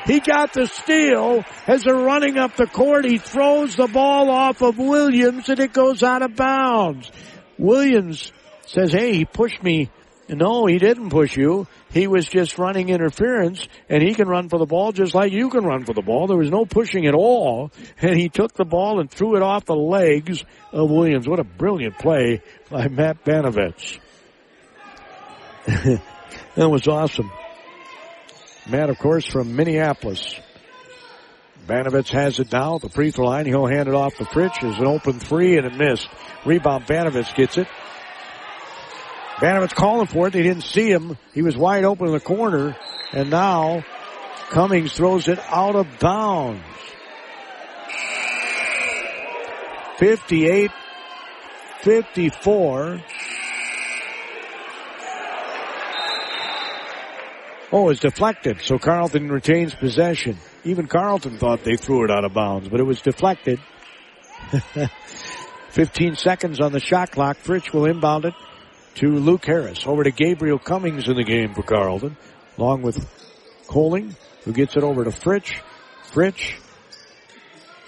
He 0.06 0.20
got 0.20 0.52
the 0.52 0.66
steal 0.66 1.44
as 1.66 1.82
they're 1.82 1.94
running 1.94 2.38
up 2.38 2.54
the 2.56 2.66
court. 2.66 3.04
He 3.04 3.18
throws 3.18 3.74
the 3.74 3.88
ball 3.88 4.30
off 4.30 4.62
of 4.62 4.78
Williams 4.78 5.48
and 5.48 5.58
it 5.58 5.72
goes 5.72 6.04
out 6.04 6.22
of 6.22 6.36
bounds. 6.36 7.10
Williams 7.58 8.32
says, 8.66 8.92
hey, 8.92 9.14
he 9.14 9.24
pushed 9.24 9.62
me. 9.62 9.90
No, 10.28 10.66
he 10.66 10.78
didn't 10.78 11.10
push 11.10 11.36
you. 11.36 11.66
He 11.90 12.06
was 12.06 12.26
just 12.26 12.58
running 12.58 12.88
interference 12.88 13.66
and 13.88 14.02
he 14.02 14.14
can 14.14 14.28
run 14.28 14.48
for 14.48 14.58
the 14.58 14.66
ball 14.66 14.92
just 14.92 15.14
like 15.14 15.32
you 15.32 15.50
can 15.50 15.64
run 15.64 15.84
for 15.84 15.92
the 15.92 16.02
ball. 16.02 16.26
There 16.28 16.36
was 16.36 16.50
no 16.50 16.66
pushing 16.66 17.06
at 17.06 17.14
all. 17.14 17.72
And 17.98 18.16
he 18.16 18.28
took 18.28 18.54
the 18.54 18.64
ball 18.64 19.00
and 19.00 19.10
threw 19.10 19.36
it 19.36 19.42
off 19.42 19.64
the 19.64 19.76
legs 19.76 20.44
of 20.72 20.88
Williams. 20.90 21.28
What 21.28 21.40
a 21.40 21.44
brilliant 21.44 21.98
play 21.98 22.42
by 22.70 22.86
Matt 22.88 23.24
Banovitz. 23.24 23.98
that 25.66 26.00
was 26.68 26.86
awesome. 26.86 27.30
Matt, 28.68 28.90
of 28.90 28.98
course, 28.98 29.26
from 29.26 29.54
Minneapolis. 29.54 30.34
Banovitz 31.66 32.08
has 32.10 32.38
it 32.38 32.52
now 32.52 32.78
the 32.78 32.88
free 32.88 33.10
throw 33.10 33.26
line. 33.26 33.46
He'll 33.46 33.66
hand 33.66 33.88
it 33.88 33.94
off 33.94 34.14
to 34.16 34.24
Fritsch 34.24 34.62
as 34.62 34.78
an 34.78 34.86
open 34.86 35.18
three 35.18 35.56
and 35.56 35.66
it 35.66 35.74
missed. 35.74 36.08
Rebound, 36.44 36.86
Banovitz 36.86 37.34
gets 37.34 37.58
it. 37.58 37.68
Banovitz 39.36 39.74
calling 39.74 40.06
for 40.06 40.28
it. 40.28 40.32
They 40.32 40.42
didn't 40.42 40.64
see 40.64 40.90
him. 40.90 41.18
He 41.34 41.42
was 41.42 41.56
wide 41.56 41.84
open 41.84 42.06
in 42.06 42.12
the 42.12 42.20
corner. 42.20 42.76
And 43.12 43.30
now 43.30 43.84
Cummings 44.50 44.92
throws 44.92 45.28
it 45.28 45.38
out 45.48 45.76
of 45.76 45.86
bounds. 45.98 46.62
58 49.98 50.70
54. 51.82 53.00
Oh, 57.72 57.88
it's 57.88 58.00
deflected, 58.00 58.60
so 58.62 58.78
Carleton 58.78 59.28
retains 59.28 59.74
possession. 59.74 60.38
Even 60.64 60.86
Carleton 60.86 61.38
thought 61.38 61.64
they 61.64 61.76
threw 61.76 62.04
it 62.04 62.10
out 62.10 62.24
of 62.24 62.32
bounds, 62.32 62.68
but 62.68 62.78
it 62.78 62.84
was 62.84 63.00
deflected. 63.00 63.60
15 65.70 66.16
seconds 66.16 66.60
on 66.60 66.72
the 66.72 66.80
shot 66.80 67.10
clock. 67.10 67.36
Fritsch 67.38 67.72
will 67.72 67.86
inbound 67.86 68.24
it 68.24 68.34
to 68.96 69.08
Luke 69.08 69.44
Harris. 69.44 69.84
Over 69.84 70.04
to 70.04 70.12
Gabriel 70.12 70.58
Cummings 70.58 71.08
in 71.08 71.16
the 71.16 71.24
game 71.24 71.54
for 71.54 71.62
Carleton, 71.62 72.16
along 72.56 72.82
with 72.82 73.04
Coling, 73.66 74.14
who 74.44 74.52
gets 74.52 74.76
it 74.76 74.84
over 74.84 75.02
to 75.02 75.10
Fritsch. 75.10 75.60
Fritsch 76.12 76.54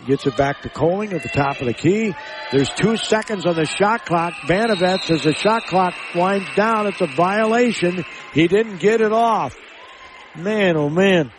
gets 0.07 0.27
it 0.27 0.37
back 0.37 0.63
to 0.63 0.69
Coling 0.69 1.13
at 1.13 1.23
the 1.23 1.29
top 1.29 1.61
of 1.61 1.67
the 1.67 1.73
key. 1.73 2.15
There's 2.51 2.71
two 2.71 2.97
seconds 2.97 3.47
on 3.47 3.55
the 3.55 3.65
shot 3.65 4.05
clock. 4.07 4.35
Banovets, 4.49 5.09
as 5.11 5.23
the 5.23 5.35
shot 5.35 5.67
clock 5.67 5.95
winds 6.15 6.49
down, 6.57 6.89
it's 6.89 7.01
a 7.01 7.07
violation. 7.07 8.05
He 8.35 8.49
didn't 8.49 8.79
get 8.79 9.01
it 9.01 9.13
off. 9.13 9.57
Man, 10.39 10.77
oh 10.77 10.89
man. 10.89 11.33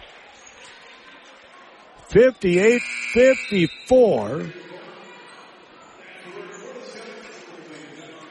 58-54. 2.10 4.52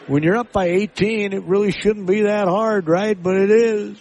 When 0.09 0.23
you're 0.23 0.37
up 0.37 0.53
by 0.53 0.67
18, 0.67 1.33
it 1.33 1.45
really 1.45 1.73
shouldn't 1.73 2.07
be 2.07 2.21
that 2.23 2.49
hard, 2.49 2.89
right? 2.89 3.21
But 3.21 3.37
it 3.37 3.51
is. 3.51 3.99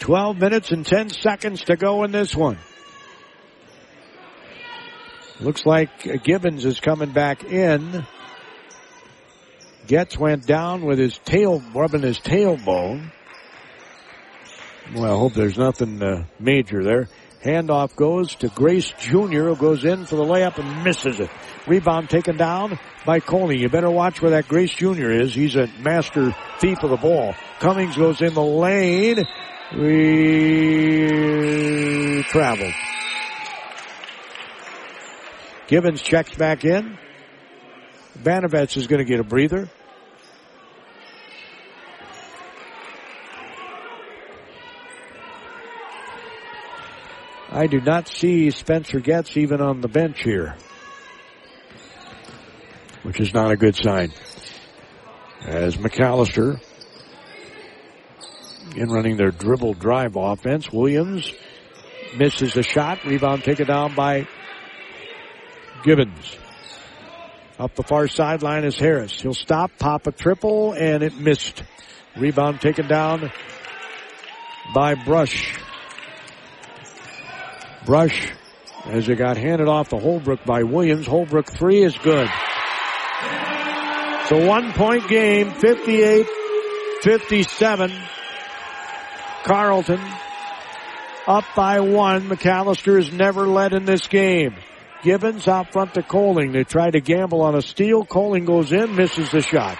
12 0.00 0.38
minutes 0.38 0.72
and 0.72 0.86
10 0.86 1.10
seconds 1.10 1.64
to 1.64 1.76
go 1.76 2.04
in 2.04 2.12
this 2.12 2.34
one. 2.34 2.56
Looks 5.40 5.66
like 5.66 6.24
Gibbons 6.24 6.64
is 6.64 6.80
coming 6.80 7.12
back 7.12 7.44
in. 7.44 8.06
Getz 9.86 10.18
went 10.18 10.46
down 10.46 10.84
with 10.84 10.98
his 10.98 11.18
tail, 11.18 11.62
rubbing 11.74 12.02
his 12.02 12.18
tailbone. 12.18 13.12
Well, 14.94 15.04
I 15.04 15.18
hope 15.18 15.34
there's 15.34 15.58
nothing 15.58 16.02
uh, 16.02 16.24
major 16.38 16.82
there. 16.82 17.08
Handoff 17.44 17.96
goes 17.96 18.34
to 18.36 18.48
Grace 18.48 18.92
Jr. 18.98 19.44
who 19.48 19.56
goes 19.56 19.84
in 19.84 20.04
for 20.04 20.16
the 20.16 20.24
layup 20.24 20.58
and 20.58 20.84
misses 20.84 21.20
it. 21.20 21.30
Rebound 21.66 22.10
taken 22.10 22.36
down 22.36 22.78
by 23.06 23.20
Coley. 23.20 23.58
You 23.58 23.70
better 23.70 23.90
watch 23.90 24.20
where 24.20 24.32
that 24.32 24.46
Grace 24.48 24.74
Jr. 24.74 25.10
is. 25.10 25.32
He's 25.34 25.56
a 25.56 25.68
master 25.80 26.34
thief 26.58 26.82
of 26.82 26.90
the 26.90 26.96
ball. 26.96 27.34
Cummings 27.60 27.96
goes 27.96 28.20
in 28.20 28.34
the 28.34 28.42
lane. 28.42 29.24
We 29.74 31.04
traveled. 32.24 32.74
Gibbons 35.68 36.02
checks 36.02 36.34
back 36.34 36.64
in. 36.64 36.98
Banovets 38.18 38.76
is 38.76 38.86
going 38.86 38.98
to 38.98 39.04
get 39.04 39.20
a 39.20 39.24
breather. 39.24 39.70
I 47.52 47.66
do 47.66 47.80
not 47.80 48.06
see 48.06 48.50
Spencer 48.50 49.00
Getz 49.00 49.36
even 49.36 49.60
on 49.60 49.80
the 49.80 49.88
bench 49.88 50.22
here, 50.22 50.56
which 53.02 53.18
is 53.18 53.34
not 53.34 53.50
a 53.50 53.56
good 53.56 53.74
sign. 53.74 54.12
As 55.40 55.76
Macalester 55.76 56.60
in 58.76 58.88
running 58.88 59.16
their 59.16 59.32
dribble 59.32 59.74
drive 59.74 60.14
offense, 60.14 60.70
Williams 60.70 61.32
misses 62.16 62.54
the 62.54 62.62
shot. 62.62 63.04
Rebound 63.04 63.42
taken 63.42 63.66
down 63.66 63.96
by 63.96 64.28
Gibbons. 65.82 66.36
Up 67.58 67.74
the 67.74 67.82
far 67.82 68.06
sideline 68.06 68.64
is 68.64 68.78
Harris. 68.78 69.20
He'll 69.20 69.34
stop, 69.34 69.72
pop 69.76 70.06
a 70.06 70.12
triple, 70.12 70.72
and 70.72 71.02
it 71.02 71.18
missed. 71.18 71.64
Rebound 72.16 72.60
taken 72.60 72.86
down 72.86 73.32
by 74.72 74.94
Brush. 74.94 75.58
Brush, 77.90 78.30
as 78.84 79.08
it 79.08 79.16
got 79.16 79.36
handed 79.36 79.66
off 79.66 79.88
to 79.88 79.98
Holbrook 79.98 80.44
by 80.44 80.62
Williams. 80.62 81.08
Holbrook 81.08 81.50
three 81.50 81.82
is 81.82 81.98
good. 81.98 82.30
It's 84.20 84.30
a 84.30 84.46
one 84.46 84.72
point 84.74 85.08
game, 85.08 85.50
58 85.50 86.24
57. 87.02 87.92
Carleton 89.42 90.00
up 91.26 91.44
by 91.56 91.80
one. 91.80 92.28
Macalester 92.28 92.94
has 92.94 93.10
never 93.10 93.48
led 93.48 93.72
in 93.72 93.86
this 93.86 94.06
game. 94.06 94.54
Gibbons 95.02 95.48
out 95.48 95.72
front 95.72 95.94
to 95.94 96.04
Coling. 96.04 96.52
They 96.52 96.62
try 96.62 96.92
to 96.92 97.00
gamble 97.00 97.40
on 97.40 97.56
a 97.56 97.62
steal. 97.62 98.04
Coling 98.04 98.44
goes 98.44 98.70
in, 98.70 98.94
misses 98.94 99.32
the 99.32 99.42
shot. 99.42 99.76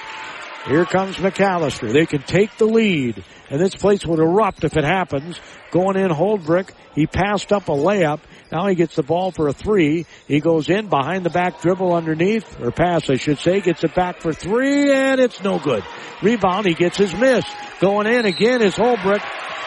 Here 0.67 0.85
comes 0.85 1.17
Macalester. 1.17 1.91
They 1.91 2.05
can 2.05 2.23
take 2.23 2.57
the 2.59 2.67
lead, 2.67 3.25
and 3.49 3.61
this 3.61 3.75
place 3.75 4.05
would 4.05 4.19
erupt 4.19 4.63
if 4.63 4.77
it 4.77 4.85
happens. 4.85 5.41
Going 5.71 5.97
in, 5.97 6.11
Holbrook. 6.11 6.75
He 6.95 7.07
passed 7.07 7.53
up 7.53 7.69
a 7.69 7.73
layup. 7.73 8.21
Now 8.53 8.67
he 8.67 8.75
gets 8.75 8.97
the 8.97 9.03
ball 9.03 9.31
for 9.31 9.49
a 9.49 9.53
three. 9.53 10.05
He 10.29 10.41
goes 10.41 10.69
in 10.69 10.89
behind 10.89 11.25
the 11.25 11.31
back 11.31 11.63
dribble 11.63 11.95
underneath, 11.95 12.61
or 12.61 12.73
pass, 12.73 13.09
I 13.09 13.17
should 13.17 13.39
say. 13.39 13.61
Gets 13.61 13.85
it 13.85 13.95
back 13.95 14.21
for 14.21 14.35
three, 14.35 14.93
and 14.93 15.21
it's 15.21 15.43
no 15.43 15.59
good. 15.59 15.83
Rebound. 16.23 16.67
He 16.67 16.75
gets 16.75 16.99
his 16.99 17.15
miss. 17.15 17.45
Going 17.81 18.07
in 18.07 18.27
again 18.27 18.61
is 18.61 18.77
Holbrook. 18.77 19.23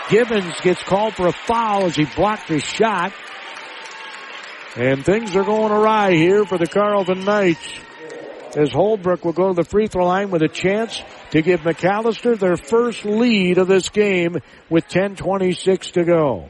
Gibbons 0.10 0.60
gets 0.62 0.84
called 0.84 1.16
for 1.16 1.28
a 1.28 1.32
foul 1.32 1.86
as 1.86 1.96
he 1.96 2.06
blocked 2.06 2.50
his 2.50 2.64
shot. 2.64 3.14
And 4.76 5.04
things 5.04 5.36
are 5.36 5.44
going 5.44 5.72
awry 5.72 6.12
here 6.12 6.46
for 6.46 6.58
the 6.58 6.68
Carleton 6.68 7.24
Knights. 7.24 7.80
As 8.56 8.72
Holbrook 8.72 9.26
will 9.26 9.34
go 9.34 9.48
to 9.50 9.54
the 9.56 9.64
free 9.64 9.88
throw 9.88 10.06
line 10.06 10.30
with 10.30 10.44
a 10.44 10.48
chance 10.48 11.02
to 11.32 11.42
give 11.42 11.62
Macalester 11.62 12.38
their 12.38 12.56
first 12.56 13.04
lead 13.04 13.58
of 13.58 13.68
this 13.68 13.90
game 13.90 14.38
with 14.70 14.88
10.26 14.88 15.94
to 15.94 16.04
go. 16.04 16.50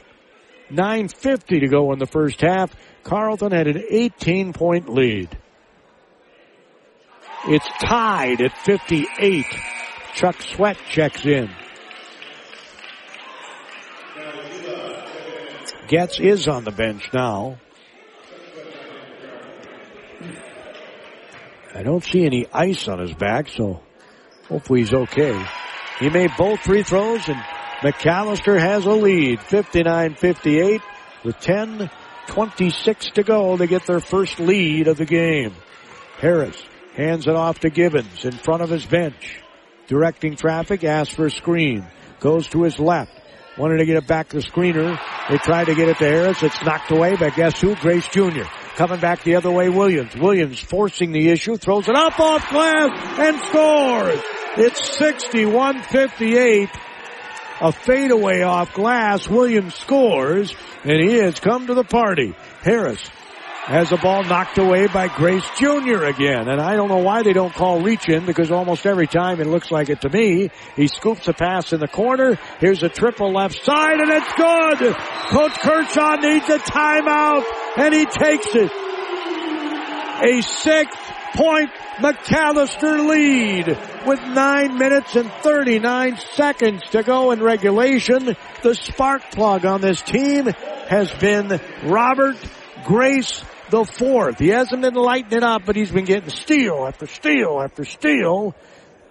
9.50 0.69 1.61
to 1.61 1.67
go 1.67 1.93
in 1.93 1.99
the 1.99 2.05
first 2.05 2.41
half. 2.41 2.75
Carleton 3.03 3.51
had 3.51 3.67
an 3.67 3.83
18 3.89 4.53
point 4.53 4.89
lead. 4.89 5.37
It's 7.45 7.67
tied 7.81 8.41
at 8.41 8.57
58. 8.59 9.45
Chuck 10.15 10.41
Sweat 10.41 10.77
checks 10.89 11.25
in. 11.25 11.49
Getz 15.87 16.19
is 16.19 16.47
on 16.47 16.63
the 16.63 16.71
bench 16.71 17.09
now. 17.13 17.59
I 21.75 21.83
don't 21.83 22.03
see 22.03 22.25
any 22.25 22.45
ice 22.53 22.87
on 22.87 22.99
his 22.99 23.13
back, 23.13 23.49
so 23.49 23.81
hopefully 24.47 24.81
he's 24.81 24.93
okay. 24.93 25.43
He 25.99 26.09
made 26.09 26.31
both 26.37 26.59
free 26.59 26.83
throws 26.83 27.27
and 27.27 27.41
Macalester 27.81 28.59
has 28.59 28.85
a 28.85 28.91
lead, 28.91 29.39
59-58 29.39 30.81
with 31.25 31.35
10-26 31.37 33.13
to 33.13 33.23
go. 33.23 33.57
They 33.57 33.67
get 33.67 33.85
their 33.85 33.99
first 33.99 34.39
lead 34.39 34.87
of 34.87 34.97
the 34.97 35.05
game. 35.05 35.53
Harris 36.19 36.61
hands 36.95 37.27
it 37.27 37.35
off 37.35 37.59
to 37.59 37.69
Gibbons 37.69 38.23
in 38.23 38.31
front 38.31 38.61
of 38.61 38.69
his 38.69 38.85
bench. 38.85 39.41
Directing 39.87 40.37
traffic, 40.37 40.83
asks 40.83 41.13
for 41.13 41.25
a 41.25 41.31
screen. 41.31 41.85
Goes 42.19 42.47
to 42.49 42.63
his 42.63 42.79
left. 42.79 43.11
Wanted 43.57 43.79
to 43.79 43.85
get 43.85 43.97
it 43.97 44.07
back 44.07 44.29
to 44.29 44.37
the 44.37 44.43
screener. 44.43 44.97
They 45.29 45.37
tried 45.37 45.65
to 45.65 45.75
get 45.75 45.89
it 45.89 45.97
to 45.97 46.05
Harris. 46.05 46.41
It's 46.41 46.63
knocked 46.63 46.91
away 46.91 47.15
by 47.17 47.31
guess 47.31 47.59
who? 47.59 47.75
Grace 47.75 48.07
Jr. 48.07 48.45
Coming 48.75 48.99
back 48.99 49.23
the 49.23 49.35
other 49.35 49.51
way, 49.51 49.69
Williams. 49.69 50.15
Williams 50.15 50.59
forcing 50.59 51.11
the 51.11 51.29
issue, 51.29 51.57
throws 51.57 51.87
it 51.87 51.95
up 51.95 52.19
off 52.19 52.49
glass 52.49 53.19
and 53.19 53.39
scores. 53.45 54.19
It's 54.57 54.99
61-58. 54.99 56.69
A 57.61 57.71
fadeaway 57.71 58.41
off 58.41 58.73
glass. 58.73 59.29
Williams 59.29 59.75
scores 59.75 60.53
and 60.83 61.01
he 61.01 61.17
has 61.19 61.39
come 61.39 61.67
to 61.67 61.73
the 61.73 61.83
party. 61.83 62.35
Harris 62.61 63.01
has 63.65 63.89
the 63.89 63.97
ball 63.97 64.23
knocked 64.23 64.57
away 64.57 64.87
by 64.87 65.07
Grace 65.07 65.45
Jr. 65.57 66.03
again. 66.03 66.49
And 66.49 66.59
I 66.59 66.75
don't 66.75 66.89
know 66.89 66.97
why 66.97 67.23
they 67.23 67.31
don't 67.31 67.53
call 67.53 67.81
reach 67.81 68.09
in 68.09 68.25
because 68.25 68.51
almost 68.51 68.85
every 68.85 69.07
time 69.07 69.39
it 69.39 69.47
looks 69.47 69.71
like 69.71 69.89
it 69.89 70.01
to 70.01 70.09
me. 70.09 70.49
He 70.75 70.87
scoops 70.87 71.27
a 71.29 71.33
pass 71.33 71.71
in 71.71 71.79
the 71.79 71.87
corner. 71.87 72.37
Here's 72.59 72.83
a 72.83 72.89
triple 72.89 73.31
left 73.31 73.63
side 73.63 73.99
and 74.01 74.09
it's 74.11 74.33
good. 74.33 74.95
Coach 75.29 75.59
Kershaw 75.61 76.15
needs 76.17 76.49
a 76.49 76.59
timeout 76.59 77.45
and 77.77 77.93
he 77.93 78.05
takes 78.05 78.47
it. 78.53 78.71
A 80.23 80.41
six 80.41 80.95
point 81.35 81.69
Macalester 81.99 83.07
lead 83.07 83.67
with 84.05 84.19
nine 84.27 84.77
minutes 84.77 85.15
and 85.15 85.31
39 85.41 86.17
seconds 86.33 86.81
to 86.91 87.01
go 87.01 87.31
in 87.31 87.41
regulation. 87.41 88.35
The 88.61 88.75
spark 88.75 89.31
plug 89.31 89.65
on 89.65 89.79
this 89.79 90.01
team 90.01 90.47
has 90.89 91.11
been 91.13 91.61
Robert 91.85 92.35
Grace 92.85 93.43
the 93.73 93.85
fourth. 93.85 94.37
He 94.37 94.49
hasn't 94.49 94.83
been 94.83 94.93
lighting 94.93 95.35
it 95.35 95.43
up, 95.43 95.63
but 95.65 95.75
he's 95.75 95.89
been 95.89 96.05
getting 96.05 96.29
steal 96.29 96.85
after 96.87 97.07
steal 97.07 97.59
after 97.59 97.83
steal. 97.83 98.55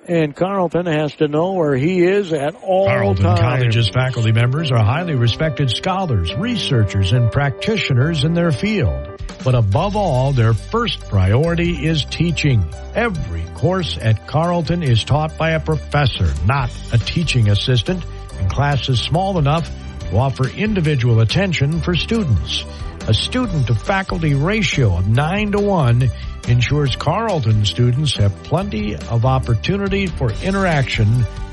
And 0.06 0.34
Carleton 0.34 0.86
has 0.86 1.14
to 1.16 1.28
know 1.28 1.52
where 1.52 1.76
he 1.76 2.04
is 2.04 2.32
at 2.32 2.54
all 2.54 2.86
Carleton 2.86 3.24
times. 3.24 3.40
College's 3.40 3.88
faculty 3.88 4.30
members 4.30 4.70
are 4.70 4.84
highly 4.84 5.14
respected 5.14 5.70
scholars, 5.70 6.32
researchers, 6.34 7.12
and 7.12 7.30
practitioners 7.30 8.22
in 8.22 8.34
their 8.34 8.52
field. 8.52 9.20
But 9.44 9.56
above 9.56 9.96
all, 9.96 10.32
their 10.32 10.54
first 10.54 11.00
priority 11.08 11.86
is 11.86 12.04
teaching. 12.04 12.64
Every 12.94 13.44
course 13.54 13.98
at 14.00 14.28
Carleton 14.28 14.84
is 14.84 15.02
taught 15.02 15.36
by 15.36 15.50
a 15.50 15.60
professor, 15.60 16.32
not 16.46 16.70
a 16.92 16.98
teaching 16.98 17.48
assistant, 17.48 18.04
and 18.38 18.48
classes 18.48 19.00
small 19.00 19.38
enough 19.38 19.68
to 20.10 20.16
offer 20.16 20.48
individual 20.48 21.20
attention 21.20 21.80
for 21.80 21.94
students. 21.96 22.64
A 23.08 23.12
student 23.12 23.66
to 23.66 23.74
faculty 23.74 24.34
ratio 24.34 24.96
of 24.96 25.08
9 25.08 25.52
to 25.52 25.60
1 25.60 26.08
ensures 26.46 26.94
Carleton 26.94 27.64
students 27.64 28.14
have 28.14 28.32
plenty 28.44 28.94
of 28.94 29.24
opportunity 29.24 30.06
for 30.06 30.30
interaction 30.44 31.08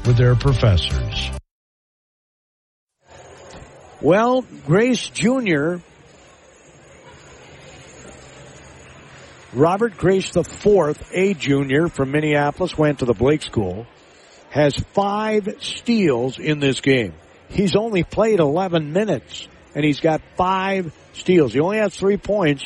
with 0.06 0.16
their 0.16 0.36
professors. 0.36 1.32
Well, 4.00 4.46
Grace 4.68 5.10
Jr. 5.10 5.78
Robert 9.52 9.98
Grace 9.98 10.30
the 10.30 10.44
fourth, 10.44 11.10
a 11.16 11.34
junior 11.34 11.88
from 11.88 12.12
Minneapolis, 12.12 12.78
went 12.78 13.00
to 13.00 13.06
the 13.06 13.16
Blake 13.16 13.42
School, 13.42 13.88
has 14.52 14.78
five 14.94 15.56
steals 15.62 16.38
in 16.38 16.60
this 16.60 16.80
game. 16.82 17.16
He's 17.50 17.76
only 17.76 18.04
played 18.04 18.40
11 18.40 18.94
minutes 18.94 19.48
and 19.76 19.86
he's 19.86 20.00
got 20.00 20.22
five 20.36 20.94
steals. 21.14 21.54
He 21.54 21.60
only 21.60 21.78
has 21.78 21.96
three 21.96 22.18
points, 22.18 22.64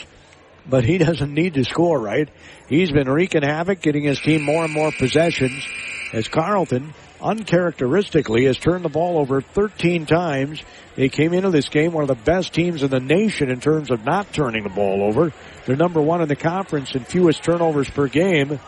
but 0.67 0.84
he 0.84 0.97
doesn't 0.99 1.34
need 1.34 1.55
to 1.55 1.63
score, 1.63 1.99
right? 1.99 2.30
He's 2.67 2.91
been 2.91 3.09
wreaking 3.09 3.43
havoc, 3.43 3.81
getting 3.81 4.03
his 4.03 4.19
team 4.19 4.41
more 4.41 4.63
and 4.63 4.73
more 4.73 4.91
possessions 4.91 5.65
as 6.13 6.27
Carleton 6.27 6.93
uncharacteristically 7.21 8.45
has 8.45 8.57
turned 8.57 8.84
the 8.84 8.89
ball 8.89 9.17
over 9.17 9.41
13 9.41 10.05
times. 10.05 10.61
They 10.95 11.09
came 11.09 11.34
into 11.34 11.49
this 11.49 11.69
game 11.69 11.93
one 11.93 12.03
of 12.03 12.09
the 12.09 12.23
best 12.23 12.53
teams 12.53 12.84
in 12.84 12.91
the 12.91 12.99
nation 12.99 13.49
in 13.49 13.61
terms 13.61 13.89
of 13.91 14.03
not 14.03 14.31
turning 14.34 14.63
the 14.63 14.69
ball 14.69 15.03
over. 15.03 15.31
They're 15.65 15.77
number 15.77 16.01
one 16.01 16.21
in 16.21 16.27
the 16.27 16.35
conference 16.35 16.93
in 16.93 17.05
fewest 17.05 17.43
turnovers 17.43 17.89
per 17.89 18.07
game. 18.07 18.59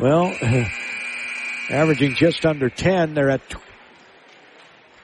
Well, 0.00 0.34
averaging 1.70 2.14
just 2.14 2.46
under 2.46 2.70
10. 2.70 3.14
They're 3.14 3.30
at 3.30 3.42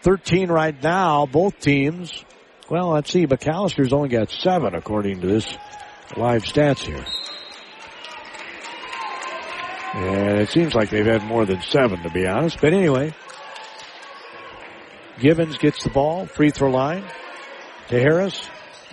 13 0.02 0.51
right 0.51 0.82
now, 0.82 1.27
both 1.27 1.61
teams. 1.61 2.24
Well, 2.74 2.88
let's 2.88 3.12
see. 3.12 3.24
Macalester's 3.24 3.92
only 3.92 4.09
got 4.09 4.30
seven 4.30 4.74
according 4.74 5.20
to 5.20 5.28
this 5.28 5.56
live 6.16 6.42
stats 6.42 6.80
here. 6.80 7.05
And 9.94 10.40
it 10.40 10.48
seems 10.48 10.74
like 10.74 10.90
they've 10.90 11.06
had 11.06 11.22
more 11.22 11.46
than 11.46 11.62
seven, 11.62 12.02
to 12.02 12.10
be 12.10 12.26
honest. 12.26 12.60
But 12.60 12.72
anyway, 12.72 13.14
Gibbons 15.20 15.56
gets 15.59 15.84
the 15.84 15.90
ball, 15.90 16.26
free 16.26 16.51
throw 16.51 16.68
line 16.68 17.05
to 17.90 18.01
Harris, 18.01 18.42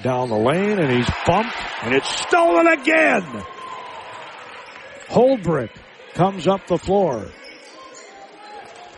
down 0.03 0.29
the 0.29 0.37
lane, 0.37 0.77
and 0.77 0.95
he's 0.95 1.09
bumped, 1.25 1.57
and 1.81 1.95
it's 1.95 2.07
stolen 2.07 2.67
again. 2.67 3.23
Holbrook 5.09 5.71
comes 6.13 6.47
up 6.47 6.67
the 6.67 6.77
floor. 6.77 7.31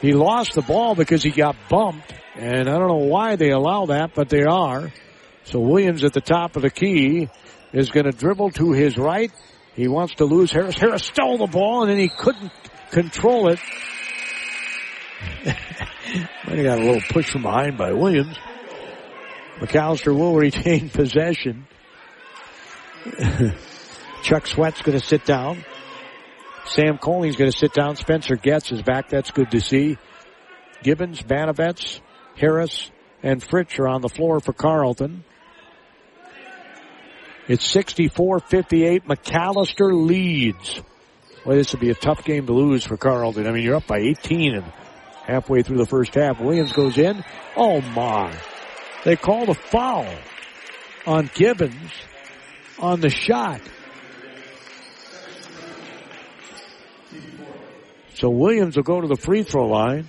He 0.01 0.11
lost 0.11 0.55
the 0.55 0.61
ball 0.61 0.93
because 0.93 1.23
he 1.23 1.31
got 1.31 1.55
bumped, 1.69 2.14
and 2.35 2.69
I 2.69 2.77
don't 2.77 2.88
know 2.88 3.07
why 3.07 3.35
they 3.35 3.49
allow 3.51 3.88
that, 3.88 4.11
but 4.15 4.30
they 4.30 4.43
are. 4.43 4.91
So 5.43 5.60
Williams 5.60 6.03
at 6.03 6.14
the 6.14 6.22
top 6.22 6.55
of 6.55 6.61
the 6.61 6.69
key 6.69 7.30
is 7.73 7.89
going 7.89 8.05
to 8.05 8.11
dribble 8.11 8.51
to 8.51 8.72
his 8.72 8.97
right, 8.97 9.31
he 9.76 9.88
wants 9.88 10.15
to 10.15 10.26
lose 10.26 10.51
Harris. 10.51 10.77
Harris 10.77 11.05
stole 11.05 11.38
the 11.38 11.47
ball 11.47 11.81
and 11.81 11.91
then 11.91 11.97
he 11.97 12.10
couldn't 12.10 12.51
control 12.91 13.49
it. 13.49 13.60
Might 15.45 16.57
have 16.57 16.65
got 16.65 16.80
a 16.80 16.84
little 16.84 17.01
push 17.01 17.30
from 17.31 17.41
behind 17.41 17.77
by 17.77 17.91
Williams. 17.91 18.38
Macalester 19.57 20.15
will 20.15 20.35
retain 20.39 20.89
possession. 20.89 21.68
Chuck 24.23 24.47
Sweat's 24.47 24.81
going 24.81 24.97
to 24.97 25.05
sit 25.05 25.26
down. 25.26 25.65
Sam 26.65 26.97
Coley's 26.97 27.35
going 27.35 27.51
to 27.51 27.57
sit 27.57 27.73
down. 27.73 27.95
Spencer 27.95 28.35
Getz 28.35 28.72
is 28.72 28.81
back. 28.81 29.10
That's 29.10 29.31
good 29.31 29.51
to 29.51 29.60
see. 29.60 29.97
Gibbons, 30.81 31.22
Banavets, 31.22 31.99
Harris, 32.35 32.91
and 33.22 33.41
Fritsch 33.41 33.80
are 33.80 33.88
on 33.88 34.01
the 34.01 34.10
floor 34.10 34.39
for 34.39 34.53
Carleton. 34.53 35.23
It's 37.47 37.73
64-58. 37.73 39.05
Macalester 39.05 39.91
leads. 39.91 40.81
Well, 41.45 41.57
this 41.57 41.73
would 41.73 41.81
be 41.81 41.89
a 41.89 41.95
tough 41.95 42.23
game 42.23 42.45
to 42.47 42.53
lose 42.53 42.85
for 42.85 42.95
Carleton. 42.95 43.47
I 43.47 43.51
mean, 43.51 43.64
you're 43.64 43.76
up 43.76 43.88
by 43.88 43.99
18 43.99 44.55
and 44.55 44.64
halfway 45.26 45.61
through 45.61 45.77
the 45.77 45.85
first 45.85 46.15
half. 46.15 46.39
Williams 46.39 46.72
goes 46.72 46.97
in. 46.97 47.23
Oh 47.55 47.81
my. 47.81 48.38
They 49.03 49.18
called 49.18 49.49
a 49.49 49.53
foul 49.53 50.07
on 51.05 51.30
Gibbons 51.34 51.91
on 52.80 53.01
the 53.01 53.10
shot. 53.10 53.61
So 58.15 58.30
Williams 58.30 58.77
will 58.77 58.84
go 58.84 59.01
to 59.01 59.07
the 59.07 59.18
free 59.18 59.43
throw 59.43 59.68
line. 59.68 60.07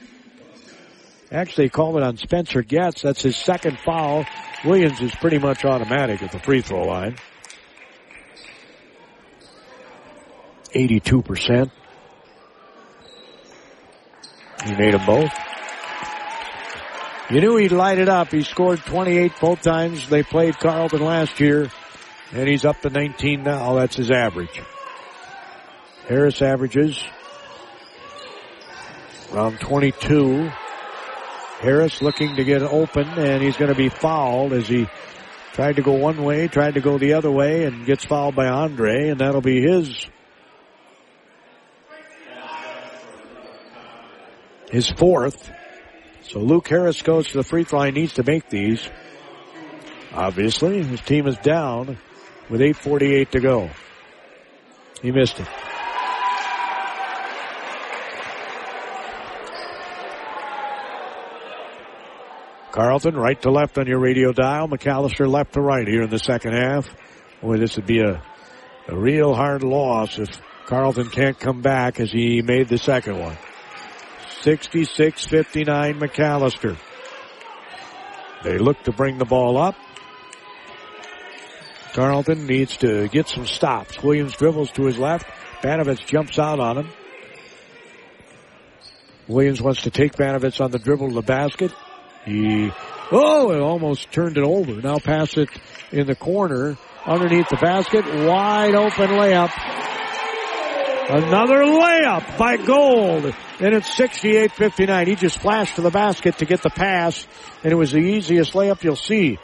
Actually, 1.33 1.69
called 1.69 1.97
it 1.97 2.03
on 2.03 2.17
Spencer 2.17 2.63
Getz. 2.63 3.03
That's 3.03 3.23
his 3.23 3.37
second 3.37 3.79
foul. 3.85 4.25
Williams 4.65 5.01
is 5.01 5.15
pretty 5.15 5.39
much 5.39 5.65
automatic 5.65 6.23
at 6.23 6.33
the 6.33 6.39
free 6.39 6.61
throw 6.61 6.83
line. 6.83 7.17
82%. 10.75 11.71
He 14.65 14.75
made 14.77 14.95
them 14.95 15.07
both. 15.07 15.31
You 17.31 17.41
knew 17.41 17.57
he'd 17.57 17.73
light 17.73 17.99
it 17.99 18.09
up. 18.09 18.31
He 18.31 18.43
scored 18.43 18.81
28 18.81 19.33
both 19.41 19.63
times 19.63 20.09
they 20.09 20.23
played 20.23 20.59
Carleton 20.59 21.01
last 21.01 21.41
year, 21.41 21.71
and 22.33 22.49
he's 22.49 22.65
up 22.65 22.81
to 22.83 22.91
19 22.91 23.43
now. 23.43 23.75
That's 23.75 23.97
his 23.97 24.11
average. 24.11 24.61
Harris 26.07 26.43
averages 26.43 27.03
around 29.33 29.59
22. 29.61 30.51
Harris 31.65 32.03
looking 32.03 32.37
to 32.37 32.45
get 32.45 32.63
open, 32.63 33.09
and 33.09 33.43
he's 33.43 33.57
going 33.57 33.71
to 33.71 33.77
be 33.77 33.89
fouled 33.89 34.53
as 34.53 34.69
he 34.69 34.87
tried 35.55 35.77
to 35.77 35.83
go 35.83 35.93
one 35.93 36.23
way, 36.23 36.47
tried 36.47 36.75
to 36.75 36.81
go 36.81 36.99
the 36.99 37.15
other 37.15 37.31
way, 37.31 37.65
and 37.65 37.87
gets 37.87 38.05
fouled 38.05 38.37
by 38.37 38.49
Andre, 38.49 39.09
and 39.09 39.21
that'll 39.21 39.41
be 39.41 39.61
his 39.61 40.07
his 44.71 44.91
fourth. 44.91 45.51
So 46.23 46.41
Luke 46.41 46.69
Harris 46.69 47.01
goes 47.03 47.29
to 47.29 47.39
the 47.39 47.45
free 47.45 47.65
throw 47.65 47.81
line, 47.81 47.95
needs 47.95 48.15
to 48.15 48.25
make 48.25 48.49
these. 48.49 48.89
Obviously, 50.13 50.83
his 50.83 51.01
team 51.01 51.27
is 51.27 51.37
down 51.39 51.99
with 52.49 52.61
8.48 52.61 53.31
to 53.31 53.41
go. 53.41 53.71
He 55.03 55.11
missed 55.11 55.41
it. 55.41 55.49
Carleton, 62.75 63.15
right 63.15 63.41
to 63.43 63.53
left 63.53 63.79
on 63.79 63.87
your 63.87 64.01
radio 64.01 64.33
dial. 64.33 64.67
Macalester 64.67 65.31
left 65.31 65.53
to 65.53 65.61
right 65.61 65.87
here 65.87 66.03
in 66.03 66.11
the 66.11 66.19
second 66.19 66.55
half. 66.55 66.89
Boy, 67.41 67.57
this 67.57 67.77
would 67.77 67.87
be 67.87 68.01
a, 68.01 68.21
a 68.89 68.99
real 68.99 69.33
hard 69.33 69.63
loss 69.63 70.19
if 70.19 70.29
Carleton 70.67 71.09
can't 71.09 71.39
come 71.39 71.63
back 71.63 72.01
as 72.01 72.11
he 72.11 72.43
made 72.43 72.69
the 72.69 72.77
second 72.77 73.21
one. 73.21 73.37
66-59 74.41 76.01
Macalester. 76.01 76.77
They 78.43 78.59
look 78.59 78.83
to 78.83 78.93
bring 78.93 79.19
the 79.19 79.25
ball 79.25 79.57
up. 79.57 79.77
Carleton 81.93 82.45
needs 82.45 82.77
to 82.79 83.07
get 83.07 83.29
some 83.29 83.47
stops. 83.47 84.03
Williams 84.03 84.35
dribbles 84.35 84.73
to 84.73 84.87
his 84.87 84.99
left. 84.99 85.27
Banovitz 85.63 86.05
jumps 86.05 86.41
out 86.41 86.59
on 86.59 86.79
him. 86.79 86.89
Williams 89.29 89.63
wants 89.63 89.83
to 89.83 89.91
take 89.91 90.17
Banovitz 90.17 90.61
on 90.61 90.73
the 90.73 90.81
dribble 90.81 91.11
to 91.11 91.15
the 91.15 91.23
basket. 91.23 91.73
He, 92.25 92.71
oh, 93.13 93.53
it 93.53 93.61
almost 93.61 94.11
turned 94.11 94.39
it 94.39 94.45
over. 94.45 94.81
Now 94.81 94.99
pass 94.99 95.37
it 95.37 95.51
in 95.93 96.07
the 96.07 96.15
corner 96.15 96.77
underneath 97.05 97.49
the 97.49 97.57
basket. 97.57 98.05
Wide 98.05 98.75
open 98.75 99.11
layup. 99.11 99.53
Another 101.07 101.65
layup 101.65 102.39
by 102.39 102.57
Gold. 102.57 103.27
And 103.61 103.75
it's 103.75 103.95
68-59. 103.95 105.07
He 105.07 105.15
just 105.17 105.39
flashed 105.39 105.77
to 105.77 105.83
the 105.83 105.91
basket 105.91 106.39
to 106.39 106.47
get 106.47 106.63
the 106.63 106.71
pass, 106.71 107.27
and 107.63 107.73
it 107.73 107.77
was 107.77 107.93
the 107.93 107.99
easiest 107.99 108.55
layup 108.55 108.83
you'll 108.83 108.97
see. 108.97 109.39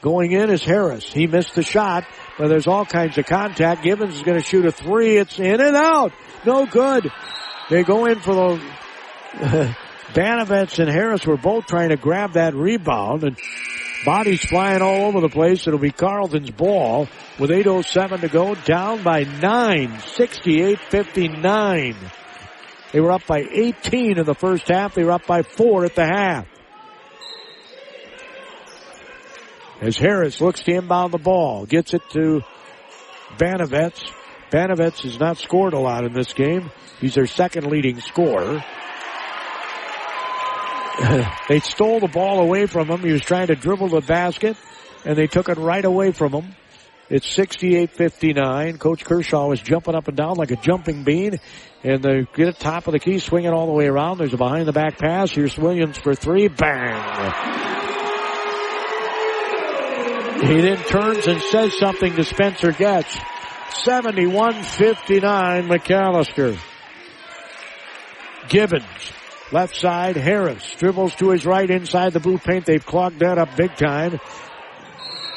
Going 0.00 0.32
in 0.32 0.50
is 0.50 0.62
Harris. 0.62 1.12
He 1.12 1.26
missed 1.26 1.54
the 1.54 1.62
shot, 1.62 2.04
but 2.38 2.48
there's 2.48 2.66
all 2.66 2.84
kinds 2.84 3.18
of 3.18 3.26
contact. 3.26 3.82
Gibbons 3.82 4.14
is 4.14 4.22
going 4.22 4.38
to 4.38 4.44
shoot 4.44 4.66
a 4.66 4.70
three. 4.70 5.16
It's 5.16 5.38
in 5.38 5.60
and 5.60 5.76
out. 5.76 6.12
No 6.46 6.66
good. 6.66 7.10
They 7.70 7.82
go 7.82 8.04
in 8.04 8.20
for 8.20 8.34
the 8.34 9.76
Banovets 10.14 10.78
and 10.78 10.88
Harris 10.88 11.26
were 11.26 11.36
both 11.36 11.66
trying 11.66 11.88
to 11.88 11.96
grab 11.96 12.34
that 12.34 12.54
rebound 12.54 13.24
and 13.24 13.36
bodies 14.04 14.44
flying 14.44 14.80
all 14.80 15.06
over 15.06 15.20
the 15.20 15.28
place. 15.28 15.66
It'll 15.66 15.80
be 15.80 15.90
Carleton's 15.90 16.52
ball 16.52 17.08
with 17.38 17.50
8.07 17.50 18.20
to 18.20 18.28
go, 18.28 18.54
down 18.54 19.02
by 19.02 19.24
9, 19.24 19.88
68-59. 19.88 21.96
They 22.92 23.00
were 23.00 23.10
up 23.10 23.26
by 23.26 23.40
18 23.40 24.18
in 24.18 24.24
the 24.24 24.34
first 24.34 24.68
half. 24.68 24.94
They 24.94 25.02
were 25.02 25.10
up 25.10 25.26
by 25.26 25.42
4 25.42 25.86
at 25.86 25.96
the 25.96 26.06
half. 26.06 26.46
As 29.80 29.96
Harris 29.96 30.40
looks 30.40 30.60
to 30.62 30.74
inbound 30.74 31.12
the 31.12 31.18
ball, 31.18 31.66
gets 31.66 31.92
it 31.92 32.02
to 32.10 32.42
Banavets. 33.36 34.00
Banavets 34.52 35.02
has 35.02 35.18
not 35.18 35.38
scored 35.38 35.72
a 35.72 35.80
lot 35.80 36.04
in 36.04 36.12
this 36.12 36.32
game. 36.32 36.70
He's 37.00 37.14
their 37.14 37.26
second 37.26 37.66
leading 37.66 37.98
scorer. 38.00 38.62
they 41.48 41.60
stole 41.60 42.00
the 42.00 42.08
ball 42.08 42.40
away 42.40 42.66
from 42.66 42.88
him. 42.88 43.00
He 43.00 43.12
was 43.12 43.22
trying 43.22 43.48
to 43.48 43.54
dribble 43.54 43.88
the 43.88 44.00
basket, 44.00 44.56
and 45.04 45.16
they 45.16 45.26
took 45.26 45.48
it 45.48 45.58
right 45.58 45.84
away 45.84 46.12
from 46.12 46.32
him. 46.32 46.54
It's 47.10 47.26
68-59. 47.36 48.78
Coach 48.78 49.04
Kershaw 49.04 49.50
is 49.50 49.60
jumping 49.60 49.94
up 49.94 50.08
and 50.08 50.16
down 50.16 50.36
like 50.36 50.50
a 50.50 50.56
jumping 50.56 51.04
bean. 51.04 51.38
And 51.82 52.02
they 52.02 52.26
get 52.34 52.48
it 52.48 52.58
top 52.58 52.86
of 52.86 52.92
the 52.92 52.98
key, 52.98 53.18
swinging 53.18 53.52
all 53.52 53.66
the 53.66 53.72
way 53.72 53.86
around. 53.86 54.18
There's 54.18 54.32
a 54.32 54.38
behind 54.38 54.66
the 54.66 54.72
back 54.72 54.96
pass. 54.98 55.30
Here's 55.30 55.58
Williams 55.58 55.98
for 55.98 56.14
three. 56.14 56.48
Bang! 56.48 57.32
He 60.46 60.60
then 60.60 60.78
turns 60.84 61.26
and 61.26 61.40
says 61.42 61.78
something 61.78 62.16
to 62.16 62.24
Spencer 62.24 62.72
Getz. 62.72 63.14
71-59 63.86 65.68
Macalester. 65.68 66.58
Gibbons. 68.48 68.84
Left 69.54 69.76
side, 69.76 70.16
Harris 70.16 70.68
dribbles 70.78 71.14
to 71.14 71.30
his 71.30 71.46
right 71.46 71.70
inside 71.70 72.12
the 72.12 72.18
blue 72.18 72.38
paint. 72.38 72.66
They've 72.66 72.84
clogged 72.84 73.20
that 73.20 73.38
up 73.38 73.54
big 73.56 73.76
time. 73.76 74.18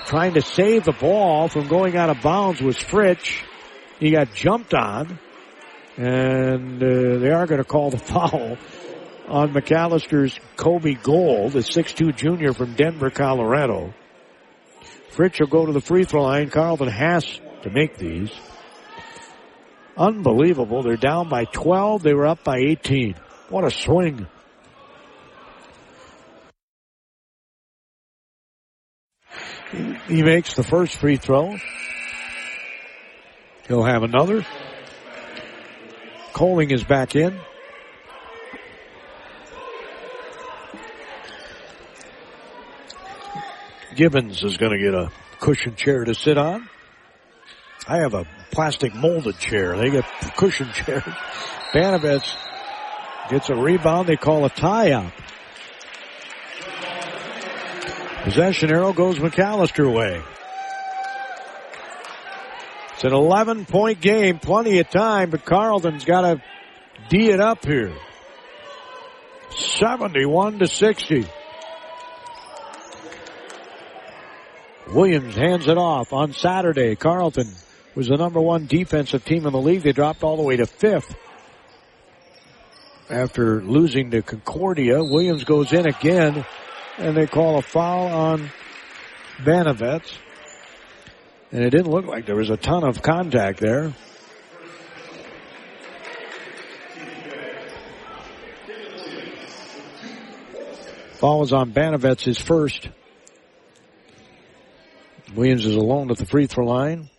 Trying 0.07 0.34
to 0.34 0.41
save 0.41 0.85
the 0.85 0.91
ball 0.91 1.49
from 1.49 1.68
going 1.68 1.95
out 1.95 2.10
of 2.10 2.23
bounds 2.23 2.60
was 2.60 2.77
Fritsch. 2.77 3.44
He 3.99 4.10
got 4.10 4.34
jumped 4.34 4.73
on. 4.73 5.19
And 5.98 6.81
uh, 6.81 7.19
they 7.19 7.30
are 7.30 7.45
going 7.45 7.61
to 7.61 7.64
call 7.64 7.91
the 7.91 7.98
foul 8.11 8.57
on 9.27 9.53
Macalester's 9.53 10.39
Kobe 10.56 10.95
Gold, 10.95 11.52
the 11.52 11.60
6'2 11.60 12.15
junior 12.15 12.53
from 12.53 12.73
Denver, 12.73 13.11
Colorado. 13.11 13.94
Fritsch 15.11 15.39
will 15.39 15.45
go 15.45 15.68
to 15.68 15.73
the 15.73 15.81
free 15.81 16.06
throw 16.06 16.23
line. 16.23 16.49
Carleton 16.49 16.88
has 16.88 17.23
to 17.61 17.69
make 17.69 17.99
these. 17.99 18.31
Unbelievable. 19.95 20.81
They're 20.81 20.98
down 20.98 21.30
by 21.30 21.45
12. 21.45 22.02
They 22.02 22.15
were 22.15 22.26
up 22.26 22.44
by 22.44 22.57
18. 22.57 23.14
What 23.49 23.64
a 23.64 23.72
swing. 23.72 24.28
He 30.07 30.22
makes 30.22 30.56
the 30.56 30.64
first 30.64 30.98
free 30.98 31.15
throw. 31.15 31.56
He'll 33.68 33.84
have 33.84 34.03
another. 34.03 34.45
Coling 36.34 36.72
is 36.72 36.84
back 36.84 37.15
in. 37.15 37.40
Gibbons 43.95 44.44
is 44.44 44.57
going 44.57 44.74
to 44.74 44.78
get 44.78 44.94
a 44.94 45.10
cushion 45.40 45.76
chair 45.76 46.03
to 46.03 46.14
sit 46.14 46.38
on. 46.38 46.69
I 47.88 47.99
have 47.99 48.14
a 48.14 48.28
plastic 48.52 48.94
molded 48.94 49.40
chair. 49.40 49.78
They 49.78 49.90
get 49.90 50.06
cushion 50.36 50.69
chairs. 50.74 51.03
Banavets 51.74 52.36
gets 53.29 53.49
a 53.49 53.55
rebound. 53.55 54.07
They 54.07 54.15
call 54.15 54.45
a 54.45 54.49
tie 54.49 54.91
up. 54.91 55.13
Possession 58.23 58.71
arrow 58.71 58.93
goes 58.93 59.19
Macalester 59.19 59.91
way. 59.93 60.21
It's 62.93 63.03
an 63.03 63.13
11 63.13 63.65
point 63.65 64.01
game, 64.01 64.39
plenty 64.39 64.79
of 64.79 64.89
time, 64.89 65.29
but 65.29 65.45
Carleton's 65.45 66.03
got 66.03 66.21
to 66.21 66.41
D 67.09 67.29
it 67.29 67.39
up 67.39 67.63
here. 67.63 67.93
71 69.55 70.59
to 70.59 70.67
60. 70.67 71.25
Williams 74.89 75.35
hands 75.35 75.67
it 75.67 75.77
off 75.77 76.11
on 76.11 76.33
Saturday. 76.33 76.95
Carleton 76.95 77.47
was 77.93 78.07
the 78.07 78.17
number 78.17 78.41
one 78.41 78.65
defensive 78.65 79.23
team 79.23 79.45
in 79.45 79.53
the 79.53 79.59
league. 79.59 79.83
They 79.83 79.91
dropped 79.91 80.23
all 80.23 80.37
the 80.37 80.43
way 80.43 80.57
to 80.57 80.65
fifth 80.65 81.15
after 83.09 83.61
losing 83.61 84.11
to 84.11 84.21
Concordia. 84.21 85.03
Williams 85.03 85.43
goes 85.43 85.71
in 85.73 85.88
again 85.88 86.45
and 86.97 87.15
they 87.15 87.27
call 87.27 87.57
a 87.57 87.61
foul 87.61 88.07
on 88.07 88.51
Banavets. 89.38 90.17
And 91.51 91.63
it 91.63 91.69
didn't 91.69 91.89
look 91.89 92.05
like 92.05 92.25
there 92.25 92.35
was 92.35 92.49
a 92.49 92.57
ton 92.57 92.84
of 92.84 93.01
contact 93.01 93.59
there. 93.59 93.93
Foul 101.13 101.55
on 101.55 101.73
Banavets, 101.73 102.21
his 102.21 102.38
first. 102.38 102.89
Williams 105.34 105.65
is 105.65 105.75
alone 105.75 106.11
at 106.11 106.17
the 106.17 106.25
free 106.25 106.45
throw 106.45 106.65
line. 106.65 107.09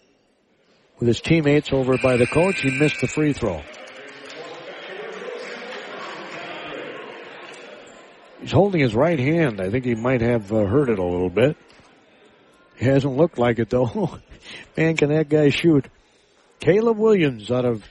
With 0.98 1.08
his 1.08 1.20
teammates 1.20 1.72
over 1.72 1.98
by 1.98 2.16
the 2.16 2.26
coach, 2.26 2.60
he 2.60 2.70
missed 2.70 3.00
the 3.00 3.08
free 3.08 3.32
throw. 3.32 3.62
He's 8.48 8.54
holding 8.54 8.80
his 8.80 8.94
right 8.94 9.18
hand. 9.18 9.60
I 9.60 9.68
think 9.68 9.84
he 9.84 9.94
might 9.94 10.22
have 10.22 10.50
uh, 10.50 10.64
hurt 10.64 10.88
it 10.88 10.98
a 10.98 11.04
little 11.04 11.28
bit. 11.28 11.58
He 12.78 12.86
hasn't 12.86 13.14
looked 13.14 13.36
like 13.36 13.58
it 13.58 13.68
though. 13.70 14.18
Man, 14.74 14.96
can 14.96 15.10
that 15.10 15.28
guy 15.28 15.50
shoot. 15.50 15.86
Caleb 16.58 16.96
Williams 16.96 17.50
out 17.50 17.66
of 17.66 17.84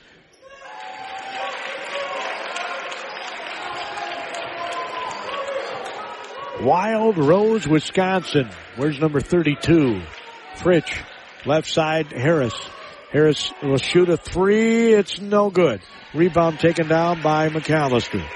Wild 6.60 7.20
Rose, 7.20 7.68
Wisconsin. 7.68 8.50
Where's 8.78 9.00
number 9.00 9.20
32? 9.20 10.02
Fritsch. 10.56 11.04
Left 11.46 11.68
side, 11.68 12.08
Harris. 12.08 12.56
Harris 13.12 13.52
will 13.62 13.78
shoot 13.78 14.10
a 14.10 14.18
three. 14.18 14.92
It's 14.94 15.22
no 15.22 15.52
good. 15.52 15.82
Rebound 16.16 16.60
taken 16.60 16.88
down 16.88 17.22
by 17.22 17.50
Macalester. 17.50 18.28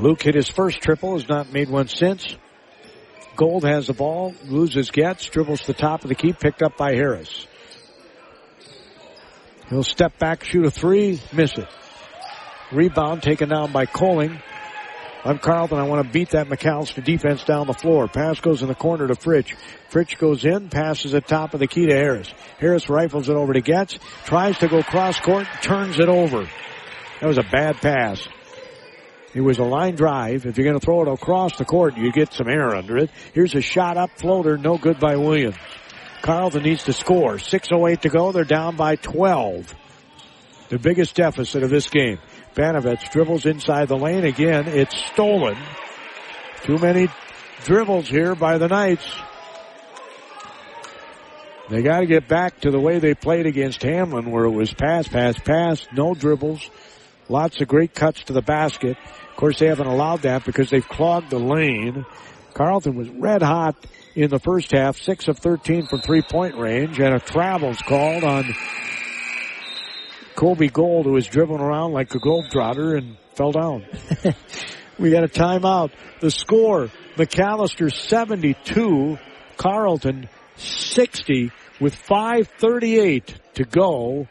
Luke 0.00 0.22
hit 0.22 0.34
his 0.34 0.48
first 0.48 0.80
triple, 0.80 1.18
has 1.18 1.28
not 1.28 1.52
made 1.52 1.68
one 1.68 1.88
since. 1.88 2.36
Gold 3.36 3.64
has 3.64 3.86
the 3.86 3.92
ball, 3.92 4.34
loses 4.44 4.90
gets, 4.90 5.28
dribbles 5.28 5.60
the 5.62 5.74
top 5.74 6.02
of 6.02 6.08
the 6.08 6.14
key, 6.14 6.32
picked 6.32 6.62
up 6.62 6.76
by 6.76 6.94
Harris. 6.94 7.46
He'll 9.68 9.82
step 9.82 10.18
back, 10.18 10.44
shoot 10.44 10.64
a 10.64 10.70
three, 10.70 11.20
miss 11.32 11.56
it. 11.58 11.68
Rebound 12.72 13.22
taken 13.22 13.48
down 13.48 13.72
by 13.72 13.86
Coling. 13.86 14.40
I'm 15.24 15.38
Carleton. 15.38 15.78
I 15.78 15.82
want 15.82 16.06
to 16.06 16.12
beat 16.12 16.30
that 16.30 16.48
Macalester 16.48 17.02
defense 17.02 17.44
down 17.44 17.66
the 17.66 17.74
floor. 17.74 18.08
Pass 18.08 18.40
goes 18.40 18.62
in 18.62 18.68
the 18.68 18.74
corner 18.74 19.08
to 19.08 19.14
Fritsch. 19.14 19.54
Fritsch 19.90 20.16
goes 20.16 20.44
in, 20.44 20.68
passes 20.68 21.14
at 21.14 21.26
top 21.26 21.54
of 21.54 21.60
the 21.60 21.66
key 21.66 21.86
to 21.86 21.94
Harris. 21.94 22.32
Harris 22.58 22.88
rifles 22.88 23.28
it 23.28 23.34
over 23.34 23.52
to 23.52 23.60
Getz, 23.60 23.98
tries 24.24 24.58
to 24.58 24.68
go 24.68 24.82
cross 24.82 25.18
court, 25.18 25.46
turns 25.60 25.98
it 25.98 26.08
over. 26.08 26.48
That 27.20 27.26
was 27.26 27.38
a 27.38 27.42
bad 27.42 27.76
pass. 27.76 28.26
It 29.34 29.40
was 29.40 29.58
a 29.58 29.64
line 29.64 29.94
drive. 29.94 30.46
If 30.46 30.56
you're 30.56 30.64
going 30.64 30.78
to 30.78 30.84
throw 30.84 31.02
it 31.02 31.08
across 31.08 31.56
the 31.58 31.64
court, 31.64 31.96
you 31.96 32.10
get 32.12 32.32
some 32.32 32.48
air 32.48 32.74
under 32.74 32.96
it. 32.96 33.10
Here's 33.34 33.54
a 33.54 33.60
shot 33.60 33.96
up 33.96 34.10
floater, 34.18 34.56
no 34.56 34.78
good 34.78 34.98
by 34.98 35.16
Williams. 35.16 35.56
Carleton 36.22 36.62
needs 36.62 36.84
to 36.84 36.92
score. 36.92 37.34
6.08 37.34 38.00
to 38.00 38.08
go. 38.08 38.32
They're 38.32 38.44
down 38.44 38.76
by 38.76 38.96
12. 38.96 39.74
The 40.70 40.78
biggest 40.78 41.14
deficit 41.14 41.62
of 41.62 41.70
this 41.70 41.88
game. 41.88 42.18
Banavets 42.54 43.10
dribbles 43.10 43.46
inside 43.46 43.88
the 43.88 43.96
lane 43.96 44.24
again. 44.24 44.66
It's 44.66 44.96
stolen. 45.12 45.56
Too 46.62 46.78
many 46.78 47.08
dribbles 47.64 48.08
here 48.08 48.34
by 48.34 48.58
the 48.58 48.68
Knights. 48.68 49.06
They 51.68 51.82
got 51.82 52.00
to 52.00 52.06
get 52.06 52.28
back 52.28 52.60
to 52.60 52.70
the 52.70 52.80
way 52.80 52.98
they 52.98 53.14
played 53.14 53.46
against 53.46 53.80
Hamline 53.80 54.30
where 54.30 54.44
it 54.44 54.50
was 54.50 54.72
pass, 54.72 55.06
pass, 55.06 55.38
pass, 55.38 55.86
no 55.92 56.14
dribbles. 56.14 56.68
Lots 57.28 57.60
of 57.60 57.68
great 57.68 57.94
cuts 57.94 58.24
to 58.24 58.32
the 58.32 58.42
basket. 58.42 58.96
Of 59.30 59.36
course, 59.36 59.58
they 59.58 59.66
haven't 59.66 59.86
allowed 59.86 60.22
that 60.22 60.44
because 60.44 60.70
they've 60.70 60.88
clogged 60.88 61.30
the 61.30 61.38
lane. 61.38 62.06
Carleton 62.54 62.96
was 62.96 63.08
red 63.10 63.42
hot 63.42 63.76
in 64.14 64.30
the 64.30 64.38
first 64.38 64.72
half, 64.72 64.96
6 64.96 65.28
of 65.28 65.38
13 65.38 65.86
from 65.86 66.00
three 66.00 66.22
point 66.22 66.56
range, 66.56 66.98
and 66.98 67.14
a 67.14 67.20
travel's 67.20 67.78
called 67.78 68.24
on 68.24 68.54
Kobe 70.34 70.68
Gold, 70.68 71.06
who 71.06 71.12
was 71.12 71.26
dribbling 71.26 71.60
around 71.60 71.92
like 71.92 72.14
a 72.14 72.18
globetrotter 72.18 72.96
and 72.96 73.16
fell 73.34 73.52
down. 73.52 73.84
we 74.98 75.10
got 75.10 75.24
a 75.24 75.28
timeout. 75.28 75.92
The 76.20 76.30
score, 76.30 76.88
Macalester 77.16 77.92
72, 77.92 79.18
Carleton 79.56 80.28
60 80.56 81.52
with 81.80 81.94
538 81.94 83.34
to 83.54 83.64
go 83.64 84.26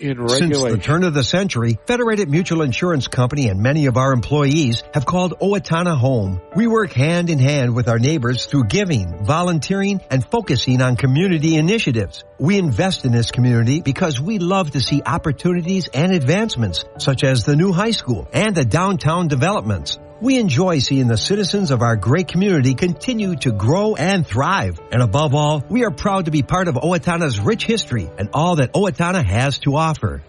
in 0.00 0.20
regulation. 0.20 0.52
Since 0.52 0.72
the 0.72 0.78
turn 0.78 1.04
of 1.04 1.14
the 1.14 1.24
century, 1.24 1.78
Federated 1.86 2.28
Mutual 2.28 2.62
Insurance 2.62 3.08
Company 3.08 3.48
and 3.48 3.60
many 3.60 3.86
of 3.86 3.96
our 3.96 4.12
employees 4.12 4.82
have 4.94 5.06
called 5.06 5.38
Owatonna 5.40 5.96
home. 5.96 6.40
We 6.54 6.66
work 6.66 6.92
hand 6.92 7.30
in 7.30 7.38
hand 7.38 7.74
with 7.74 7.88
our 7.88 7.98
neighbors 7.98 8.46
through 8.46 8.64
giving, 8.64 9.24
volunteering, 9.24 10.00
and 10.10 10.24
focusing 10.24 10.80
on 10.80 10.96
community 10.96 11.56
initiatives. 11.56 12.24
We 12.38 12.58
invest 12.58 13.04
in 13.04 13.12
this 13.12 13.30
community 13.30 13.80
because 13.80 14.20
we 14.20 14.38
love 14.38 14.72
to 14.72 14.80
see 14.80 15.02
opportunities 15.04 15.88
and 15.88 16.12
advancements, 16.12 16.84
such 16.98 17.24
as 17.24 17.44
the 17.44 17.56
new 17.56 17.72
high 17.72 17.92
school 17.92 18.28
and 18.32 18.54
the 18.54 18.64
downtown 18.64 19.28
developments. 19.28 19.98
We 20.20 20.36
enjoy 20.38 20.80
seeing 20.80 21.06
the 21.06 21.16
citizens 21.16 21.70
of 21.70 21.80
our 21.80 21.94
great 21.94 22.26
community 22.26 22.74
continue 22.74 23.36
to 23.36 23.52
grow 23.52 23.94
and 23.94 24.26
thrive. 24.26 24.80
And 24.90 25.00
above 25.00 25.32
all, 25.32 25.62
we 25.68 25.84
are 25.84 25.92
proud 25.92 26.24
to 26.24 26.32
be 26.32 26.42
part 26.42 26.66
of 26.66 26.74
Owatonna's 26.74 27.38
rich 27.38 27.64
history 27.64 28.10
and 28.18 28.30
all 28.32 28.56
that 28.56 28.72
Owatonna 28.72 29.24
has 29.24 29.60
to 29.60 29.76
offer. 29.76 30.24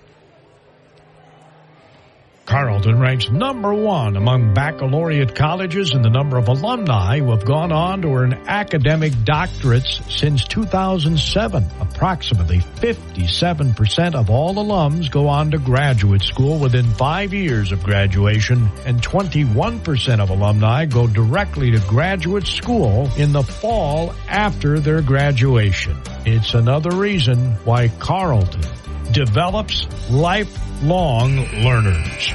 Carleton 2.50 3.00
ranks 3.00 3.30
number 3.30 3.72
one 3.76 4.16
among 4.18 4.56
baccalaureate 4.56 5.36
colleges 5.36 5.94
in 5.94 6.02
the 6.02 6.10
number 6.10 6.36
of 6.36 6.48
alumni 6.48 7.20
who 7.20 7.30
have 7.30 7.46
gone 7.46 7.72
on 7.72 8.02
to 8.02 8.08
earn 8.08 8.34
academic 8.48 9.14
doctorates 9.14 10.02
since 10.12 10.46
2007. 10.46 11.64
Approximately 11.80 12.58
57% 12.58 14.16
of 14.16 14.32
all 14.32 14.56
alums 14.56 15.12
go 15.12 15.28
on 15.28 15.52
to 15.52 15.60
graduate 15.60 16.24
school 16.24 16.58
within 16.58 16.86
five 16.96 17.36
years 17.36 17.72
of 17.72 17.84
graduation, 17.84 18.68
and 18.84 19.00
21% 19.00 20.20
of 20.20 20.32
alumni 20.32 20.86
go 20.86 21.06
directly 21.06 21.70
to 21.70 21.80
graduate 21.82 22.48
school 22.48 23.12
in 23.16 23.32
the 23.32 23.44
fall 23.44 24.12
after 24.28 24.80
their 24.80 25.04
graduation. 25.04 25.96
It's 26.26 26.56
another 26.56 26.96
reason 26.96 27.52
why 27.64 27.90
Carleton 28.00 28.64
develops 29.12 29.88
lifelong 30.10 31.36
learners. 31.64 32.34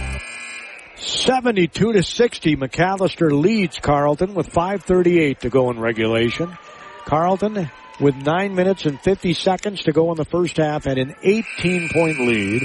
72 0.96 1.92
to 1.92 2.02
60, 2.02 2.56
Macalester 2.56 3.30
leads 3.30 3.78
Carleton 3.78 4.34
with 4.34 4.50
5.38 4.50 5.40
to 5.40 5.50
go 5.50 5.70
in 5.70 5.78
regulation. 5.78 6.56
Carleton 7.04 7.70
with 8.00 8.16
9 8.16 8.54
minutes 8.54 8.86
and 8.86 9.00
50 9.00 9.34
seconds 9.34 9.82
to 9.84 9.92
go 9.92 10.10
in 10.10 10.16
the 10.16 10.24
first 10.24 10.56
half 10.56 10.84
had 10.84 10.98
an 10.98 11.14
18 11.22 11.90
point 11.90 12.18
lead. 12.20 12.62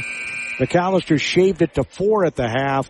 Macalester 0.58 1.20
shaved 1.20 1.62
it 1.62 1.76
to 1.76 1.84
4 1.84 2.26
at 2.26 2.36
the 2.36 2.48
half. 2.48 2.90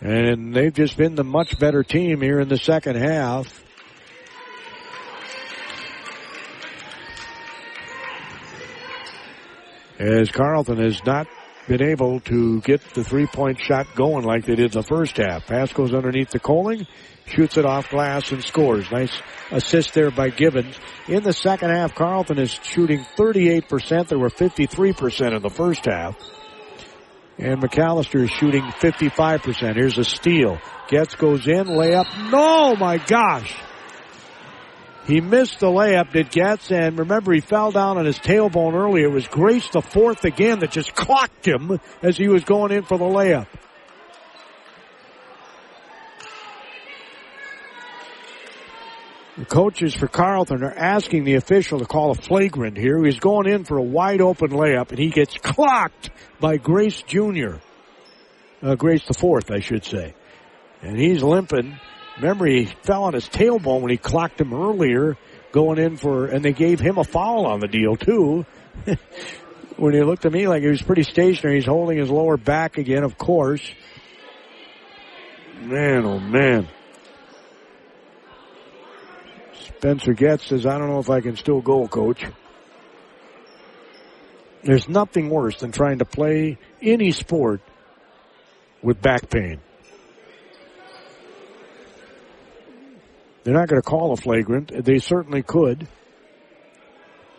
And 0.00 0.54
they've 0.54 0.72
just 0.72 0.96
been 0.96 1.14
the 1.14 1.24
much 1.24 1.58
better 1.58 1.82
team 1.82 2.20
here 2.20 2.40
in 2.40 2.48
the 2.48 2.56
second 2.56 2.96
half. 2.96 3.64
As 9.98 10.30
Carleton 10.30 10.78
has 10.78 11.04
not 11.04 11.26
been 11.66 11.82
able 11.82 12.20
to 12.20 12.60
get 12.62 12.80
the 12.94 13.04
three 13.04 13.26
point 13.26 13.60
shot 13.60 13.86
going 13.94 14.24
like 14.24 14.44
they 14.44 14.54
did 14.54 14.74
in 14.74 14.80
the 14.80 14.86
first 14.86 15.16
half. 15.16 15.46
Pass 15.46 15.72
goes 15.72 15.92
underneath 15.92 16.30
the 16.30 16.38
Coling, 16.38 16.86
shoots 17.26 17.56
it 17.56 17.66
off 17.66 17.90
glass 17.90 18.32
and 18.32 18.42
scores. 18.42 18.90
Nice 18.90 19.20
assist 19.50 19.94
there 19.94 20.10
by 20.10 20.30
Gibbons. 20.30 20.78
In 21.08 21.22
the 21.22 21.32
second 21.32 21.70
half, 21.70 21.94
Carleton 21.94 22.38
is 22.38 22.50
shooting 22.50 23.04
38%. 23.16 24.08
They 24.08 24.16
were 24.16 24.30
53% 24.30 25.36
in 25.36 25.42
the 25.42 25.50
first 25.50 25.84
half. 25.84 26.16
And 27.36 27.62
Macalester 27.62 28.22
is 28.22 28.30
shooting 28.30 28.62
55%. 28.62 29.76
Here's 29.76 29.98
a 29.98 30.04
steal. 30.04 30.58
Getz 30.88 31.14
goes 31.14 31.46
in, 31.46 31.66
layup. 31.66 32.30
No, 32.30 32.74
my 32.76 32.98
gosh. 32.98 33.54
He 35.08 35.22
missed 35.22 35.60
the 35.60 35.68
layup, 35.68 36.12
did 36.12 36.30
Getz, 36.30 36.70
and 36.70 36.98
remember 36.98 37.32
he 37.32 37.40
fell 37.40 37.72
down 37.72 37.96
on 37.96 38.04
his 38.04 38.18
tailbone 38.18 38.74
earlier. 38.74 39.06
It 39.06 39.12
was 39.12 39.26
Grace 39.26 39.66
the 39.70 39.80
fourth 39.80 40.26
again 40.26 40.58
that 40.58 40.70
just 40.70 40.94
clocked 40.94 41.48
him 41.48 41.80
as 42.02 42.18
he 42.18 42.28
was 42.28 42.44
going 42.44 42.72
in 42.72 42.82
for 42.82 42.98
the 42.98 43.06
layup. 43.06 43.46
The 49.38 49.46
coaches 49.46 49.94
for 49.94 50.08
Carleton 50.08 50.62
are 50.62 50.74
asking 50.74 51.24
the 51.24 51.36
official 51.36 51.78
to 51.78 51.86
call 51.86 52.10
a 52.10 52.14
flagrant 52.14 52.76
here. 52.76 53.02
He's 53.02 53.18
going 53.18 53.48
in 53.48 53.64
for 53.64 53.78
a 53.78 53.82
wide 53.82 54.20
open 54.20 54.50
layup 54.50 54.90
and 54.90 54.98
he 54.98 55.08
gets 55.08 55.38
clocked 55.38 56.10
by 56.38 56.58
Grace 56.58 57.00
Jr. 57.00 57.54
Uh, 58.60 58.74
Grace 58.74 59.06
the 59.06 59.14
fourth, 59.14 59.50
I 59.50 59.60
should 59.60 59.86
say. 59.86 60.12
And 60.82 60.98
he's 60.98 61.22
limping. 61.22 61.78
He 62.20 62.66
fell 62.82 63.04
on 63.04 63.14
his 63.14 63.28
tailbone 63.28 63.80
when 63.80 63.90
he 63.90 63.96
clocked 63.96 64.40
him 64.40 64.52
earlier 64.52 65.16
going 65.52 65.78
in 65.78 65.96
for, 65.96 66.26
and 66.26 66.44
they 66.44 66.52
gave 66.52 66.80
him 66.80 66.98
a 66.98 67.04
foul 67.04 67.46
on 67.46 67.60
the 67.60 67.68
deal 67.68 67.96
too. 67.96 68.44
when 69.76 69.94
he 69.94 70.02
looked 70.02 70.26
at 70.26 70.32
me 70.32 70.48
like 70.48 70.62
he 70.62 70.68
was 70.68 70.82
pretty 70.82 71.04
stationary, 71.04 71.56
he's 71.56 71.66
holding 71.66 71.98
his 71.98 72.10
lower 72.10 72.36
back 72.36 72.76
again, 72.76 73.04
of 73.04 73.16
course. 73.16 73.62
Man, 75.62 76.04
oh 76.04 76.18
man. 76.18 76.68
Spencer 79.52 80.12
Getz 80.12 80.46
says, 80.46 80.66
I 80.66 80.76
don't 80.76 80.88
know 80.88 80.98
if 80.98 81.10
I 81.10 81.20
can 81.20 81.36
still 81.36 81.60
go, 81.60 81.86
coach. 81.86 82.24
There's 84.64 84.88
nothing 84.88 85.30
worse 85.30 85.60
than 85.60 85.70
trying 85.70 85.98
to 85.98 86.04
play 86.04 86.58
any 86.82 87.12
sport 87.12 87.60
with 88.82 89.00
back 89.00 89.30
pain. 89.30 89.60
They're 93.48 93.56
not 93.56 93.68
going 93.68 93.80
to 93.80 93.88
call 93.88 94.12
a 94.12 94.16
flagrant. 94.18 94.84
They 94.84 94.98
certainly 94.98 95.42
could. 95.42 95.88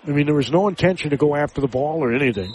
I 0.07 0.09
mean, 0.09 0.25
there 0.25 0.33
was 0.33 0.51
no 0.51 0.67
intention 0.67 1.11
to 1.11 1.17
go 1.17 1.35
after 1.35 1.61
the 1.61 1.67
ball 1.67 2.03
or 2.03 2.15
anything. 2.15 2.51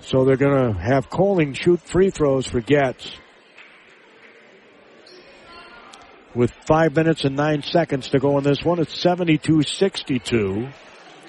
So 0.00 0.24
they're 0.24 0.36
going 0.36 0.74
to 0.74 0.80
have 0.80 1.08
Coling 1.08 1.52
shoot 1.52 1.80
free 1.82 2.10
throws 2.10 2.48
for 2.48 2.60
Getz. 2.60 3.14
With 6.34 6.50
five 6.66 6.96
minutes 6.96 7.22
and 7.22 7.36
nine 7.36 7.62
seconds 7.62 8.08
to 8.08 8.18
go 8.18 8.36
in 8.36 8.42
this 8.42 8.64
one, 8.64 8.80
it's 8.80 9.04
72-62. 9.04 10.72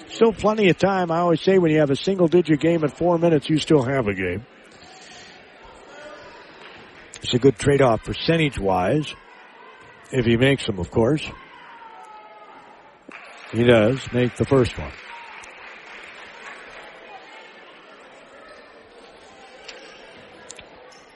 Still 0.08 0.32
plenty 0.32 0.68
of 0.68 0.78
time. 0.78 1.12
I 1.12 1.18
always 1.18 1.42
say 1.42 1.58
when 1.58 1.70
you 1.70 1.78
have 1.78 1.90
a 1.90 1.96
single 1.96 2.26
digit 2.26 2.58
game 2.58 2.82
at 2.82 2.98
four 2.98 3.18
minutes, 3.18 3.48
you 3.48 3.58
still 3.58 3.84
have 3.84 4.08
a 4.08 4.14
game. 4.14 4.44
It's 7.26 7.34
a 7.34 7.38
good 7.40 7.58
trade 7.58 7.82
off 7.82 8.04
percentage 8.04 8.56
wise. 8.56 9.12
If 10.12 10.26
he 10.26 10.36
makes 10.36 10.64
them, 10.64 10.78
of 10.78 10.92
course. 10.92 11.28
He 13.50 13.64
does 13.64 13.98
make 14.12 14.36
the 14.36 14.44
first 14.44 14.78
one. 14.78 14.92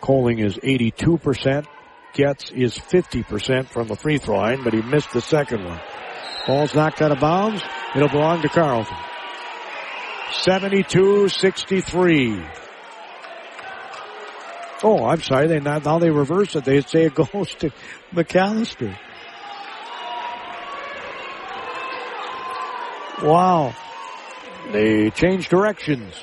Coling 0.01 0.41
is 0.41 0.57
82%. 0.57 1.65
Getz 2.15 2.51
is 2.51 2.77
50% 2.77 3.69
from 3.69 3.87
the 3.87 3.95
free 3.95 4.19
throw 4.19 4.39
line, 4.39 4.65
but 4.65 4.73
he 4.73 4.82
missed 4.82 5.12
the 5.12 5.20
second 5.20 5.65
one. 5.65 5.81
Ball's 6.45 6.74
knocked 6.74 7.03
out 7.03 7.12
of 7.12 7.20
bounds. 7.20 7.62
It'll 7.95 8.09
belong 8.09 8.43
to 8.43 8.49
Carleton. 8.49 8.97
72-63. 10.32 12.69
Oh, 14.82 15.05
I'm 15.05 15.20
sorry. 15.20 15.47
They 15.47 15.61
not, 15.61 15.85
now 15.85 15.98
they 15.98 16.11
reverse 16.11 16.57
it. 16.57 16.65
They 16.65 16.81
say 16.81 17.05
it 17.05 17.15
goes 17.15 17.55
to 17.57 17.70
Macalester. 18.12 18.97
Wow. 23.23 23.74
They 24.73 25.11
change 25.11 25.48
directions. 25.48 26.15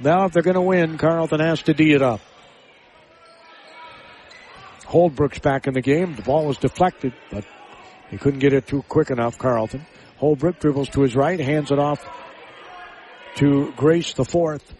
Now 0.00 0.24
if 0.24 0.32
they're 0.32 0.42
going 0.42 0.54
to 0.54 0.60
win, 0.60 0.98
Carleton 0.98 1.40
has 1.40 1.62
to 1.62 1.74
D 1.74 1.92
it 1.92 2.02
up. 2.02 2.20
Holdbrook's 4.84 5.38
back 5.38 5.66
in 5.66 5.74
the 5.74 5.82
game. 5.82 6.14
The 6.16 6.22
ball 6.22 6.46
was 6.46 6.56
deflected, 6.56 7.12
but 7.30 7.44
he 8.10 8.16
couldn't 8.16 8.38
get 8.40 8.54
it 8.54 8.66
too 8.66 8.82
quick 8.88 9.10
enough, 9.10 9.36
Carleton. 9.36 9.84
Holbrook 10.16 10.58
dribbles 10.58 10.88
to 10.90 11.02
his 11.02 11.14
right, 11.14 11.38
hands 11.38 11.70
it 11.70 11.78
off 11.78 12.04
to 13.36 13.72
Grace 13.76 14.14
the 14.14 14.24
fourth. 14.24 14.74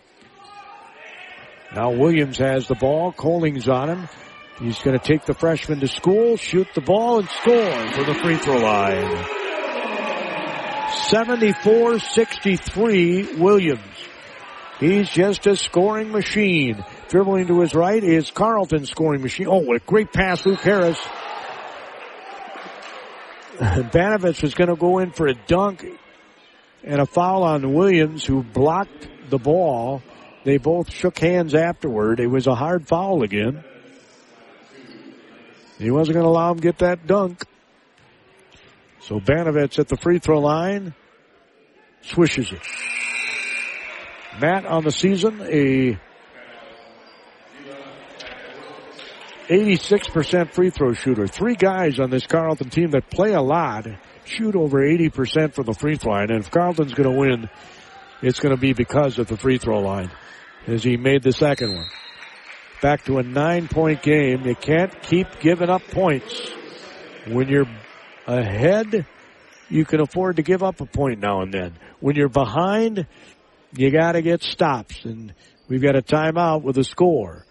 Now 1.75 1.91
Williams 1.91 2.39
has 2.39 2.67
the 2.67 2.75
ball. 2.75 3.13
Coling's 3.13 3.69
on 3.69 3.91
him. 3.91 4.09
He's 4.61 4.79
going 4.81 4.99
to 4.99 5.05
take 5.05 5.25
the 5.25 5.35
freshman 5.35 5.79
to 5.81 5.89
school, 5.89 6.37
shoot 6.37 6.67
the 6.75 6.81
ball, 6.81 7.21
and 7.21 7.29
score 7.29 7.93
for 7.93 8.05
the 8.05 8.15
free 8.15 8.39
throw 8.39 8.59
line. 8.59 9.25
74-63 11.11 13.39
Williams. 13.39 13.83
He's 14.81 15.11
just 15.11 15.47
a 15.47 15.55
scoring 15.57 16.11
machine. 16.11 16.85
Dribbling 17.09 17.47
to 17.49 17.61
his 17.61 17.75
right 17.75 18.03
is 18.03 18.31
Carleton 18.31 18.87
scoring 18.87 19.21
machine. 19.23 19.49
Oh, 19.49 19.59
what 19.59 19.77
a 19.77 19.85
great 19.85 20.13
pass, 20.13 20.47
Luke 20.47 20.61
Harris. 20.61 20.99
Banovich 23.59 24.45
is 24.45 24.55
going 24.55 24.69
to 24.69 24.77
go 24.77 24.99
in 24.99 25.11
for 25.11 25.27
a 25.27 25.35
dunk 25.35 25.85
and 26.85 27.01
a 27.01 27.07
foul 27.07 27.43
on 27.43 27.75
Williams 27.75 28.25
who 28.25 28.43
blocked 28.43 29.09
the 29.31 29.39
ball. 29.39 30.03
They 30.49 30.57
both 30.57 30.91
shook 30.91 31.19
hands 31.19 31.55
afterward. 31.55 32.21
It 32.21 32.27
was 32.27 32.47
a 32.47 32.55
hard 32.55 32.89
foul 32.89 33.23
again. 33.23 33.63
He 35.77 35.91
wasn't 35.91 36.15
going 36.15 36.25
to 36.25 36.31
allow 36.31 36.51
him 36.53 36.57
get 36.57 36.79
that 36.79 37.07
dunk. 37.07 37.45
So 39.01 39.21
Banovich 39.21 39.79
at 39.79 39.89
the 39.89 39.99
free 39.99 40.21
throw 40.21 40.41
line 40.41 40.95
swishes 42.01 42.51
it. 42.51 42.63
Matt 44.41 44.65
on 44.65 44.85
the 44.85 44.91
season, 44.91 45.43
a 45.43 45.99
86% 49.49 50.53
free 50.53 50.71
throw 50.71 50.95
shooter. 50.95 51.27
Three 51.27 51.57
guys 51.57 52.01
on 52.01 52.09
this 52.09 52.27
Carleton 52.27 52.71
team 52.71 52.93
that 52.93 53.11
play 53.11 53.35
a 53.35 53.43
lot 53.43 53.87
shoot 54.25 54.57
over 54.57 54.79
80% 54.81 55.53
from 55.53 55.67
the 55.67 55.75
free 55.75 55.97
throw 55.97 56.13
line. 56.13 56.31
And 56.31 56.41
if 56.43 56.51
Carleton's 56.51 56.95
going 56.95 57.13
to 57.13 57.19
win, 57.21 57.51
it's 58.23 58.41
going 58.41 58.55
to 58.55 58.59
be 58.59 58.73
because 58.73 59.19
of 59.19 59.27
the 59.27 59.37
free 59.37 59.59
throw 59.59 59.81
line. 59.81 60.11
As 60.69 60.85
he 60.85 60.99
made 60.99 61.23
the 61.23 61.33
second 61.33 61.75
one. 61.75 61.87
Back 62.83 63.07
to 63.07 63.19
a 63.19 63.23
nine 63.23 63.69
point 63.69 64.03
game. 64.03 64.47
You 64.47 64.55
can't 64.55 65.03
keep 65.03 65.27
giving 65.41 65.71
up 65.71 65.83
points. 65.89 66.51
When 67.27 67.49
you're 67.49 67.67
ahead, 68.27 69.07
you 69.71 69.85
can 69.87 70.01
afford 70.01 70.37
to 70.37 70.43
give 70.43 70.63
up 70.63 70.83
a 70.83 70.87
point 70.87 71.21
now 71.21 71.41
and 71.41 71.53
then. 71.53 71.75
When 72.01 72.17
you're 72.17 72.29
behind, 72.29 73.07
you 73.73 73.91
gotta 73.91 74.21
get 74.21 74.43
stops 74.43 75.07
and 75.07 75.35
we've 75.69 75.83
got 75.83 75.97
a 75.97 76.03
timeout 76.03 76.63
with 76.63 76.77
a 76.77 76.85
score. 76.85 77.47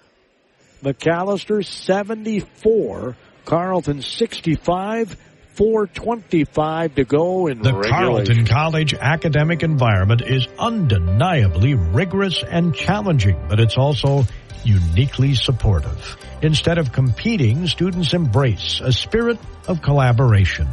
Macalester 0.84 1.66
74, 1.66 3.18
Carleton 3.46 4.04
65, 4.04 5.18
425 5.58 6.96
to 6.96 7.04
go 7.04 7.48
in 7.48 7.64
The 7.64 7.74
regulation. 7.74 7.92
Carleton 7.92 8.46
College 8.46 8.94
academic 8.94 9.64
environment 9.64 10.22
is 10.22 10.48
undeniably 10.60 11.74
rigorous 11.74 12.44
and 12.44 12.76
challenging, 12.76 13.44
but 13.50 13.60
it's 13.60 13.76
also 13.76 14.24
uniquely 14.64 15.34
supportive. 15.34 16.16
Instead 16.44 16.78
of 16.78 16.92
competing, 16.92 17.66
students 17.66 18.14
embrace 18.14 18.82
a 18.82 18.92
spirit 18.92 19.40
of 19.68 19.82
collaboration. 19.82 20.68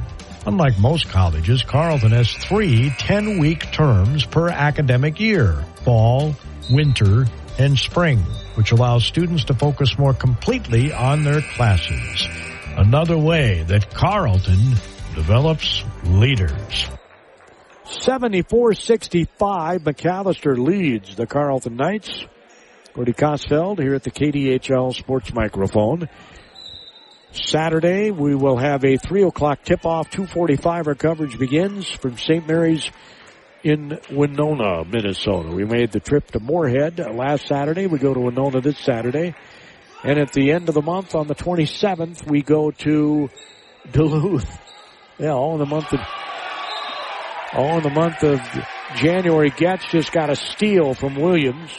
Unlike 0.46 0.78
most 0.78 1.08
colleges, 1.08 1.62
Carleton 1.62 2.10
has 2.10 2.30
three 2.30 2.90
10-week 2.90 3.72
terms 3.72 4.26
per 4.26 4.50
academic 4.50 5.18
year, 5.18 5.64
fall, 5.84 6.36
winter, 6.70 7.24
and 7.58 7.78
spring, 7.78 8.18
which 8.56 8.70
allows 8.70 9.06
students 9.06 9.44
to 9.44 9.54
focus 9.54 9.98
more 9.98 10.12
completely 10.12 10.92
on 10.92 11.24
their 11.24 11.40
classes. 11.40 12.28
Another 12.76 13.16
way 13.16 13.62
that 13.68 13.88
Carleton 13.94 14.72
develops 15.14 15.84
leaders. 16.04 16.88
74-65, 17.84 19.28
Macalester 19.78 20.58
leads 20.58 21.14
the 21.14 21.26
Carleton 21.26 21.76
Knights. 21.76 22.24
Cody 22.94 23.12
Kosfeld 23.12 23.78
here 23.78 23.94
at 23.94 24.02
the 24.02 24.10
KDHL 24.10 24.92
Sports 24.92 25.32
Microphone. 25.32 26.08
Saturday, 27.30 28.10
we 28.10 28.34
will 28.34 28.56
have 28.56 28.84
a 28.84 28.96
3 28.96 29.22
o'clock 29.22 29.62
tip-off, 29.64 30.10
245 30.10 30.88
our 30.88 30.94
coverage 30.94 31.38
begins 31.38 31.88
from 31.88 32.18
St. 32.18 32.46
Mary's 32.46 32.90
in 33.62 33.98
Winona, 34.10 34.84
Minnesota. 34.84 35.48
We 35.48 35.64
made 35.64 35.92
the 35.92 36.00
trip 36.00 36.30
to 36.32 36.40
Moorhead 36.40 36.98
last 36.98 37.46
Saturday. 37.46 37.86
We 37.86 37.98
go 37.98 38.12
to 38.12 38.20
Winona 38.20 38.60
this 38.60 38.78
Saturday. 38.78 39.34
And 40.04 40.18
at 40.18 40.32
the 40.32 40.52
end 40.52 40.68
of 40.68 40.74
the 40.74 40.82
month, 40.82 41.14
on 41.14 41.26
the 41.28 41.34
27th, 41.34 42.28
we 42.30 42.42
go 42.42 42.70
to 42.70 43.30
Duluth. 43.90 44.60
Yeah, 45.18 45.30
all 45.30 45.54
in 45.54 45.60
the 45.60 45.66
month 45.66 45.92
of 45.92 46.00
all 47.54 47.76
in 47.76 47.82
the 47.84 47.90
month 47.90 48.22
of 48.22 48.40
January. 48.96 49.50
Getz 49.50 49.86
just 49.86 50.12
got 50.12 50.28
a 50.28 50.36
steal 50.36 50.92
from 50.92 51.14
Williams. 51.14 51.70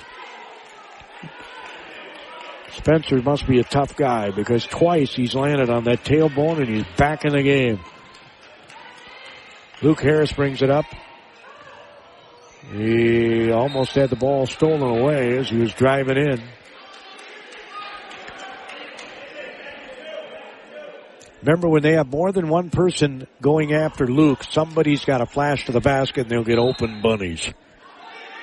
Spencer 2.72 3.22
must 3.22 3.46
be 3.46 3.60
a 3.60 3.64
tough 3.64 3.96
guy 3.96 4.32
because 4.32 4.66
twice 4.66 5.14
he's 5.14 5.36
landed 5.36 5.70
on 5.70 5.84
that 5.84 6.04
tailbone 6.04 6.60
and 6.60 6.70
he's 6.70 6.86
back 6.98 7.26
in 7.26 7.34
the 7.34 7.44
game. 7.44 7.80
Luke 9.82 10.02
Harris 10.02 10.32
brings 10.32 10.62
it 10.62 10.70
up. 10.70 10.86
He 12.72 13.52
almost 13.52 13.92
had 13.92 14.10
the 14.10 14.16
ball 14.16 14.48
stolen 14.48 14.82
away 14.82 15.38
as 15.38 15.50
he 15.50 15.58
was 15.58 15.74
driving 15.74 16.18
in. 16.18 16.42
Remember 21.46 21.70
when 21.70 21.84
they 21.84 21.94
have 21.94 22.08
more 22.08 22.32
than 22.32 22.50
one 22.50 22.72
person 22.72 23.28
going 23.40 23.72
after 23.72 24.08
Luke, 24.08 24.44
somebody's 24.50 25.06
got 25.06 25.20
to 25.20 25.28
flash 25.28 25.68
to 25.68 25.72
the 25.72 25.80
basket 25.80 26.22
and 26.22 26.30
they'll 26.32 26.44
get 26.44 26.58
open 26.58 27.04
bunnies. 27.04 27.54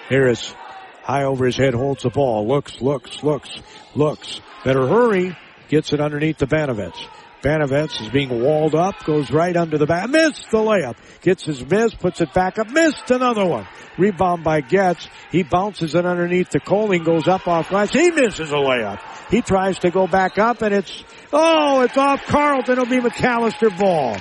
Harris 0.08 0.54
high 1.02 1.24
over 1.24 1.46
his 1.46 1.56
head 1.56 1.74
holds 1.74 2.04
the 2.04 2.10
ball, 2.10 2.46
looks, 2.46 2.80
looks, 2.80 3.24
looks, 3.24 3.60
looks. 3.96 4.40
Better 4.64 4.86
hurry, 4.86 5.36
gets 5.68 5.92
it 5.92 6.00
underneath 6.00 6.38
the 6.38 6.46
Banovets. 6.46 7.04
Banovets 7.42 8.00
is 8.00 8.08
being 8.10 8.40
walled 8.40 8.76
up, 8.76 9.04
goes 9.04 9.32
right 9.32 9.56
under 9.56 9.78
the 9.78 9.86
back, 9.86 10.08
missed 10.08 10.48
the 10.52 10.58
layup, 10.58 10.94
gets 11.22 11.44
his 11.44 11.68
miss, 11.68 11.92
puts 11.92 12.20
it 12.20 12.32
back 12.32 12.56
up, 12.60 12.70
missed 12.70 13.10
another 13.10 13.44
one. 13.44 13.66
Rebound 13.98 14.44
by 14.44 14.60
Getz. 14.60 15.08
He 15.32 15.42
bounces 15.42 15.96
it 15.96 16.06
underneath 16.06 16.50
the 16.50 16.60
Coling, 16.60 17.02
goes 17.02 17.26
up 17.26 17.48
off 17.48 17.68
glass. 17.68 17.90
He 17.90 18.12
misses 18.12 18.52
a 18.52 18.54
layup. 18.54 19.00
He 19.28 19.42
tries 19.42 19.80
to 19.80 19.90
go 19.90 20.06
back 20.06 20.38
up 20.38 20.62
and 20.62 20.72
it's, 20.72 21.04
oh, 21.32 21.82
it's 21.82 21.96
off 21.96 22.24
Carleton. 22.26 22.72
It'll 22.72 22.86
be 22.86 23.00
Macalester 23.00 23.76
ball. 23.78 24.16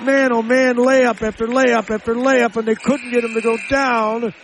Man, 0.00 0.32
oh 0.32 0.42
man, 0.42 0.76
layup 0.76 1.22
after 1.22 1.46
layup 1.46 1.90
after 1.90 2.14
layup 2.14 2.56
and 2.56 2.66
they 2.66 2.74
couldn't 2.74 3.10
get 3.10 3.22
him 3.24 3.34
to 3.34 3.40
go 3.40 3.56
down. 3.70 4.34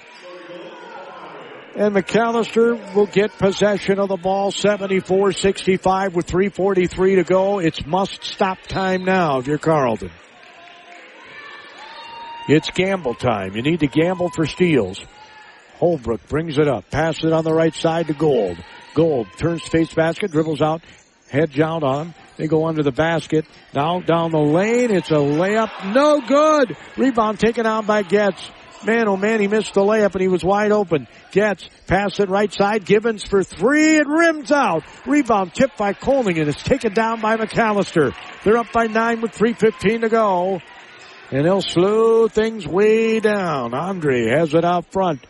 And 1.74 1.94
Macalester 1.94 2.94
will 2.94 3.06
get 3.06 3.36
possession 3.38 3.98
of 3.98 4.08
the 4.08 4.16
ball 4.16 4.52
74-65 4.52 6.12
with 6.12 6.26
3.43 6.26 7.16
to 7.16 7.24
go. 7.24 7.58
It's 7.58 7.84
must 7.86 8.24
stop 8.24 8.58
time 8.62 9.04
now 9.04 9.38
if 9.38 9.46
you're 9.46 9.58
Carleton. 9.58 10.10
It's 12.48 12.70
gamble 12.70 13.14
time. 13.14 13.54
You 13.54 13.62
need 13.62 13.80
to 13.80 13.86
gamble 13.86 14.30
for 14.30 14.46
steals. 14.46 15.00
Holbrook 15.76 16.26
brings 16.28 16.58
it 16.58 16.68
up, 16.68 16.90
passes 16.90 17.24
it 17.24 17.32
on 17.32 17.44
the 17.44 17.54
right 17.54 17.74
side 17.74 18.08
to 18.08 18.14
Gold. 18.14 18.58
Gold 18.94 19.28
turns 19.38 19.62
face 19.62 19.94
basket, 19.94 20.32
dribbles 20.32 20.60
out, 20.60 20.82
heads 21.30 21.58
out 21.58 21.82
on. 21.82 22.14
They 22.36 22.46
go 22.46 22.66
under 22.66 22.82
the 22.82 22.92
basket. 22.92 23.46
Now 23.74 24.00
down 24.00 24.30
the 24.32 24.38
lane. 24.38 24.90
It's 24.90 25.10
a 25.10 25.14
layup. 25.14 25.94
No 25.94 26.20
good. 26.20 26.76
Rebound 26.96 27.38
taken 27.38 27.66
out 27.66 27.86
by 27.86 28.02
Getz. 28.02 28.50
Man, 28.84 29.08
oh 29.08 29.16
man, 29.16 29.40
he 29.40 29.46
missed 29.46 29.74
the 29.74 29.82
layup 29.82 30.12
and 30.12 30.22
he 30.22 30.28
was 30.28 30.42
wide 30.42 30.72
open. 30.72 31.06
Getz, 31.32 31.68
pass 31.86 32.18
it 32.18 32.30
right 32.30 32.50
side. 32.50 32.86
Gibbons 32.86 33.22
for 33.22 33.44
three. 33.44 33.96
It 33.96 34.06
rims 34.06 34.50
out. 34.50 34.84
Rebound 35.06 35.52
tipped 35.54 35.76
by 35.76 35.92
Coling 35.92 36.38
and 36.38 36.48
it's 36.48 36.62
taken 36.62 36.94
down 36.94 37.20
by 37.20 37.36
Macalester. 37.36 38.14
They're 38.42 38.56
up 38.56 38.72
by 38.72 38.86
nine 38.86 39.20
with 39.20 39.32
3.15 39.32 40.00
to 40.00 40.08
go. 40.08 40.60
And 41.30 41.44
they'll 41.44 41.62
slow 41.62 42.26
things 42.26 42.66
way 42.66 43.20
down. 43.20 43.74
Andre 43.74 44.30
has 44.30 44.54
it 44.54 44.64
out 44.64 44.90
front. 44.92 45.24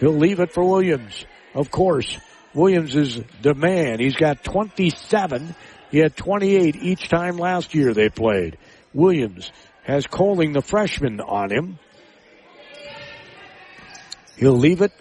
He'll 0.00 0.16
leave 0.16 0.40
it 0.40 0.52
for 0.54 0.64
Williams. 0.64 1.26
Of 1.54 1.70
course, 1.70 2.18
Williams 2.54 2.96
is 2.96 3.20
the 3.42 3.54
man. 3.54 4.00
He's 4.00 4.16
got 4.16 4.42
27. 4.42 5.54
He 5.90 5.98
had 5.98 6.16
28 6.16 6.76
each 6.76 7.08
time 7.08 7.36
last 7.36 7.74
year 7.74 7.92
they 7.94 8.08
played. 8.08 8.56
Williams 8.92 9.52
has 9.84 10.06
Coling, 10.06 10.52
the 10.52 10.62
freshman, 10.62 11.20
on 11.20 11.50
him. 11.50 11.78
He'll 14.36 14.56
leave 14.56 14.82
it 14.82 14.92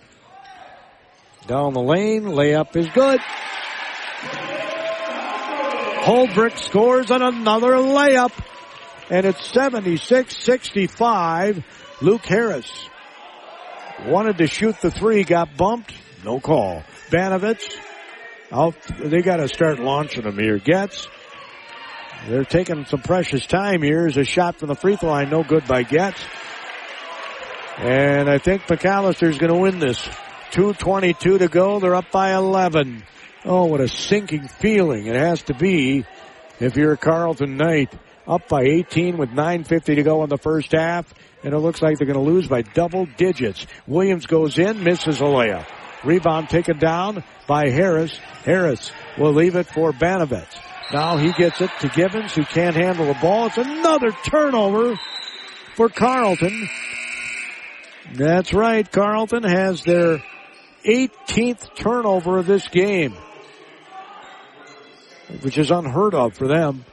down 1.47 1.73
the 1.73 1.81
lane. 1.81 2.23
Layup 2.23 2.75
is 2.75 2.87
good. 2.89 3.19
Holbrook 6.01 6.57
scores 6.57 7.11
on 7.11 7.21
another 7.21 7.73
layup. 7.73 8.31
And 9.09 9.25
it's 9.25 9.51
76-65. 9.51 11.63
Luke 12.01 12.25
Harris 12.25 12.71
wanted 14.05 14.37
to 14.37 14.47
shoot 14.47 14.79
the 14.81 14.91
three, 14.91 15.23
got 15.23 15.57
bumped. 15.57 15.93
No 16.23 16.39
call. 16.39 16.83
Banovitz. 17.09 17.77
They 18.99 19.21
got 19.21 19.37
to 19.37 19.47
start 19.47 19.79
launching 19.79 20.23
them 20.23 20.37
here. 20.37 20.57
Getz. 20.57 21.07
They're 22.27 22.43
taking 22.43 22.85
some 22.85 23.01
precious 23.01 23.45
time 23.45 23.81
here. 23.81 24.07
Is 24.07 24.17
a 24.17 24.23
shot 24.23 24.57
from 24.57 24.69
the 24.69 24.75
free 24.75 24.95
throw 24.95 25.09
line. 25.09 25.29
No 25.29 25.43
good 25.43 25.67
by 25.67 25.83
Getz. 25.83 26.19
And 27.77 28.29
I 28.29 28.39
think 28.39 28.63
Macalester's 28.63 29.37
going 29.37 29.53
to 29.53 29.59
win 29.59 29.79
this. 29.79 29.99
2.22 30.51 31.39
to 31.39 31.47
go. 31.47 31.79
They're 31.79 31.95
up 31.95 32.11
by 32.11 32.33
11. 32.33 33.03
Oh, 33.45 33.65
what 33.65 33.79
a 33.79 33.87
sinking 33.87 34.47
feeling 34.47 35.05
it 35.05 35.15
has 35.15 35.43
to 35.43 35.53
be 35.53 36.05
if 36.59 36.75
you're 36.75 36.93
a 36.93 36.97
Carleton 36.97 37.55
Knight. 37.55 37.93
Up 38.27 38.47
by 38.47 38.63
18 38.63 39.17
with 39.17 39.29
9.50 39.29 39.95
to 39.95 40.03
go 40.03 40.23
in 40.23 40.29
the 40.29 40.37
first 40.37 40.71
half. 40.73 41.11
And 41.43 41.53
it 41.53 41.59
looks 41.59 41.81
like 41.81 41.97
they're 41.97 42.05
going 42.05 42.23
to 42.23 42.31
lose 42.31 42.47
by 42.47 42.63
double 42.63 43.05
digits. 43.05 43.65
Williams 43.87 44.25
goes 44.25 44.59
in, 44.59 44.83
misses 44.83 45.21
a 45.21 45.23
layup. 45.23 45.65
Rebound 46.03 46.49
taken 46.49 46.77
down 46.77 47.23
by 47.47 47.69
Harris. 47.69 48.17
Harris 48.45 48.91
will 49.17 49.33
leave 49.33 49.55
it 49.55 49.67
for 49.67 49.91
Banovitz. 49.91 50.55
Now 50.91 51.17
he 51.17 51.31
gets 51.33 51.61
it 51.61 51.69
to 51.81 51.89
Gibbons 51.89 52.33
who 52.33 52.43
can't 52.43 52.75
handle 52.75 53.05
the 53.05 53.19
ball. 53.21 53.47
It's 53.47 53.57
another 53.57 54.11
turnover 54.11 54.99
for 55.75 55.89
Carleton. 55.89 56.67
That's 58.13 58.53
right. 58.53 58.89
Carleton 58.89 59.43
has 59.43 59.83
their 59.83 60.23
18th 60.83 61.75
turnover 61.75 62.39
of 62.39 62.47
this 62.47 62.67
game, 62.69 63.13
which 65.41 65.57
is 65.57 65.69
unheard 65.69 66.15
of 66.15 66.35
for 66.35 66.47
them. 66.47 66.85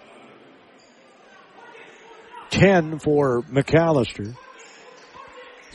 10 2.50 2.98
for 2.98 3.42
Macalester. 3.42 4.36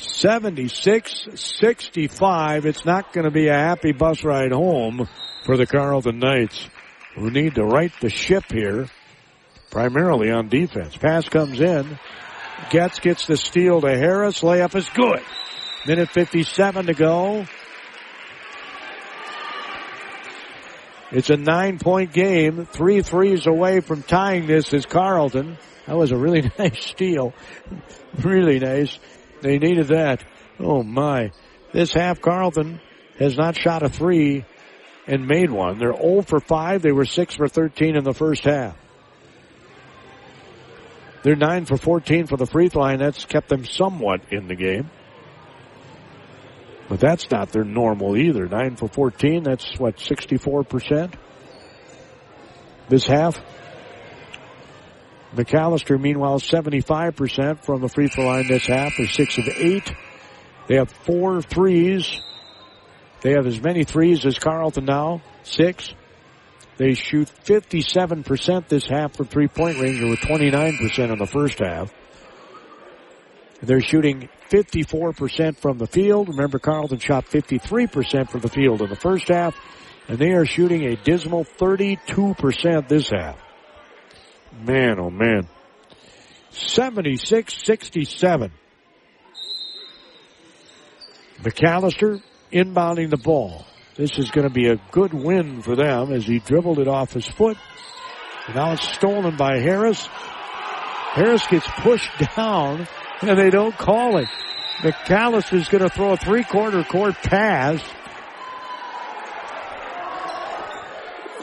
76-65. 0.01 2.65
It's 2.65 2.85
not 2.85 3.13
going 3.13 3.25
to 3.25 3.31
be 3.31 3.47
a 3.47 3.53
happy 3.53 3.91
bus 3.91 4.23
ride 4.23 4.51
home 4.51 5.07
for 5.45 5.57
the 5.57 5.65
Carleton 5.65 6.19
Knights 6.19 6.67
who 7.15 7.29
need 7.29 7.55
to 7.55 7.63
right 7.63 7.91
the 8.01 8.09
ship 8.09 8.45
here, 8.51 8.87
primarily 9.69 10.31
on 10.31 10.49
defense. 10.49 10.97
Pass 10.97 11.29
comes 11.29 11.59
in. 11.59 11.99
Getz 12.69 12.99
gets 12.99 13.27
the 13.27 13.37
steal 13.37 13.81
to 13.81 13.89
Harris. 13.89 14.41
Layup 14.41 14.75
is 14.75 14.87
good. 14.89 15.21
Minute 15.85 16.09
57 16.09 16.85
to 16.85 16.93
go. 16.93 17.45
It's 21.11 21.29
a 21.29 21.37
nine 21.37 21.79
point 21.79 22.13
game. 22.13 22.65
Three 22.65 23.01
threes 23.01 23.45
away 23.45 23.81
from 23.81 24.03
tying 24.03 24.47
this 24.47 24.73
is 24.73 24.85
Carleton. 24.85 25.57
That 25.87 25.97
was 25.97 26.11
a 26.11 26.17
really 26.17 26.49
nice 26.59 26.85
steal. 26.85 27.33
Really 28.23 28.59
nice. 28.59 28.97
They 29.41 29.57
needed 29.57 29.87
that. 29.87 30.23
Oh 30.59 30.83
my. 30.83 31.31
This 31.71 31.93
half 31.93 32.21
Carleton 32.21 32.79
has 33.17 33.37
not 33.37 33.57
shot 33.57 33.83
a 33.83 33.89
three 33.89 34.45
and 35.07 35.27
made 35.27 35.49
one. 35.49 35.79
They're 35.79 35.95
0 35.95 36.21
for 36.21 36.39
5. 36.39 36.81
They 36.81 36.91
were 36.91 37.05
6 37.05 37.35
for 37.35 37.47
13 37.47 37.95
in 37.95 38.03
the 38.03 38.13
first 38.13 38.43
half. 38.43 38.77
They're 41.23 41.35
9 41.35 41.65
for 41.65 41.77
14 41.77 42.27
for 42.27 42.37
the 42.37 42.45
free 42.45 42.69
throw 42.69 42.83
line. 42.83 42.99
That's 42.99 43.25
kept 43.25 43.49
them 43.49 43.65
somewhat 43.65 44.21
in 44.31 44.47
the 44.47 44.55
game. 44.55 44.89
But 46.89 46.99
that's 46.99 47.29
not 47.31 47.51
their 47.51 47.63
normal 47.63 48.17
either. 48.17 48.47
9 48.47 48.75
for 48.75 48.87
14, 48.87 49.43
that's 49.43 49.79
what, 49.79 49.97
64%? 49.97 51.13
This 52.89 53.07
half. 53.07 53.39
Macalester, 55.35 55.99
meanwhile, 55.99 56.39
75% 56.39 57.63
from 57.63 57.81
the 57.81 57.87
free 57.87 58.07
throw 58.07 58.25
line 58.25 58.47
this 58.47 58.65
half. 58.65 58.93
They're 58.97 59.07
6 59.07 59.37
of 59.37 59.47
8. 59.47 59.91
They 60.67 60.75
have 60.75 60.91
four 60.91 61.41
threes. 61.41 62.09
They 63.21 63.31
have 63.31 63.45
as 63.45 63.61
many 63.61 63.83
threes 63.83 64.25
as 64.25 64.39
Carleton 64.39 64.85
now, 64.85 65.21
six. 65.43 65.93
They 66.77 66.93
shoot 66.93 67.29
57% 67.45 68.67
this 68.67 68.87
half 68.87 69.15
from 69.15 69.27
three 69.27 69.47
point 69.47 69.79
range. 69.79 70.01
Were 70.01 70.15
29% 70.15 71.11
in 71.11 71.19
the 71.19 71.27
first 71.27 71.59
half. 71.59 71.93
They're 73.61 73.81
shooting 73.81 74.29
54% 74.49 75.57
from 75.57 75.77
the 75.77 75.85
field. 75.85 76.29
Remember, 76.29 76.57
Carleton 76.57 76.97
shot 76.97 77.25
53% 77.25 78.29
from 78.29 78.41
the 78.41 78.49
field 78.49 78.81
in 78.81 78.89
the 78.89 78.95
first 78.95 79.27
half, 79.27 79.55
and 80.07 80.17
they 80.17 80.31
are 80.31 80.45
shooting 80.45 80.85
a 80.85 80.95
dismal 80.95 81.45
32% 81.45 82.87
this 82.87 83.09
half. 83.09 83.37
Man, 84.51 84.99
oh 84.99 85.09
man. 85.09 85.47
76-67. 86.51 88.51
Macalester 91.41 92.21
inbounding 92.51 93.09
the 93.09 93.17
ball. 93.17 93.65
This 93.95 94.19
is 94.19 94.29
going 94.31 94.47
to 94.47 94.53
be 94.53 94.67
a 94.67 94.75
good 94.91 95.13
win 95.13 95.61
for 95.61 95.75
them 95.75 96.11
as 96.11 96.25
he 96.25 96.39
dribbled 96.39 96.79
it 96.79 96.87
off 96.87 97.13
his 97.13 97.27
foot. 97.27 97.57
Now 98.53 98.73
it's 98.73 98.87
stolen 98.95 99.37
by 99.37 99.59
Harris. 99.59 100.07
Harris 100.07 101.45
gets 101.47 101.67
pushed 101.79 102.11
down 102.35 102.87
and 103.21 103.37
they 103.37 103.49
don't 103.49 103.77
call 103.77 104.17
it. 104.17 104.27
Macalester's 104.79 105.69
going 105.69 105.83
to 105.83 105.89
throw 105.89 106.13
a 106.13 106.17
three 106.17 106.43
quarter 106.43 106.83
court 106.83 107.15
pass 107.15 107.81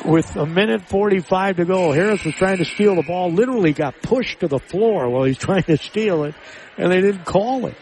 with 0.09 0.37
a 0.37 0.47
minute 0.47 0.89
45 0.89 1.57
to 1.57 1.65
go. 1.67 1.93
Harris 1.93 2.25
was 2.25 2.35
trying 2.35 2.57
to 2.59 2.65
steal 2.65 2.95
the 2.95 3.03
ball, 3.03 3.31
literally 3.31 3.73
got 3.73 4.01
pushed 4.03 4.41
to 4.41 4.49
the 4.49 4.59
floor 4.59 5.09
while 5.11 5.25
he's 5.25 5.39
trying 5.49 5.65
to 5.65 5.77
steal 5.77 6.25
it 6.25 6.35
and 6.79 6.91
they 6.91 7.01
didn't 7.01 7.25
call 7.25 7.67
it. 7.67 7.77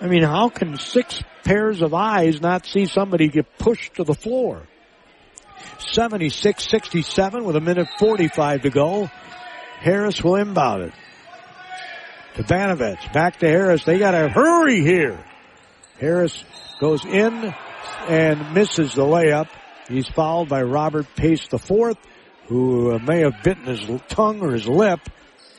I 0.00 0.06
mean, 0.06 0.22
how 0.22 0.48
can 0.48 0.78
six 0.78 1.22
pairs 1.44 1.82
of 1.82 1.92
eyes 1.94 2.40
not 2.40 2.66
see 2.66 2.86
somebody 2.86 3.28
get 3.28 3.58
pushed 3.58 3.94
to 3.94 4.04
the 4.04 4.14
floor? 4.14 4.62
76-67 5.78 7.44
with 7.44 7.56
a 7.56 7.60
minute 7.60 7.88
45 7.98 8.62
to 8.62 8.70
go. 8.70 9.10
Harris 9.80 10.22
will 10.22 10.36
inbound 10.36 10.84
it. 10.84 10.92
To 12.34 12.44
Banovets. 12.44 13.12
Back 13.12 13.38
to 13.40 13.48
Harris. 13.48 13.84
They 13.84 13.98
gotta 13.98 14.28
hurry 14.28 14.80
here. 14.82 15.24
Harris 15.98 16.44
goes 16.80 17.04
in 17.04 17.52
and 18.08 18.54
misses 18.54 18.94
the 18.94 19.02
layup. 19.02 19.48
He's 19.88 20.06
fouled 20.06 20.50
by 20.50 20.62
Robert 20.62 21.06
Pace 21.16 21.48
the 21.48 21.58
fourth, 21.58 21.96
who 22.46 22.92
uh, 22.92 22.98
may 22.98 23.20
have 23.20 23.42
bitten 23.42 23.64
his 23.64 23.80
tongue 24.08 24.42
or 24.42 24.52
his 24.52 24.68
lip. 24.68 25.00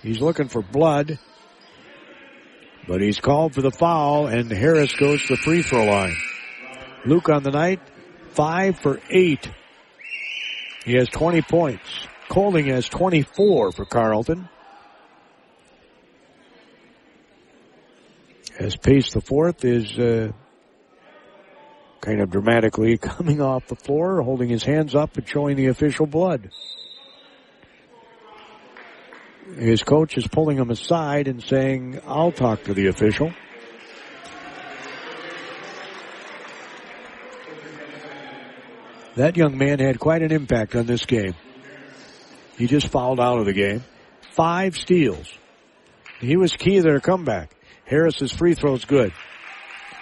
He's 0.04 0.22
looking 0.22 0.48
for 0.48 0.62
blood. 0.62 1.20
But 2.88 3.02
he's 3.02 3.20
called 3.20 3.54
for 3.54 3.62
the 3.62 3.72
foul 3.72 4.28
and 4.28 4.52
Harris 4.52 4.96
goes 4.96 5.22
to 5.24 5.36
the 5.36 5.38
free 5.38 5.62
throw 5.62 5.86
line. 5.86 6.16
Luke 7.06 7.30
on 7.30 7.44
the 7.44 7.52
night, 7.52 7.82
five 8.32 8.80
for 8.80 9.00
eight. 9.10 9.50
He 10.86 10.94
has 10.94 11.10
20 11.10 11.42
points. 11.44 12.08
Colding 12.30 12.68
has 12.68 12.88
24 12.88 13.72
for 13.72 13.86
Carleton. 13.86 14.48
As 18.60 18.76
Pace 18.76 19.14
the 19.14 19.22
fourth 19.22 19.64
is 19.64 19.98
uh, 19.98 20.32
kind 22.02 22.22
of 22.22 22.30
dramatically 22.30 22.98
coming 23.02 23.42
off 23.42 23.68
the 23.68 23.76
floor, 23.76 24.22
holding 24.22 24.50
his 24.50 24.64
hands 24.64 24.96
up 24.96 25.18
and 25.18 25.28
showing 25.28 25.56
the 25.56 25.68
official 25.68 26.06
blood. 26.06 26.52
His 29.58 29.82
coach 29.84 30.18
is 30.18 30.28
pulling 30.28 30.58
him 30.58 30.70
aside 30.70 31.28
and 31.28 31.42
saying, 31.42 32.02
I'll 32.06 32.32
talk 32.32 32.64
to 32.66 32.74
the 32.74 32.88
official. 32.88 33.34
That 39.16 39.36
young 39.36 39.58
man 39.58 39.80
had 39.80 40.00
quite 40.00 40.22
an 40.22 40.32
impact 40.32 40.76
on 40.76 40.86
this 40.86 41.06
game. 41.06 41.34
He 42.58 42.68
just 42.68 42.88
fouled 42.88 43.20
out 43.20 43.40
of 43.40 43.46
the 43.46 43.54
game. 43.54 43.84
Five 44.32 44.78
steals. 44.78 45.28
He 46.20 46.38
was 46.38 46.54
key 46.54 46.76
to 46.78 46.84
their 46.84 47.00
comeback. 47.00 47.56
Harris's 47.86 48.32
free 48.32 48.54
throw's 48.54 48.86
good. 48.86 49.12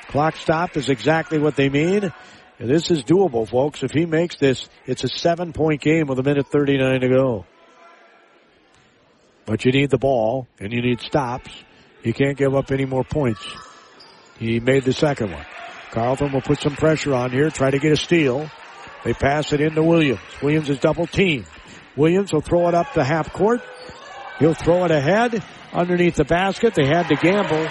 Clock 0.07 0.35
stop 0.37 0.77
is 0.77 0.89
exactly 0.89 1.37
what 1.37 1.55
they 1.55 1.69
mean. 1.69 2.11
And 2.59 2.69
this 2.69 2.89
is 2.89 3.03
doable, 3.03 3.47
folks. 3.47 3.83
If 3.83 3.91
he 3.91 4.05
makes 4.05 4.37
this, 4.37 4.67
it's 4.85 5.03
a 5.03 5.09
seven 5.09 5.53
point 5.53 5.81
game 5.81 6.07
with 6.07 6.17
a 6.19 6.23
minute 6.23 6.47
39 6.47 7.01
to 7.01 7.09
go. 7.09 7.45
But 9.45 9.63
you 9.63 9.71
need 9.71 9.89
the 9.89 9.97
ball 9.97 10.47
and 10.59 10.73
you 10.73 10.81
need 10.81 11.01
stops. 11.01 11.51
You 12.03 12.13
can't 12.13 12.37
give 12.37 12.55
up 12.55 12.71
any 12.71 12.85
more 12.85 13.03
points. 13.03 13.45
He 14.39 14.59
made 14.59 14.83
the 14.83 14.93
second 14.93 15.31
one. 15.31 15.45
Carleton 15.91 16.31
will 16.31 16.41
put 16.41 16.59
some 16.61 16.75
pressure 16.75 17.13
on 17.13 17.31
here, 17.31 17.49
try 17.49 17.71
to 17.71 17.79
get 17.79 17.91
a 17.91 17.97
steal. 17.97 18.49
They 19.03 19.13
pass 19.13 19.53
it 19.53 19.61
into 19.61 19.83
Williams. 19.83 20.19
Williams 20.41 20.69
is 20.69 20.79
double 20.79 21.07
teamed. 21.07 21.47
Williams 21.95 22.33
will 22.33 22.41
throw 22.41 22.67
it 22.67 22.75
up 22.75 22.93
the 22.93 23.03
half 23.03 23.31
court. 23.31 23.61
He'll 24.39 24.53
throw 24.53 24.85
it 24.85 24.91
ahead 24.91 25.43
underneath 25.73 26.15
the 26.15 26.25
basket. 26.25 26.75
They 26.75 26.85
had 26.85 27.07
to 27.07 27.15
gamble. 27.15 27.67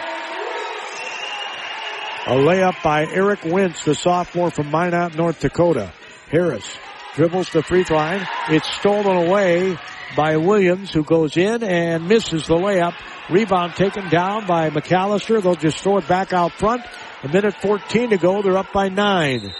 A 2.27 2.31
layup 2.31 2.83
by 2.83 3.07
Eric 3.07 3.45
Wentz, 3.45 3.85
the 3.85 3.95
sophomore 3.95 4.51
from 4.51 4.73
Minot, 4.73 5.15
North 5.15 5.39
Dakota. 5.39 5.93
Harris 6.29 6.77
dribbles 7.15 7.51
the 7.51 7.63
free 7.63 7.85
throw 7.85 7.99
line. 7.99 8.27
It's 8.49 8.69
stolen 8.81 9.29
away 9.29 9.79
by 10.17 10.37
Williams, 10.37 10.93
who 10.93 11.05
goes 11.05 11.37
in 11.37 11.63
and 11.63 12.09
misses 12.09 12.49
the 12.49 12.57
layup. 12.57 12.95
Rebound 13.31 13.77
taken 13.77 14.09
down 14.09 14.45
by 14.45 14.71
Macalester. 14.71 15.41
They'll 15.41 15.55
just 15.55 15.79
throw 15.79 15.99
it 15.99 16.09
back 16.09 16.33
out 16.33 16.51
front. 16.51 16.83
A 17.23 17.29
minute 17.29 17.55
14 17.63 18.11
to 18.11 18.17
go. 18.17 18.43
They're 18.43 18.57
up 18.57 18.73
by 18.73 18.89
nine. 18.89 19.53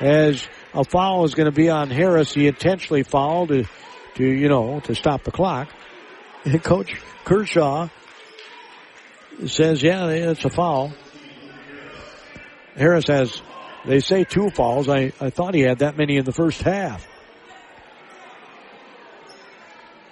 As 0.00 0.48
a 0.74 0.82
foul 0.82 1.24
is 1.26 1.34
going 1.34 1.46
to 1.46 1.54
be 1.54 1.70
on 1.70 1.90
Harris. 1.90 2.34
He 2.34 2.48
intentionally 2.48 3.04
fouled 3.04 3.50
to, 3.50 3.66
to, 4.16 4.24
you 4.24 4.48
know, 4.48 4.80
to 4.80 4.96
stop 4.96 5.22
the 5.22 5.30
clock. 5.30 5.68
And 6.44 6.60
Coach 6.64 7.00
Kershaw 7.24 7.88
says, 9.46 9.80
yeah, 9.80 10.08
it's 10.08 10.44
a 10.44 10.50
foul. 10.50 10.92
Harris 12.80 13.08
has, 13.08 13.42
they 13.84 14.00
say 14.00 14.24
two 14.24 14.48
fouls. 14.48 14.88
I, 14.88 15.12
I 15.20 15.28
thought 15.28 15.52
he 15.52 15.60
had 15.60 15.80
that 15.80 15.98
many 15.98 16.16
in 16.16 16.24
the 16.24 16.32
first 16.32 16.62
half. 16.62 17.06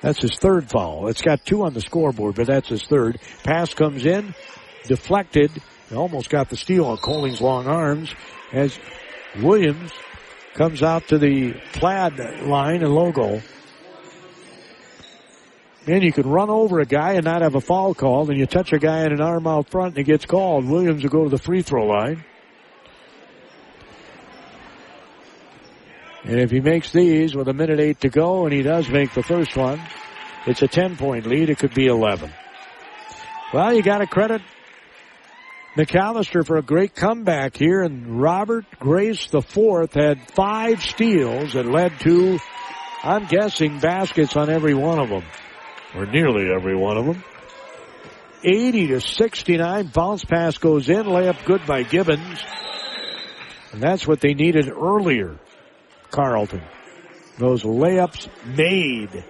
That's 0.02 0.20
his 0.20 0.38
third 0.38 0.68
foul. 0.68 1.08
It's 1.08 1.22
got 1.22 1.46
two 1.46 1.62
on 1.62 1.72
the 1.72 1.80
scoreboard, 1.80 2.34
but 2.34 2.46
that's 2.46 2.68
his 2.68 2.82
third. 2.82 3.20
Pass 3.42 3.72
comes 3.72 4.04
in, 4.04 4.34
deflected. 4.84 5.50
Almost 5.94 6.28
got 6.28 6.50
the 6.50 6.58
steal 6.58 6.84
on 6.84 6.98
Coling's 6.98 7.40
long 7.40 7.66
arms 7.66 8.14
as 8.52 8.78
Williams 9.40 9.90
comes 10.52 10.82
out 10.82 11.08
to 11.08 11.16
the 11.16 11.54
plaid 11.72 12.18
line 12.42 12.82
and 12.82 12.94
logo. 12.94 13.40
Man, 15.86 16.02
you 16.02 16.12
can 16.12 16.28
run 16.28 16.50
over 16.50 16.80
a 16.80 16.84
guy 16.84 17.14
and 17.14 17.24
not 17.24 17.40
have 17.40 17.54
a 17.54 17.62
foul 17.62 17.94
called, 17.94 18.28
and 18.28 18.38
you 18.38 18.44
touch 18.44 18.74
a 18.74 18.78
guy 18.78 19.06
in 19.06 19.12
an 19.12 19.22
arm 19.22 19.46
out 19.46 19.70
front 19.70 19.96
and 19.96 20.00
it 20.00 20.04
gets 20.04 20.26
called. 20.26 20.66
Williams 20.66 21.02
will 21.02 21.08
go 21.08 21.24
to 21.24 21.30
the 21.30 21.38
free 21.38 21.62
throw 21.62 21.86
line. 21.86 22.24
And 26.24 26.40
if 26.40 26.50
he 26.50 26.60
makes 26.60 26.92
these 26.92 27.34
with 27.34 27.48
a 27.48 27.54
minute 27.54 27.80
eight 27.80 28.00
to 28.00 28.08
go, 28.08 28.44
and 28.44 28.52
he 28.52 28.62
does 28.62 28.88
make 28.88 29.14
the 29.14 29.22
first 29.22 29.56
one, 29.56 29.80
it's 30.46 30.62
a 30.62 30.68
10 30.68 30.96
point 30.96 31.26
lead. 31.26 31.50
It 31.50 31.58
could 31.58 31.74
be 31.74 31.86
11. 31.86 32.32
Well, 33.52 33.72
you 33.72 33.82
got 33.82 33.98
to 33.98 34.06
credit 34.06 34.42
Macalester 35.76 36.44
for 36.44 36.56
a 36.56 36.62
great 36.62 36.94
comeback 36.94 37.56
here, 37.56 37.82
and 37.82 38.20
Robert 38.20 38.66
Grace 38.78 39.28
the 39.30 39.42
fourth 39.42 39.94
had 39.94 40.30
five 40.32 40.82
steals 40.82 41.52
that 41.52 41.66
led 41.66 41.98
to, 42.00 42.38
I'm 43.02 43.26
guessing, 43.26 43.78
baskets 43.78 44.36
on 44.36 44.50
every 44.50 44.74
one 44.74 44.98
of 44.98 45.08
them, 45.08 45.24
or 45.94 46.04
nearly 46.06 46.50
every 46.50 46.76
one 46.76 46.96
of 46.96 47.06
them. 47.06 47.24
80 48.42 48.88
to 48.88 49.00
69, 49.00 49.86
bounce 49.88 50.24
pass 50.24 50.58
goes 50.58 50.88
in, 50.88 51.04
layup 51.04 51.44
good 51.44 51.64
by 51.66 51.84
Gibbons. 51.84 52.40
And 53.72 53.80
that's 53.80 54.06
what 54.06 54.20
they 54.20 54.34
needed 54.34 54.68
earlier 54.70 55.38
Carleton. 56.10 56.62
Those 57.38 57.62
layups 57.62 58.28
made. 58.56 59.24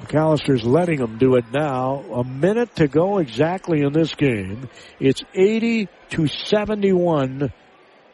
Macalester's 0.00 0.64
letting 0.64 0.98
them 0.98 1.18
do 1.18 1.36
it 1.36 1.46
now. 1.52 2.04
A 2.12 2.24
minute 2.24 2.76
to 2.76 2.88
go 2.88 3.18
exactly 3.18 3.80
in 3.80 3.92
this 3.92 4.14
game. 4.14 4.68
It's 5.00 5.22
80 5.34 5.88
to 6.10 6.26
71. 6.26 7.52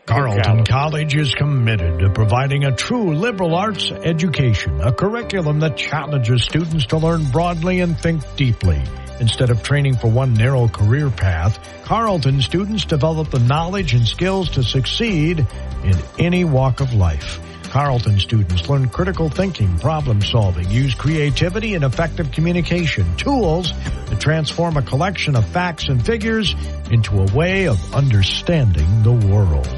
Carleton 0.06 0.64
College 0.64 1.16
is 1.16 1.34
committed 1.34 2.00
to 2.00 2.10
providing 2.10 2.64
a 2.64 2.74
true 2.74 3.14
liberal 3.14 3.54
arts 3.54 3.90
education, 3.90 4.80
a 4.80 4.92
curriculum 4.92 5.60
that 5.60 5.76
challenges 5.76 6.42
students 6.44 6.86
to 6.86 6.98
learn 6.98 7.24
broadly 7.30 7.80
and 7.80 7.98
think 7.98 8.22
deeply. 8.36 8.82
Instead 9.20 9.50
of 9.50 9.62
training 9.62 9.96
for 9.96 10.08
one 10.08 10.32
narrow 10.32 10.66
career 10.66 11.10
path, 11.10 11.58
Carleton 11.84 12.40
students 12.40 12.86
develop 12.86 13.30
the 13.30 13.38
knowledge 13.38 13.92
and 13.92 14.06
skills 14.06 14.48
to 14.48 14.62
succeed 14.62 15.46
in 15.84 15.94
any 16.18 16.44
walk 16.44 16.80
of 16.80 16.94
life. 16.94 17.38
Carleton 17.64 18.18
students 18.18 18.68
learn 18.68 18.88
critical 18.88 19.28
thinking, 19.28 19.78
problem 19.78 20.22
solving, 20.22 20.68
use 20.70 20.94
creativity 20.94 21.74
and 21.74 21.84
effective 21.84 22.32
communication, 22.32 23.14
tools 23.16 23.72
to 24.06 24.16
transform 24.18 24.78
a 24.78 24.82
collection 24.82 25.36
of 25.36 25.46
facts 25.50 25.88
and 25.88 26.04
figures 26.04 26.54
into 26.90 27.20
a 27.20 27.32
way 27.32 27.68
of 27.68 27.94
understanding 27.94 29.02
the 29.02 29.12
world. 29.12 29.68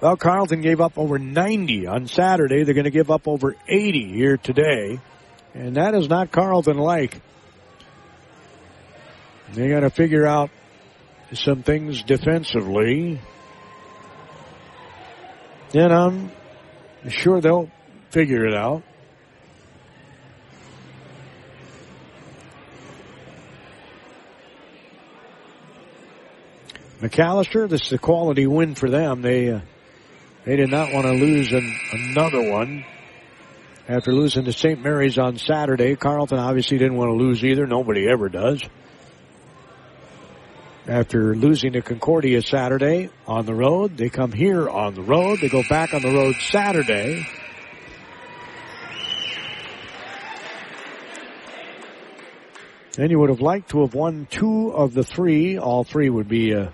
Well, 0.00 0.16
Carleton 0.16 0.62
gave 0.62 0.80
up 0.80 0.96
over 0.96 1.18
90 1.18 1.86
on 1.88 2.06
Saturday. 2.06 2.62
They're 2.62 2.72
going 2.72 2.84
to 2.84 2.90
give 2.90 3.10
up 3.10 3.28
over 3.28 3.54
80 3.68 4.12
here 4.12 4.38
today. 4.38 4.98
And 5.54 5.76
that 5.76 5.94
is 5.94 6.08
not 6.08 6.30
Carleton 6.30 6.78
like. 6.78 7.20
They 9.52 9.68
got 9.68 9.80
to 9.80 9.90
figure 9.90 10.26
out 10.26 10.50
some 11.32 11.62
things 11.62 12.02
defensively. 12.02 13.20
And 15.74 15.92
I'm 15.92 16.30
sure 17.08 17.40
they'll 17.40 17.70
figure 18.10 18.46
it 18.46 18.54
out. 18.54 18.82
Macalester, 27.00 27.68
this 27.68 27.86
is 27.86 27.92
a 27.92 27.98
quality 27.98 28.46
win 28.46 28.74
for 28.74 28.90
them. 28.90 29.22
They 29.22 29.50
uh, 29.50 29.60
they 30.44 30.56
did 30.56 30.70
not 30.70 30.92
want 30.92 31.06
to 31.06 31.12
lose 31.12 31.50
an, 31.50 31.74
another 31.92 32.50
one 32.50 32.84
after 33.90 34.12
losing 34.12 34.44
to 34.44 34.52
St. 34.52 34.80
Mary's 34.80 35.18
on 35.18 35.36
Saturday. 35.36 35.96
Carleton 35.96 36.38
obviously 36.38 36.78
didn't 36.78 36.96
want 36.96 37.08
to 37.08 37.14
lose 37.14 37.44
either. 37.44 37.66
Nobody 37.66 38.08
ever 38.08 38.28
does. 38.28 38.62
After 40.86 41.34
losing 41.34 41.72
to 41.72 41.82
Concordia 41.82 42.40
Saturday 42.40 43.10
on 43.26 43.46
the 43.46 43.54
road, 43.54 43.96
they 43.96 44.08
come 44.08 44.30
here 44.30 44.68
on 44.68 44.94
the 44.94 45.02
road. 45.02 45.40
They 45.40 45.48
go 45.48 45.64
back 45.68 45.92
on 45.92 46.02
the 46.02 46.08
road 46.08 46.36
Saturday. 46.36 47.26
Then 52.92 53.10
you 53.10 53.18
would 53.18 53.30
have 53.30 53.40
liked 53.40 53.70
to 53.70 53.80
have 53.80 53.94
won 53.94 54.28
two 54.30 54.70
of 54.70 54.94
the 54.94 55.02
three. 55.02 55.58
All 55.58 55.82
three 55.82 56.10
would 56.10 56.28
be 56.28 56.52
a 56.52 56.72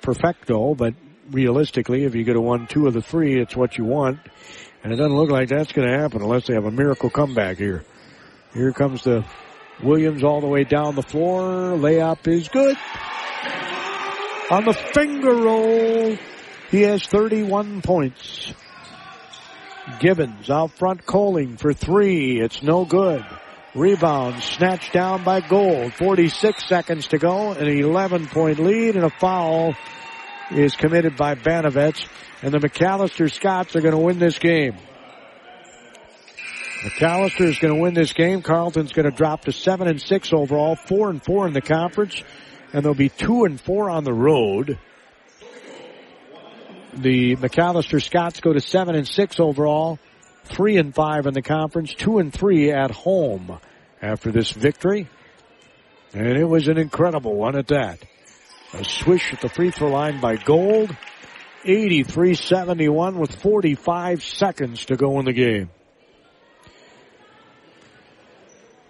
perfecto, 0.00 0.74
but 0.74 0.94
realistically, 1.30 2.04
if 2.04 2.14
you 2.14 2.24
could 2.24 2.36
have 2.36 2.44
won 2.44 2.66
two 2.66 2.86
of 2.86 2.94
the 2.94 3.02
three, 3.02 3.38
it's 3.38 3.54
what 3.54 3.76
you 3.76 3.84
want. 3.84 4.18
And 4.84 4.92
it 4.92 4.96
doesn't 4.96 5.16
look 5.16 5.30
like 5.30 5.48
that's 5.48 5.72
going 5.72 5.88
to 5.88 5.98
happen 5.98 6.20
unless 6.20 6.46
they 6.46 6.52
have 6.54 6.66
a 6.66 6.70
miracle 6.70 7.08
comeback 7.08 7.56
here. 7.56 7.84
Here 8.52 8.70
comes 8.70 9.02
the 9.02 9.24
Williams 9.82 10.22
all 10.22 10.42
the 10.42 10.46
way 10.46 10.64
down 10.64 10.94
the 10.94 11.02
floor. 11.02 11.74
Layup 11.76 12.28
is 12.28 12.48
good. 12.48 12.76
On 14.50 14.62
the 14.66 14.74
finger 14.74 15.34
roll, 15.34 16.18
he 16.70 16.82
has 16.82 17.02
31 17.06 17.80
points. 17.80 18.52
Gibbons 20.00 20.50
out 20.50 20.72
front 20.72 21.06
Coling 21.06 21.56
for 21.56 21.72
three. 21.72 22.38
It's 22.38 22.62
no 22.62 22.84
good. 22.84 23.24
Rebound 23.74 24.42
snatched 24.42 24.92
down 24.92 25.24
by 25.24 25.40
Gold. 25.40 25.94
46 25.94 26.68
seconds 26.68 27.06
to 27.08 27.18
go. 27.18 27.52
An 27.52 27.66
11 27.66 28.26
point 28.26 28.58
lead 28.58 28.96
and 28.96 29.04
a 29.04 29.10
foul 29.10 29.74
is 30.54 30.76
committed 30.76 31.16
by 31.16 31.34
Banovets. 31.34 32.06
And 32.42 32.52
the 32.52 32.58
Macalester 32.58 33.32
Scots 33.32 33.74
are 33.76 33.80
going 33.80 33.94
to 33.94 34.00
win 34.00 34.18
this 34.18 34.38
game. 34.38 34.76
Macalester 36.84 37.46
is 37.46 37.58
going 37.58 37.74
to 37.74 37.80
win 37.80 37.94
this 37.94 38.12
game. 38.12 38.42
Carleton's 38.42 38.92
going 38.92 39.10
to 39.10 39.16
drop 39.16 39.46
to 39.46 39.52
seven 39.52 39.88
and 39.88 40.00
six 40.00 40.32
overall, 40.32 40.76
four 40.76 41.08
and 41.08 41.24
four 41.24 41.46
in 41.46 41.54
the 41.54 41.62
conference, 41.62 42.22
and 42.74 42.84
they'll 42.84 42.92
be 42.92 43.08
two 43.08 43.44
and 43.44 43.58
four 43.58 43.88
on 43.88 44.04
the 44.04 44.12
road. 44.12 44.78
The 46.92 47.36
Macalester 47.36 48.02
Scots 48.02 48.40
go 48.40 48.52
to 48.52 48.60
seven 48.60 48.94
and 48.94 49.08
six 49.08 49.40
overall, 49.40 49.98
three 50.44 50.76
and 50.76 50.94
five 50.94 51.26
in 51.26 51.32
the 51.32 51.42
conference, 51.42 51.94
two 51.94 52.18
and 52.18 52.32
three 52.32 52.70
at 52.70 52.90
home 52.90 53.58
after 54.02 54.30
this 54.30 54.50
victory. 54.50 55.08
And 56.12 56.36
it 56.36 56.44
was 56.44 56.68
an 56.68 56.76
incredible 56.76 57.34
one 57.34 57.56
at 57.56 57.68
that. 57.68 57.98
A 58.74 58.84
swish 58.84 59.32
at 59.32 59.40
the 59.40 59.48
free 59.48 59.70
throw 59.70 59.88
line 59.88 60.20
by 60.20 60.36
Gold. 60.36 60.94
83-71 61.64 63.16
with 63.16 63.34
45 63.34 64.22
seconds 64.22 64.86
to 64.86 64.96
go 64.96 65.18
in 65.18 65.24
the 65.24 65.32
game. 65.32 65.70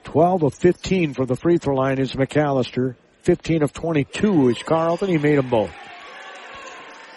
12 0.04 0.42
of 0.44 0.54
15 0.54 1.14
for 1.14 1.26
the 1.26 1.36
free 1.36 1.58
throw 1.58 1.74
line 1.74 1.98
is 1.98 2.12
Macalester. 2.12 2.96
15 3.22 3.62
of 3.62 3.72
22 3.72 4.50
is 4.50 4.62
Carleton. 4.62 5.08
He 5.08 5.18
made 5.18 5.38
them 5.38 5.50
both. 5.50 5.72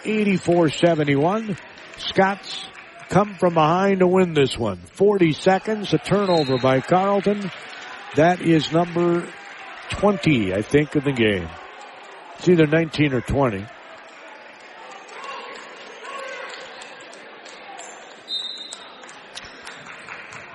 84-71. 0.02 1.58
Scots 1.96 2.66
come 3.08 3.34
from 3.36 3.54
behind 3.54 4.00
to 4.00 4.06
win 4.06 4.34
this 4.34 4.56
one. 4.56 4.78
40 4.78 5.32
seconds, 5.32 5.92
a 5.94 5.98
turnover 5.98 6.58
by 6.58 6.80
Carleton. 6.80 7.50
That 8.16 8.40
is 8.40 8.72
number 8.72 9.28
20, 9.90 10.54
I 10.54 10.62
think, 10.62 10.96
in 10.96 11.04
the 11.04 11.12
game. 11.12 11.48
It's 12.38 12.48
either 12.48 12.68
19 12.68 13.14
or 13.14 13.20
20. 13.20 13.66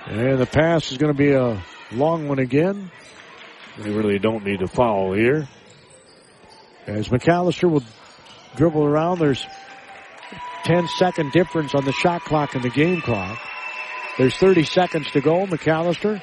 And 0.06 0.38
the 0.38 0.46
pass 0.46 0.90
is 0.92 0.96
going 0.96 1.12
to 1.12 1.18
be 1.18 1.32
a 1.32 1.62
long 1.92 2.26
one 2.26 2.38
again. 2.38 2.90
They 3.78 3.90
really 3.90 4.18
don't 4.18 4.44
need 4.44 4.60
to 4.60 4.66
foul 4.66 5.12
here. 5.12 5.46
As 6.86 7.08
Macalester 7.08 7.70
will 7.70 7.82
dribble 8.56 8.84
around, 8.84 9.18
there's 9.18 9.44
10 10.64 10.88
second 10.96 11.32
difference 11.32 11.74
on 11.74 11.84
the 11.84 11.92
shot 11.92 12.22
clock 12.22 12.54
and 12.54 12.64
the 12.64 12.70
game 12.70 13.02
clock. 13.02 13.38
There's 14.16 14.36
30 14.36 14.64
seconds 14.64 15.10
to 15.10 15.20
go. 15.20 15.44
Macalester. 15.46 16.22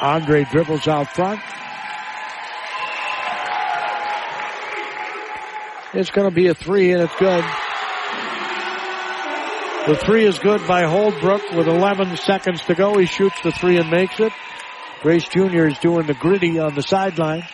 Andre 0.00 0.44
dribbles 0.44 0.88
out 0.88 1.08
front. 1.08 1.40
It's 5.96 6.10
going 6.10 6.28
to 6.28 6.34
be 6.34 6.48
a 6.48 6.54
three 6.54 6.92
and 6.92 7.00
it's 7.00 7.16
good. 7.16 7.42
The 9.86 9.96
three 9.96 10.26
is 10.26 10.38
good 10.38 10.60
by 10.68 10.82
Holdbrook 10.82 11.56
with 11.56 11.68
11 11.68 12.18
seconds 12.18 12.60
to 12.66 12.74
go. 12.74 12.98
He 12.98 13.06
shoots 13.06 13.36
the 13.42 13.50
three 13.50 13.78
and 13.78 13.90
makes 13.90 14.20
it. 14.20 14.30
Grace 15.00 15.26
Jr. 15.26 15.68
is 15.68 15.78
doing 15.78 16.06
the 16.06 16.12
gritty 16.12 16.58
on 16.58 16.74
the 16.74 16.82
sideline. 16.82 17.44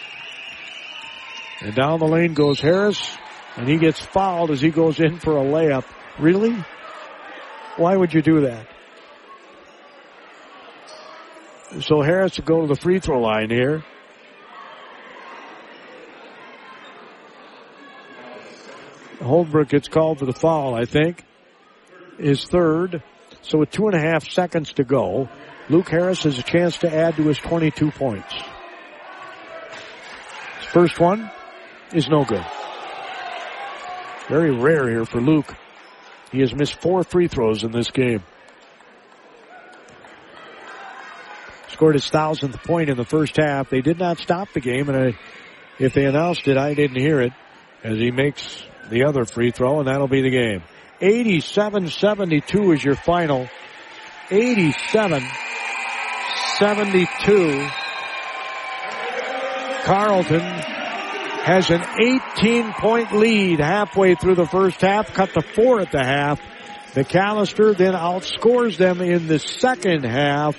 And 1.60 1.72
down 1.76 2.00
the 2.00 2.08
lane 2.08 2.34
goes 2.34 2.60
Harris, 2.60 3.16
and 3.56 3.68
he 3.68 3.76
gets 3.76 4.00
fouled 4.00 4.50
as 4.50 4.60
he 4.60 4.70
goes 4.70 4.98
in 4.98 5.20
for 5.20 5.36
a 5.36 5.44
layup. 5.44 5.84
Really? 6.18 6.56
Why 7.76 7.96
would 7.96 8.12
you 8.12 8.22
do 8.22 8.40
that? 8.40 8.66
So 11.82 12.02
Harris 12.02 12.38
will 12.38 12.44
go 12.44 12.62
to 12.62 12.66
the 12.66 12.80
free 12.80 12.98
throw 12.98 13.20
line 13.20 13.50
here. 13.50 13.84
Holdbrook 19.22 19.68
gets 19.68 19.88
called 19.88 20.18
for 20.18 20.26
the 20.26 20.32
foul, 20.32 20.74
I 20.74 20.84
think. 20.84 21.24
His 22.18 22.44
third. 22.44 23.02
So 23.42 23.58
with 23.58 23.70
two 23.70 23.86
and 23.86 23.96
a 23.96 24.00
half 24.00 24.28
seconds 24.28 24.74
to 24.74 24.84
go, 24.84 25.28
Luke 25.68 25.88
Harris 25.88 26.24
has 26.24 26.38
a 26.38 26.42
chance 26.42 26.78
to 26.78 26.94
add 26.94 27.16
to 27.16 27.22
his 27.24 27.38
22 27.38 27.90
points. 27.92 28.32
His 30.60 30.68
first 30.68 31.00
one 31.00 31.30
is 31.92 32.08
no 32.08 32.24
good. 32.24 32.44
Very 34.28 34.50
rare 34.50 34.88
here 34.88 35.04
for 35.04 35.20
Luke. 35.20 35.54
He 36.30 36.40
has 36.40 36.54
missed 36.54 36.80
four 36.80 37.04
free 37.04 37.28
throws 37.28 37.64
in 37.64 37.72
this 37.72 37.90
game. 37.90 38.22
Scored 41.68 41.94
his 41.94 42.08
thousandth 42.08 42.62
point 42.62 42.88
in 42.88 42.96
the 42.96 43.04
first 43.04 43.36
half. 43.36 43.70
They 43.70 43.80
did 43.80 43.98
not 43.98 44.18
stop 44.18 44.52
the 44.52 44.60
game, 44.60 44.88
and 44.88 44.96
I, 44.96 45.18
if 45.78 45.94
they 45.94 46.04
announced 46.04 46.46
it, 46.48 46.56
I 46.56 46.74
didn't 46.74 47.00
hear 47.00 47.20
it 47.20 47.32
as 47.82 47.98
he 47.98 48.10
makes 48.10 48.64
the 48.90 49.04
other 49.04 49.24
free 49.24 49.50
throw, 49.50 49.78
and 49.78 49.88
that'll 49.88 50.08
be 50.08 50.22
the 50.22 50.30
game. 50.30 50.62
87-72 51.00 52.74
is 52.74 52.84
your 52.84 52.94
final. 52.94 53.48
87 54.30 55.22
72. 56.58 57.68
Carleton 59.82 60.40
has 60.40 61.70
an 61.70 61.82
18 62.38 62.72
point 62.74 63.12
lead 63.12 63.58
halfway 63.58 64.14
through 64.14 64.36
the 64.36 64.46
first 64.46 64.80
half, 64.80 65.12
cut 65.12 65.34
to 65.34 65.42
four 65.42 65.80
at 65.80 65.90
the 65.90 66.04
half. 66.04 66.40
Macalester 66.92 67.76
then 67.76 67.94
outscores 67.94 68.76
them 68.76 69.00
in 69.00 69.26
the 69.26 69.40
second 69.40 70.04
half, 70.04 70.54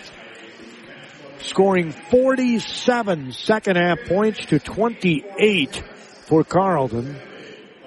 scoring 1.39 1.91
47 1.91 3.31
second 3.31 3.77
half 3.77 3.99
points 4.07 4.45
to 4.47 4.59
28 4.59 5.83
for 6.27 6.43
Carleton. 6.43 7.17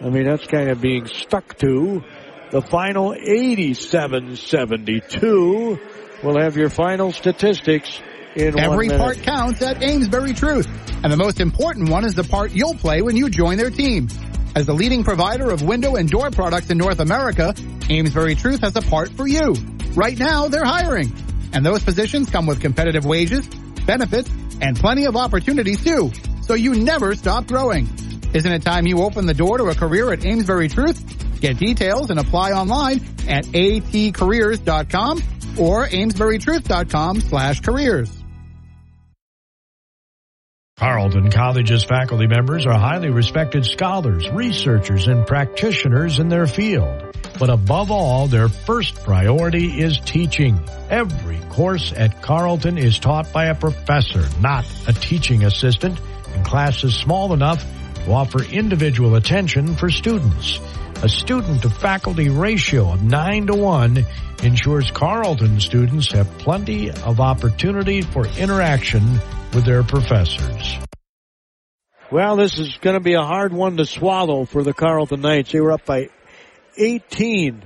I 0.00 0.10
mean, 0.10 0.24
that's 0.24 0.46
kind 0.46 0.70
of 0.70 0.80
being 0.80 1.06
stuck 1.06 1.56
to. 1.58 2.02
The 2.50 2.62
final 2.62 3.12
87-72. 3.12 5.80
We'll 6.22 6.40
have 6.40 6.56
your 6.56 6.70
final 6.70 7.12
statistics 7.12 8.00
in 8.34 8.58
Every 8.58 8.88
part 8.88 9.22
counts 9.22 9.62
at 9.62 9.82
Amesbury 9.82 10.34
Truth. 10.34 10.66
And 11.02 11.12
the 11.12 11.16
most 11.16 11.40
important 11.40 11.88
one 11.88 12.04
is 12.04 12.14
the 12.14 12.24
part 12.24 12.52
you'll 12.52 12.74
play 12.74 13.02
when 13.02 13.16
you 13.16 13.30
join 13.30 13.56
their 13.56 13.70
team. 13.70 14.08
As 14.54 14.66
the 14.66 14.74
leading 14.74 15.04
provider 15.04 15.50
of 15.50 15.62
window 15.62 15.96
and 15.96 16.08
door 16.08 16.30
products 16.30 16.70
in 16.70 16.78
North 16.78 17.00
America, 17.00 17.54
Amesbury 17.90 18.34
Truth 18.34 18.60
has 18.60 18.76
a 18.76 18.82
part 18.82 19.10
for 19.10 19.26
you. 19.26 19.54
Right 19.94 20.18
now, 20.18 20.48
they're 20.48 20.64
hiring. 20.64 21.12
And 21.52 21.64
those 21.64 21.82
positions 21.82 22.30
come 22.30 22.46
with 22.46 22.60
competitive 22.60 23.04
wages, 23.04 23.46
benefits, 23.86 24.30
and 24.60 24.76
plenty 24.76 25.06
of 25.06 25.16
opportunities 25.16 25.82
too. 25.82 26.12
So 26.42 26.54
you 26.54 26.74
never 26.74 27.14
stop 27.14 27.46
growing. 27.46 27.88
Isn't 28.36 28.52
it 28.52 28.62
time 28.64 28.86
you 28.86 29.02
open 29.02 29.24
the 29.24 29.32
door 29.32 29.56
to 29.56 29.64
a 29.68 29.74
career 29.74 30.12
at 30.12 30.26
Amesbury 30.26 30.68
Truth? 30.68 31.40
Get 31.40 31.56
details 31.56 32.10
and 32.10 32.20
apply 32.20 32.50
online 32.52 32.96
at 33.26 33.46
atcareers.com 33.46 35.22
or 35.58 35.86
amesburytruth.com 35.86 37.20
slash 37.22 37.60
careers. 37.60 38.12
Carleton 40.76 41.30
College's 41.30 41.84
faculty 41.84 42.26
members 42.26 42.66
are 42.66 42.78
highly 42.78 43.08
respected 43.08 43.64
scholars, 43.64 44.28
researchers, 44.28 45.08
and 45.08 45.26
practitioners 45.26 46.18
in 46.18 46.28
their 46.28 46.46
field. 46.46 47.16
But 47.38 47.48
above 47.48 47.90
all, 47.90 48.26
their 48.26 48.50
first 48.50 48.96
priority 48.96 49.80
is 49.80 49.98
teaching. 49.98 50.60
Every 50.90 51.38
course 51.48 51.94
at 51.96 52.20
Carleton 52.20 52.76
is 52.76 52.98
taught 52.98 53.32
by 53.32 53.46
a 53.46 53.54
professor, 53.54 54.28
not 54.42 54.66
a 54.86 54.92
teaching 54.92 55.42
assistant, 55.42 55.98
and 56.34 56.44
classes 56.44 56.94
small 56.94 57.32
enough 57.32 57.64
to 58.06 58.12
offer 58.12 58.44
individual 58.44 59.16
attention 59.16 59.74
for 59.74 59.90
students. 59.90 60.60
A 61.02 61.08
student 61.08 61.62
to 61.62 61.70
faculty 61.70 62.30
ratio 62.30 62.92
of 62.92 63.02
9 63.02 63.48
to 63.48 63.54
1 63.54 64.06
ensures 64.42 64.90
Carleton 64.92 65.60
students 65.60 66.12
have 66.12 66.26
plenty 66.38 66.90
of 66.90 67.20
opportunity 67.20 68.00
for 68.00 68.26
interaction 68.38 69.02
with 69.52 69.64
their 69.64 69.82
professors. 69.82 70.78
Well, 72.10 72.36
this 72.36 72.58
is 72.58 72.78
going 72.80 72.94
to 72.94 73.02
be 73.02 73.14
a 73.14 73.22
hard 73.22 73.52
one 73.52 73.76
to 73.78 73.84
swallow 73.84 74.44
for 74.44 74.62
the 74.62 74.72
Carleton 74.72 75.20
Knights. 75.20 75.50
They 75.50 75.60
were 75.60 75.72
up 75.72 75.84
by 75.84 76.08
18 76.78 77.64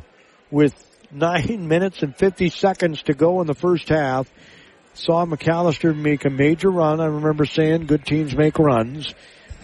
with 0.50 0.74
9 1.12 1.68
minutes 1.68 2.02
and 2.02 2.16
50 2.16 2.48
seconds 2.48 3.02
to 3.02 3.12
go 3.12 3.42
in 3.42 3.46
the 3.46 3.54
first 3.54 3.90
half. 3.90 4.30
Saw 4.94 5.26
Macalester 5.26 5.94
make 5.94 6.24
a 6.24 6.30
major 6.30 6.70
run. 6.70 7.00
I 7.00 7.06
remember 7.06 7.44
saying 7.44 7.86
good 7.86 8.06
teams 8.06 8.34
make 8.34 8.58
runs. 8.58 9.14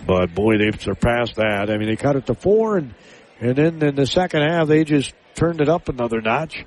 But 0.04 0.34
boy, 0.34 0.58
they've 0.58 0.80
surpassed 0.80 1.36
that. 1.36 1.70
I 1.70 1.76
mean, 1.78 1.88
they 1.88 1.96
cut 1.96 2.16
it 2.16 2.26
to 2.26 2.34
four 2.34 2.78
and, 2.78 2.94
and 3.40 3.56
then 3.56 3.82
in 3.82 3.94
the 3.94 4.06
second 4.06 4.42
half, 4.42 4.68
they 4.68 4.84
just 4.84 5.14
turned 5.34 5.60
it 5.60 5.68
up 5.68 5.88
another 5.88 6.20
notch. 6.20 6.64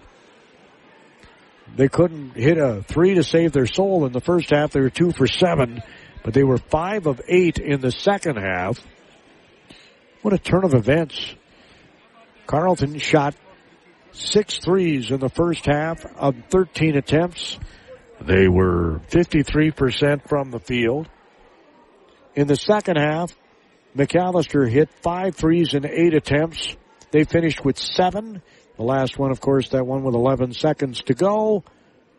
They 1.75 1.87
couldn't 1.87 2.35
hit 2.35 2.57
a 2.57 2.83
three 2.83 3.15
to 3.15 3.23
save 3.23 3.51
their 3.51 3.65
soul 3.65 4.05
in 4.05 4.11
the 4.11 4.21
first 4.21 4.49
half. 4.49 4.71
They 4.71 4.81
were 4.81 4.89
two 4.89 5.11
for 5.11 5.27
seven, 5.27 5.81
but 6.23 6.33
they 6.33 6.43
were 6.43 6.57
five 6.57 7.07
of 7.07 7.21
eight 7.27 7.59
in 7.59 7.81
the 7.81 7.91
second 7.91 8.37
half. 8.37 8.79
What 10.21 10.33
a 10.33 10.37
turn 10.37 10.63
of 10.63 10.73
events. 10.73 11.35
Carleton 12.45 12.97
shot 12.99 13.35
six 14.11 14.57
threes 14.57 15.11
in 15.11 15.19
the 15.19 15.29
first 15.29 15.65
half 15.65 16.03
of 16.17 16.35
13 16.49 16.97
attempts. 16.97 17.57
They 18.21 18.47
were 18.47 19.01
53% 19.09 20.27
from 20.27 20.51
the 20.51 20.59
field. 20.59 21.07
In 22.35 22.47
the 22.47 22.55
second 22.55 22.97
half, 22.97 23.35
Macalester 23.95 24.69
hit 24.69 24.89
five 25.01 25.35
threes 25.35 25.73
in 25.73 25.85
eight 25.85 26.13
attempts. 26.13 26.75
They 27.11 27.23
finished 27.23 27.65
with 27.65 27.77
seven. 27.77 28.41
The 28.77 28.83
last 28.83 29.17
one, 29.17 29.31
of 29.31 29.41
course, 29.41 29.69
that 29.69 29.85
one 29.85 30.03
with 30.03 30.15
11 30.15 30.53
seconds 30.53 31.03
to 31.03 31.13
go. 31.13 31.63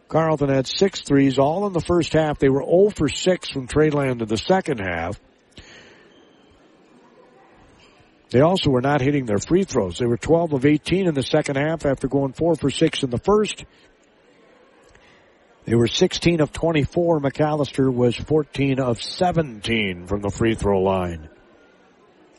Carleton 0.08 0.48
had 0.48 0.66
six 0.66 1.02
threes, 1.02 1.38
all 1.38 1.66
in 1.66 1.72
the 1.72 1.80
first 1.80 2.12
half. 2.12 2.38
They 2.38 2.48
were 2.48 2.64
0 2.64 2.90
for 2.90 3.08
6 3.08 3.50
from 3.50 3.68
Trey 3.68 3.90
Land 3.90 4.20
in 4.20 4.28
the 4.28 4.36
second 4.36 4.80
half. 4.80 5.20
They 8.30 8.40
also 8.40 8.70
were 8.70 8.80
not 8.80 9.00
hitting 9.00 9.26
their 9.26 9.38
free 9.38 9.64
throws. 9.64 9.98
They 9.98 10.06
were 10.06 10.16
12 10.16 10.52
of 10.52 10.66
18 10.66 11.06
in 11.06 11.14
the 11.14 11.22
second 11.22 11.56
half 11.56 11.86
after 11.86 12.08
going 12.08 12.32
4 12.32 12.56
for 12.56 12.70
6 12.70 13.02
in 13.04 13.10
the 13.10 13.18
first. 13.18 13.64
They 15.64 15.74
were 15.74 15.86
16 15.86 16.40
of 16.40 16.52
24. 16.52 17.20
Macalester 17.20 17.92
was 17.92 18.16
14 18.16 18.80
of 18.80 19.02
17 19.02 20.06
from 20.06 20.20
the 20.22 20.30
free 20.30 20.54
throw 20.54 20.82
line. 20.82 21.28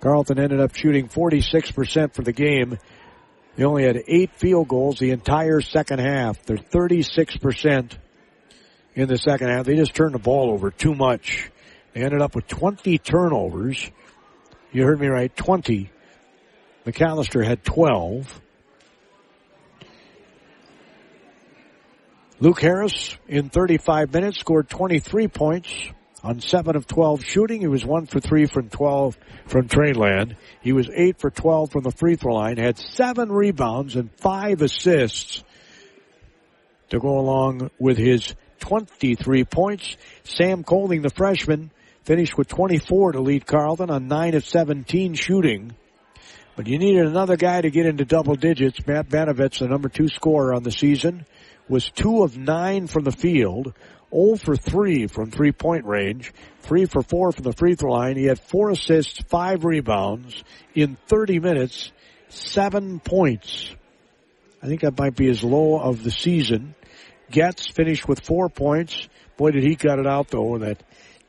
Carleton 0.01 0.39
ended 0.39 0.59
up 0.59 0.75
shooting 0.75 1.07
46% 1.07 2.13
for 2.13 2.23
the 2.23 2.33
game. 2.33 2.77
They 3.55 3.63
only 3.63 3.83
had 3.83 4.01
eight 4.07 4.33
field 4.35 4.67
goals 4.67 4.97
the 4.97 5.11
entire 5.11 5.61
second 5.61 5.99
half. 5.99 6.43
They're 6.43 6.57
36% 6.57 7.97
in 8.95 9.07
the 9.07 9.17
second 9.17 9.49
half. 9.49 9.65
They 9.65 9.75
just 9.75 9.93
turned 9.93 10.15
the 10.15 10.19
ball 10.19 10.51
over 10.51 10.71
too 10.71 10.95
much. 10.95 11.51
They 11.93 12.01
ended 12.01 12.21
up 12.21 12.35
with 12.35 12.47
20 12.47 12.97
turnovers. 12.97 13.91
You 14.71 14.85
heard 14.85 14.99
me 14.99 15.07
right, 15.07 15.35
20. 15.35 15.91
Macalester 16.85 17.45
had 17.45 17.63
12. 17.63 18.41
Luke 22.41 22.59
Harris 22.59 23.15
in 23.27 23.49
35 23.49 24.11
minutes 24.11 24.39
scored 24.39 24.67
23 24.67 25.27
points 25.27 25.69
on 26.23 26.39
7 26.39 26.75
of 26.75 26.87
12 26.87 27.23
shooting. 27.23 27.61
He 27.61 27.67
was 27.67 27.85
1 27.85 28.07
for 28.07 28.19
3 28.19 28.47
from 28.47 28.67
12 28.67 29.15
from 29.45 29.67
Trey 29.67 29.93
Land. 29.93 30.35
He 30.59 30.71
was 30.71 30.89
8 30.91 31.19
for 31.19 31.29
12 31.29 31.71
from 31.71 31.83
the 31.83 31.91
free 31.91 32.15
throw 32.15 32.33
line, 32.33 32.57
had 32.57 32.79
7 32.79 33.31
rebounds 33.31 33.95
and 33.95 34.09
5 34.17 34.63
assists 34.63 35.43
to 36.89 36.97
go 36.97 37.19
along 37.19 37.69
with 37.77 37.99
his 37.99 38.33
23 38.61 39.43
points. 39.43 39.95
Sam 40.23 40.63
Colding, 40.63 41.03
the 41.03 41.11
freshman, 41.11 41.69
finished 42.05 42.39
with 42.39 42.47
24 42.47 43.11
to 43.11 43.21
lead 43.21 43.45
Carleton 43.45 43.91
on 43.91 44.07
9 44.07 44.33
of 44.33 44.47
17 44.47 45.13
shooting. 45.13 45.75
But 46.55 46.65
you 46.65 46.79
needed 46.79 47.05
another 47.05 47.37
guy 47.37 47.61
to 47.61 47.69
get 47.69 47.85
into 47.85 48.03
double 48.03 48.33
digits. 48.33 48.79
Matt 48.87 49.09
Banovitz, 49.09 49.59
the 49.59 49.67
number 49.67 49.89
two 49.89 50.07
scorer 50.07 50.55
on 50.55 50.63
the 50.63 50.71
season, 50.71 51.27
was 51.71 51.89
two 51.89 52.23
of 52.23 52.37
nine 52.37 52.85
from 52.85 53.05
the 53.05 53.13
field, 53.13 53.73
0 54.13 54.35
for 54.35 54.57
three 54.57 55.07
from 55.07 55.31
three 55.31 55.53
point 55.53 55.85
range, 55.85 56.33
three 56.59 56.85
for 56.85 57.01
four 57.01 57.31
from 57.31 57.43
the 57.43 57.53
free 57.53 57.75
throw 57.75 57.93
line. 57.93 58.17
He 58.17 58.25
had 58.25 58.39
four 58.39 58.71
assists, 58.71 59.21
five 59.29 59.63
rebounds 59.63 60.43
in 60.75 60.97
30 61.07 61.39
minutes, 61.39 61.93
seven 62.27 62.99
points. 62.99 63.73
I 64.61 64.67
think 64.67 64.81
that 64.81 64.99
might 64.99 65.15
be 65.15 65.27
his 65.27 65.45
low 65.45 65.79
of 65.79 66.03
the 66.03 66.11
season. 66.11 66.75
Getz 67.31 67.67
finished 67.69 68.05
with 68.05 68.25
four 68.25 68.49
points. 68.49 69.07
Boy, 69.37 69.51
did 69.51 69.63
he 69.63 69.77
cut 69.77 69.97
it 69.97 70.05
out 70.05 70.27
though 70.27 70.51
with 70.51 70.61
that 70.61 70.83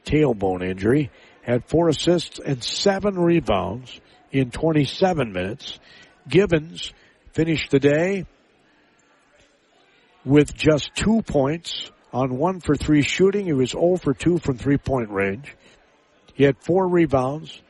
tailbone 0.05 0.69
injury. 0.69 1.13
Had 1.43 1.69
four 1.69 1.89
assists 1.89 2.41
and 2.41 2.63
seven 2.63 3.15
rebounds 3.15 4.01
in 4.33 4.51
27 4.51 5.33
minutes. 5.33 5.79
Gibbons 6.29 6.93
finished 7.33 7.71
the 7.71 7.79
day 7.79 8.27
with 10.25 10.55
just 10.55 10.95
two 10.95 11.23
points 11.23 11.91
on 12.13 12.37
one 12.37 12.61
for 12.61 12.75
three 12.75 13.03
shooting. 13.03 13.47
He 13.47 13.53
was 13.53 13.71
0 13.71 13.97
for 13.97 14.15
2 14.15 14.39
from 14.39 14.59
three 14.59 14.79
point 14.79 15.11
range. 15.11 15.55
He 16.35 16.45
had 16.45 16.57
four 16.59 16.89
rebounds. 16.89 17.61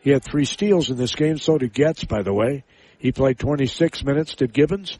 He 0.00 0.10
had 0.10 0.22
three 0.22 0.44
steals 0.44 0.90
in 0.90 0.96
this 0.96 1.14
game. 1.14 1.38
So 1.38 1.58
did 1.58 1.72
Getz, 1.72 2.04
by 2.04 2.22
the 2.22 2.32
way. 2.32 2.64
He 2.98 3.12
played 3.12 3.38
26 3.38 4.04
minutes. 4.04 4.34
Did 4.34 4.52
Gibbons? 4.52 4.98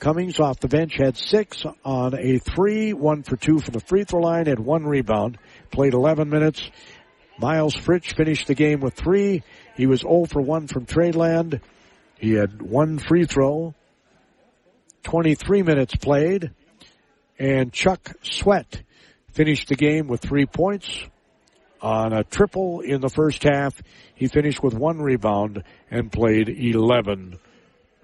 Cummings 0.00 0.38
off 0.38 0.60
the 0.60 0.68
bench 0.68 0.94
had 0.96 1.16
six 1.16 1.64
on 1.84 2.14
a 2.14 2.38
three, 2.38 2.92
one 2.92 3.24
for 3.24 3.36
two 3.36 3.58
from 3.58 3.72
the 3.72 3.80
free 3.80 4.04
throw 4.04 4.20
line, 4.20 4.46
had 4.46 4.60
one 4.60 4.84
rebound, 4.84 5.38
played 5.72 5.92
11 5.92 6.30
minutes. 6.30 6.62
Miles 7.38 7.74
Fritsch 7.74 8.14
finished 8.14 8.46
the 8.46 8.54
game 8.54 8.80
with 8.80 8.94
three. 8.94 9.42
He 9.76 9.86
was 9.86 10.00
0 10.00 10.26
for 10.26 10.40
1 10.40 10.68
from 10.68 10.86
Trey 10.86 11.10
Land. 11.10 11.60
He 12.16 12.32
had 12.32 12.62
one 12.62 12.98
free 12.98 13.24
throw, 13.24 13.74
23 15.04 15.62
minutes 15.62 15.96
played, 15.96 16.50
and 17.38 17.72
Chuck 17.72 18.12
Sweat 18.22 18.82
finished 19.32 19.68
the 19.68 19.76
game 19.76 20.08
with 20.08 20.20
three 20.20 20.46
points 20.46 20.88
on 21.80 22.12
a 22.12 22.24
triple 22.24 22.80
in 22.80 23.00
the 23.00 23.08
first 23.08 23.42
half. 23.42 23.80
He 24.14 24.26
finished 24.26 24.62
with 24.62 24.74
one 24.74 24.98
rebound 24.98 25.62
and 25.90 26.10
played 26.10 26.48
11 26.48 27.38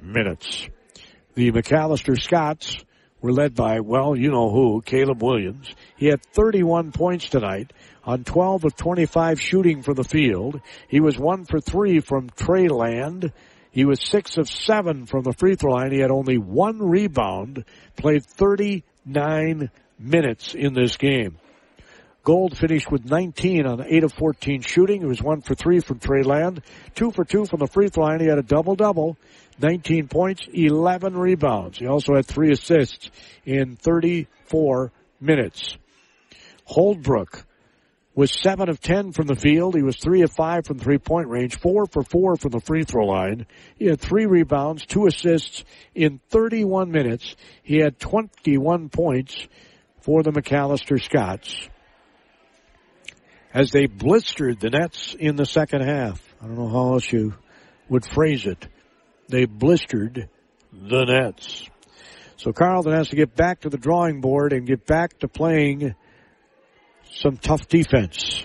minutes. 0.01 0.69
The 1.35 1.51
Macalester 1.51 2.21
Scots 2.21 2.77
were 3.21 3.33
led 3.33 3.55
by, 3.55 3.81
well, 3.81 4.15
you 4.15 4.31
know 4.31 4.51
who, 4.51 4.83
Caleb 4.83 5.23
Williams. 5.23 5.75
He 5.97 6.07
had 6.07 6.23
31 6.35 6.93
points 6.93 7.29
tonight 7.29 7.73
on 8.05 8.23
12 8.23 8.66
of 8.66 8.77
25 8.77 9.41
shooting 9.41 9.83
from 9.83 9.95
the 9.95 10.05
field. 10.05 10.61
He 10.89 11.01
was 11.01 11.19
one 11.19 11.45
for 11.45 11.59
three 11.59 12.01
from 12.01 12.29
Trey 12.31 12.69
Land. 12.69 13.33
He 13.74 13.84
was 13.84 13.98
six 14.09 14.36
of 14.38 14.48
seven 14.48 15.05
from 15.05 15.24
the 15.24 15.32
free 15.32 15.56
throw 15.56 15.72
line. 15.72 15.90
He 15.90 15.98
had 15.98 16.12
only 16.12 16.38
one 16.38 16.78
rebound, 16.78 17.64
played 17.96 18.24
39 18.24 19.68
minutes 19.98 20.55
in 20.55 20.74
this 20.74 20.96
game. 20.96 21.38
Gold 22.22 22.56
finished 22.56 22.88
with 22.88 23.05
19 23.05 23.66
on 23.66 23.84
8 23.84 24.05
of 24.05 24.12
14 24.12 24.60
shooting. 24.62 25.01
He 25.01 25.06
was 25.09 25.20
1 25.20 25.40
for 25.40 25.56
3 25.56 25.80
from 25.80 25.98
Trey 25.98 26.22
Land, 26.22 26.62
2 26.94 27.10
for 27.10 27.24
2 27.24 27.46
from 27.46 27.59
the 27.59 27.66
free 27.66 27.88
throw 27.88 28.05
line. 28.05 28.20
He 28.20 28.26
had 28.26 28.38
a 28.38 28.42
double-double, 28.42 29.16
19 29.60 30.06
points, 30.06 30.42
11 30.52 31.16
rebounds. 31.16 31.78
He 31.78 31.88
also 31.88 32.14
had 32.14 32.26
3 32.26 32.52
assists 32.52 33.10
in 33.44 33.74
34 33.74 34.92
minutes. 35.20 35.76
Holdbrook 36.70 37.42
was 38.15 38.32
7 38.43 38.69
of 38.69 38.81
10 38.81 39.12
from 39.12 39.27
the 39.27 39.35
field. 39.35 39.74
He 39.74 39.82
was 39.82 39.97
3 39.97 40.23
of 40.23 40.32
5 40.32 40.66
from 40.66 40.78
three-point 40.78 41.28
range, 41.28 41.59
4 41.59 41.86
for 41.86 42.03
4 42.03 42.36
from 42.36 42.51
the 42.53 42.61
free 42.61 42.85
throw 42.85 43.07
line. 43.07 43.47
He 43.77 43.86
had 43.86 44.01
3 44.01 44.27
rebounds, 44.27 44.86
2 44.86 45.07
assists 45.07 45.65
in 45.95 46.20
31 46.31 46.91
minutes. 46.91 47.35
He 47.62 47.78
had 47.78 47.99
21 47.99 48.89
points 48.89 49.49
for 50.03 50.23
the 50.23 50.31
Macalester 50.31 51.03
Scots 51.03 51.69
as 53.53 53.70
they 53.70 53.86
blistered 53.86 54.61
the 54.61 54.70
Nets 54.70 55.15
in 55.19 55.36
the 55.36 55.47
second 55.47 55.82
half. 55.82 56.20
I 56.43 56.47
don't 56.47 56.59
know 56.59 56.69
how 56.69 56.95
else 56.95 57.11
you 57.11 57.35
would 57.89 58.05
phrase 58.05 58.47
it. 58.47 58.69
They 59.28 59.47
blistered 59.47 60.28
the 60.73 61.05
Nets. 61.05 61.69
So 62.36 62.53
Carleton 62.53 62.93
has 62.93 63.09
to 63.09 63.16
get 63.16 63.35
back 63.35 63.61
to 63.61 63.70
the 63.70 63.78
drawing 63.78 64.20
board 64.20 64.53
and 64.53 64.66
get 64.66 64.85
back 64.85 65.19
to 65.20 65.28
playing 65.28 65.95
some 67.15 67.36
tough 67.36 67.69
defense. 67.69 68.45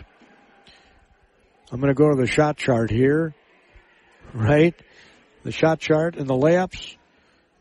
I'm 1.72 1.80
going 1.80 1.94
to 1.94 1.98
go 1.98 2.10
to 2.10 2.16
the 2.16 2.28
shot 2.28 2.58
chart 2.58 2.90
here. 2.90 3.34
Right? 4.34 4.76
The 5.44 5.52
shot 5.52 5.80
chart 5.80 6.16
and 6.16 6.28
the 6.28 6.36
layups. 6.36 6.96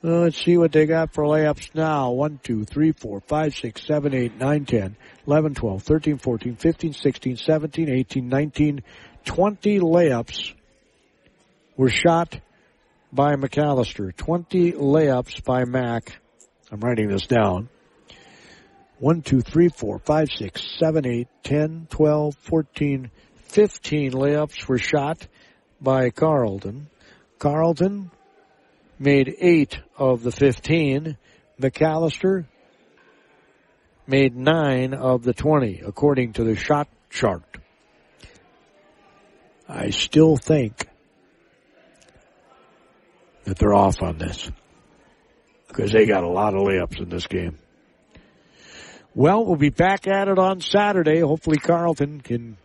Let's 0.01 0.43
see 0.43 0.57
what 0.57 0.71
they 0.71 0.87
got 0.87 1.13
for 1.13 1.25
layups 1.25 1.75
now. 1.75 2.13
1, 2.13 2.41
2, 2.43 2.65
3, 2.65 2.93
4, 2.93 3.21
5, 3.21 3.55
6, 3.55 3.87
7, 3.87 4.15
8, 4.15 4.37
9, 4.39 4.65
10, 4.65 4.97
11, 5.27 5.55
12, 5.55 5.83
13, 5.83 6.19
14, 6.19 6.57
15, 6.57 6.93
16, 6.93 7.37
17, 7.37 7.91
18, 7.91 8.29
19, 8.29 8.83
20 9.25 9.81
layups 9.81 10.55
were 11.77 11.89
shot 11.89 12.39
by 13.13 13.35
Macalester. 13.35 14.15
20 14.17 14.73
layups 14.73 15.43
by 15.45 15.65
Mac. 15.65 16.21
I'm 16.71 16.81
writing 16.81 17.09
this 17.09 17.27
down. 17.27 17.69
1, 18.99 19.23
2, 19.23 19.41
3, 19.41 19.69
4, 19.69 19.99
5, 20.01 20.29
6, 20.31 20.79
7, 20.79 21.07
8, 21.07 21.29
10, 21.45 21.87
12, 21.89 22.35
14, 22.35 23.11
15 23.37 24.13
layups 24.13 24.67
were 24.67 24.79
shot 24.79 25.27
by 25.81 26.11
Carleton. 26.11 26.89
Carleton 27.39 28.11
made 28.99 29.35
eight 29.39 29.79
of 29.97 30.23
the 30.23 30.33
15. 30.33 31.17
Macalester 31.61 32.47
made 34.07 34.37
nine 34.37 34.95
of 34.95 35.23
the 35.23 35.33
20, 35.33 35.83
according 35.87 36.33
to 36.33 36.45
the 36.45 36.57
shot 36.57 36.89
chart. 37.11 37.45
I 39.69 39.91
still 39.91 40.37
think 40.37 40.89
that 43.45 43.59
they're 43.59 43.75
off 43.75 44.03
on 44.03 44.19
this 44.19 44.51
because 45.69 45.93
they 45.93 46.07
got 46.07 46.25
a 46.25 46.29
lot 46.29 46.55
of 46.55 46.63
layups 46.63 47.01
in 47.01 47.09
this 47.11 47.27
game. 47.27 47.59
Well, 49.19 49.45
we'll 49.45 49.57
be 49.57 49.71
back 49.71 50.07
at 50.07 50.29
it 50.29 50.39
on 50.39 50.61
Saturday. 50.61 51.19
Hopefully 51.19 51.57
Carleton 51.59 52.21
can 52.21 52.57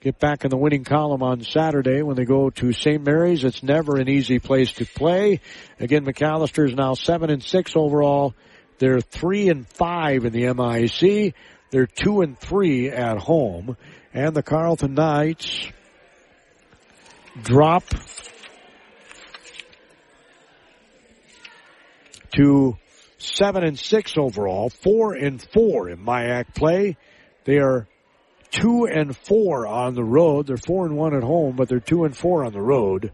get 0.00 0.18
back 0.18 0.44
in 0.44 0.50
the 0.50 0.56
winning 0.58 0.84
column 0.84 1.22
on 1.22 1.40
Saturday 1.44 2.02
when 2.02 2.14
they 2.14 2.26
go 2.26 2.50
to 2.50 2.74
St. 2.74 3.02
Mary's. 3.02 3.42
It's 3.42 3.62
never 3.62 3.96
an 3.96 4.06
easy 4.06 4.38
place 4.38 4.72
to 4.72 4.84
play. 4.84 5.40
Again, 5.80 6.04
Macalester 6.04 6.68
is 6.68 6.74
now 6.74 6.92
seven 6.92 7.30
and 7.30 7.42
six 7.42 7.74
overall. 7.74 8.34
They're 8.80 9.00
three 9.00 9.48
and 9.48 9.66
five 9.66 10.26
in 10.26 10.34
the 10.34 10.52
MIC. 10.52 11.34
They're 11.70 11.86
two 11.86 12.20
and 12.20 12.38
three 12.38 12.90
at 12.90 13.16
home. 13.16 13.78
And 14.12 14.34
the 14.34 14.42
Carleton 14.42 14.92
Knights 14.92 15.68
drop 17.44 17.84
to 22.36 22.76
seven 23.22 23.64
and 23.64 23.78
six 23.78 24.16
overall, 24.16 24.68
four 24.68 25.14
and 25.14 25.44
four 25.52 25.88
in 25.88 26.04
MIAC 26.04 26.54
play. 26.54 26.96
They 27.44 27.58
are 27.58 27.86
two 28.50 28.86
and 28.86 29.16
four 29.16 29.66
on 29.66 29.94
the 29.94 30.04
road. 30.04 30.46
They're 30.46 30.56
four 30.56 30.86
and 30.86 30.96
one 30.96 31.14
at 31.14 31.22
home, 31.22 31.56
but 31.56 31.68
they're 31.68 31.80
two 31.80 32.04
and 32.04 32.16
four 32.16 32.44
on 32.44 32.52
the 32.52 32.60
road 32.60 33.12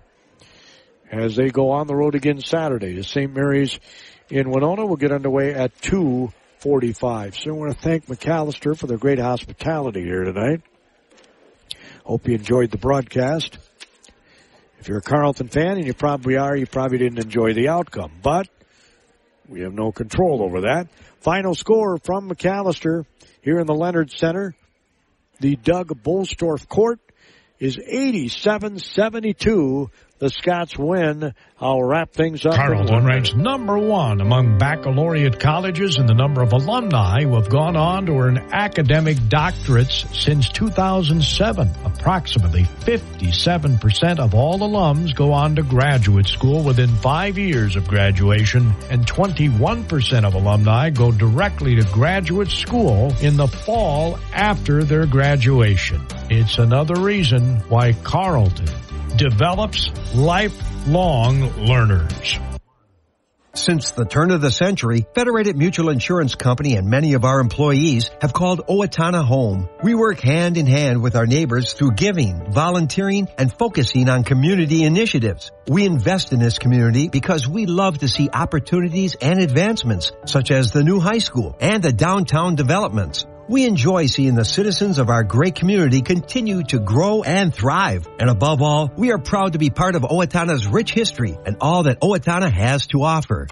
as 1.10 1.36
they 1.36 1.50
go 1.50 1.70
on 1.70 1.86
the 1.86 1.94
road 1.94 2.14
again 2.14 2.40
Saturday. 2.40 2.94
The 2.94 3.04
St. 3.04 3.32
Mary's 3.32 3.78
in 4.28 4.50
Winona 4.50 4.84
will 4.84 4.96
get 4.96 5.12
underway 5.12 5.54
at 5.54 5.80
245. 5.80 7.36
So 7.36 7.50
I 7.50 7.52
want 7.54 7.72
to 7.72 7.78
thank 7.78 8.06
Macalester 8.06 8.76
for 8.76 8.86
their 8.86 8.98
great 8.98 9.18
hospitality 9.18 10.02
here 10.02 10.24
tonight. 10.24 10.62
Hope 12.04 12.26
you 12.26 12.34
enjoyed 12.34 12.70
the 12.70 12.78
broadcast. 12.78 13.58
If 14.80 14.88
you're 14.88 14.98
a 14.98 15.02
Carleton 15.02 15.48
fan, 15.48 15.76
and 15.76 15.86
you 15.86 15.92
probably 15.92 16.36
are, 16.36 16.56
you 16.56 16.66
probably 16.66 16.98
didn't 16.98 17.18
enjoy 17.18 17.52
the 17.52 17.68
outcome, 17.68 18.12
but 18.22 18.48
we 19.48 19.62
have 19.62 19.72
no 19.72 19.92
control 19.92 20.42
over 20.42 20.62
that. 20.62 20.88
Final 21.20 21.54
score 21.54 21.98
from 21.98 22.28
Macalester 22.28 23.04
here 23.40 23.58
in 23.58 23.66
the 23.66 23.74
Leonard 23.74 24.10
Center. 24.10 24.54
The 25.40 25.56
Doug 25.56 25.88
Bolstorff 26.02 26.68
Court 26.68 27.00
is 27.58 27.76
87-72 27.76 29.90
the 30.18 30.30
Scots 30.30 30.76
win. 30.76 31.32
I'll 31.60 31.82
wrap 31.82 32.12
things 32.12 32.46
up. 32.46 32.54
Carleton 32.54 33.04
ranks 33.04 33.34
number 33.34 33.78
one 33.78 34.20
among 34.20 34.58
baccalaureate 34.58 35.40
colleges 35.40 35.96
in 35.96 36.06
the 36.06 36.14
number 36.14 36.42
of 36.42 36.52
alumni 36.52 37.22
who 37.22 37.34
have 37.34 37.48
gone 37.48 37.76
on 37.76 38.06
to 38.06 38.12
earn 38.12 38.38
academic 38.52 39.16
doctorates 39.16 40.12
since 40.14 40.48
2007. 40.50 41.70
Approximately 41.84 42.62
57% 42.62 44.18
of 44.18 44.34
all 44.34 44.58
alums 44.58 45.14
go 45.14 45.32
on 45.32 45.56
to 45.56 45.62
graduate 45.62 46.26
school 46.26 46.62
within 46.62 46.88
five 46.88 47.38
years 47.38 47.76
of 47.76 47.88
graduation, 47.88 48.72
and 48.90 49.06
21% 49.06 50.24
of 50.24 50.34
alumni 50.34 50.90
go 50.90 51.10
directly 51.10 51.76
to 51.76 51.82
graduate 51.92 52.48
school 52.48 53.12
in 53.20 53.36
the 53.36 53.48
fall 53.48 54.18
after 54.32 54.84
their 54.84 55.06
graduation. 55.06 56.00
It's 56.30 56.58
another 56.58 57.00
reason 57.00 57.56
why 57.68 57.92
Carleton 57.92 58.68
develops 59.16 59.90
lifelong 60.14 61.66
learners. 61.66 62.38
Since 63.54 63.90
the 63.90 64.04
turn 64.04 64.30
of 64.30 64.40
the 64.40 64.52
century, 64.52 65.04
Federated 65.16 65.56
Mutual 65.56 65.88
Insurance 65.88 66.36
Company 66.36 66.76
and 66.76 66.88
many 66.88 67.14
of 67.14 67.24
our 67.24 67.40
employees 67.40 68.08
have 68.20 68.32
called 68.32 68.64
Owatonna 68.68 69.24
home. 69.24 69.68
We 69.82 69.96
work 69.96 70.20
hand 70.20 70.56
in 70.56 70.66
hand 70.66 71.02
with 71.02 71.16
our 71.16 71.26
neighbors 71.26 71.72
through 71.72 71.92
giving, 71.92 72.52
volunteering, 72.52 73.26
and 73.36 73.52
focusing 73.52 74.08
on 74.08 74.22
community 74.22 74.84
initiatives. 74.84 75.50
We 75.66 75.86
invest 75.86 76.32
in 76.32 76.38
this 76.38 76.58
community 76.58 77.08
because 77.08 77.48
we 77.48 77.66
love 77.66 77.98
to 77.98 78.08
see 78.08 78.30
opportunities 78.32 79.16
and 79.20 79.40
advancements, 79.40 80.12
such 80.24 80.52
as 80.52 80.70
the 80.70 80.84
new 80.84 81.00
high 81.00 81.18
school 81.18 81.56
and 81.58 81.82
the 81.82 81.92
downtown 81.92 82.54
developments. 82.54 83.26
We 83.48 83.64
enjoy 83.64 84.06
seeing 84.06 84.34
the 84.34 84.44
citizens 84.44 84.98
of 84.98 85.08
our 85.08 85.24
great 85.24 85.54
community 85.54 86.02
continue 86.02 86.64
to 86.64 86.78
grow 86.78 87.22
and 87.22 87.54
thrive. 87.54 88.06
And 88.20 88.28
above 88.28 88.60
all, 88.60 88.92
we 88.94 89.10
are 89.10 89.16
proud 89.16 89.54
to 89.54 89.58
be 89.58 89.70
part 89.70 89.94
of 89.94 90.02
Owatonna's 90.02 90.66
rich 90.66 90.92
history 90.92 91.38
and 91.46 91.56
all 91.62 91.84
that 91.84 91.98
Owatonna 92.02 92.52
has 92.52 92.88
to 92.88 93.04
offer. 93.04 93.48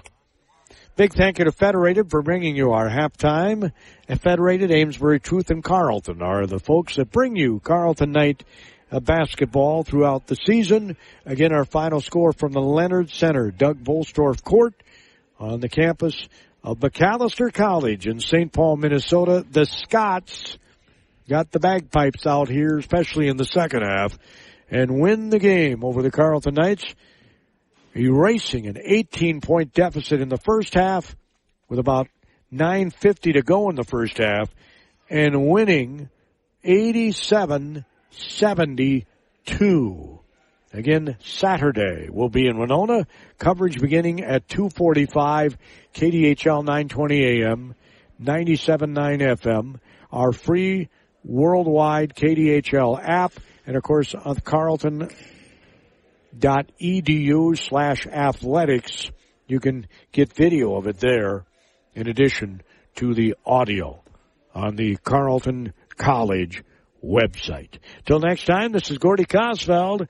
Big 0.97 1.13
thank 1.13 1.39
you 1.39 1.45
to 1.45 1.51
Federated 1.51 2.11
for 2.11 2.21
bringing 2.21 2.55
you 2.55 2.73
our 2.73 2.87
halftime. 2.87 3.71
And 4.07 4.21
Federated, 4.21 4.69
Amesbury, 4.69 5.19
Truth, 5.19 5.49
and 5.49 5.63
Carleton 5.63 6.21
are 6.21 6.45
the 6.45 6.59
folks 6.59 6.97
that 6.97 7.09
bring 7.09 7.35
you 7.35 7.59
Carleton 7.59 8.11
Knight 8.11 8.43
uh, 8.91 8.99
basketball 8.99 9.83
throughout 9.83 10.27
the 10.27 10.35
season. 10.35 10.95
Again, 11.25 11.51
our 11.51 11.65
final 11.65 12.01
score 12.01 12.33
from 12.33 12.51
the 12.51 12.61
Leonard 12.61 13.09
Center, 13.09 13.49
Doug 13.49 13.83
Bolstorff 13.83 14.43
Court 14.43 14.75
on 15.39 15.59
the 15.59 15.69
campus 15.69 16.27
of 16.67 16.79
Macalester 16.79 17.51
College 17.51 18.07
in 18.07 18.19
St. 18.19 18.51
Paul, 18.51 18.75
Minnesota. 18.75 19.45
The 19.49 19.65
Scots 19.65 20.57
got 21.29 21.49
the 21.49 21.61
bagpipes 21.61 22.27
out 22.27 22.49
here, 22.49 22.77
especially 22.77 23.29
in 23.29 23.37
the 23.37 23.45
second 23.45 23.83
half, 23.83 24.19
and 24.69 24.99
win 24.99 25.29
the 25.29 25.39
game 25.39 25.85
over 25.85 26.01
the 26.01 26.11
Carleton 26.11 26.55
Knights, 26.55 26.83
erasing 27.95 28.67
an 28.67 28.77
18 28.83 29.39
point 29.39 29.73
deficit 29.73 30.19
in 30.19 30.27
the 30.27 30.41
first 30.43 30.73
half 30.73 31.15
with 31.69 31.79
about 31.79 32.09
9.50 32.51 33.35
to 33.35 33.41
go 33.43 33.69
in 33.69 33.77
the 33.77 33.85
first 33.85 34.17
half 34.17 34.53
and 35.09 35.47
winning 35.47 36.09
87 36.65 37.85
72 38.11 40.16
Again, 40.77 41.17
Saturday 41.21 42.07
will 42.11 42.29
be 42.29 42.47
in 42.47 42.59
Winona. 42.59 43.07
Coverage 43.39 43.81
beginning 43.81 44.23
at 44.23 44.47
2:45. 44.47 45.57
KDHL 45.95 46.63
920 46.63 47.41
AM, 47.41 47.73
97.9 48.21 49.21
FM. 49.21 49.79
Our 50.11 50.31
free 50.31 50.89
worldwide 51.23 52.13
KDHL 52.13 53.01
app, 53.03 53.33
and 53.65 53.75
of 53.75 53.81
course 53.81 54.13
on 54.13 54.35
Carleton 54.35 55.09
edu 56.39 57.57
slash 57.57 58.05
athletics. 58.05 59.09
You 59.47 59.59
can 59.59 59.87
get 60.11 60.31
video 60.33 60.75
of 60.75 60.85
it 60.85 60.99
there 60.99 61.45
in 61.95 62.07
addition 62.07 62.61
to 62.97 63.15
the 63.15 63.33
audio 63.43 64.03
on 64.53 64.75
the 64.75 64.97
Carleton 64.97 65.73
College 65.97 66.63
website. 67.03 67.79
Till 68.05 68.19
next 68.19 68.45
time, 68.45 68.73
this 68.73 68.91
is 68.91 68.99
Gordy 68.99 69.25
Kosfeld. 69.25 70.07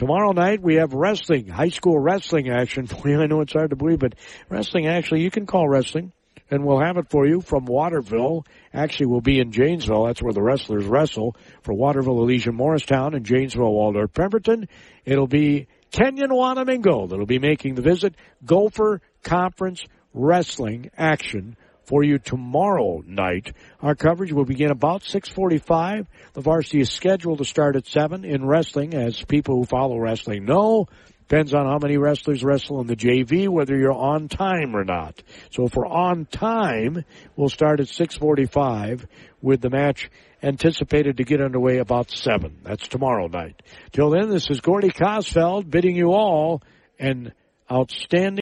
Tomorrow 0.00 0.32
night 0.32 0.62
we 0.62 0.76
have 0.76 0.94
wrestling, 0.94 1.46
high 1.46 1.68
school 1.68 1.98
wrestling 1.98 2.48
action. 2.48 2.86
for 2.86 3.06
you. 3.06 3.20
I 3.20 3.26
know 3.26 3.42
it's 3.42 3.52
hard 3.52 3.68
to 3.68 3.76
believe, 3.76 3.98
but 3.98 4.14
wrestling 4.48 4.86
actually, 4.86 5.20
you 5.20 5.30
can 5.30 5.44
call 5.44 5.68
wrestling 5.68 6.14
and 6.50 6.64
we'll 6.64 6.80
have 6.80 6.96
it 6.96 7.10
for 7.10 7.26
you 7.26 7.42
from 7.42 7.66
Waterville. 7.66 8.46
Actually, 8.72 9.08
we'll 9.08 9.20
be 9.20 9.40
in 9.40 9.52
Janesville. 9.52 10.06
That's 10.06 10.22
where 10.22 10.32
the 10.32 10.40
wrestlers 10.40 10.86
wrestle 10.86 11.36
for 11.60 11.74
Waterville, 11.74 12.22
Elysian, 12.22 12.54
Morristown, 12.54 13.12
and 13.12 13.26
Janesville, 13.26 13.74
Waldorf, 13.74 14.14
Pemberton. 14.14 14.68
It'll 15.04 15.26
be 15.26 15.66
Kenyon 15.90 16.30
Wanamingo 16.30 17.06
that'll 17.06 17.26
be 17.26 17.38
making 17.38 17.74
the 17.74 17.82
visit. 17.82 18.14
Gopher 18.42 19.02
Conference 19.22 19.84
Wrestling 20.14 20.90
action 20.96 21.58
for 21.90 22.04
you 22.04 22.18
tomorrow 22.18 23.02
night. 23.04 23.52
Our 23.82 23.96
coverage 23.96 24.32
will 24.32 24.44
begin 24.44 24.70
about 24.70 25.02
6:45. 25.02 26.06
The 26.34 26.40
varsity 26.40 26.80
is 26.80 26.90
scheduled 26.90 27.38
to 27.38 27.44
start 27.44 27.74
at 27.74 27.86
7 27.86 28.24
in 28.24 28.46
wrestling 28.46 28.94
as 28.94 29.24
people 29.24 29.56
who 29.56 29.64
follow 29.64 29.98
wrestling 29.98 30.44
know. 30.44 30.86
Depends 31.28 31.52
on 31.52 31.66
how 31.66 31.78
many 31.78 31.96
wrestlers 31.96 32.44
wrestle 32.44 32.80
in 32.80 32.86
the 32.86 32.94
JV, 32.94 33.48
whether 33.48 33.76
you're 33.76 33.92
on 33.92 34.28
time 34.28 34.76
or 34.76 34.84
not. 34.84 35.20
So 35.50 35.64
if 35.64 35.74
we're 35.74 35.86
on 35.86 36.26
time, 36.26 37.04
we'll 37.34 37.48
start 37.48 37.80
at 37.80 37.88
645 37.88 39.06
with 39.42 39.60
the 39.60 39.70
match 39.70 40.10
anticipated 40.42 41.16
to 41.16 41.24
get 41.24 41.40
underway 41.40 41.78
about 41.78 42.10
7. 42.10 42.58
That's 42.62 42.86
tomorrow 42.86 43.26
night. 43.26 43.62
Till 43.90 44.10
then, 44.10 44.30
this 44.30 44.48
is 44.48 44.60
Gordy 44.60 44.90
Kosfeld 44.90 45.68
bidding 45.68 45.96
you 45.96 46.12
all 46.12 46.62
an 47.00 47.32
outstanding 47.70 48.38